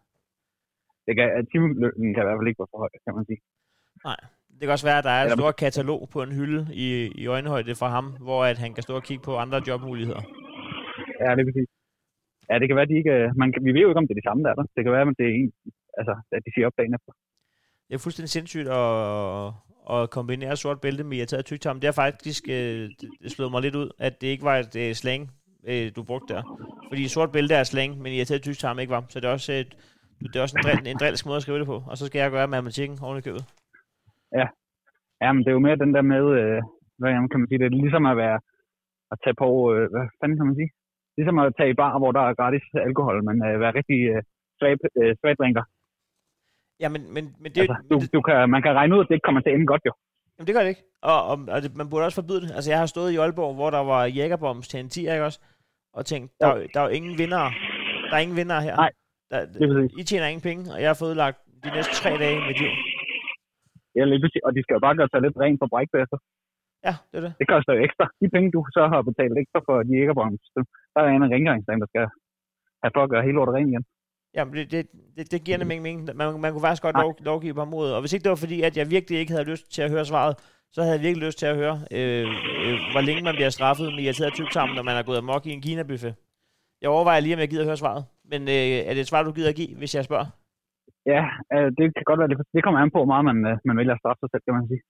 Det 1.08 1.16
kan, 1.18 1.48
timelønnen 1.52 2.14
kan 2.14 2.24
i 2.24 2.28
hvert 2.28 2.38
fald 2.40 2.48
ikke 2.48 2.60
være 2.60 2.72
for 2.72 2.78
høj, 2.78 2.90
kan 3.06 3.16
man 3.16 3.26
sige. 3.26 3.40
Det 4.54 4.68
kan 4.68 4.70
også 4.70 4.88
være, 4.88 4.98
at 4.98 5.04
der 5.04 5.10
er 5.10 5.26
et 5.26 5.32
stort 5.32 5.56
katalog 5.56 6.10
på 6.14 6.24
en 6.24 6.32
hylde 6.32 6.68
i, 6.74 7.12
i 7.16 7.28
øjenhøjde 7.28 7.76
fra 7.76 7.90
ham, 7.90 8.06
hvor 8.20 8.46
at 8.46 8.58
han 8.58 8.74
kan 8.74 8.84
stå 8.84 8.96
og 8.96 9.04
kigge 9.04 9.24
på 9.24 9.38
andre 9.38 9.62
jobmuligheder. 9.68 10.22
Ja, 11.20 11.30
det 11.36 11.42
er 11.42 11.46
præcis. 11.46 11.70
Ja, 12.52 12.60
det 12.60 12.68
kan 12.68 12.76
være, 12.76 12.88
at 12.88 12.94
de 12.94 12.98
ikke... 13.02 13.14
øh, 13.20 13.28
Man 13.42 13.52
kan, 13.52 13.66
vi 13.66 13.72
ved 13.74 13.82
jo 13.82 13.90
ikke, 13.90 14.02
om 14.02 14.08
det 14.08 14.14
er 14.16 14.22
de 14.22 14.28
samme, 14.30 14.44
der 14.44 14.50
er 14.50 14.56
der. 14.56 14.66
Det 14.76 14.84
kan 14.84 14.92
være, 14.92 15.02
at 15.02 15.18
det 15.20 15.26
er 15.30 15.36
en, 15.42 15.52
altså, 16.00 16.14
at 16.32 16.42
de 16.46 16.52
siger 16.54 16.68
op 16.68 16.78
dagen 16.78 16.94
efter. 16.98 17.12
Det 17.88 17.94
er 17.96 18.04
fuldstændig 18.06 18.30
sindssygt 18.30 18.70
at, 18.82 19.48
at 19.96 20.10
kombinere 20.18 20.56
sort 20.56 20.82
bælte 20.82 21.04
med 21.04 21.18
irriteret 21.18 21.46
tyktarm. 21.46 21.80
Det 21.80 21.88
har 21.88 21.98
faktisk 22.06 22.44
øh, 22.58 22.82
det, 23.00 23.10
det 23.22 23.32
slået 23.32 23.52
mig 23.52 23.62
lidt 23.62 23.76
ud, 23.76 23.90
at 24.08 24.14
det 24.22 24.28
ikke 24.28 24.44
var 24.50 24.58
et 24.64 24.76
øh, 24.84 24.94
slang, 25.02 25.22
øh, 25.70 25.86
du 25.96 26.04
brugte 26.10 26.34
der. 26.34 26.44
Fordi 26.90 27.08
sort 27.08 27.32
bælte 27.32 27.54
er 27.56 27.64
slang, 27.64 27.92
men 28.02 28.14
irriteret 28.14 28.42
tyktarm 28.42 28.80
ikke 28.80 28.96
var. 28.96 29.04
Så 29.10 29.20
det 29.20 29.28
er 29.28 29.34
også, 29.38 29.52
et, 29.62 29.72
det 30.32 30.36
er 30.36 30.46
også 30.46 30.56
en, 30.58 30.64
drill, 30.66 30.88
en 30.88 31.02
drilsk 31.02 31.26
måde 31.26 31.40
at 31.40 31.46
skrive 31.46 31.60
det 31.60 31.72
på. 31.74 31.78
Og 31.92 31.96
så 31.98 32.04
skal 32.08 32.20
jeg 32.20 32.32
gøre 32.32 32.48
matematikken 32.48 32.98
oven 33.06 33.18
i 33.18 33.26
købet. 33.28 33.44
Ja, 35.22 35.28
men 35.34 35.40
det 35.44 35.50
er 35.50 35.58
jo 35.58 35.66
mere 35.68 35.84
den 35.84 35.94
der 35.96 36.02
med... 36.14 36.24
Øh, 36.40 36.62
hvad 37.00 37.10
kan 37.32 37.40
man 37.40 37.48
sige? 37.48 37.60
Det 37.60 37.66
er 37.66 37.82
ligesom 37.84 38.06
at 38.12 38.18
være... 38.24 38.40
At 39.12 39.18
tage 39.24 39.38
på... 39.44 39.50
Øh, 39.74 39.86
hvad 39.92 40.06
fanden 40.20 40.38
kan 40.38 40.48
man 40.50 40.60
sige? 40.62 40.72
Ligesom 41.18 41.38
at 41.44 41.54
tage 41.58 41.70
i 41.74 41.80
bar, 41.82 41.94
hvor 42.02 42.12
der 42.18 42.24
er 42.30 42.34
gratis 42.40 42.66
alkohol, 42.88 43.18
men 43.28 43.36
øh, 43.48 43.60
være 43.64 43.74
rigtig 43.80 44.00
øh, 44.14 44.22
svag, 44.60 44.74
øh, 45.02 45.12
svag 45.20 45.34
drinker. 45.42 45.64
Ja, 46.84 46.88
men, 46.94 47.02
men, 47.16 47.24
men 47.42 47.50
det, 47.56 47.62
Altså, 47.62 47.78
du, 47.92 47.96
du 48.16 48.22
kan, 48.28 48.50
man 48.56 48.62
kan 48.66 48.74
regne 48.80 48.96
ud, 48.96 49.02
at 49.04 49.08
det 49.08 49.16
ikke 49.16 49.28
kommer 49.28 49.42
til 49.42 49.50
at 49.52 49.56
ende 49.56 49.68
godt, 49.74 49.84
jo. 49.90 49.94
jamen, 50.36 50.48
det 50.48 50.56
gør 50.56 50.64
det 50.66 50.70
ikke. 50.74 50.84
Og, 51.12 51.20
og, 51.32 51.36
og 51.54 51.58
det, 51.64 51.70
man 51.82 51.90
burde 51.90 52.06
også 52.08 52.20
forbyde 52.22 52.42
det. 52.46 52.52
Altså, 52.58 52.70
jeg 52.72 52.80
har 52.80 52.90
stået 52.96 53.12
i 53.12 53.18
Aalborg, 53.24 53.54
hvor 53.60 53.70
der 53.78 53.84
var 53.94 54.02
Jægerbombs 54.18 54.68
til 54.68 54.80
en 54.80 54.90
10, 54.90 55.00
ikke 55.02 55.26
også? 55.30 55.40
Og 55.98 56.06
tænkt, 56.12 56.28
der, 56.42 56.48
er 56.48 56.56
jo- 56.58 56.68
der 56.74 56.80
er 56.80 56.86
jo 56.88 56.94
ingen 57.00 57.14
vinder. 57.22 57.44
Der 58.10 58.16
er 58.18 58.24
ingen 58.26 58.38
vinder 58.42 58.60
her. 58.68 58.76
Nej, 58.84 58.92
der, 59.32 59.40
Det 59.46 59.62
er. 59.62 59.88
I 60.02 60.04
tjener 60.10 60.28
ingen 60.32 60.46
penge, 60.50 60.62
og 60.74 60.80
jeg 60.82 60.90
har 60.94 61.00
fået 61.04 61.16
lagt 61.24 61.38
de 61.64 61.70
næste 61.78 61.94
tre 62.02 62.10
dage 62.24 62.38
mit 62.48 62.58
liv. 62.64 62.72
Ja, 63.98 64.04
lige 64.12 64.22
præcis. 64.24 64.42
Og 64.48 64.52
de 64.56 64.62
skal 64.64 64.74
jo 64.78 64.82
bare 64.88 64.96
gøre 65.00 65.10
sig 65.12 65.22
lidt 65.26 65.38
rent 65.44 65.60
for 65.62 65.68
brækbæster. 65.74 66.18
Ja, 66.88 66.94
det 67.10 67.18
er 67.20 67.24
det. 67.26 67.34
Det 67.42 67.48
koster 67.54 67.72
jo 67.76 67.80
ekstra. 67.88 68.06
De 68.22 68.28
penge, 68.34 68.48
du 68.56 68.60
så 68.78 68.84
har 68.92 69.02
betalt 69.10 69.36
ekstra 69.44 69.60
for 69.68 69.76
de 69.88 69.94
ikke 70.02 70.14
der 70.94 71.02
er 71.02 71.12
en 71.16 71.24
af 71.26 71.30
rengøringsdagen, 71.36 71.82
der 71.84 71.90
skal 71.94 72.06
have 72.84 72.94
for 72.96 73.04
at 73.04 73.12
gøre 73.14 73.24
hele 73.28 73.38
lortet 73.38 73.56
rent 73.56 73.70
igen. 73.72 73.86
Jamen, 74.36 74.54
det, 74.58 74.72
det, 74.72 74.82
det, 75.16 75.32
det 75.32 75.44
giver 75.46 75.58
nemlig 75.58 75.76
ingen 75.76 75.88
mening. 75.90 76.18
Man, 76.20 76.42
man 76.44 76.52
kunne 76.52 76.66
faktisk 76.68 76.84
godt 76.88 76.98
lov, 77.04 77.12
lovgive 77.30 77.54
på 77.54 77.62
området. 77.62 77.96
Og 77.96 78.00
hvis 78.02 78.14
ikke 78.14 78.24
det 78.24 78.30
var 78.30 78.44
fordi, 78.46 78.58
at 78.62 78.78
jeg 78.78 78.86
virkelig 78.96 79.20
ikke 79.20 79.34
havde 79.36 79.50
lyst 79.52 79.66
til 79.76 79.82
at 79.82 79.92
høre 79.92 80.06
svaret, 80.06 80.34
så 80.74 80.82
havde 80.82 80.96
jeg 80.96 81.06
virkelig 81.08 81.26
lyst 81.28 81.40
til 81.40 81.50
at 81.54 81.58
høre, 81.62 81.76
øh, 81.98 82.26
øh, 82.66 82.78
hvor 82.94 83.02
længe 83.08 83.22
man 83.28 83.36
bliver 83.38 83.50
straffet 83.58 83.88
med 83.96 84.04
irriteret 84.04 84.34
tyktarm, 84.34 84.70
når 84.78 84.84
man 84.90 84.96
er 84.98 85.04
gået 85.10 85.18
amok 85.24 85.46
i 85.46 85.52
en 85.52 85.62
Kina-buffet. 85.66 86.14
Jeg 86.82 86.90
overvejer 86.90 87.20
lige, 87.20 87.36
om 87.36 87.40
jeg 87.44 87.50
gider 87.50 87.64
at 87.64 87.72
høre 87.72 87.84
svaret. 87.84 88.04
Men 88.32 88.42
øh, 88.42 88.78
er 88.88 88.94
det 88.94 89.02
et 89.02 89.12
svar, 89.12 89.24
du 89.24 89.32
gider 89.32 89.50
at 89.50 89.60
give, 89.62 89.76
hvis 89.80 89.96
jeg 89.96 90.04
spørger? 90.10 90.28
Ja, 91.14 91.22
øh, 91.54 91.68
det 91.78 91.86
kan 91.96 92.04
godt 92.10 92.20
være, 92.20 92.30
det, 92.32 92.38
det 92.56 92.64
kommer 92.64 92.80
an 92.80 92.92
på, 92.92 93.00
hvor 93.02 93.12
meget 93.14 93.26
man, 93.30 93.38
øh, 93.50 93.58
man 93.66 93.78
vælger 93.80 93.94
at 93.96 94.02
straffe 94.02 94.20
sig 94.20 94.30
selv, 94.32 94.44
kan 94.46 94.54
man 94.58 94.68
sige. 94.72 94.82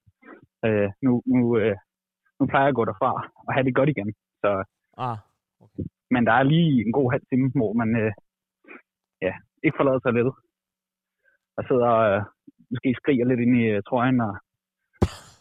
Øh, 0.65 0.89
nu, 1.05 1.11
nu, 1.25 1.57
øh, 1.57 1.75
nu 2.39 2.43
plejer 2.45 2.65
jeg 2.65 2.73
at 2.73 2.79
gå 2.79 2.85
derfra 2.85 3.11
og 3.47 3.53
have 3.53 3.65
det 3.65 3.75
godt 3.75 3.89
igen. 3.89 4.13
Så, 4.43 4.63
Ah, 4.97 5.17
men 6.13 6.21
der 6.27 6.33
er 6.33 6.43
lige 6.43 6.85
en 6.85 6.93
god 6.97 7.11
halv 7.13 7.25
time, 7.31 7.47
hvor 7.59 7.73
man 7.81 7.89
øh, 8.01 8.11
ja, 9.25 9.33
ikke 9.63 9.77
forlader 9.79 9.99
toilettet. 9.99 10.33
Og 11.57 11.63
sidder 11.67 11.87
og 11.97 12.03
øh, 12.11 12.21
måske 12.71 12.89
skriger 12.99 13.25
lidt 13.25 13.39
ind 13.45 13.55
i 13.61 13.65
øh, 13.73 13.83
trøjen 13.87 14.21
og 14.27 14.33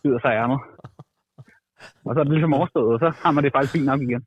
bider 0.03 0.21
sig 0.21 0.33
ærmet. 0.43 0.61
Og 2.07 2.15
så 2.15 2.21
er 2.21 2.25
det 2.25 2.33
ligesom 2.33 2.55
overstået, 2.55 2.93
og 2.95 3.01
så 3.05 3.09
har 3.23 3.33
man 3.33 3.45
det 3.45 3.53
faktisk 3.53 3.73
fint 3.73 3.91
nok 3.91 4.01
igen. 4.01 4.23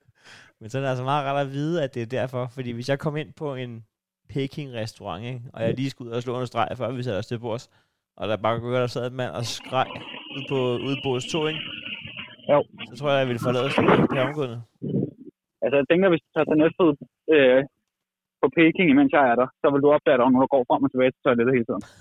Men 0.60 0.70
så 0.70 0.78
er 0.78 0.82
det 0.82 0.90
altså 0.90 1.04
meget 1.04 1.26
rart 1.26 1.46
at 1.46 1.52
vide, 1.52 1.84
at 1.84 1.94
det 1.96 2.02
er 2.02 2.16
derfor. 2.20 2.44
Fordi 2.56 2.72
hvis 2.72 2.90
jeg 2.90 3.00
kom 3.00 3.16
ind 3.18 3.34
på 3.34 3.56
en 3.56 3.86
Peking-restaurant, 4.30 5.24
ikke? 5.24 5.42
og 5.54 5.64
jeg 5.64 5.74
lige 5.74 5.90
skulle 5.90 6.10
ud 6.12 6.16
og 6.16 6.24
slå 6.24 6.40
en 6.40 6.48
streg, 6.48 6.68
før 6.78 6.92
vi 6.92 7.04
satte 7.04 7.18
os 7.18 7.26
til 7.26 7.40
bords, 7.40 7.70
og 8.18 8.28
der 8.28 8.38
bare 8.38 8.60
kunne 8.60 8.76
der 8.76 8.88
sad 8.88 9.12
en 9.12 9.18
mand 9.18 9.32
og 9.32 9.46
skreg 9.46 9.88
ud 10.38 10.44
på 10.52 10.60
ude 10.88 10.98
på 11.00 11.04
bords 11.06 11.26
2, 11.32 11.48
ikke? 11.52 11.62
Jo. 12.52 12.60
Så 12.90 12.94
tror 12.98 13.10
jeg, 13.12 13.20
jeg 13.22 13.30
ville 13.30 13.46
forlade 13.48 13.70
stedet 13.72 14.10
per 14.14 14.22
omgående. 14.28 14.58
Altså, 15.64 15.76
jeg 15.80 15.88
tænker, 15.92 16.08
hvis 16.12 16.24
du 16.26 16.30
tager 16.32 16.48
til 16.50 16.60
Næstved 16.62 16.92
øh, 17.36 17.60
på 18.42 18.48
Peking, 18.56 18.88
imens 18.90 19.12
jeg 19.18 19.24
er 19.32 19.36
der, 19.42 19.48
så 19.62 19.66
vil 19.74 19.84
du 19.84 19.90
opdage, 19.96 20.16
at 20.16 20.20
der 20.20 20.26
er 20.26 20.32
nogen, 20.34 20.46
der 20.46 20.54
går 20.56 20.64
frem 20.70 20.86
og 20.86 20.92
tilbage 20.92 21.12
til 21.14 21.22
toilettet 21.26 21.56
hele 21.58 21.68
tiden. 21.70 21.84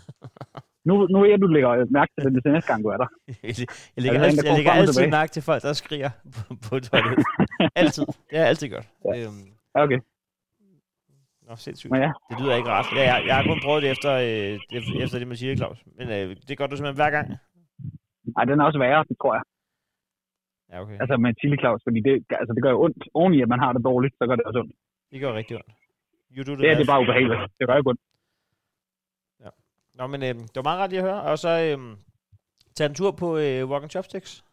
Nu, 0.89 0.95
nu 1.14 1.18
er 1.24 1.37
du 1.37 1.47
lægger 1.47 1.87
mærke 1.99 2.12
til 2.20 2.35
det, 2.35 2.43
til 2.45 2.53
næste 2.53 2.68
gang, 2.72 2.85
du 2.85 2.89
er 2.89 2.97
der. 2.97 3.09
Jeg 3.97 4.03
lægger, 4.05 4.18
en, 4.18 4.24
altid, 4.24 4.45
jeg 4.45 4.57
lægger 4.57 4.72
altid 4.72 4.95
tilbage? 4.95 5.11
mærke 5.11 5.30
til 5.37 5.43
folk, 5.43 5.62
der 5.62 5.72
skriger 5.72 6.11
på, 6.35 6.55
på 6.66 6.74
toilettet. 6.80 7.26
altid. 7.83 8.07
Det 8.07 8.37
jeg 8.39 8.49
altid 8.53 8.68
gjort. 8.68 8.89
Ja. 9.05 9.12
Øhm, 9.20 9.49
okay. 9.85 9.99
nå, 11.47 11.53
sindssygt. 11.57 11.91
Ja, 11.97 12.11
Det 12.30 12.35
lyder 12.41 12.55
ikke 12.57 12.70
rart. 12.70 12.87
Ja, 12.97 13.03
jeg, 13.12 13.18
jeg 13.26 13.35
har 13.37 13.45
kun 13.51 13.61
prøvet 13.64 13.83
det 13.83 13.91
efter, 13.91 14.12
øh, 14.12 15.03
efter 15.05 15.18
det 15.18 15.28
med 15.28 15.37
Chili 15.37 15.57
Claus. 15.57 15.78
Men 15.99 16.07
øh, 16.09 16.37
det 16.49 16.59
gør 16.59 16.66
du 16.66 16.76
simpelthen 16.76 17.03
hver 17.03 17.11
gang. 17.16 17.26
Ej, 18.37 18.45
den 18.45 18.61
er 18.61 18.64
også 18.64 18.78
værre, 18.78 19.05
det 19.09 19.16
tror 19.20 19.35
jeg. 19.39 19.45
Ja, 20.70 20.76
okay. 20.83 20.97
Altså 21.03 21.16
med 21.16 21.35
chili 21.41 21.57
Claus, 21.62 21.80
fordi 21.87 22.01
det, 22.09 22.14
altså, 22.41 22.53
det 22.55 22.62
gør 22.62 22.72
jo 22.76 22.80
ondt. 22.85 23.09
Oven 23.14 23.35
i, 23.35 23.43
at 23.43 23.49
man 23.55 23.61
har 23.64 23.72
det 23.72 23.85
dårligt, 23.85 24.14
så 24.18 24.26
gør 24.28 24.37
det 24.37 24.45
også 24.45 24.59
ondt. 24.62 24.74
Det 25.11 25.20
gør 25.20 25.33
rigtig 25.41 25.57
ondt. 25.57 25.72
You 26.37 26.43
do 26.47 26.53
Det 26.53 26.70
er 26.70 26.74
det 26.78 26.87
er 26.87 26.93
bare 26.95 27.03
ubehageligt. 27.05 27.41
Det 27.59 27.66
gør 27.68 27.76
jo 27.76 27.83
ondt. 27.87 28.01
Nå, 29.95 30.07
men 30.07 30.22
øh, 30.22 30.35
det 30.35 30.57
var 30.57 30.62
meget 30.62 30.80
rart 30.80 30.93
at 30.93 31.03
høre. 31.03 31.22
Og 31.22 31.39
så 31.39 31.49
øh, 31.49 31.97
tage 32.74 32.89
en 32.89 32.95
tur 32.95 33.11
på 33.11 33.28
øh, 33.37 33.70
Walk 33.70 33.83
and 33.83 33.91
Chopsticks. 33.91 34.45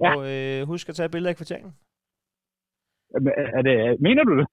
Ja. 0.00 0.16
Og 0.16 0.30
øh, 0.32 0.66
husk 0.66 0.88
at 0.88 0.94
tage 0.94 1.08
billeder 1.08 1.30
af 1.30 1.36
kvarteringen. 1.36 1.72
Er 3.58 3.62
det, 3.62 4.00
mener 4.00 4.24
du 4.24 4.38
det? 4.38 4.46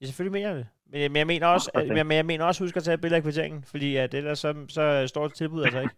Ja, 0.00 0.06
selvfølgelig 0.06 0.32
mener 0.32 0.48
jeg 0.48 0.56
det. 0.56 0.66
Men, 0.86 1.12
men, 1.12 1.18
jeg 1.18 1.26
mener 1.26 1.46
også, 1.46 1.70
Nå, 1.74 1.80
at, 1.80 2.06
men, 2.06 2.16
jeg 2.16 2.26
mener 2.26 2.44
også, 2.44 2.64
husk 2.64 2.76
at 2.76 2.82
tage 2.82 2.98
billeder 2.98 3.16
af 3.16 3.22
kvarteringen. 3.22 3.62
Fordi 3.62 3.96
at 3.96 4.14
ellers 4.14 4.38
så, 4.38 4.64
så 4.68 5.06
står 5.06 5.26
det 5.26 5.36
tilbud 5.36 5.62
altså 5.62 5.80
ikke. 5.80 5.94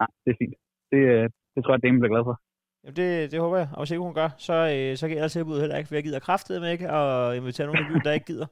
Nej, 0.00 0.08
det 0.24 0.30
er 0.30 0.36
fint. 0.38 0.54
Det, 0.92 1.02
øh, 1.12 1.30
det 1.54 1.64
tror 1.64 1.72
jeg, 1.74 1.82
Dame 1.82 1.98
bliver 1.98 2.14
glad 2.14 2.24
for. 2.24 2.40
Jamen 2.84 2.96
det, 2.96 3.32
det 3.32 3.40
håber 3.40 3.56
jeg. 3.56 3.68
Og 3.72 3.78
hvis 3.78 3.90
ikke 3.90 4.02
hun 4.02 4.14
gør, 4.14 4.28
så, 4.38 4.52
øh, 4.52 4.96
så 4.96 5.08
gælder 5.08 5.28
tilbuddet 5.28 5.62
heller 5.62 5.76
ikke. 5.76 5.88
For 5.88 5.94
jeg 5.94 6.04
gider 6.04 6.18
kraftedet 6.18 6.62
med 6.62 6.70
ikke 6.70 6.88
at 6.90 7.36
invitere 7.36 7.66
nogen 7.66 7.84
i 7.84 7.88
byen, 7.88 8.00
der 8.04 8.12
ikke 8.12 8.26
gider. 8.26 8.46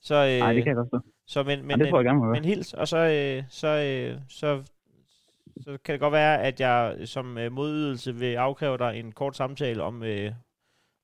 Så, 0.00 0.14
øh, 0.14 0.38
Nej, 0.38 0.52
det 0.52 0.62
kan 0.62 0.70
jeg 0.70 0.76
godt 0.76 0.88
forstå. 0.92 1.08
så 1.26 1.42
men, 1.42 1.58
Men, 1.58 1.66
men, 1.68 1.80
det 1.80 1.88
tror 1.88 1.98
jeg 1.98 2.04
gerne, 2.04 2.18
må 2.18 2.32
Men 2.32 2.44
hils, 2.44 2.74
og 2.74 2.88
så, 2.88 2.98
øh, 2.98 3.42
så, 3.48 3.68
øh, 3.68 4.20
så, 4.28 4.62
så 5.60 5.78
kan 5.84 5.92
det 5.92 6.00
godt 6.00 6.12
være, 6.12 6.42
at 6.42 6.60
jeg 6.60 6.96
som 7.04 7.38
øh, 7.38 7.52
modydelse 7.52 8.14
vil 8.14 8.34
afkræve 8.34 8.78
dig 8.78 9.00
en 9.00 9.12
kort 9.12 9.36
samtale 9.36 9.82
om, 9.82 10.02
øh, 10.02 10.32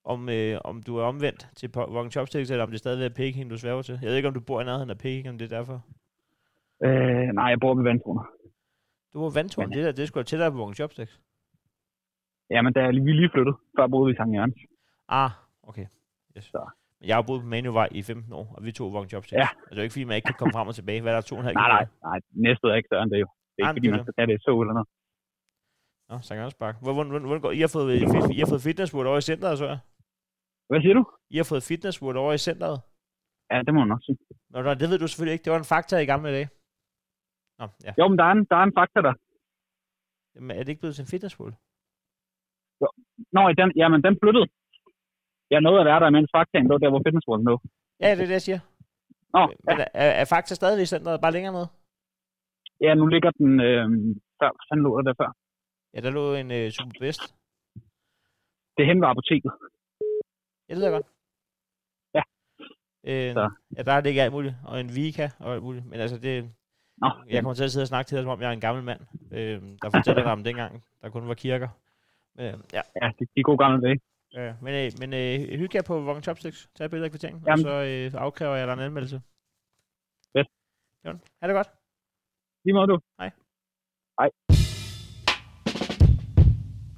om, 0.05 0.28
øh, 0.28 0.59
om 0.64 0.83
du 0.83 0.97
er 0.97 1.03
omvendt 1.03 1.49
til 1.57 1.70
Walking 1.76 2.12
Chopsticks, 2.12 2.51
eller 2.51 2.64
om 2.64 2.70
det 2.70 2.78
stadig 2.78 3.05
er 3.05 3.09
Peking, 3.09 3.51
du 3.51 3.59
sværger 3.59 3.83
til. 3.83 3.99
Jeg 4.03 4.09
ved 4.09 4.16
ikke, 4.16 4.28
om 4.28 4.35
du 4.35 4.41
bor 4.41 4.61
i 4.61 4.64
nærheden 4.64 4.91
af 4.91 4.99
Peking, 4.99 5.28
om 5.28 5.39
det 5.39 5.53
er 5.53 5.57
derfor. 5.57 5.85
Øh, 6.85 7.28
nej, 7.35 7.45
jeg 7.45 7.61
bor 7.61 7.74
ved 7.74 7.85
vandtroner. 7.85 8.24
Du 9.12 9.18
bor 9.20 9.30
i 9.30 9.34
Vandtårn, 9.34 9.70
det, 9.72 9.84
der, 9.84 9.92
det 9.92 10.08
skulle 10.08 10.24
tættere 10.24 10.50
på 10.52 10.58
Walking 10.58 10.76
Chopsticks. 10.80 11.20
Jamen, 12.50 12.72
der 12.74 12.82
er 12.82 12.92
vi 13.06 13.12
lige 13.20 13.30
flyttet. 13.34 13.54
Før 13.76 13.86
boede 13.86 14.06
vi 14.06 14.12
i 14.12 14.16
Sankt 14.16 14.34
Jørgens. 14.36 14.58
Ah, 15.08 15.30
okay. 15.62 15.86
Yes. 16.36 16.44
Så. 16.44 16.62
Men 17.00 17.08
jeg 17.08 17.16
har 17.16 17.22
boet 17.22 17.40
på 17.42 17.46
Manuvej 17.46 17.88
i 17.90 18.02
15 18.02 18.32
år, 18.32 18.46
og 18.56 18.64
vi 18.64 18.72
to 18.72 18.84
Walking 18.94 19.10
Chopsticks. 19.10 19.38
Ja. 19.42 19.48
Altså, 19.58 19.70
det 19.74 19.78
er 19.78 19.82
ikke, 19.82 19.92
fordi 19.96 20.04
man 20.04 20.16
ikke 20.16 20.26
kan 20.26 20.38
komme 20.38 20.52
frem 20.56 20.68
og 20.68 20.74
tilbage. 20.74 21.00
Hvad 21.02 21.12
er 21.12 21.16
der? 21.16 21.22
To 21.22 21.34
og 21.36 21.40
en 21.40 21.44
halv 21.44 21.56
Nej, 21.56 21.68
nej, 21.76 21.84
nej. 22.08 22.18
Næstved 22.46 22.70
er 22.70 22.74
ikke 22.80 22.86
større 22.90 23.02
end 23.02 23.10
det 23.14 23.20
jo. 23.24 23.28
Det 23.54 23.60
er 23.60 23.64
Nej, 23.64 23.70
ikke, 23.70 23.78
fordi 23.78 23.86
det 23.86 23.92
er 23.92 23.96
man 23.96 24.04
skal 24.06 24.14
tage 24.18 24.26
det 24.30 24.34
i 24.38 24.42
så 24.46 24.52
eller 24.62 24.74
noget. 24.78 24.88
Nå, 26.08 26.14
Sankt 26.26 26.38
Jørgens 26.40 26.58
Park. 26.62 26.74
Hvor, 26.82 26.92
hvor, 26.96 27.04
hvor, 27.04 27.18
hvor, 27.28 27.38
går, 27.44 27.50
I, 27.58 27.60
har 27.66 27.72
fået, 27.76 27.88
I 28.36 28.40
har 28.42 28.48
fået 28.52 28.62
fitnesswood 28.68 29.06
over 29.10 29.18
i 29.22 29.26
centret, 29.30 29.58
så 29.58 29.66
jeg. 29.72 29.78
Hvad 30.68 30.80
siger 30.84 30.94
du? 30.98 31.02
I 31.34 31.36
har 31.40 31.46
fået 31.52 31.62
fitnesswood 31.70 32.16
over 32.22 32.32
i 32.32 32.42
centret. 32.48 32.76
Ja, 33.50 33.56
det 33.66 33.72
må 33.74 33.78
man 33.84 33.88
nok 33.94 34.02
sige. 34.06 34.18
Nå, 34.52 34.62
nå, 34.62 34.70
det 34.80 34.86
ved 34.90 34.98
du 34.98 35.06
selvfølgelig 35.08 35.32
ikke. 35.34 35.44
Det 35.44 35.52
var 35.52 35.58
en 35.64 35.70
fakta 35.74 35.96
i 35.98 36.06
gamle 36.12 36.30
dage. 36.36 36.48
Nå, 37.62 37.66
ja. 37.86 37.92
Jo, 37.98 38.04
men 38.08 38.18
der 38.18 38.24
er 38.24 38.34
en, 38.36 38.44
der 38.50 38.56
er 38.60 38.64
en 38.68 38.76
fakta 38.78 39.00
der. 39.08 39.14
Jamen, 40.34 40.50
er 40.50 40.62
det 40.62 40.68
ikke 40.68 40.82
blevet 40.82 40.96
til 40.96 41.06
en 41.06 41.12
fitnesspool? 41.14 41.52
Nå, 43.36 43.42
den, 43.60 43.68
jamen, 43.80 44.00
den 44.06 44.14
flyttede. 44.22 44.46
Jeg 45.50 45.60
nåede 45.60 45.80
at 45.80 45.86
være 45.90 46.00
der, 46.00 46.10
mens 46.10 46.30
faktaen 46.36 46.68
lå 46.68 46.78
der, 46.78 46.90
hvor 46.90 47.02
fitnessrollen 47.06 47.46
lå. 47.50 47.54
Ja, 48.00 48.10
det 48.16 48.22
er 48.22 48.30
det, 48.30 48.38
jeg 48.38 48.46
siger. 48.48 48.60
Nå, 49.36 49.42
Men 49.66 49.76
er, 50.02 50.10
er 50.22 50.26
fakta 50.34 50.54
stadig 50.54 50.82
i 50.82 50.92
centret, 50.94 51.20
bare 51.20 51.32
længere 51.32 51.54
ned? 51.58 51.66
ja, 52.84 52.94
nu 52.94 53.06
ligger 53.06 53.30
den 53.30 53.50
øh, 53.68 53.86
før. 54.40 54.50
Han 54.70 54.78
lå 54.84 55.02
der, 55.02 55.14
før. 55.20 55.30
Ja, 55.94 55.98
der 56.04 56.10
lå 56.18 56.24
en 56.42 56.50
uh, 56.58 56.70
Superbest. 56.76 57.22
Det 58.76 58.86
hen 58.86 59.00
ved 59.00 59.08
apoteket. 59.08 59.52
Ja, 60.68 60.74
det 60.74 60.82
jeg 60.82 60.94
godt. 60.96 61.08
Ja. 62.16 62.22
Øh, 63.10 63.32
ja, 63.76 63.82
der 63.86 63.92
er 63.92 64.00
det 64.00 64.08
ikke 64.10 64.22
alt 64.22 64.36
muligt. 64.36 64.54
Og 64.68 64.80
en 64.80 64.90
Vika 64.96 65.26
og 65.44 65.48
alt 65.54 65.62
muligt. 65.62 65.86
Men 65.90 66.00
altså, 66.00 66.18
det, 66.18 66.34
Nå, 67.03 67.11
jeg 67.30 67.42
kommer 67.42 67.55
til 67.55 67.64
at 67.64 67.72
sidde 67.72 67.84
og 67.84 67.88
snakke 67.88 68.09
til 68.09 68.16
dig, 68.16 68.24
som 68.24 68.30
om 68.30 68.40
jeg 68.40 68.48
er 68.48 68.53
en 68.53 68.61
gammel 68.61 68.84
mand, 68.84 69.00
øh, 69.30 69.62
der 69.82 69.90
fortæller 69.90 70.22
dig 70.22 70.32
om 70.32 70.44
dengang, 70.44 70.84
der 71.03 71.09
kun 71.09 71.28
var 71.28 71.34
kirker. 71.34 71.68
Øh, 72.38 72.44
ja, 72.72 72.82
ja, 73.03 73.11
de, 73.18 73.26
de 73.36 73.42
gode 73.42 73.59
gamle 73.59 73.82
dage. 73.86 74.00
ja, 74.32 74.55
men, 74.62 74.74
øh, 74.74 74.92
men 75.00 75.12
øh, 75.12 75.59
hygge 75.59 75.76
jer 75.76 75.82
på 75.82 76.05
Walking 76.05 76.22
Chopsticks. 76.22 76.68
Tag 76.74 76.84
et 76.84 76.90
billede 76.90 77.05
af 77.05 77.11
kvarteringen, 77.11 77.48
og 77.48 77.59
så 77.59 77.70
øh, 77.70 78.22
afkræver 78.22 78.57
jeg 78.57 78.66
dig 78.66 78.72
en 78.72 78.80
anmeldelse. 78.80 79.22
Fedt. 80.36 80.48
Jamen, 81.05 81.20
ha' 81.40 81.48
det 81.48 81.55
godt. 81.55 81.68
Lige 82.64 82.74
måde 82.74 82.86
du. 82.86 82.98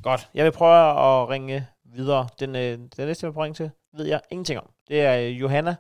Godt. 0.03 0.31
Jeg 0.35 0.45
vil 0.45 0.53
prøve 0.53 0.91
at 0.91 1.29
ringe 1.29 1.67
videre. 1.85 2.29
Den, 2.41 2.57
øh, 2.57 2.79
den 2.97 3.07
næste, 3.07 3.25
jeg 3.25 3.29
vil 3.29 3.35
prøve 3.35 3.43
at 3.43 3.47
ringe 3.47 3.55
til, 3.55 3.71
ved 3.97 4.07
jeg 4.07 4.21
ingenting 4.31 4.61
om. 4.61 4.71
Det 4.89 5.01
er 5.01 5.29
øh, 5.29 5.41
Johanna, 5.41 5.77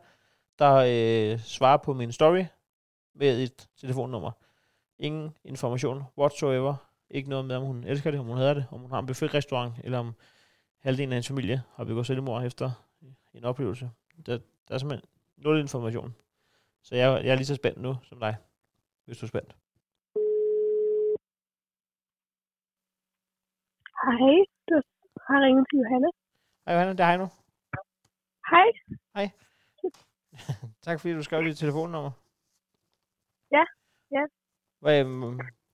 der 0.59 0.75
øh, 0.75 1.39
svarer 1.39 1.77
på 1.77 1.93
min 1.93 2.13
story 2.13 2.45
med 3.15 3.43
et 3.43 3.69
telefonnummer. 3.77 4.31
Ingen 4.99 5.37
information 5.45 6.03
whatsoever. 6.19 6.75
Ikke 7.11 7.29
noget 7.29 7.45
med, 7.45 7.57
om 7.57 7.63
hun 7.63 7.85
elsker 7.85 8.11
det, 8.11 8.21
om 8.21 8.27
hun 8.27 8.37
hader 8.37 8.55
det, 8.55 8.67
om 8.71 8.81
hun 8.81 8.91
har 8.91 8.99
en 8.99 9.07
buffetrestaurant, 9.07 9.75
eller 9.85 9.99
om 9.99 10.15
halvdelen 10.79 11.13
af 11.13 11.15
hendes 11.15 11.29
familie 11.29 11.63
har 11.75 11.85
begået 11.85 12.07
selvmord 12.07 12.45
efter 12.45 12.71
en 13.35 13.45
oplevelse. 13.45 13.91
Der, 14.27 14.39
der 14.69 14.75
er 14.75 14.79
simpelthen 14.79 15.09
nul 15.37 15.59
information. 15.59 16.15
Så 16.83 16.95
jeg, 16.95 17.25
jeg 17.25 17.33
er 17.33 17.37
lige 17.37 17.47
så 17.47 17.55
spændt 17.55 17.81
nu 17.81 17.97
som 18.03 18.21
dig, 18.21 18.37
hvis 19.05 19.19
du 19.19 19.27
er 19.27 19.29
spændt. 19.29 19.57
Hej, 24.05 24.35
du 24.69 24.77
har 25.27 25.39
ringet 25.47 25.67
til 25.71 25.79
Johanne. 25.79 26.11
Hej 26.65 26.75
Johanna, 26.75 26.93
det 26.93 27.01
er 27.01 27.05
hej 27.05 27.17
nu. 27.17 27.29
Hej. 29.15 29.31
Tak 30.83 31.01
fordi 31.01 31.15
du 31.15 31.23
skrev 31.23 31.45
dit 31.45 31.59
telefonnummer. 31.59 32.11
Ja, 33.57 33.65
ja. 34.17 34.25
Hvad, 34.83 35.05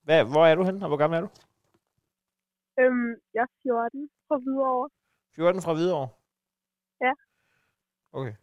hvad, 0.06 0.24
hvor 0.32 0.46
er 0.46 0.54
du 0.54 0.62
henne, 0.64 0.84
og 0.84 0.88
hvor 0.88 0.96
gammel 0.96 1.16
er 1.16 1.20
du? 1.20 1.28
Øhm, 2.80 3.10
jeg 3.34 3.42
er 3.42 3.52
14 3.62 4.10
fra 4.28 4.36
Hvidovre. 4.38 4.88
14 5.34 5.62
fra 5.62 5.72
Hvidovre? 5.74 6.08
Ja. 7.00 7.12
Okay. 8.12 8.34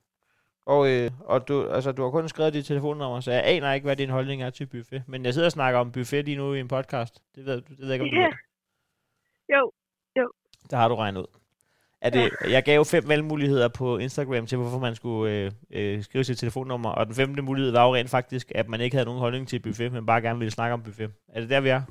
Og, 0.66 0.82
øh, 0.92 1.12
og 1.32 1.48
du, 1.48 1.68
altså, 1.70 1.92
du 1.92 2.04
har 2.04 2.12
kun 2.12 2.30
skrevet 2.30 2.54
dit 2.54 2.66
telefonnummer, 2.66 3.20
så 3.20 3.32
jeg 3.32 3.44
aner 3.46 3.74
ikke, 3.74 3.86
hvad 3.86 3.96
din 3.96 4.10
holdning 4.10 4.42
er 4.44 4.50
til 4.50 4.66
buffet. 4.68 5.04
Men 5.08 5.26
jeg 5.26 5.34
sidder 5.34 5.48
og 5.48 5.52
snakker 5.52 5.80
om 5.80 5.92
buffet 5.92 6.26
lige 6.26 6.38
nu 6.38 6.54
i 6.54 6.60
en 6.60 6.68
podcast. 6.68 7.24
Det 7.36 7.46
ved, 7.46 7.62
det 7.62 7.80
ved 7.80 7.86
jeg 7.86 7.94
ikke, 7.94 8.04
om 8.04 8.10
du 8.10 8.16
Ja. 8.16 8.26
ved. 8.28 8.34
Jo, 9.56 10.32
Det 10.70 10.78
har 10.80 10.88
du 10.88 10.96
regnet 10.96 11.22
ud. 11.22 11.28
Er 12.02 12.10
det, 12.10 12.32
jeg 12.56 12.64
gav 12.64 12.86
fem 12.86 13.04
valgmuligheder 13.08 13.70
på 13.78 13.98
Instagram 13.98 14.46
til, 14.48 14.58
hvorfor 14.58 14.80
man 14.80 14.96
skulle 14.96 15.34
øh, 15.34 15.52
øh, 15.70 16.04
skrive 16.04 16.24
sit 16.24 16.38
telefonnummer, 16.38 16.90
og 16.90 17.06
den 17.06 17.16
femte 17.16 17.42
mulighed 17.42 17.72
var 17.72 17.88
jo 17.88 17.96
rent 17.96 18.10
faktisk, 18.10 18.52
at 18.56 18.70
man 18.70 18.82
ikke 18.82 18.96
havde 18.96 19.06
nogen 19.06 19.20
holdning 19.20 19.48
til 19.48 19.60
buffet, 19.62 19.92
men 19.92 20.06
bare 20.06 20.22
gerne 20.22 20.40
ville 20.40 20.52
snakke 20.52 20.74
om 20.74 20.84
buffet. 20.84 21.12
Er 21.28 21.40
det 21.42 21.50
der, 21.50 21.62
vi 21.62 21.70
er? 21.70 21.82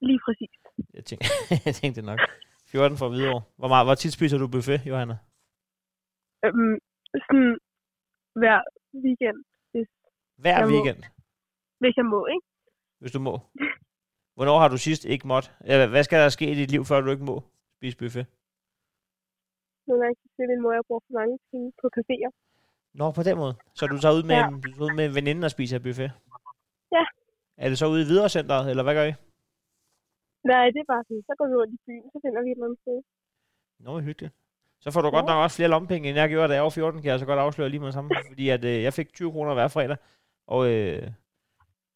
lige 0.00 0.20
præcis. 0.24 0.50
Jeg 0.94 1.04
tænkte, 1.04 1.26
jeg 1.66 1.74
tænkte 1.74 2.02
nok. 2.02 2.18
14 2.66 2.98
fra 2.98 3.08
Hvidovre. 3.08 3.42
Hvor, 3.56 3.68
meget, 3.68 3.86
hvor 3.86 3.94
tit 3.94 4.12
spiser 4.12 4.38
du 4.38 4.48
buffet, 4.48 4.80
Johanna? 4.86 5.16
Øhm, 6.44 6.76
sådan 7.26 7.58
hver 8.40 8.58
weekend, 9.04 9.38
Hver 10.42 10.58
Jeg 10.58 10.68
må. 10.68 10.74
weekend, 10.74 11.02
hvis 11.80 11.96
jeg 11.96 12.04
må, 12.04 12.26
ikke? 12.26 12.46
hvis 13.00 13.12
du 13.12 13.20
må. 13.20 13.34
Hvornår 14.34 14.58
har 14.58 14.68
du 14.68 14.76
sidst 14.76 15.04
ikke 15.04 15.26
måtte? 15.28 15.48
Eller 15.64 15.86
hvad 15.86 16.04
skal 16.04 16.18
der 16.22 16.28
ske 16.28 16.50
i 16.50 16.54
dit 16.54 16.70
liv, 16.70 16.84
før 16.84 17.00
du 17.00 17.10
ikke 17.10 17.24
må 17.24 17.42
spise 17.76 17.96
buffet? 17.98 18.26
Nogle 19.88 20.00
gange 20.02 20.16
så 20.22 20.26
siger 20.34 20.46
min 20.52 20.62
mor, 20.62 20.70
at 20.72 20.78
jeg 20.78 20.84
bruger 20.88 21.02
for 21.06 21.14
mange 21.20 21.34
penge 21.50 21.68
på 21.80 21.86
caféer. 21.96 22.30
Nå, 23.00 23.06
på 23.18 23.22
den 23.28 23.36
måde. 23.42 23.54
Så 23.78 23.82
du 23.92 23.96
tager 24.02 24.14
ud 24.18 24.24
med, 24.30 24.36
Ja. 24.40 24.46
en, 24.48 24.60
du 24.64 24.68
tager 24.72 24.86
ud 24.88 24.94
med 24.98 25.04
en 25.08 25.14
veninde 25.18 25.42
og 25.48 25.50
spiser 25.56 25.78
buffet? 25.86 26.10
Ja. 26.96 27.04
Er 27.62 27.68
det 27.70 27.78
så 27.78 27.86
ude 27.92 28.02
i 28.04 28.08
Viderecenteret, 28.12 28.70
eller 28.70 28.82
hvad 28.86 28.94
gør 28.98 29.06
I? 29.12 29.14
Nej, 30.52 30.64
det 30.74 30.80
er 30.84 30.88
bare 30.94 31.04
sådan, 31.08 31.22
så 31.28 31.32
går 31.38 31.46
vi 31.50 31.54
rundt 31.60 31.74
i 31.78 31.80
byen, 31.86 32.06
så 32.12 32.18
finder 32.24 32.40
vi 32.44 32.48
et 32.50 32.56
eller 32.56 32.66
andet 32.68 32.80
sted. 32.84 32.98
Nå, 33.86 33.92
hyggeligt. 34.08 34.34
Så 34.80 34.88
får 34.90 35.00
du 35.02 35.10
godt 35.10 35.26
Ja. 35.26 35.30
nok 35.32 35.42
også 35.44 35.56
flere 35.56 35.68
lommepenge, 35.74 36.08
end 36.08 36.18
jeg 36.18 36.28
gjorde, 36.28 36.48
da 36.48 36.54
jeg 36.54 36.62
var 36.62 36.70
14, 36.70 37.02
kan 37.02 37.10
jeg 37.10 37.18
så 37.18 37.26
godt 37.26 37.38
afsløre 37.46 37.68
lige 37.68 37.80
med 37.80 37.86
det 37.86 37.94
samme. 37.94 38.10
Fordi 38.30 38.48
at, 38.56 38.64
øh, 38.64 38.82
jeg 38.82 38.92
fik 38.92 39.08
20 39.14 39.32
kroner 39.32 39.54
hver 39.54 39.68
fredag. 39.68 39.96
Og, 40.46 40.60
øh, 40.72 41.02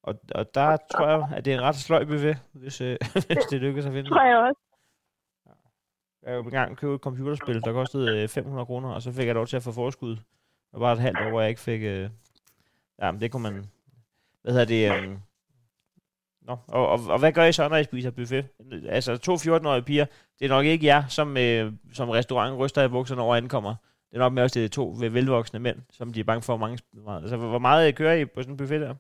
og, 0.03 0.14
og 0.34 0.55
der 0.55 0.76
tror 0.93 1.07
jeg, 1.09 1.28
at 1.36 1.45
det 1.45 1.51
er 1.53 1.59
en 1.59 1.62
ret 1.68 1.74
sløj 1.76 2.05
buffet, 2.05 2.36
hvis, 2.53 2.80
øh, 2.80 2.97
hvis 3.26 3.45
det 3.51 3.61
lykkes 3.61 3.86
at 3.86 3.93
finde. 3.93 4.11
Tror 4.11 4.24
jeg 4.30 4.38
også 4.49 4.61
jeg 6.22 6.36
var 6.36 6.42
engang 6.42 6.76
købe 6.76 6.94
et 6.94 7.00
computerspil, 7.00 7.60
der 7.64 7.72
kostede 7.72 8.22
øh, 8.22 8.28
500 8.28 8.66
kroner, 8.66 8.88
og 8.88 9.02
så 9.02 9.12
fik 9.12 9.26
jeg 9.26 9.34
lov 9.34 9.46
til 9.46 9.56
at 9.56 9.62
få 9.62 9.72
forskud. 9.72 10.10
Det 10.10 10.72
var 10.72 10.78
bare 10.78 10.92
et 10.92 10.98
halvt 10.98 11.18
år, 11.18 11.30
hvor 11.30 11.40
jeg 11.40 11.48
ikke 11.48 11.60
fik... 11.60 11.82
Øh, 11.82 12.10
ja, 12.98 13.10
men 13.12 13.20
det 13.20 13.32
kunne 13.32 13.42
man... 13.42 13.64
Hvad 14.42 14.52
hedder 14.52 14.66
det? 14.66 15.08
Øh, 15.08 15.18
Nå, 16.40 16.56
og, 16.68 16.88
og, 16.88 16.98
og, 17.14 17.18
hvad 17.18 17.32
gør 17.32 17.44
I 17.44 17.52
så, 17.52 17.68
når 17.68 17.76
I 17.76 17.84
spiser 17.84 18.10
buffet? 18.10 18.48
Altså, 18.96 19.16
to 19.16 19.32
14-årige 19.34 19.88
piger, 19.90 20.06
det 20.38 20.44
er 20.44 20.48
nok 20.56 20.64
ikke 20.64 20.86
jer, 20.86 21.02
som, 21.06 21.36
øh, 21.36 21.72
som 21.92 22.08
restaurant 22.08 22.58
ryster 22.58 22.82
i 22.84 22.88
bukserne 22.88 23.22
over 23.22 23.36
ankommer. 23.36 23.74
Det 24.08 24.14
er 24.16 24.24
nok 24.24 24.32
mere 24.32 24.44
også 24.44 24.60
det 24.60 24.72
to 24.72 24.84
velvoksne 25.16 25.58
mænd, 25.58 25.78
som 25.90 26.12
de 26.12 26.20
er 26.20 26.24
bange 26.30 26.42
for 26.42 26.56
mange... 26.56 26.78
Altså, 27.22 27.36
hvor 27.36 27.58
meget 27.68 27.88
øh, 27.88 27.94
kører 27.94 28.14
I 28.14 28.24
på 28.24 28.42
sådan 28.42 28.52
en 28.54 28.56
buffet 28.56 28.80
der? 28.80 28.94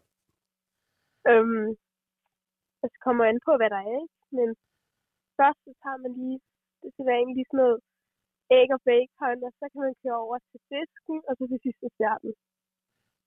Øhm, 1.30 1.68
altså, 2.82 2.94
det 2.94 3.02
kommer 3.06 3.24
an 3.24 3.40
på, 3.46 3.52
hvad 3.60 3.70
der 3.74 3.80
er, 3.88 3.96
ikke? 4.02 4.14
Men 4.38 4.48
først 5.38 5.58
så 5.64 5.72
tager 5.82 5.98
man 6.04 6.12
lige, 6.20 6.38
det 6.82 6.88
skal 6.92 7.06
være 7.08 7.20
egentlig 7.24 7.46
sådan 7.48 7.60
noget 7.62 7.78
æg 8.58 8.68
og 8.76 8.80
bacon, 8.88 9.38
og 9.46 9.52
så 9.58 9.64
kan 9.72 9.80
man 9.86 9.94
køre 10.02 10.18
over 10.24 10.36
til 10.50 10.60
fisken, 10.70 11.16
og 11.28 11.32
så 11.38 11.42
til 11.50 11.60
sidst 11.64 11.80
desserten. 11.86 12.32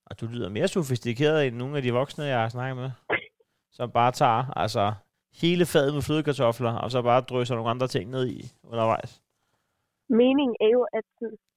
Og 0.09 0.13
du 0.19 0.25
lyder 0.33 0.49
mere 0.57 0.67
sofistikeret 0.67 1.39
end 1.47 1.55
nogle 1.61 1.77
af 1.77 1.83
de 1.83 1.97
voksne, 1.99 2.23
jeg 2.33 2.41
har 2.41 2.49
snakket 2.49 2.77
med. 2.81 2.89
Som 3.77 3.87
bare 3.99 4.11
tager 4.21 4.41
altså 4.63 4.85
hele 5.41 5.65
fadet 5.73 5.93
med 5.93 6.03
flødekartofler, 6.07 6.73
og 6.83 6.91
så 6.91 6.99
bare 7.09 7.21
drysser 7.21 7.55
nogle 7.55 7.73
andre 7.73 7.87
ting 7.87 8.05
ned 8.15 8.25
i 8.37 8.39
undervejs. 8.71 9.11
Meningen 10.09 10.55
er 10.65 10.69
jo, 10.77 10.81
at 10.97 11.07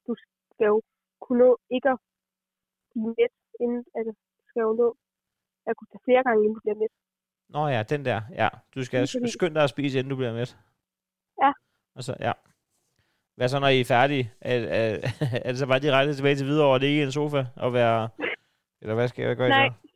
du 0.07 0.13
skal 0.53 0.67
jo 0.73 0.83
kunne 1.23 1.39
nå 1.45 1.59
ikke 1.77 1.89
at 1.95 1.99
blive 2.91 3.07
mæt, 3.19 3.35
inden, 3.61 3.85
altså, 3.97 4.13
du 4.39 4.43
skal 4.49 4.61
jo 4.61 4.73
nå 4.83 4.89
at 5.69 5.77
kunne 5.77 5.91
tage 5.93 6.05
flere 6.05 6.23
gange, 6.27 6.41
inden 6.45 6.55
du 6.55 6.61
bliver 6.65 6.79
mæt. 6.83 6.95
Nå 7.49 7.63
ja, 7.75 7.83
den 7.83 8.05
der. 8.05 8.21
Ja, 8.43 8.49
du 8.75 8.85
skal 8.85 9.09
skynde 9.37 9.55
dig 9.55 9.65
at 9.65 9.71
spise, 9.71 9.99
inden 9.99 10.11
du 10.11 10.17
bliver 10.17 10.35
mæt. 10.41 10.57
Ja. 11.97 11.99
Og 11.99 12.05
så, 12.05 12.17
ja. 12.21 12.33
Hvad 13.37 13.49
så, 13.49 13.59
når 13.59 13.69
I 13.69 13.81
er 13.81 13.85
færdige? 13.85 14.33
Er, 14.41 14.59
er, 14.59 15.13
er 15.45 15.49
det 15.53 15.59
så 15.59 15.67
bare 15.67 15.81
direkte 15.81 16.15
tilbage 16.15 16.37
til 16.37 16.47
videre, 16.47 16.67
og 16.67 16.81
det 16.81 16.87
er 16.87 16.91
ikke 16.91 17.03
en 17.03 17.13
sofa 17.13 17.45
at 17.57 17.73
være... 17.73 18.09
Eller 18.81 18.95
hvad 18.95 19.09
skal 19.09 19.25
jeg 19.25 19.37
gøre 19.37 19.49
Nej. 19.49 19.69
så? 19.69 19.89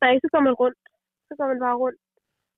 Nej, 0.00 0.14
så 0.22 0.28
går 0.32 0.40
man 0.40 0.52
rundt. 0.52 0.78
Så 1.28 1.34
går 1.38 1.46
man 1.48 1.60
bare 1.60 1.76
rundt, 1.76 2.00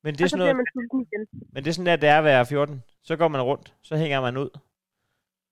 Men 0.02 0.14
det 0.14 0.20
og 0.20 0.24
er 0.24 0.28
så 0.28 0.30
sådan 0.30 0.38
noget, 0.38 0.56
man 0.56 0.66
sulten 0.72 1.00
igen. 1.00 1.48
men 1.52 1.64
det 1.64 1.70
er 1.70 1.74
sådan 1.74 1.86
der, 1.86 1.96
det 1.96 2.08
er 2.08 2.18
at 2.18 2.24
være 2.24 2.46
14. 2.46 2.82
Så 3.02 3.16
går 3.16 3.28
man 3.28 3.42
rundt, 3.42 3.74
så 3.82 3.96
hænger 3.96 4.20
man 4.20 4.36
ud. 4.36 4.50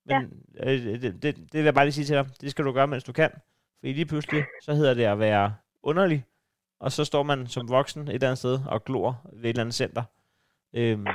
Men 0.05 0.43
ja. 0.55 0.73
øh, 0.73 1.01
det, 1.01 1.23
det, 1.23 1.35
det 1.35 1.53
vil 1.53 1.63
jeg 1.63 1.73
bare 1.73 1.85
lige 1.85 1.93
sige 1.93 2.05
til 2.05 2.15
dig. 2.15 2.25
Det 2.41 2.51
skal 2.51 2.65
du 2.65 2.71
gøre, 2.71 2.87
mens 2.87 3.03
du 3.03 3.13
kan. 3.13 3.31
For 3.79 3.87
lige 3.87 4.05
pludselig, 4.05 4.43
så 4.61 4.73
hedder 4.73 4.93
det 4.93 5.03
at 5.03 5.19
være 5.19 5.55
underlig. 5.83 6.25
Og 6.79 6.91
så 6.91 7.05
står 7.05 7.23
man 7.23 7.47
som 7.47 7.69
voksen 7.69 8.07
et 8.07 8.13
eller 8.13 8.27
andet 8.27 8.37
sted 8.37 8.59
og 8.67 8.85
glor 8.85 9.21
ved 9.33 9.43
et 9.43 9.49
eller 9.49 9.61
andet 9.61 9.75
center. 9.75 10.03
Øhm, 10.73 11.07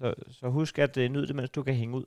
så, 0.00 0.06
så 0.38 0.44
husk 0.58 0.74
at 0.86 0.94
øh, 1.02 1.06
nyde 1.14 1.26
det, 1.28 1.36
mens 1.36 1.50
du 1.50 1.62
kan 1.62 1.74
hænge 1.80 1.94
ud. 2.00 2.06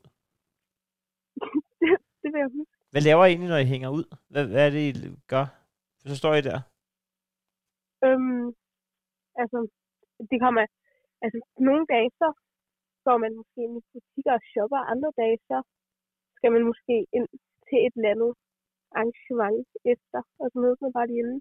det, 1.79 1.89
det 2.21 2.29
vil 2.33 2.39
jeg 2.43 2.51
huske. 2.57 2.73
Hvad 2.93 3.03
laver 3.07 3.23
I 3.25 3.29
egentlig, 3.29 3.51
når 3.53 3.61
I 3.65 3.71
hænger 3.73 3.89
ud? 3.97 4.05
Hvad, 4.31 4.43
hvad 4.51 4.61
er 4.67 4.71
det, 4.75 4.83
I 4.87 4.91
gør? 5.33 5.45
For 5.99 6.05
så 6.11 6.15
står 6.21 6.33
I 6.39 6.41
der. 6.49 6.59
Øhm, 8.05 8.47
altså, 9.41 9.57
det 10.29 10.37
kommer, 10.45 10.61
altså, 11.23 11.39
nogle 11.67 11.83
dage, 11.93 12.09
så 12.21 12.27
går 13.05 13.17
man 13.23 13.31
måske 13.39 13.59
ind 13.65 13.75
i 13.79 13.83
butikker 13.91 14.33
og 14.39 14.43
shopper, 14.51 14.79
andre 14.93 15.11
dage, 15.21 15.37
så 15.49 15.57
skal 16.37 16.49
man 16.55 16.63
måske 16.71 16.95
ind 17.17 17.27
til 17.67 17.77
et 17.85 17.93
eller 17.97 18.11
andet 18.13 18.31
arrangement 18.97 19.67
efter, 19.93 20.19
og 20.41 20.45
så 20.51 20.55
mødes 20.63 20.79
man 20.85 20.93
bare 20.97 21.07
lige 21.07 21.23
inde 21.23 21.37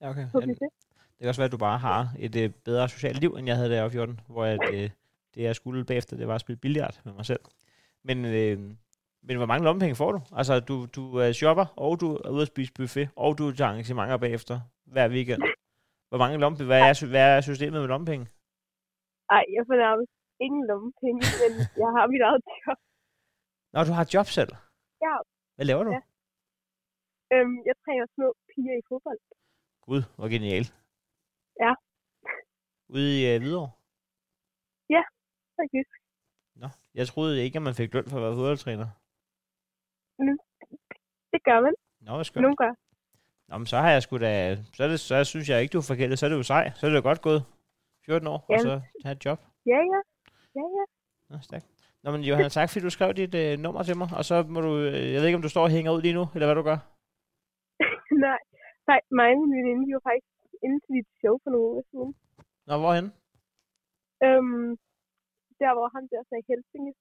Ja, 0.00 0.06
okay. 0.10 0.26
på 0.32 0.38
buffet. 0.46 0.70
Det 1.14 1.20
kan 1.20 1.28
også 1.28 1.40
være, 1.40 1.50
at 1.50 1.52
du 1.52 1.56
bare 1.68 1.78
har 1.78 2.08
et 2.18 2.36
øh, 2.42 2.50
bedre 2.64 2.88
socialt 2.88 3.20
liv, 3.20 3.30
end 3.38 3.46
jeg 3.46 3.56
havde 3.56 3.70
da 3.70 3.74
jeg 3.74 3.84
var 3.84 3.90
14, 3.90 4.20
hvor 4.28 4.44
at, 4.44 4.60
øh, 4.74 4.90
det, 5.34 5.42
jeg 5.42 5.56
skulle 5.56 5.84
bagefter, 5.84 6.16
det 6.16 6.28
var 6.28 6.34
at 6.34 6.40
spille 6.40 6.58
billiard 6.64 7.00
med 7.04 7.12
mig 7.12 7.26
selv. 7.26 7.40
Men, 8.04 8.24
øh, 8.24 8.58
men 9.26 9.36
hvor 9.36 9.46
mange 9.46 9.64
lommepenge 9.64 9.96
får 10.02 10.12
du? 10.12 10.20
Altså, 10.32 10.60
du, 10.60 10.86
du 10.96 11.02
er 11.16 11.32
shopper, 11.32 11.66
og 11.76 12.00
du 12.00 12.08
er 12.24 12.30
ude 12.30 12.42
at 12.42 12.48
spise 12.48 12.72
buffet, 12.72 13.08
og 13.16 13.38
du 13.38 13.52
tager 13.52 13.68
arrangementer 13.70 14.16
bagefter 14.16 14.60
hver 14.84 15.08
weekend. 15.08 15.42
Hvor 16.08 16.18
mange 16.18 16.38
lommepenge? 16.38 16.66
Hvad 16.66 16.80
er, 16.90 17.06
hvad 17.14 17.36
er 17.36 17.40
systemet 17.40 17.80
med 17.80 17.88
lommepenge? 17.88 18.26
Ej, 19.36 19.44
jeg 19.56 19.62
får 19.68 19.76
nærmest 19.86 20.12
ingen 20.46 20.62
lommepenge, 20.70 21.20
men 21.42 21.50
jeg 21.82 21.90
har 21.96 22.04
mit 22.12 22.22
eget 22.28 22.42
job. 22.60 22.78
Nå, 23.72 23.78
du 23.88 23.92
har 23.96 24.02
et 24.08 24.14
job 24.14 24.26
selv. 24.38 24.52
Ja, 25.06 25.14
Hvad 25.56 25.66
laver 25.70 25.82
du? 25.88 25.90
Ja. 25.96 26.02
øhm, 27.34 27.56
jeg 27.68 27.74
træner 27.84 28.06
små 28.16 28.28
piger 28.50 28.74
i 28.80 28.82
fodbold. 28.88 29.20
Gud, 29.86 30.02
hvor 30.16 30.28
genial. 30.34 30.64
Ja. 31.60 31.72
Ude 32.88 33.08
i 33.18 33.34
øh, 33.34 33.40
Hvidovre? 33.40 33.70
Faktisk. 35.60 35.90
Nå, 36.62 36.68
jeg 36.94 37.06
troede 37.06 37.44
ikke, 37.44 37.56
at 37.56 37.62
man 37.62 37.74
fik 37.74 37.94
løn 37.94 38.08
for 38.10 38.16
at 38.16 38.22
være 38.22 38.34
fodboldtræner. 38.34 38.88
Det 41.32 41.40
gør 41.48 41.58
man. 41.60 41.74
Nå, 42.00 42.14
hvad 42.14 42.24
skønt. 42.24 42.42
Nogle 42.42 42.56
gør. 42.56 42.72
Nå, 43.48 43.58
men 43.58 43.66
så 43.66 43.76
har 43.76 43.90
jeg 43.90 44.02
sgu 44.02 44.18
da... 44.18 44.56
Så, 44.76 44.88
det, 44.88 45.00
så 45.00 45.24
synes 45.24 45.48
jeg 45.48 45.62
ikke, 45.62 45.72
du 45.72 45.78
er 45.78 45.90
forkert. 45.92 46.18
Så 46.18 46.26
er 46.26 46.30
det 46.30 46.36
jo 46.36 46.42
sej. 46.42 46.64
Så 46.76 46.86
er 46.86 46.90
det 46.90 46.96
jo 46.96 47.02
godt 47.02 47.22
gået. 47.22 47.42
14 48.06 48.28
år, 48.28 48.38
og 48.38 48.44
Jamen. 48.50 48.64
så 48.66 48.80
tage 49.02 49.12
et 49.16 49.24
job. 49.24 49.38
Ja, 49.66 49.80
ja. 49.92 50.00
Ja, 50.58 50.64
ja. 50.76 50.84
Nå, 51.30 51.36
stærkt. 51.48 51.66
Nå, 52.02 52.10
men 52.10 52.20
Johanna, 52.28 52.48
tak 52.48 52.68
fordi 52.70 52.84
du 52.84 52.90
skrev 52.90 53.10
dit 53.14 53.34
øh, 53.34 53.58
nummer 53.58 53.82
til 53.82 53.96
mig. 53.96 54.08
Og 54.18 54.24
så 54.24 54.36
må 54.54 54.60
du... 54.60 54.72
Øh, 54.78 55.12
jeg 55.12 55.18
ved 55.20 55.26
ikke, 55.26 55.40
om 55.40 55.46
du 55.46 55.48
står 55.54 55.62
og 55.62 55.70
hænger 55.76 55.92
ud 55.92 56.02
lige 56.02 56.14
nu, 56.18 56.24
eller 56.34 56.46
hvad 56.46 56.56
du 56.60 56.62
gør. 56.70 56.78
Nej, 58.26 58.40
nej, 58.90 59.00
mig 59.18 59.30
og 59.34 59.38
min 59.40 59.52
veninde, 59.58 59.86
vi 59.86 59.92
var 59.96 60.04
faktisk 60.10 60.33
inde 60.64 60.78
til 60.84 60.92
dit 60.98 61.08
show 61.20 61.34
for 61.42 61.50
nogle 61.50 61.66
uger 61.72 61.84
siden. 61.90 62.10
Nå, 62.68 62.74
hvorhen? 62.82 63.06
Øhm, 64.26 64.70
der 65.60 65.70
hvor 65.76 65.88
han 65.94 66.02
der 66.12 66.22
sagde 66.28 66.44
Helsinge. 66.50 66.92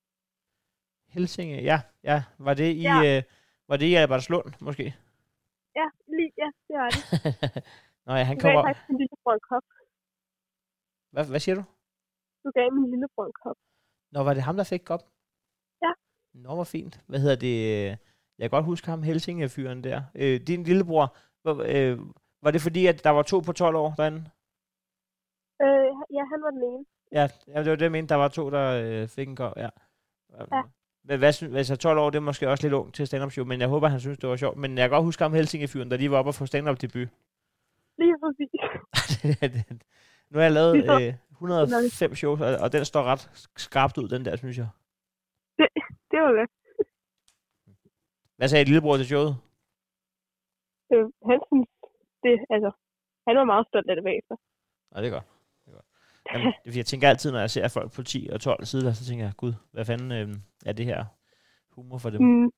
Helsinge, 1.16 1.58
ja. 1.72 1.78
Ja, 2.04 2.18
var 2.48 2.54
det 2.62 2.70
i... 2.82 2.82
Ja. 2.90 2.98
Øh, 3.18 3.24
var 3.70 3.78
det 3.78 3.86
i 3.92 3.96
Albertslund, 4.02 4.48
måske? 4.68 4.86
Ja, 5.80 5.88
lige, 6.16 6.32
ja, 6.44 6.50
det 6.68 6.76
var 6.82 6.90
det. 6.96 7.02
Nå 8.06 8.12
ja, 8.20 8.24
han 8.30 8.38
Du 8.38 8.42
gav 8.42 8.48
kommer... 8.52 8.64
faktisk 8.68 8.90
min 8.90 8.98
lillebror 9.02 9.34
en 9.34 9.46
kop. 9.52 9.66
Hvad, 11.14 11.26
hvad 11.34 11.40
siger 11.46 11.56
du? 11.60 11.64
Du 12.44 12.50
gav 12.58 12.68
min 12.78 12.90
lillebror 12.92 13.26
en 13.26 13.38
kop. 13.44 13.58
Nå, 14.14 14.20
var 14.28 14.34
det 14.34 14.44
ham, 14.44 14.56
der 14.56 14.64
fik 14.74 14.84
kop? 14.92 15.04
Ja. 15.86 15.92
Nå, 16.44 16.52
hvor 16.56 16.64
fint. 16.76 16.96
Hvad 17.10 17.20
hedder 17.20 17.36
det? 17.48 17.56
Jeg 18.38 18.44
kan 18.50 18.56
godt 18.58 18.66
huske 18.66 18.88
ham, 18.88 19.04
Helsinge-fyren 19.04 19.84
der. 19.84 20.02
Øh, 20.16 20.36
din 20.48 20.64
lillebror, 20.64 21.08
var, 21.44 21.56
øh, 21.76 22.00
var 22.44 22.52
det 22.52 22.62
fordi, 22.62 22.86
at 22.88 23.04
der 23.04 23.10
var 23.10 23.22
to 23.24 23.40
på 23.40 23.52
12 23.54 23.76
år 23.76 23.94
derinde? 23.98 24.18
Øh, 25.62 25.92
ja, 26.18 26.24
han 26.32 26.42
var 26.44 26.52
den 26.52 26.64
ene. 26.64 26.86
Ja, 27.12 27.28
ja 27.48 27.60
det 27.64 27.70
var 27.70 27.76
det, 27.76 27.82
jeg 27.82 27.92
mente. 27.92 28.10
Der 28.14 28.16
var 28.16 28.28
to, 28.28 28.50
der 28.50 28.84
øh, 28.84 29.08
fik 29.08 29.28
en 29.28 29.36
kop. 29.36 29.58
Ja. 29.58 29.70
Ja. 30.40 30.62
Men 31.04 31.20
hvad, 31.20 31.34
synes- 31.34 31.56
altså 31.56 31.76
12 31.76 32.00
år, 32.00 32.10
det 32.10 32.18
er 32.18 32.22
måske 32.22 32.50
også 32.50 32.64
lidt 32.64 32.74
ung 32.74 32.94
til 32.94 33.08
stand-up 33.08 33.32
show, 33.32 33.46
men 33.46 33.60
jeg 33.62 33.68
håber, 33.70 33.88
han 33.88 34.00
synes, 34.00 34.18
det 34.18 34.30
var 34.30 34.36
sjovt. 34.36 34.58
Men 34.58 34.78
jeg 34.78 34.90
kan 34.90 34.96
godt 34.96 35.06
huske 35.06 35.24
ham 35.24 35.34
Helsinge-fyren, 35.34 35.92
der 35.92 35.98
lige 35.98 36.12
var 36.12 36.18
oppe 36.18 36.30
og 36.30 36.36
få 36.36 36.46
stand-up 36.46 36.82
debut. 36.82 37.08
Lige 37.98 38.16
præcis. 38.24 38.50
nu 40.30 40.38
har 40.40 40.44
jeg 40.44 40.52
lavet 40.52 40.76
øh, 41.08 41.14
105 41.32 42.16
shows, 42.16 42.42
og, 42.42 42.48
og 42.64 42.72
den 42.72 42.86
står 42.86 43.04
ret 43.04 43.50
skarpt 43.58 43.98
ud, 43.98 44.08
den 44.10 44.26
der, 44.26 44.36
synes 44.36 44.58
jeg. 44.58 44.68
Det, 45.58 45.68
det 46.12 46.20
var 46.20 46.32
det. 46.32 46.50
Hvad 48.38 48.48
sagde 48.48 48.66
lillebror 48.66 48.98
til 48.98 49.06
showet? 49.06 49.36
Øh, 50.94 51.06
han 51.30 51.40
synes, 51.50 51.68
det, 52.24 52.36
altså, 52.50 52.72
han 53.28 53.36
var 53.38 53.44
meget 53.44 53.68
stolt 53.68 53.90
af 53.90 53.96
det 53.96 54.04
bagefter. 54.04 54.36
Nej, 54.92 55.02
det 55.02 55.08
er 55.08 55.14
godt. 55.18 55.28
Det 55.66 55.72
er 55.72 55.76
godt. 55.76 55.86
Jamen, 56.34 56.54
jeg 56.82 56.86
tænker 56.86 57.10
altid, 57.10 57.32
når 57.32 57.40
jeg 57.40 57.50
ser 57.52 57.68
folk 57.68 57.92
på 57.92 58.04
10 58.04 58.30
og 58.34 58.42
12 58.42 58.66
sider, 58.66 58.94
så 58.94 59.06
tænker 59.06 59.26
jeg, 59.26 59.34
gud, 59.38 59.54
hvad 59.72 59.86
fanden 59.86 60.12
øh, 60.12 60.36
er 60.66 60.74
det 60.74 60.86
her 60.86 61.06
humor 61.72 61.98
for 61.98 62.10
dem? 62.10 62.22
Mm, 62.22 62.52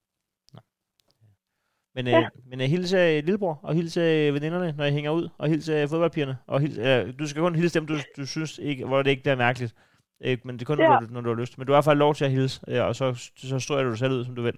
Men, 1.95 2.07
øh, 2.07 2.13
Ja. 2.13 2.27
men 2.45 2.61
øh, 2.61 2.67
hilse 2.67 2.97
øh, 2.97 3.23
lillebror, 3.23 3.59
og 3.63 3.73
hilse 3.73 4.01
øh, 4.01 4.33
veninderne, 4.33 4.73
når 4.77 4.85
I 4.85 4.91
hænger 4.91 5.11
ud, 5.11 5.29
og 5.37 5.47
hilse 5.49 5.73
øh, 5.73 5.89
fodboldpigerne. 5.89 6.37
Og 6.47 6.59
hilse, 6.59 6.81
øh, 6.81 7.19
du 7.19 7.27
skal 7.27 7.41
kun 7.41 7.55
hilse 7.55 7.79
dem, 7.79 7.87
du, 7.87 7.93
du 8.17 8.25
synes 8.25 8.57
ikke, 8.59 8.85
hvor 8.85 9.01
det 9.03 9.11
ikke 9.11 9.23
bliver 9.23 9.35
mærkeligt. 9.35 9.75
Øh, 10.21 10.37
men 10.43 10.55
det 10.55 10.61
er 10.61 10.65
kun, 10.65 10.79
Ja. 10.79 10.87
når, 10.89 10.99
du, 10.99 11.05
når 11.13 11.21
du 11.21 11.29
har 11.29 11.35
lyst. 11.41 11.57
Men 11.57 11.67
du 11.67 11.73
har 11.73 11.81
fald 11.81 11.97
lov 11.97 12.15
til 12.15 12.25
at 12.25 12.31
hilse, 12.31 12.61
øh, 12.67 12.85
og 12.85 12.95
så, 12.95 13.31
så 13.35 13.59
står 13.59 13.83
du 13.83 13.89
dig 13.89 13.97
selv 13.97 14.13
ud, 14.13 14.25
som 14.25 14.35
du 14.35 14.41
vil. 14.41 14.57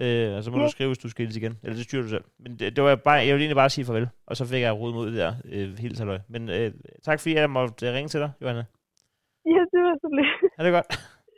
Øh, 0.00 0.36
og 0.36 0.44
så 0.44 0.50
må 0.50 0.58
Ja. 0.58 0.64
du 0.64 0.70
skrive, 0.70 0.88
hvis 0.88 0.98
du 0.98 1.08
skal 1.08 1.24
hilse 1.26 1.40
igen. 1.40 1.58
Eller 1.62 1.76
det 1.76 1.84
styrer 1.84 2.02
du 2.02 2.08
selv. 2.08 2.24
Men 2.38 2.58
det, 2.58 2.76
det 2.76 2.84
var 2.84 2.96
bare, 2.96 3.14
jeg 3.14 3.26
ville 3.26 3.42
egentlig 3.42 3.56
bare 3.56 3.70
sige 3.70 3.84
farvel. 3.84 4.08
Og 4.26 4.36
så 4.36 4.44
fik 4.46 4.60
jeg 4.60 4.74
rodet 4.74 4.94
mod 4.94 5.06
det 5.06 5.16
der 5.16 5.34
øh, 5.44 5.78
helt 5.78 5.98
halløj. 5.98 6.18
Men 6.28 6.48
øh, 6.48 6.72
tak 7.02 7.20
fordi 7.20 7.34
jeg 7.34 7.50
måtte 7.50 7.86
øh, 7.88 7.94
ringe 7.94 8.08
til 8.08 8.20
dig, 8.20 8.30
Johanna. 8.42 8.64
ja, 9.46 9.60
det 9.72 9.80
var 9.86 9.94
så 10.02 10.08
lidt. 10.18 10.52
Ha' 10.58 10.64
det 10.64 10.72
godt. 10.72 10.86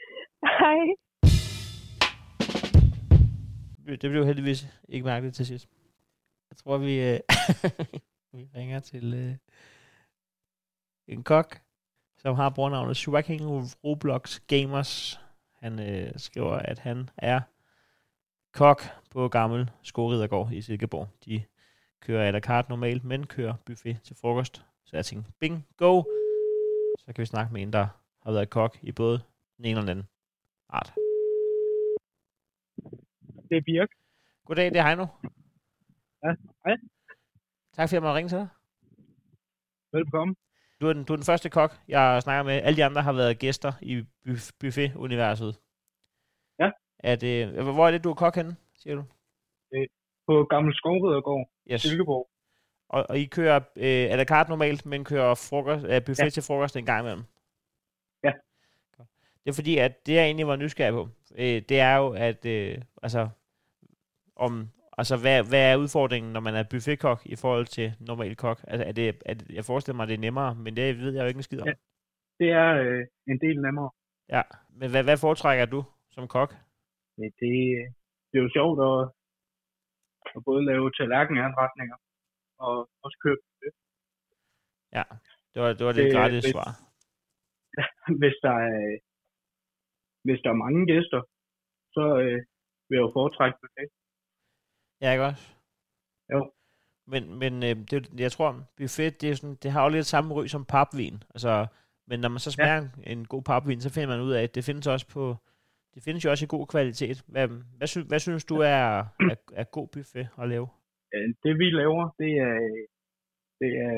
Hej. 0.61 0.76
Det 4.00 4.11
blev 4.11 4.26
heldigvis 4.26 4.66
ikke 4.88 5.04
mærkeligt 5.04 5.36
til 5.36 5.46
sidst. 5.46 5.68
Jeg 6.50 6.56
tror, 6.56 6.78
vi, 6.78 7.00
øh, 7.11 7.18
vi 8.38 8.48
ringer 8.56 8.80
til 8.80 9.14
øh, 9.14 9.34
en 11.08 11.22
kok, 11.22 11.61
som 12.18 12.36
har 12.36 12.50
brugernavnet 12.50 12.96
Swacking 12.96 13.40
Roblox 13.84 14.40
Gamers. 14.46 15.20
Han 15.54 15.80
øh, 15.90 16.12
skriver, 16.16 16.54
at 16.54 16.78
han 16.78 17.11
er 17.16 17.40
kok 18.53 18.82
på 19.11 19.28
gammel 19.28 19.70
skoridergård 19.82 20.53
i 20.53 20.62
Silkeborg. 20.62 21.09
De 21.24 21.42
kører 22.01 22.28
à 22.28 22.30
la 22.30 22.40
carte 22.40 22.68
normalt, 22.68 23.05
men 23.05 23.26
kører 23.26 23.55
buffet 23.66 24.01
til 24.05 24.16
frokost. 24.16 24.64
Så 24.84 24.96
jeg 24.96 25.05
tænkte, 25.05 25.32
bing, 25.40 25.66
go! 25.76 26.03
Så 26.98 27.07
kan 27.07 27.22
vi 27.22 27.26
snakke 27.26 27.53
med 27.53 27.62
en, 27.62 27.72
der 27.72 27.88
har 28.22 28.32
været 28.32 28.51
kok 28.51 28.78
i 28.82 28.92
både 28.92 29.22
den 29.57 29.64
ene 29.64 29.70
eller 29.70 29.80
den 29.80 29.88
anden 29.90 30.09
art. 30.68 30.94
Det 33.48 33.57
er 33.57 33.62
Birk. 33.66 33.88
Goddag, 34.46 34.70
det 34.70 34.76
er 34.76 34.86
Heino. 34.86 35.07
Ja, 36.24 36.34
hej. 36.64 36.76
Tak 37.72 37.88
fordi 37.88 37.94
jeg 37.94 38.03
måtte 38.03 38.16
ringe 38.16 38.28
til 38.28 38.38
dig. 38.38 38.48
Velkommen. 39.92 40.36
Du 40.80 40.86
er, 40.88 40.92
den, 40.92 41.05
du 41.05 41.12
er 41.12 41.16
den 41.16 41.24
første 41.24 41.51
kok, 41.51 41.80
jeg 41.88 42.22
snakker 42.22 42.42
med. 42.42 42.53
Alle 42.53 42.76
de 42.76 42.84
andre 42.84 43.03
har 43.03 43.12
været 43.12 43.38
gæster 43.38 43.72
i 43.82 44.05
buf- 44.26 44.51
buffet-universet. 44.61 45.59
Er 47.05 47.16
det, 47.16 47.48
hvor 47.62 47.86
er 47.86 47.90
det, 47.90 48.05
du 48.05 48.11
er 48.11 48.14
kok 48.14 48.34
henne, 48.36 48.57
siger 48.74 48.96
du? 48.96 49.05
På 50.26 50.44
Gammel 50.44 50.74
Skovridergård, 50.74 51.51
Yes. 51.72 51.82
Silkeborg. 51.82 52.28
Og, 52.88 53.07
og 53.09 53.18
I 53.18 53.24
kører 53.26 53.57
øh, 53.76 54.11
à 54.12 54.16
la 54.16 54.24
carte 54.24 54.51
normalt, 54.51 54.86
men 54.86 55.05
kører 55.05 55.34
frokost, 55.34 55.84
øh, 55.86 56.05
buffet. 56.07 56.24
Ja. 56.24 56.28
til 56.28 56.42
frokost 56.42 56.76
en 56.76 56.86
gang 56.86 57.01
imellem? 57.01 57.24
Ja. 58.24 58.32
Det 59.44 59.51
er 59.51 59.53
fordi, 59.53 59.78
at 59.78 60.07
det 60.07 60.14
jeg 60.14 60.24
egentlig 60.24 60.46
var 60.46 60.57
nysgerrig 60.57 60.92
på, 60.92 61.09
øh, 61.38 61.62
det 61.68 61.80
er 61.80 61.96
jo, 61.96 62.12
at 62.12 62.46
øh, 62.46 62.78
altså, 63.03 63.28
om, 64.36 64.68
altså 64.98 65.16
hvad, 65.16 65.48
hvad 65.48 65.72
er 65.72 65.76
udfordringen, 65.76 66.32
når 66.32 66.40
man 66.40 66.55
er 66.55 66.62
buffetkok 66.70 67.22
i 67.26 67.36
forhold 67.36 67.66
til 67.66 67.94
normal 68.01 68.36
kok? 68.36 68.61
Altså, 68.68 68.84
er 68.84 68.92
det, 68.92 69.22
er 69.26 69.34
det, 69.34 69.51
jeg 69.51 69.64
forestiller 69.64 69.96
mig, 69.96 70.03
at 70.03 70.09
det 70.09 70.14
er 70.14 70.18
nemmere, 70.20 70.55
men 70.55 70.76
det 70.76 70.98
ved 70.98 71.12
jeg 71.14 71.22
jo 71.22 71.26
ikke 71.26 71.38
en 71.38 71.42
skid 71.42 71.61
om. 71.61 71.66
Ja. 71.68 71.72
Det 72.38 72.51
er 72.51 72.70
øh, 72.74 73.07
en 73.28 73.40
del 73.40 73.61
nemmere. 73.62 73.90
Ja, 74.28 74.42
men 74.70 74.90
hvad, 74.90 75.03
hvad 75.03 75.16
foretrækker 75.16 75.64
du 75.64 75.84
som 76.11 76.28
kok? 76.28 76.55
Det, 77.20 77.28
det, 77.40 77.52
det 78.28 78.34
er 78.38 78.44
jo 78.46 78.50
sjovt 78.58 78.78
at, 78.90 78.98
at 80.36 80.40
både 80.48 80.62
lave 80.70 80.86
tallerkenanretninger 80.98 81.96
og 82.66 82.72
også 83.04 83.18
købe 83.24 83.42
det. 83.62 83.70
Ja, 84.96 85.04
det 85.52 85.58
var 85.62 85.72
det, 85.78 85.84
var 85.86 85.92
det, 85.98 86.04
Det- 86.04 86.14
gratis 86.16 86.44
hvis- 86.44 86.52
svar. 86.56 86.70
Hvis 88.20 88.36
der 88.46 88.54
er, 88.70 88.98
hvis 90.24 90.40
der 90.44 90.50
er 90.50 90.62
mange 90.64 90.86
gæster, 90.92 91.20
så 91.94 92.02
øh, 92.22 92.38
vil 92.88 92.96
jeg 92.96 93.04
jo 93.06 93.10
foretrække 93.16 93.58
buffet. 93.60 93.88
Ja, 95.00 95.12
ikke 95.12 95.24
også? 95.24 95.44
Jo. 96.32 96.52
Men, 97.06 97.22
men 97.42 97.52
øh, 97.68 97.76
det, 97.90 98.20
jeg 98.20 98.32
tror, 98.32 98.50
buffet, 98.76 99.20
det, 99.20 99.30
er 99.30 99.34
sådan, 99.34 99.56
det 99.62 99.70
har 99.70 99.82
jo 99.84 99.88
lidt 99.88 100.06
samme 100.06 100.34
ry 100.34 100.46
som 100.46 100.64
papvin. 100.64 101.22
Altså, 101.34 101.66
men 102.06 102.20
når 102.20 102.28
man 102.28 102.38
så 102.38 102.50
smager 102.52 102.74
ja. 103.06 103.12
en 103.12 103.26
god 103.26 103.42
papvin, 103.42 103.80
så 103.80 103.90
finder 103.94 104.08
man 104.08 104.20
ud 104.26 104.32
af, 104.32 104.42
at 104.42 104.54
det 104.54 104.64
findes 104.64 104.86
også 104.86 105.06
på, 105.08 105.36
det 105.95 106.01
findes 106.07 106.24
jo 106.24 106.30
også 106.30 106.45
i 106.45 106.55
god 106.57 106.66
kvalitet. 106.74 107.18
Hvad, 107.32 107.47
hvad, 107.78 107.88
sy, 107.93 107.99
hvad 108.11 108.20
synes 108.26 108.45
du 108.53 108.57
er, 108.74 108.82
er, 109.32 109.36
er 109.61 109.66
god 109.76 109.88
buffet 109.95 110.26
at 110.43 110.49
lave? 110.55 110.66
Det 111.45 111.55
vi 111.62 111.68
laver, 111.80 112.05
det 112.20 112.30
er, 112.49 112.57
det 113.61 113.70
er 113.86 113.95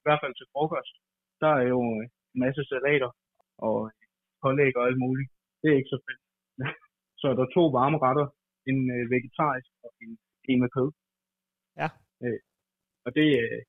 i 0.00 0.02
hvert 0.04 0.20
fald 0.22 0.34
til 0.36 0.50
frokost. 0.52 0.94
Der 1.42 1.52
er 1.60 1.64
jo 1.74 1.80
en 1.80 2.10
masse 2.44 2.62
salater 2.70 3.10
og 3.66 3.76
pålæg 4.42 4.72
og 4.78 4.86
alt 4.88 5.00
muligt. 5.06 5.30
Det 5.60 5.68
er 5.70 5.76
ikke 5.80 5.94
så 5.94 6.00
fedt. 6.06 6.22
så 7.20 7.24
er 7.32 7.36
der 7.40 7.54
to 7.56 7.62
varme 7.78 7.98
retter. 8.06 8.26
En 8.70 8.80
øh, 8.96 9.04
vegetarisk 9.14 9.70
og 9.84 9.90
en, 10.04 10.10
en 10.50 10.60
med 10.62 10.70
kød. 10.76 10.90
Ja. 11.80 11.88
Øh, 12.24 12.40
og 13.04 13.10
det, 13.18 13.28
øh, 13.42 13.60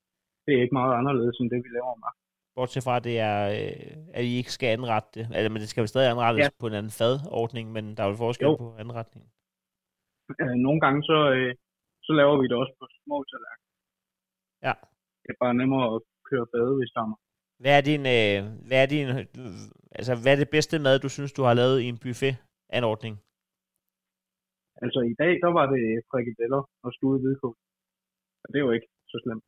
det 0.44 0.52
er 0.54 0.62
ikke 0.64 0.80
meget 0.82 0.94
anderledes 1.00 1.38
end 1.40 1.50
det, 1.54 1.60
vi 1.66 1.70
laver 1.76 1.92
om 1.98 2.04
aftenen. 2.10 2.25
Bortset 2.56 2.84
fra, 2.86 2.96
at, 3.00 3.04
det 3.10 3.16
er, 3.30 3.38
øh, 3.58 4.18
at 4.18 4.24
I 4.30 4.32
ikke 4.42 4.54
skal 4.58 4.70
anrette 4.78 5.10
det. 5.18 5.26
Altså, 5.36 5.50
men 5.54 5.60
det 5.62 5.70
skal 5.70 5.82
jo 5.82 5.88
stadig 5.88 6.10
anrettes 6.14 6.44
ja. 6.44 6.50
På 6.62 6.68
en 6.68 6.78
anden 6.80 6.96
fadordning, 7.02 7.66
men 7.76 7.84
der 7.96 8.02
er 8.04 8.10
jo 8.12 8.24
forskel 8.26 8.48
Jo. 8.48 8.56
på 8.64 8.68
anretningen. 8.84 9.30
Øh, 10.42 10.56
nogle 10.66 10.80
gange 10.86 11.00
så, 11.10 11.18
øh, 11.38 11.52
så 12.08 12.12
laver 12.20 12.36
vi 12.42 12.46
det 12.50 12.58
også 12.62 12.74
på 12.80 12.86
små 13.04 13.18
tallerkener. 13.30 13.72
Ja. 14.68 14.74
Det 15.24 15.30
er 15.34 15.40
bare 15.46 15.56
nemmere 15.62 15.86
at 15.96 16.00
køre 16.30 16.46
bade, 16.54 16.74
hvis 16.80 16.92
der 16.96 17.02
er. 17.02 17.20
Hvad 17.64 17.74
er 17.80 17.84
din, 17.92 18.04
hvad 18.68 18.80
er 18.84 18.88
din, 18.94 19.08
altså, 19.98 20.14
hvad 20.24 20.32
er 20.34 20.40
det 20.44 20.50
bedste 20.56 20.76
mad, 20.86 20.96
du 21.06 21.10
synes, 21.10 21.32
du 21.38 21.44
har 21.48 21.54
lavet 21.62 21.78
i 21.84 21.88
en 21.94 22.00
buffet-anordning? 22.04 23.16
Altså 24.84 25.00
i 25.12 25.16
dag, 25.22 25.34
der 25.44 25.52
var 25.60 25.66
det 25.74 25.84
frikadeller 26.12 26.62
og 26.86 26.90
stuet 26.98 27.22
hvidkål. 27.22 27.56
Og 28.44 28.48
det 28.52 28.58
er 28.60 28.66
jo 28.68 28.72
ikke 28.78 28.90
så 29.12 29.18
slemt. 29.24 29.46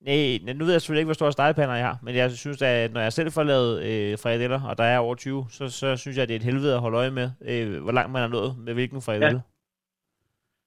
Nej, 0.00 0.52
nu 0.58 0.64
ved 0.64 0.72
jeg 0.74 0.80
selvfølgelig 0.80 1.00
ikke, 1.02 1.12
hvor 1.12 1.20
store 1.22 1.32
stegepander 1.38 1.74
jeg 1.74 1.86
har, 1.90 1.98
men 2.02 2.12
jeg 2.20 2.26
synes, 2.44 2.62
at 2.62 2.92
når 2.92 3.00
jeg 3.06 3.12
selv 3.12 3.30
får 3.36 3.42
lavet 3.52 3.72
øh, 3.88 4.18
frikadeller, 4.22 4.60
og 4.70 4.74
der 4.80 4.84
er 4.84 4.98
over 4.98 5.14
20, 5.14 5.46
så, 5.56 5.64
så 5.80 5.96
synes 6.02 6.16
jeg, 6.16 6.22
at 6.22 6.28
det 6.28 6.34
er 6.36 6.40
et 6.42 6.48
helvede 6.50 6.74
at 6.74 6.80
holde 6.84 6.98
øje 7.02 7.10
med, 7.20 7.28
øh, 7.50 7.82
hvor 7.84 7.92
langt 7.98 8.10
man 8.14 8.22
er 8.26 8.30
nået 8.36 8.52
med 8.66 8.72
hvilken 8.74 9.00
frikadelle. 9.06 9.42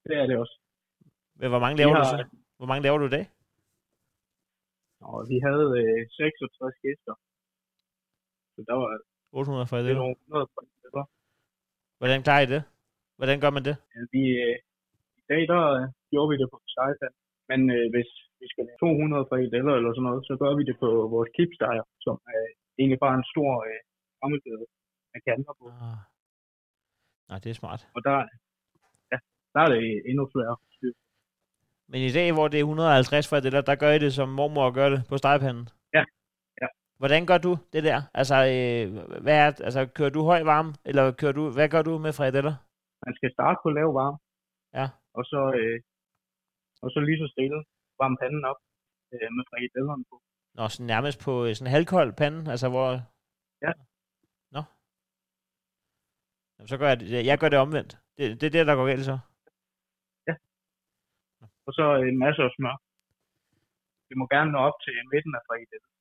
Det 0.08 0.16
er 0.22 0.26
det 0.30 0.38
også. 0.44 0.56
Ja. 1.42 1.48
Hvor 1.54 1.60
mange 1.64 1.78
laver 1.78 1.92
Vi 1.94 2.00
du 2.00 2.04
har- 2.04 2.18
så? 2.18 2.26
Hvor 2.58 2.68
mange 2.72 2.84
laver 2.86 2.98
du 2.98 3.06
i 3.12 3.16
dag? 3.18 3.26
Og 5.12 5.20
vi 5.32 5.38
havde 5.48 5.68
øh, 5.82 6.00
66 6.10 6.76
gæster. 6.86 7.14
Så 8.56 8.60
der 8.68 8.76
var 8.82 8.88
800 9.32 9.62
lidt 9.64 9.70
frikadeller. 9.72 10.02
over 10.08 10.16
100 10.16 10.48
frikadeller. 10.56 11.04
Hvordan 12.00 12.20
klarer 12.28 12.44
I 12.48 12.50
det? 12.56 12.62
Hvordan 13.18 13.38
gør 13.44 13.52
man 13.58 13.64
det? 13.70 13.76
Ja, 13.96 14.02
Vi, 14.16 14.24
øh, 14.46 14.56
I 15.20 15.24
dag, 15.32 15.42
der 15.54 15.62
øh, 15.78 15.84
gjorde 16.12 16.30
vi 16.32 16.36
det 16.42 16.48
på 16.54 16.58
stegepand. 16.74 17.14
Men 17.50 17.60
øh, 17.78 17.86
hvis 17.94 18.10
vi 18.42 18.48
skal 18.52 18.64
lave 18.68 18.80
200 18.80 19.30
frikadeller 19.30 19.74
eller 19.78 19.92
sådan 19.94 20.08
noget, 20.10 20.22
så 20.30 20.34
gør 20.42 20.54
vi 20.60 20.64
det 20.70 20.78
på 20.84 20.90
vores 21.16 21.30
kipsteger, 21.38 21.86
som 22.06 22.16
er 22.36 22.42
egentlig 22.80 23.00
bare 23.06 23.16
en 23.22 23.28
stor 23.34 23.52
øh, 23.70 23.80
rammelgade 24.22 24.66
med 25.12 25.22
kanter 25.28 25.54
på. 25.60 25.66
Ah. 25.86 26.00
Nej, 27.30 27.38
det 27.44 27.50
er 27.50 27.58
smart. 27.62 27.82
Og 27.96 28.02
der, 28.08 28.16
ja, 29.12 29.18
der 29.54 29.60
er 29.66 29.70
det 29.74 29.82
endnu 30.10 30.24
sværere. 30.34 30.58
Men 31.92 32.02
i 32.10 32.12
dag, 32.18 32.28
hvor 32.34 32.48
det 32.48 32.58
er 32.60 32.64
150 32.64 33.30
frikadeller, 33.30 33.62
der 33.62 33.76
gør 33.76 33.92
I 33.92 34.00
det, 34.00 34.14
som 34.14 34.30
mormor 34.30 34.72
gør 34.80 34.90
det 34.90 35.02
på 35.10 35.18
stegepanden? 35.18 35.66
Ja. 35.94 36.04
Ja. 36.62 36.68
Hvordan 37.02 37.26
gør 37.26 37.38
du 37.38 37.52
det 37.74 37.84
der? 37.90 38.00
Altså, 38.20 38.36
øh, 38.54 38.86
hvad 39.26 39.36
er, 39.44 39.50
altså, 39.68 39.82
kører 39.98 40.10
du 40.10 40.22
høj 40.32 40.42
varme, 40.52 40.72
eller 40.86 41.12
kører 41.20 41.36
du, 41.40 41.44
hvad 41.56 41.70
gør 41.70 41.82
du 41.82 41.94
med 42.06 42.14
frikadeller? 42.14 42.56
Man 43.06 43.16
skal 43.16 43.30
starte 43.34 43.58
på 43.64 43.70
lav 43.70 43.90
varme. 44.00 44.18
Ja. 44.80 44.88
Og 45.18 45.24
så, 45.32 45.42
øh, 45.60 45.78
og 46.84 46.90
så 46.94 47.00
lige 47.00 47.20
så 47.24 47.28
stille 47.36 47.64
varme 48.02 48.18
panden 48.22 48.44
op 48.52 48.60
øh, 49.14 49.30
med 49.36 49.44
frikadellerne 49.50 50.04
på. 50.10 50.16
Nå, 50.58 50.64
sådan 50.70 50.92
nærmest 50.94 51.18
på 51.26 51.32
øh, 51.46 51.52
sådan 51.56 51.68
en 51.68 51.76
halvkold 51.76 52.10
pande, 52.22 52.52
altså 52.54 52.68
hvor... 52.74 52.88
Ja. 53.66 53.72
Nå. 54.56 54.62
Jamen, 56.56 56.68
så 56.72 56.76
gør 56.78 56.88
jeg 56.92 57.00
det. 57.00 57.26
Jeg 57.32 57.38
gør 57.40 57.50
det 57.50 57.60
omvendt. 57.66 57.92
Det, 58.18 58.24
det 58.42 58.48
er 58.48 58.56
det, 58.58 58.68
der 58.68 58.76
går 58.76 58.88
galt 58.92 59.06
så. 59.12 59.18
Og 61.68 61.72
så 61.78 61.84
en 62.12 62.18
masse 62.26 62.42
af 62.48 62.52
smør. 62.56 62.76
Vi 64.10 64.16
må 64.20 64.26
gerne 64.36 64.52
nå 64.52 64.60
op 64.70 64.78
til 64.86 64.94
midten 65.14 65.34
af 65.38 65.42
frikadellen. 65.48 65.92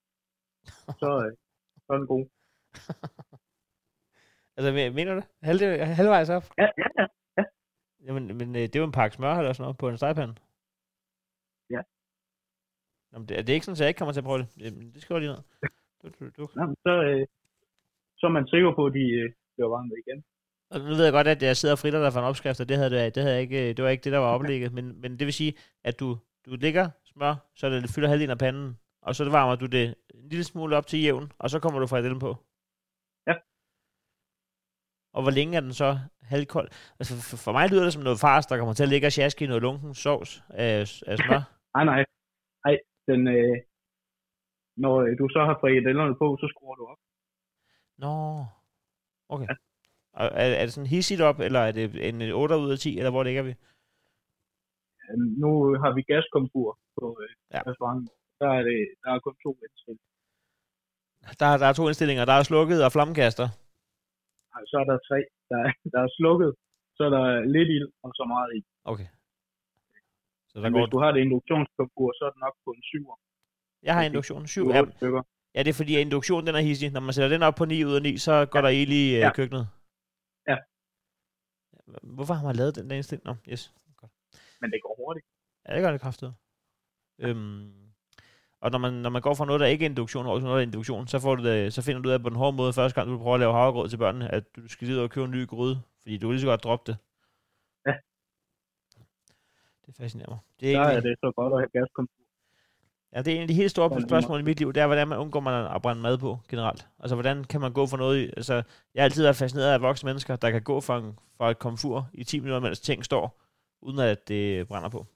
Så, 1.03 1.09
øh, 1.25 1.33
så 1.85 1.89
er 1.93 1.99
den 1.99 2.07
god. 2.15 2.25
Altså, 4.57 4.73
men- 4.73 4.95
mener 4.95 5.15
du 5.15 5.21
det? 5.21 5.29
Halv, 5.43 5.61
halvvejs 6.01 6.31
op? 6.31 6.45
Ja, 6.59 6.69
ja, 6.83 6.89
ja. 7.39 7.45
Jamen, 8.07 8.25
men 8.39 8.49
øh, 8.57 8.63
det 8.63 8.77
er 8.77 8.81
jo 8.81 8.85
en 8.87 8.93
pakke 8.93 9.15
smør 9.17 9.35
eller 9.35 9.53
sådan 9.53 9.63
noget 9.65 9.79
på 9.79 9.89
en 9.89 9.97
stegepande. 9.97 10.35
Ja. 11.71 11.83
Jamen, 13.13 13.27
det, 13.29 13.39
er 13.39 13.43
det 13.43 13.53
ikke 13.53 13.67
sådan, 13.67 13.77
at 13.77 13.81
jeg 13.81 13.89
ikke 13.89 13.99
kommer 13.99 14.13
til 14.13 14.21
at 14.21 14.29
prøve 14.29 14.39
det? 14.43 14.49
Jamen, 14.65 14.93
det 14.95 15.03
skriver 15.03 15.21
jeg 15.21 15.25
lige 15.27 15.35
ned. 15.35 15.43
Du, 16.03 16.07
du, 16.19 16.25
du. 16.37 16.43
Nå, 16.57 16.63
men 16.71 16.77
så, 16.87 16.93
øh, 17.09 17.27
så 18.19 18.27
er 18.27 18.31
man 18.39 18.47
sikker 18.47 18.71
på, 18.79 18.83
at 18.87 18.95
de 18.99 19.05
øh, 19.21 19.29
bliver 19.55 19.71
varmet 19.77 19.97
igen. 20.03 20.19
Og 20.73 20.79
nu 20.81 20.95
ved 20.99 21.05
jeg 21.05 21.13
godt, 21.13 21.29
at 21.35 21.43
jeg 21.43 21.57
sidder 21.57 21.75
og 21.75 21.79
fritter 21.79 22.01
dig 22.03 22.13
for 22.13 22.21
en 22.21 22.27
opskrift, 22.27 22.61
og 22.61 22.69
det, 22.69 22.77
havde 22.77 22.91
det, 22.91 23.15
det, 23.15 23.23
havde 23.23 23.35
jeg 23.35 23.43
ikke, 23.43 23.73
det 23.75 23.83
var 23.85 23.91
ikke 23.91 24.05
det, 24.05 24.13
der 24.13 24.19
var 24.19 24.35
oplægget. 24.35 24.73
Men, 24.73 25.01
men 25.01 25.11
det 25.19 25.25
vil 25.27 25.33
sige, 25.33 25.55
at 25.85 26.01
du, 26.01 26.19
du 26.47 26.51
lægger 26.65 26.91
smør, 27.05 27.35
så 27.55 27.71
det 27.71 27.91
fylder 27.95 28.09
halvdelen 28.09 28.31
af 28.31 28.39
panden, 28.39 28.79
og 29.03 29.15
så 29.15 29.31
varmer 29.31 29.57
du 29.57 29.67
det 29.67 29.95
en 30.15 30.29
lille 30.29 30.45
smule 30.45 30.77
op 30.77 30.87
til 30.87 31.03
jævn, 31.03 31.33
og 31.39 31.51
så 31.51 31.59
kommer 31.61 31.81
du 31.81 31.87
frikadellen 31.87 32.21
på. 32.21 32.37
Ja. 33.27 33.35
Og 35.13 35.23
hvor 35.23 35.31
længe 35.31 35.57
er 35.57 35.61
den 35.61 35.73
så 35.73 35.99
halvkold? 36.23 36.69
Altså 36.99 37.15
for, 37.31 37.37
for 37.37 37.53
mig 37.53 37.69
lyder 37.71 37.85
det 37.85 37.93
som 37.93 38.03
noget 38.03 38.21
fars, 38.21 38.47
der 38.47 38.59
kommer 38.59 38.75
til 38.75 38.83
at 38.83 38.89
ligge 38.89 39.07
og 39.07 39.13
sjaske 39.13 39.45
i 39.45 39.49
noget 39.49 39.63
lunken 39.63 39.95
sovs 39.95 40.43
af, 40.49 41.03
af 41.07 41.19
smør. 41.19 41.60
Nej, 41.75 41.85
nej. 41.91 42.01
Nej, 42.65 42.75
den, 43.09 43.21
øh, 43.37 43.57
når 44.85 44.95
øh, 45.05 45.13
du 45.21 45.25
så 45.35 45.41
har 45.49 45.57
frikadellerne 45.61 46.15
på, 46.23 46.27
så 46.41 46.47
skruer 46.53 46.77
du 46.81 46.85
op. 46.93 47.01
Nå, 48.03 48.13
okay. 49.35 49.47
Ja. 49.51 49.55
Er, 50.23 50.29
er 50.61 50.65
det 50.65 50.73
sådan 50.73 50.95
hissigt 50.97 51.21
op, 51.29 51.39
eller 51.47 51.61
er 51.69 51.73
det 51.73 51.85
en 52.09 52.17
8 52.43 52.57
ud 52.65 52.73
af 52.73 52.79
10, 52.79 52.99
eller 52.99 53.11
hvor 53.11 53.23
ligger 53.23 53.43
vi? 53.49 53.55
Nu 55.43 55.51
har 55.83 55.93
vi 55.97 56.03
gaskomfur 56.13 56.79
på 56.97 57.05
øh, 57.23 57.31
Ja. 57.55 57.61
restauranten. 57.71 58.09
Der 58.41 58.49
er, 58.59 58.63
det, 58.69 58.79
der 59.03 59.11
er 59.15 59.19
kun 59.27 59.37
to 59.45 59.51
indstillinger. 59.65 60.09
Der, 61.41 61.47
der 61.63 61.67
er 61.71 61.75
to 61.79 61.85
indstillinger. 61.89 62.25
Der 62.31 62.37
er 62.39 62.43
slukket 62.51 62.85
og 62.87 62.93
flammekaster. 62.93 63.47
Så 64.71 64.77
er 64.83 64.87
der 64.91 64.99
tre. 65.09 65.19
Der 65.51 65.59
er, 65.65 65.71
der 65.93 66.01
er 66.07 66.11
slukket, 66.19 66.51
så 66.97 67.03
er 67.09 67.13
der 67.19 67.25
lidt 67.55 67.69
ild 67.77 67.89
og 68.05 68.11
så 68.19 68.25
meget 68.33 68.49
ild. 68.57 68.65
Okay. 68.93 69.09
Så 70.51 70.55
der 70.59 70.63
Men 70.63 70.73
går... 70.73 70.81
hvis 70.81 70.91
du 70.95 70.99
har 71.03 71.11
det 71.13 71.21
induktionskomfur, 71.27 72.09
så 72.19 72.23
er 72.29 72.31
den 72.35 72.41
nok 72.47 72.55
på 72.65 72.71
en 72.77 72.83
7'er. 72.91 73.17
Jeg 73.83 73.95
har 73.95 74.03
induktion 74.03 74.47
7. 74.47 74.49
Syv, 74.49 74.67
Ja, 74.71 74.81
otte 74.81 74.93
stykker. 74.97 75.23
ja, 75.55 75.61
det 75.63 75.69
er 75.69 75.79
fordi, 75.83 75.95
at 75.97 76.01
induktion 76.01 76.47
den 76.47 76.55
er 76.55 76.61
hissig. 76.61 76.91
Når 76.93 77.01
man 77.01 77.13
sætter 77.15 77.29
den 77.37 77.43
op 77.43 77.55
på 77.55 77.65
9 77.65 77.85
ud 77.85 77.95
af 77.95 78.03
9, 78.03 78.19
så 78.19 78.47
går 78.53 78.59
Ja. 78.59 78.63
der 78.63 78.69
ild 78.69 78.93
i 78.93 79.11
ja. 79.13 79.19
Ja. 79.19 79.33
køkkenet. 79.33 79.69
Ja. 80.51 80.57
Hvorfor 82.03 82.35
har 82.35 82.45
man 82.47 82.57
lavet 82.57 82.77
den 82.77 82.91
der 82.91 82.97
indstilling? 82.97 83.25
Nå, 83.25 83.35
yes. 83.53 83.73
Godt. 83.97 84.13
Men 84.61 84.71
det 84.73 84.79
går 84.83 84.95
hurtigt. 85.05 85.27
Ja, 85.69 85.75
det 85.75 85.83
gør 85.83 85.91
det 85.93 86.01
kraftigt. 86.01 86.33
Øhm, 87.21 87.73
Og 88.63 88.71
når 88.71 88.79
man, 88.79 88.93
når 88.93 89.11
man 89.11 89.23
går 89.23 89.35
fra 89.35 89.45
noget, 89.45 89.61
der 89.61 89.67
ikke 89.67 89.85
er 89.85 89.89
induktion, 89.89 90.27
over 90.27 90.39
til 90.39 90.45
noget, 90.45 90.57
der 90.57 90.63
er 90.63 90.67
induktion, 90.67 91.07
så, 91.09 91.19
får 91.19 91.35
du 91.35 91.45
det, 91.45 91.73
så 91.75 91.83
finder 91.83 92.03
du 92.03 92.09
ud 92.09 92.13
af 92.15 92.23
på 92.23 92.29
den 92.29 92.37
hårde 92.37 92.57
måde 92.57 92.73
første 92.73 92.95
gang, 93.01 93.11
du 93.11 93.19
prøver 93.19 93.35
at 93.35 93.41
lave 93.41 93.53
havregrød 93.53 93.89
til 93.89 93.97
børnene, 93.97 94.35
at 94.35 94.57
du 94.57 94.69
skal 94.69 94.87
lige 94.87 94.97
ud 94.99 95.03
og 95.03 95.11
købe 95.11 95.25
en 95.25 95.31
ny 95.31 95.47
gryde, 95.47 95.83
fordi 96.03 96.19
du 96.19 96.27
vil 96.29 96.35
lige 96.35 96.41
så 96.41 96.47
godt 96.47 96.65
droppe 96.65 96.93
det. 96.93 96.99
Ja. 99.91 99.93
Det 99.93 100.03
fascinerer 100.03 100.29
mig. 100.31 100.39
Det 100.61 100.69
er, 100.69 100.79
Der 100.79 100.81
er 100.87 100.91
egentlig, 100.91 101.11
det 101.11 101.19
så 101.21 101.33
godt 101.37 101.53
at 101.55 101.59
have 101.63 101.69
gaskomfur. 101.79 102.23
ja, 103.15 103.19
det 103.23 103.31
er 103.33 103.37
en 103.37 103.43
af 103.43 103.49
de 103.49 103.55
helt 103.55 103.71
store 103.71 103.89
Ja, 103.93 103.97
er 103.99 104.07
spørgsmål 104.09 104.41
i 104.41 104.43
mit 104.43 104.59
liv, 104.59 104.73
det 104.73 104.81
er, 104.83 104.87
hvordan 104.87 105.09
man 105.09 105.19
undgår 105.19 105.41
man 105.41 105.75
at 105.77 105.83
brænde 105.83 106.03
mad 106.03 106.19
på 106.19 106.39
generelt. 106.49 106.89
Altså, 107.03 107.15
hvordan 107.17 107.45
kan 107.45 107.61
man 107.61 107.73
gå 107.73 107.87
for 107.87 107.97
noget, 107.97 108.17
i- 108.25 108.31
altså, 108.37 108.55
jeg 108.95 109.01
har 109.03 109.05
altid 109.05 109.23
været 109.23 109.37
fascineret 109.37 109.73
af 109.73 109.81
voksne 109.89 110.07
mennesker, 110.09 110.37
der 110.37 110.51
kan 110.51 110.63
gå 110.63 110.81
fra, 110.81 110.99
en, 110.99 111.19
fra 111.37 111.51
et 111.51 111.59
komfur 111.59 111.97
i 112.13 112.25
10 112.25 112.41
minutter, 112.41 112.61
mens 112.61 112.81
ting 112.81 113.05
står, 113.05 113.41
uden 113.81 113.99
at 113.99 114.29
det 114.29 114.69
brænder 114.69 114.89
på. 114.89 115.07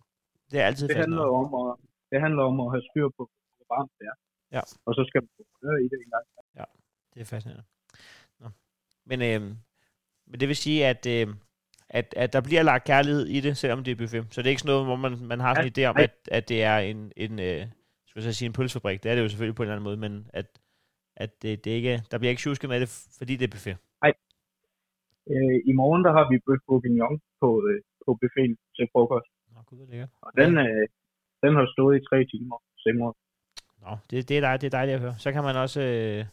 Det 0.51 0.61
er 0.61 0.67
altid 0.67 0.89
Det 0.89 0.97
handler 0.97 1.23
om 1.41 1.49
at, 1.71 1.77
det 2.11 2.21
handler 2.21 2.43
om 2.43 2.61
at 2.61 2.71
have 2.73 2.83
styr 2.91 3.09
på, 3.17 3.23
hvor 3.57 3.67
varmt 3.77 3.93
det 3.99 4.05
er. 4.11 4.17
Ja. 4.57 4.61
Og 4.87 4.95
så 4.95 5.05
skal 5.09 5.21
man 5.23 5.29
røre 5.63 5.81
i 5.85 5.89
det 5.93 5.99
en 6.05 6.11
gang. 6.11 6.25
Det 7.15 7.21
er 7.21 7.25
fascinerende. 7.25 7.65
Nå. 8.41 8.49
Men, 9.05 9.23
øh, 9.23 9.41
men 10.27 10.41
det 10.41 10.49
vil 10.49 10.57
sige, 10.57 10.87
at, 10.87 11.07
øh, 11.07 11.35
at, 11.99 12.15
at 12.17 12.33
der 12.33 12.41
bliver 12.49 12.63
lagt 12.63 12.85
kærlighed 12.87 13.27
i 13.37 13.39
det, 13.41 13.57
selvom 13.57 13.85
det 13.85 13.93
er 13.93 14.01
buffet. 14.03 14.27
Så 14.31 14.37
det 14.41 14.47
er 14.47 14.55
ikke 14.55 14.65
sådan 14.65 14.73
noget, 14.75 14.87
hvor 14.89 14.97
man, 15.05 15.13
man 15.33 15.41
har 15.41 15.55
sådan 15.55 15.71
en 15.71 15.75
idé 15.75 15.83
om, 15.91 15.95
nej. 15.95 16.05
at, 16.05 16.15
at 16.39 16.49
det 16.49 16.59
er 16.63 16.77
en, 16.79 17.13
en 17.17 17.33
øh, 17.49 17.63
skal 18.07 18.23
jeg 18.23 18.35
sige, 18.35 18.47
en 18.47 18.53
pølsefabrik. 18.59 19.03
Det 19.03 19.11
er 19.11 19.15
det 19.15 19.23
jo 19.23 19.29
selvfølgelig 19.29 19.57
på 19.57 19.63
en 19.63 19.67
eller 19.67 19.77
anden 19.77 19.89
måde, 19.91 20.01
men 20.07 20.13
at, 20.41 20.47
at 21.17 21.31
det, 21.43 21.65
det 21.65 21.71
ikke, 21.71 22.03
der 22.11 22.19
bliver 22.19 22.31
ikke 22.31 22.45
tjusket 22.45 22.71
med 22.71 22.81
det, 22.81 22.89
fordi 23.19 23.37
det 23.37 23.47
er 23.47 23.55
buffet. 23.57 23.77
Øh, 25.33 25.59
I 25.71 25.73
morgen 25.81 26.03
der 26.07 26.13
har 26.19 26.25
vi 26.31 26.37
bøf 26.47 26.61
bourguignon 26.69 27.17
på, 27.41 27.49
øh, 27.69 27.81
på 28.05 28.11
buffeten 28.21 28.57
til 28.77 28.85
frokost. 28.93 29.29
Nå, 29.55 29.61
gud, 29.67 29.77
hvor 29.79 29.87
lækkert. 29.91 30.11
Og 30.27 30.31
den, 30.41 30.51
øh, 30.65 30.85
den 31.43 31.53
har 31.59 31.67
stået 31.75 31.95
i 31.99 32.03
tre 32.09 32.19
timer. 32.33 32.57
Simret. 32.83 33.15
Nå, 33.83 33.93
det, 34.11 34.29
det, 34.29 34.37
er 34.37 34.41
dejligt, 34.41 34.63
det 34.63 34.69
er 34.69 34.79
dejligt 34.79 34.95
at 34.95 35.01
høre. 35.05 35.17
Så 35.25 35.33
kan 35.33 35.43
man 35.49 35.57
også... 35.57 35.81
Øh, 35.81 36.25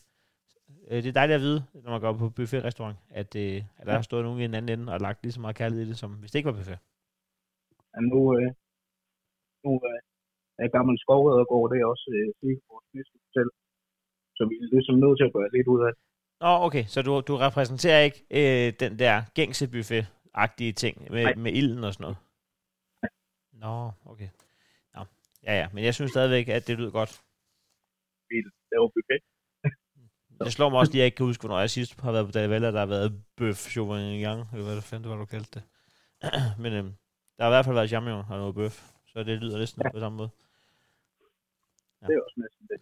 øh, 0.92 0.98
det 1.04 1.10
er 1.10 1.20
dejligt 1.20 1.40
at 1.40 1.46
vide, 1.48 1.60
når 1.84 1.92
man 1.92 2.02
går 2.02 2.14
på 2.24 2.30
buffet-restaurant, 2.38 2.98
at, 3.22 3.32
øh, 3.44 3.58
at 3.80 3.86
der 3.88 3.94
har 3.98 4.02
stået 4.10 4.24
nogen 4.24 4.40
i 4.42 4.46
en 4.46 4.56
anden 4.58 4.80
ende 4.80 4.94
og 4.94 5.00
lagt 5.06 5.20
lige 5.24 5.36
så 5.38 5.42
meget 5.42 5.56
kærlighed 5.62 5.86
i 5.86 5.90
det, 5.90 5.98
som 5.98 6.12
hvis 6.20 6.32
det 6.32 6.40
ikke 6.40 6.52
var 6.52 6.60
buffet. 6.60 6.80
Ja, 7.94 8.00
nu, 8.12 8.20
øh, 8.38 8.50
nu 9.64 9.72
øh, 9.90 10.00
er 10.64 10.70
gammel 10.78 10.96
skovreddergård, 11.04 11.68
det 11.72 11.78
er 11.82 11.88
også 11.94 12.08
øh, 12.18 12.28
Silkeborgs 12.40 12.88
næste 12.98 13.16
hotel. 13.26 13.50
Så 14.38 14.42
vi 14.50 14.56
er 14.62 14.68
ligesom 14.76 14.96
nødt 15.04 15.18
til 15.20 15.28
at 15.30 15.34
gøre 15.36 15.50
lidt 15.56 15.68
ud 15.74 15.82
af 15.88 15.92
det. 15.94 16.02
Nå, 16.44 16.52
okay, 16.68 16.84
så 16.94 17.00
du, 17.08 17.12
du 17.30 17.34
repræsenterer 17.48 18.02
ikke 18.08 18.20
øh, 18.40 18.68
den 18.84 18.94
der 19.04 19.16
gængse 19.38 19.66
buffet-agtige 19.74 20.74
ting 20.84 20.96
med, 21.14 21.24
Nej. 21.24 21.36
med 21.44 21.52
ilden 21.60 21.84
og 21.88 21.94
sådan 21.94 22.04
noget? 22.06 22.18
Nå, 23.64 23.76
okay. 24.12 24.30
Nå. 24.96 25.02
Ja, 25.48 25.54
ja, 25.62 25.68
men 25.74 25.84
jeg 25.88 25.94
synes 25.94 26.12
stadigvæk, 26.12 26.48
at 26.48 26.68
det 26.68 26.78
lyder 26.80 26.92
godt. 27.00 27.12
Vi 28.30 28.38
laver 28.72 28.90
buffet. 28.96 29.31
Det 30.44 30.54
slår 30.54 30.70
mig 30.70 30.80
også 30.80 30.92
lige, 30.92 31.00
at 31.00 31.04
jeg 31.04 31.06
ikke 31.06 31.16
kan 31.16 31.26
huske, 31.26 31.42
hvornår 31.42 31.60
jeg 31.60 31.70
sidst 31.70 32.02
har 32.02 32.12
været 32.12 32.26
på 32.26 32.32
Davella, 32.32 32.72
der 32.72 32.80
har 32.80 32.86
været 32.86 33.24
bøf 33.38 33.70
chauvignon, 33.70 34.48
eller 34.54 34.66
hvad 34.66 34.76
det 34.76 34.84
fanden 34.84 35.04
det 35.04 35.12
var, 35.12 35.18
du 35.18 35.26
kaldte 35.26 35.60
det. 35.60 35.64
men 36.64 36.74
øhm, 36.74 36.94
der 37.38 37.44
har 37.44 37.50
i 37.50 37.54
hvert 37.56 37.66
fald 37.66 37.76
været 37.76 37.90
champignon 37.90 38.26
og 38.30 38.38
noget 38.38 38.56
bøf, 38.56 38.92
så 39.08 39.24
det 39.24 39.40
lyder 39.40 39.58
næsten 39.58 39.82
ja. 39.86 39.92
på 39.92 40.00
samme 40.00 40.18
måde. 40.18 40.30
Ja. 42.02 42.08
Det 42.08 42.14
er 42.16 42.22
også 42.22 42.40
næsten 42.44 42.68
det. 42.68 42.78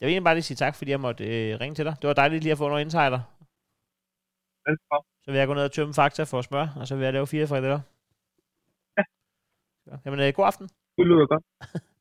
Jeg 0.00 0.06
vil 0.06 0.12
egentlig 0.12 0.24
bare 0.24 0.34
lige 0.34 0.42
sige 0.42 0.56
tak, 0.56 0.74
fordi 0.76 0.90
jeg 0.90 1.00
måtte 1.00 1.24
øh, 1.24 1.60
ringe 1.60 1.74
til 1.74 1.84
dig. 1.84 1.96
Det 2.02 2.08
var 2.08 2.14
dejligt 2.14 2.42
lige 2.42 2.52
at 2.52 2.58
få 2.58 2.68
nogle 2.68 2.80
insider. 2.80 3.20
Velkommen. 4.66 5.06
Så 5.24 5.30
vil 5.30 5.38
jeg 5.38 5.46
gå 5.46 5.54
ned 5.54 5.64
og 5.64 5.72
tømme 5.72 5.94
fakta 5.94 6.22
for 6.22 6.42
smør, 6.42 6.68
og 6.76 6.88
så 6.88 6.96
vil 6.96 7.04
jeg 7.04 7.12
lave 7.12 7.26
fire 7.26 7.46
frikadeller. 7.46 7.80
Ja. 8.98 9.02
Ja. 9.86 9.96
Jamen, 10.04 10.20
øh, 10.20 10.32
god 10.34 10.46
aften. 10.46 10.68
Det 10.96 11.06
lyder 11.06 11.26
godt. 11.26 11.44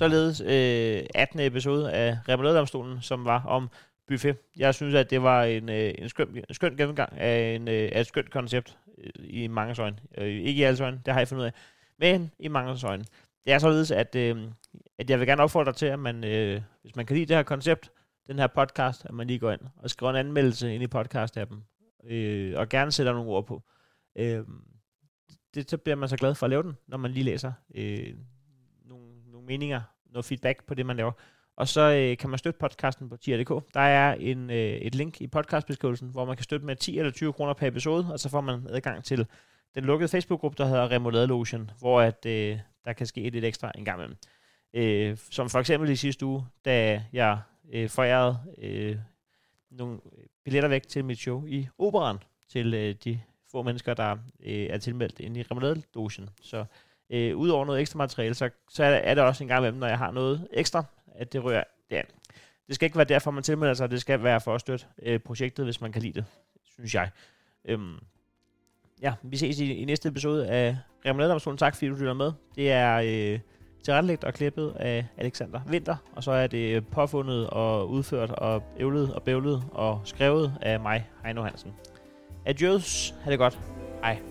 Således 0.00 0.40
øh, 0.40 1.06
18. 1.14 1.40
episode 1.40 1.92
af 1.92 2.18
Remouladedomstolen, 2.28 3.02
som 3.02 3.24
var 3.24 3.44
om 3.44 3.68
buffet. 4.08 4.36
Jeg 4.56 4.74
synes, 4.74 4.94
at 4.94 5.10
det 5.10 5.22
var 5.22 5.44
en, 5.44 5.68
øh, 5.68 5.94
en, 5.98 6.08
skøn, 6.08 6.36
en 6.48 6.54
skøn 6.54 6.76
gennemgang 6.76 7.18
af, 7.18 7.54
en, 7.54 7.68
øh, 7.68 7.88
af 7.92 8.00
et 8.00 8.06
skønt 8.06 8.30
koncept 8.30 8.78
øh, 8.98 9.10
i 9.18 9.46
mange 9.46 9.82
øjne. 9.82 9.96
Øh, 10.18 10.26
ikke 10.26 10.60
i 10.60 10.62
alle 10.62 10.84
øjne, 10.84 11.00
det 11.06 11.12
har 11.12 11.20
jeg 11.20 11.28
fundet 11.28 11.42
ud 11.42 11.46
af, 11.46 11.52
men 11.98 12.30
i 12.38 12.48
mange 12.48 12.86
øjne. 12.86 13.04
Det 13.44 13.52
er 13.52 13.58
således, 13.58 13.90
at, 13.90 14.14
øh, 14.14 14.36
at 14.98 15.10
jeg 15.10 15.18
vil 15.18 15.26
gerne 15.26 15.42
opfordre 15.42 15.72
til, 15.72 15.86
at 15.86 15.98
man, 15.98 16.24
øh, 16.24 16.60
hvis 16.82 16.96
man 16.96 17.06
kan 17.06 17.16
lide 17.16 17.26
det 17.26 17.36
her 17.36 17.42
koncept, 17.42 17.90
den 18.26 18.38
her 18.38 18.46
podcast, 18.46 19.04
at 19.04 19.14
man 19.14 19.26
lige 19.26 19.38
går 19.38 19.52
ind 19.52 19.62
og 19.76 19.90
skriver 19.90 20.10
en 20.10 20.16
anmeldelse 20.16 20.74
ind 20.74 20.82
i 20.82 20.86
podcast-appen, 20.96 21.56
øh, 22.12 22.58
og 22.58 22.68
gerne 22.68 22.92
sætter 22.92 23.12
nogle 23.12 23.30
ord 23.30 23.46
på. 23.46 23.62
Øh, 24.16 24.44
det, 25.54 25.70
så 25.70 25.76
bliver 25.76 25.96
man 25.96 26.08
så 26.08 26.16
glad 26.16 26.34
for 26.34 26.46
at 26.46 26.50
lave 26.50 26.62
den, 26.62 26.76
når 26.88 26.96
man 26.96 27.10
lige 27.10 27.24
læser 27.24 27.52
øh, 27.74 28.14
meninger, 29.50 29.80
noget 30.06 30.24
feedback 30.24 30.64
på 30.66 30.74
det, 30.74 30.86
man 30.86 30.96
laver. 30.96 31.12
Og 31.56 31.68
så 31.68 31.80
øh, 31.80 32.16
kan 32.16 32.30
man 32.30 32.38
støtte 32.38 32.58
podcasten 32.58 33.08
på 33.08 33.16
tier.dk. 33.16 33.74
Der 33.74 33.80
er 33.80 34.14
en, 34.14 34.50
øh, 34.50 34.56
et 34.56 34.94
link 34.94 35.20
i 35.20 35.26
podcastbeskrivelsen, 35.26 36.08
hvor 36.08 36.24
man 36.24 36.36
kan 36.36 36.44
støtte 36.44 36.66
med 36.66 36.76
10 36.76 36.98
eller 36.98 37.12
20 37.12 37.32
kroner 37.32 37.52
per 37.52 37.66
episode, 37.66 38.08
og 38.12 38.20
så 38.20 38.28
får 38.28 38.40
man 38.40 38.66
adgang 38.70 39.04
til 39.04 39.26
den 39.74 39.84
lukkede 39.84 40.08
Facebook-gruppe, 40.08 40.56
der 40.58 40.68
hedder 40.68 40.90
Remoulade 40.90 41.26
Lotion, 41.26 41.70
hvor 41.78 42.00
at, 42.00 42.26
øh, 42.26 42.58
der 42.84 42.92
kan 42.92 43.06
ske 43.06 43.30
lidt 43.30 43.44
ekstra 43.44 43.72
en 43.74 43.84
gang 43.84 43.98
imellem. 43.98 44.16
Øh, 44.74 45.16
som 45.30 45.50
for 45.50 45.58
eksempel 45.58 45.90
i 45.90 45.96
sidste 45.96 46.26
uge, 46.26 46.46
da 46.64 47.02
jeg 47.12 47.38
øh, 47.72 47.88
forærede 47.88 48.38
øh, 48.58 48.96
nogle 49.70 49.98
billetter 50.44 50.68
væk 50.68 50.88
til 50.88 51.04
mit 51.04 51.18
show 51.18 51.46
i 51.46 51.68
Operan, 51.78 52.18
til 52.48 52.74
øh, 52.74 52.94
de 53.04 53.20
få 53.52 53.62
mennesker, 53.62 53.94
der 53.94 54.16
øh, 54.40 54.66
er 54.70 54.78
tilmeldt 54.78 55.20
inde 55.20 55.40
i 55.40 55.42
Remoulade 55.42 55.82
Lotion. 55.94 56.28
Så 56.42 56.64
øh, 57.10 57.36
udover 57.36 57.64
noget 57.64 57.80
ekstra 57.80 57.98
materiale, 57.98 58.34
så, 58.34 58.50
så 58.70 58.84
er, 58.84 58.88
er 58.88 59.14
det 59.14 59.24
også 59.24 59.44
en 59.44 59.48
gang 59.48 59.60
imellem, 59.60 59.78
når 59.78 59.86
jeg 59.86 59.98
har 59.98 60.10
noget 60.10 60.48
ekstra, 60.52 60.84
at 61.14 61.32
det 61.32 61.44
rører 61.44 61.64
der. 61.90 62.02
Det 62.66 62.74
skal 62.74 62.86
ikke 62.86 62.96
være 62.96 63.04
derfor, 63.04 63.30
man 63.30 63.42
tilmelder 63.42 63.74
sig, 63.74 63.90
det 63.90 64.00
skal 64.00 64.22
være 64.22 64.40
for 64.40 64.54
at 64.54 64.60
støtte 64.60 64.86
øh, 65.02 65.20
projektet, 65.20 65.64
hvis 65.64 65.80
man 65.80 65.92
kan 65.92 66.02
lide 66.02 66.12
det, 66.12 66.24
synes 66.74 66.94
jeg. 66.94 67.10
Øhm, 67.64 67.96
ja, 69.02 69.14
vi 69.22 69.36
ses 69.36 69.60
i, 69.60 69.74
i 69.74 69.84
næste 69.84 70.08
episode 70.08 70.48
af 70.48 70.76
Remouladedomstolen. 71.06 71.58
Tak 71.58 71.74
fordi 71.74 71.88
du 71.88 71.94
lytter 71.94 72.14
med. 72.14 72.32
Det 72.54 72.70
er 72.72 72.96
øh, 72.96 73.40
tilrettelægt 73.84 74.24
og 74.24 74.34
klippet 74.34 74.74
af 74.76 75.06
Alexander 75.16 75.60
Winter, 75.70 75.96
og 76.12 76.24
så 76.24 76.30
er 76.30 76.46
det 76.46 76.86
påfundet 76.86 77.50
og 77.50 77.90
udført 77.90 78.30
og 78.30 78.62
ævlet 78.78 79.14
og 79.14 79.22
bævlet 79.22 79.64
og 79.72 80.00
skrevet 80.04 80.54
af 80.62 80.80
mig, 80.80 81.08
Heino 81.24 81.42
Hansen. 81.42 81.72
Adios, 82.46 83.14
ha' 83.22 83.30
det 83.30 83.38
godt. 83.38 83.58
Hej. 84.02 84.29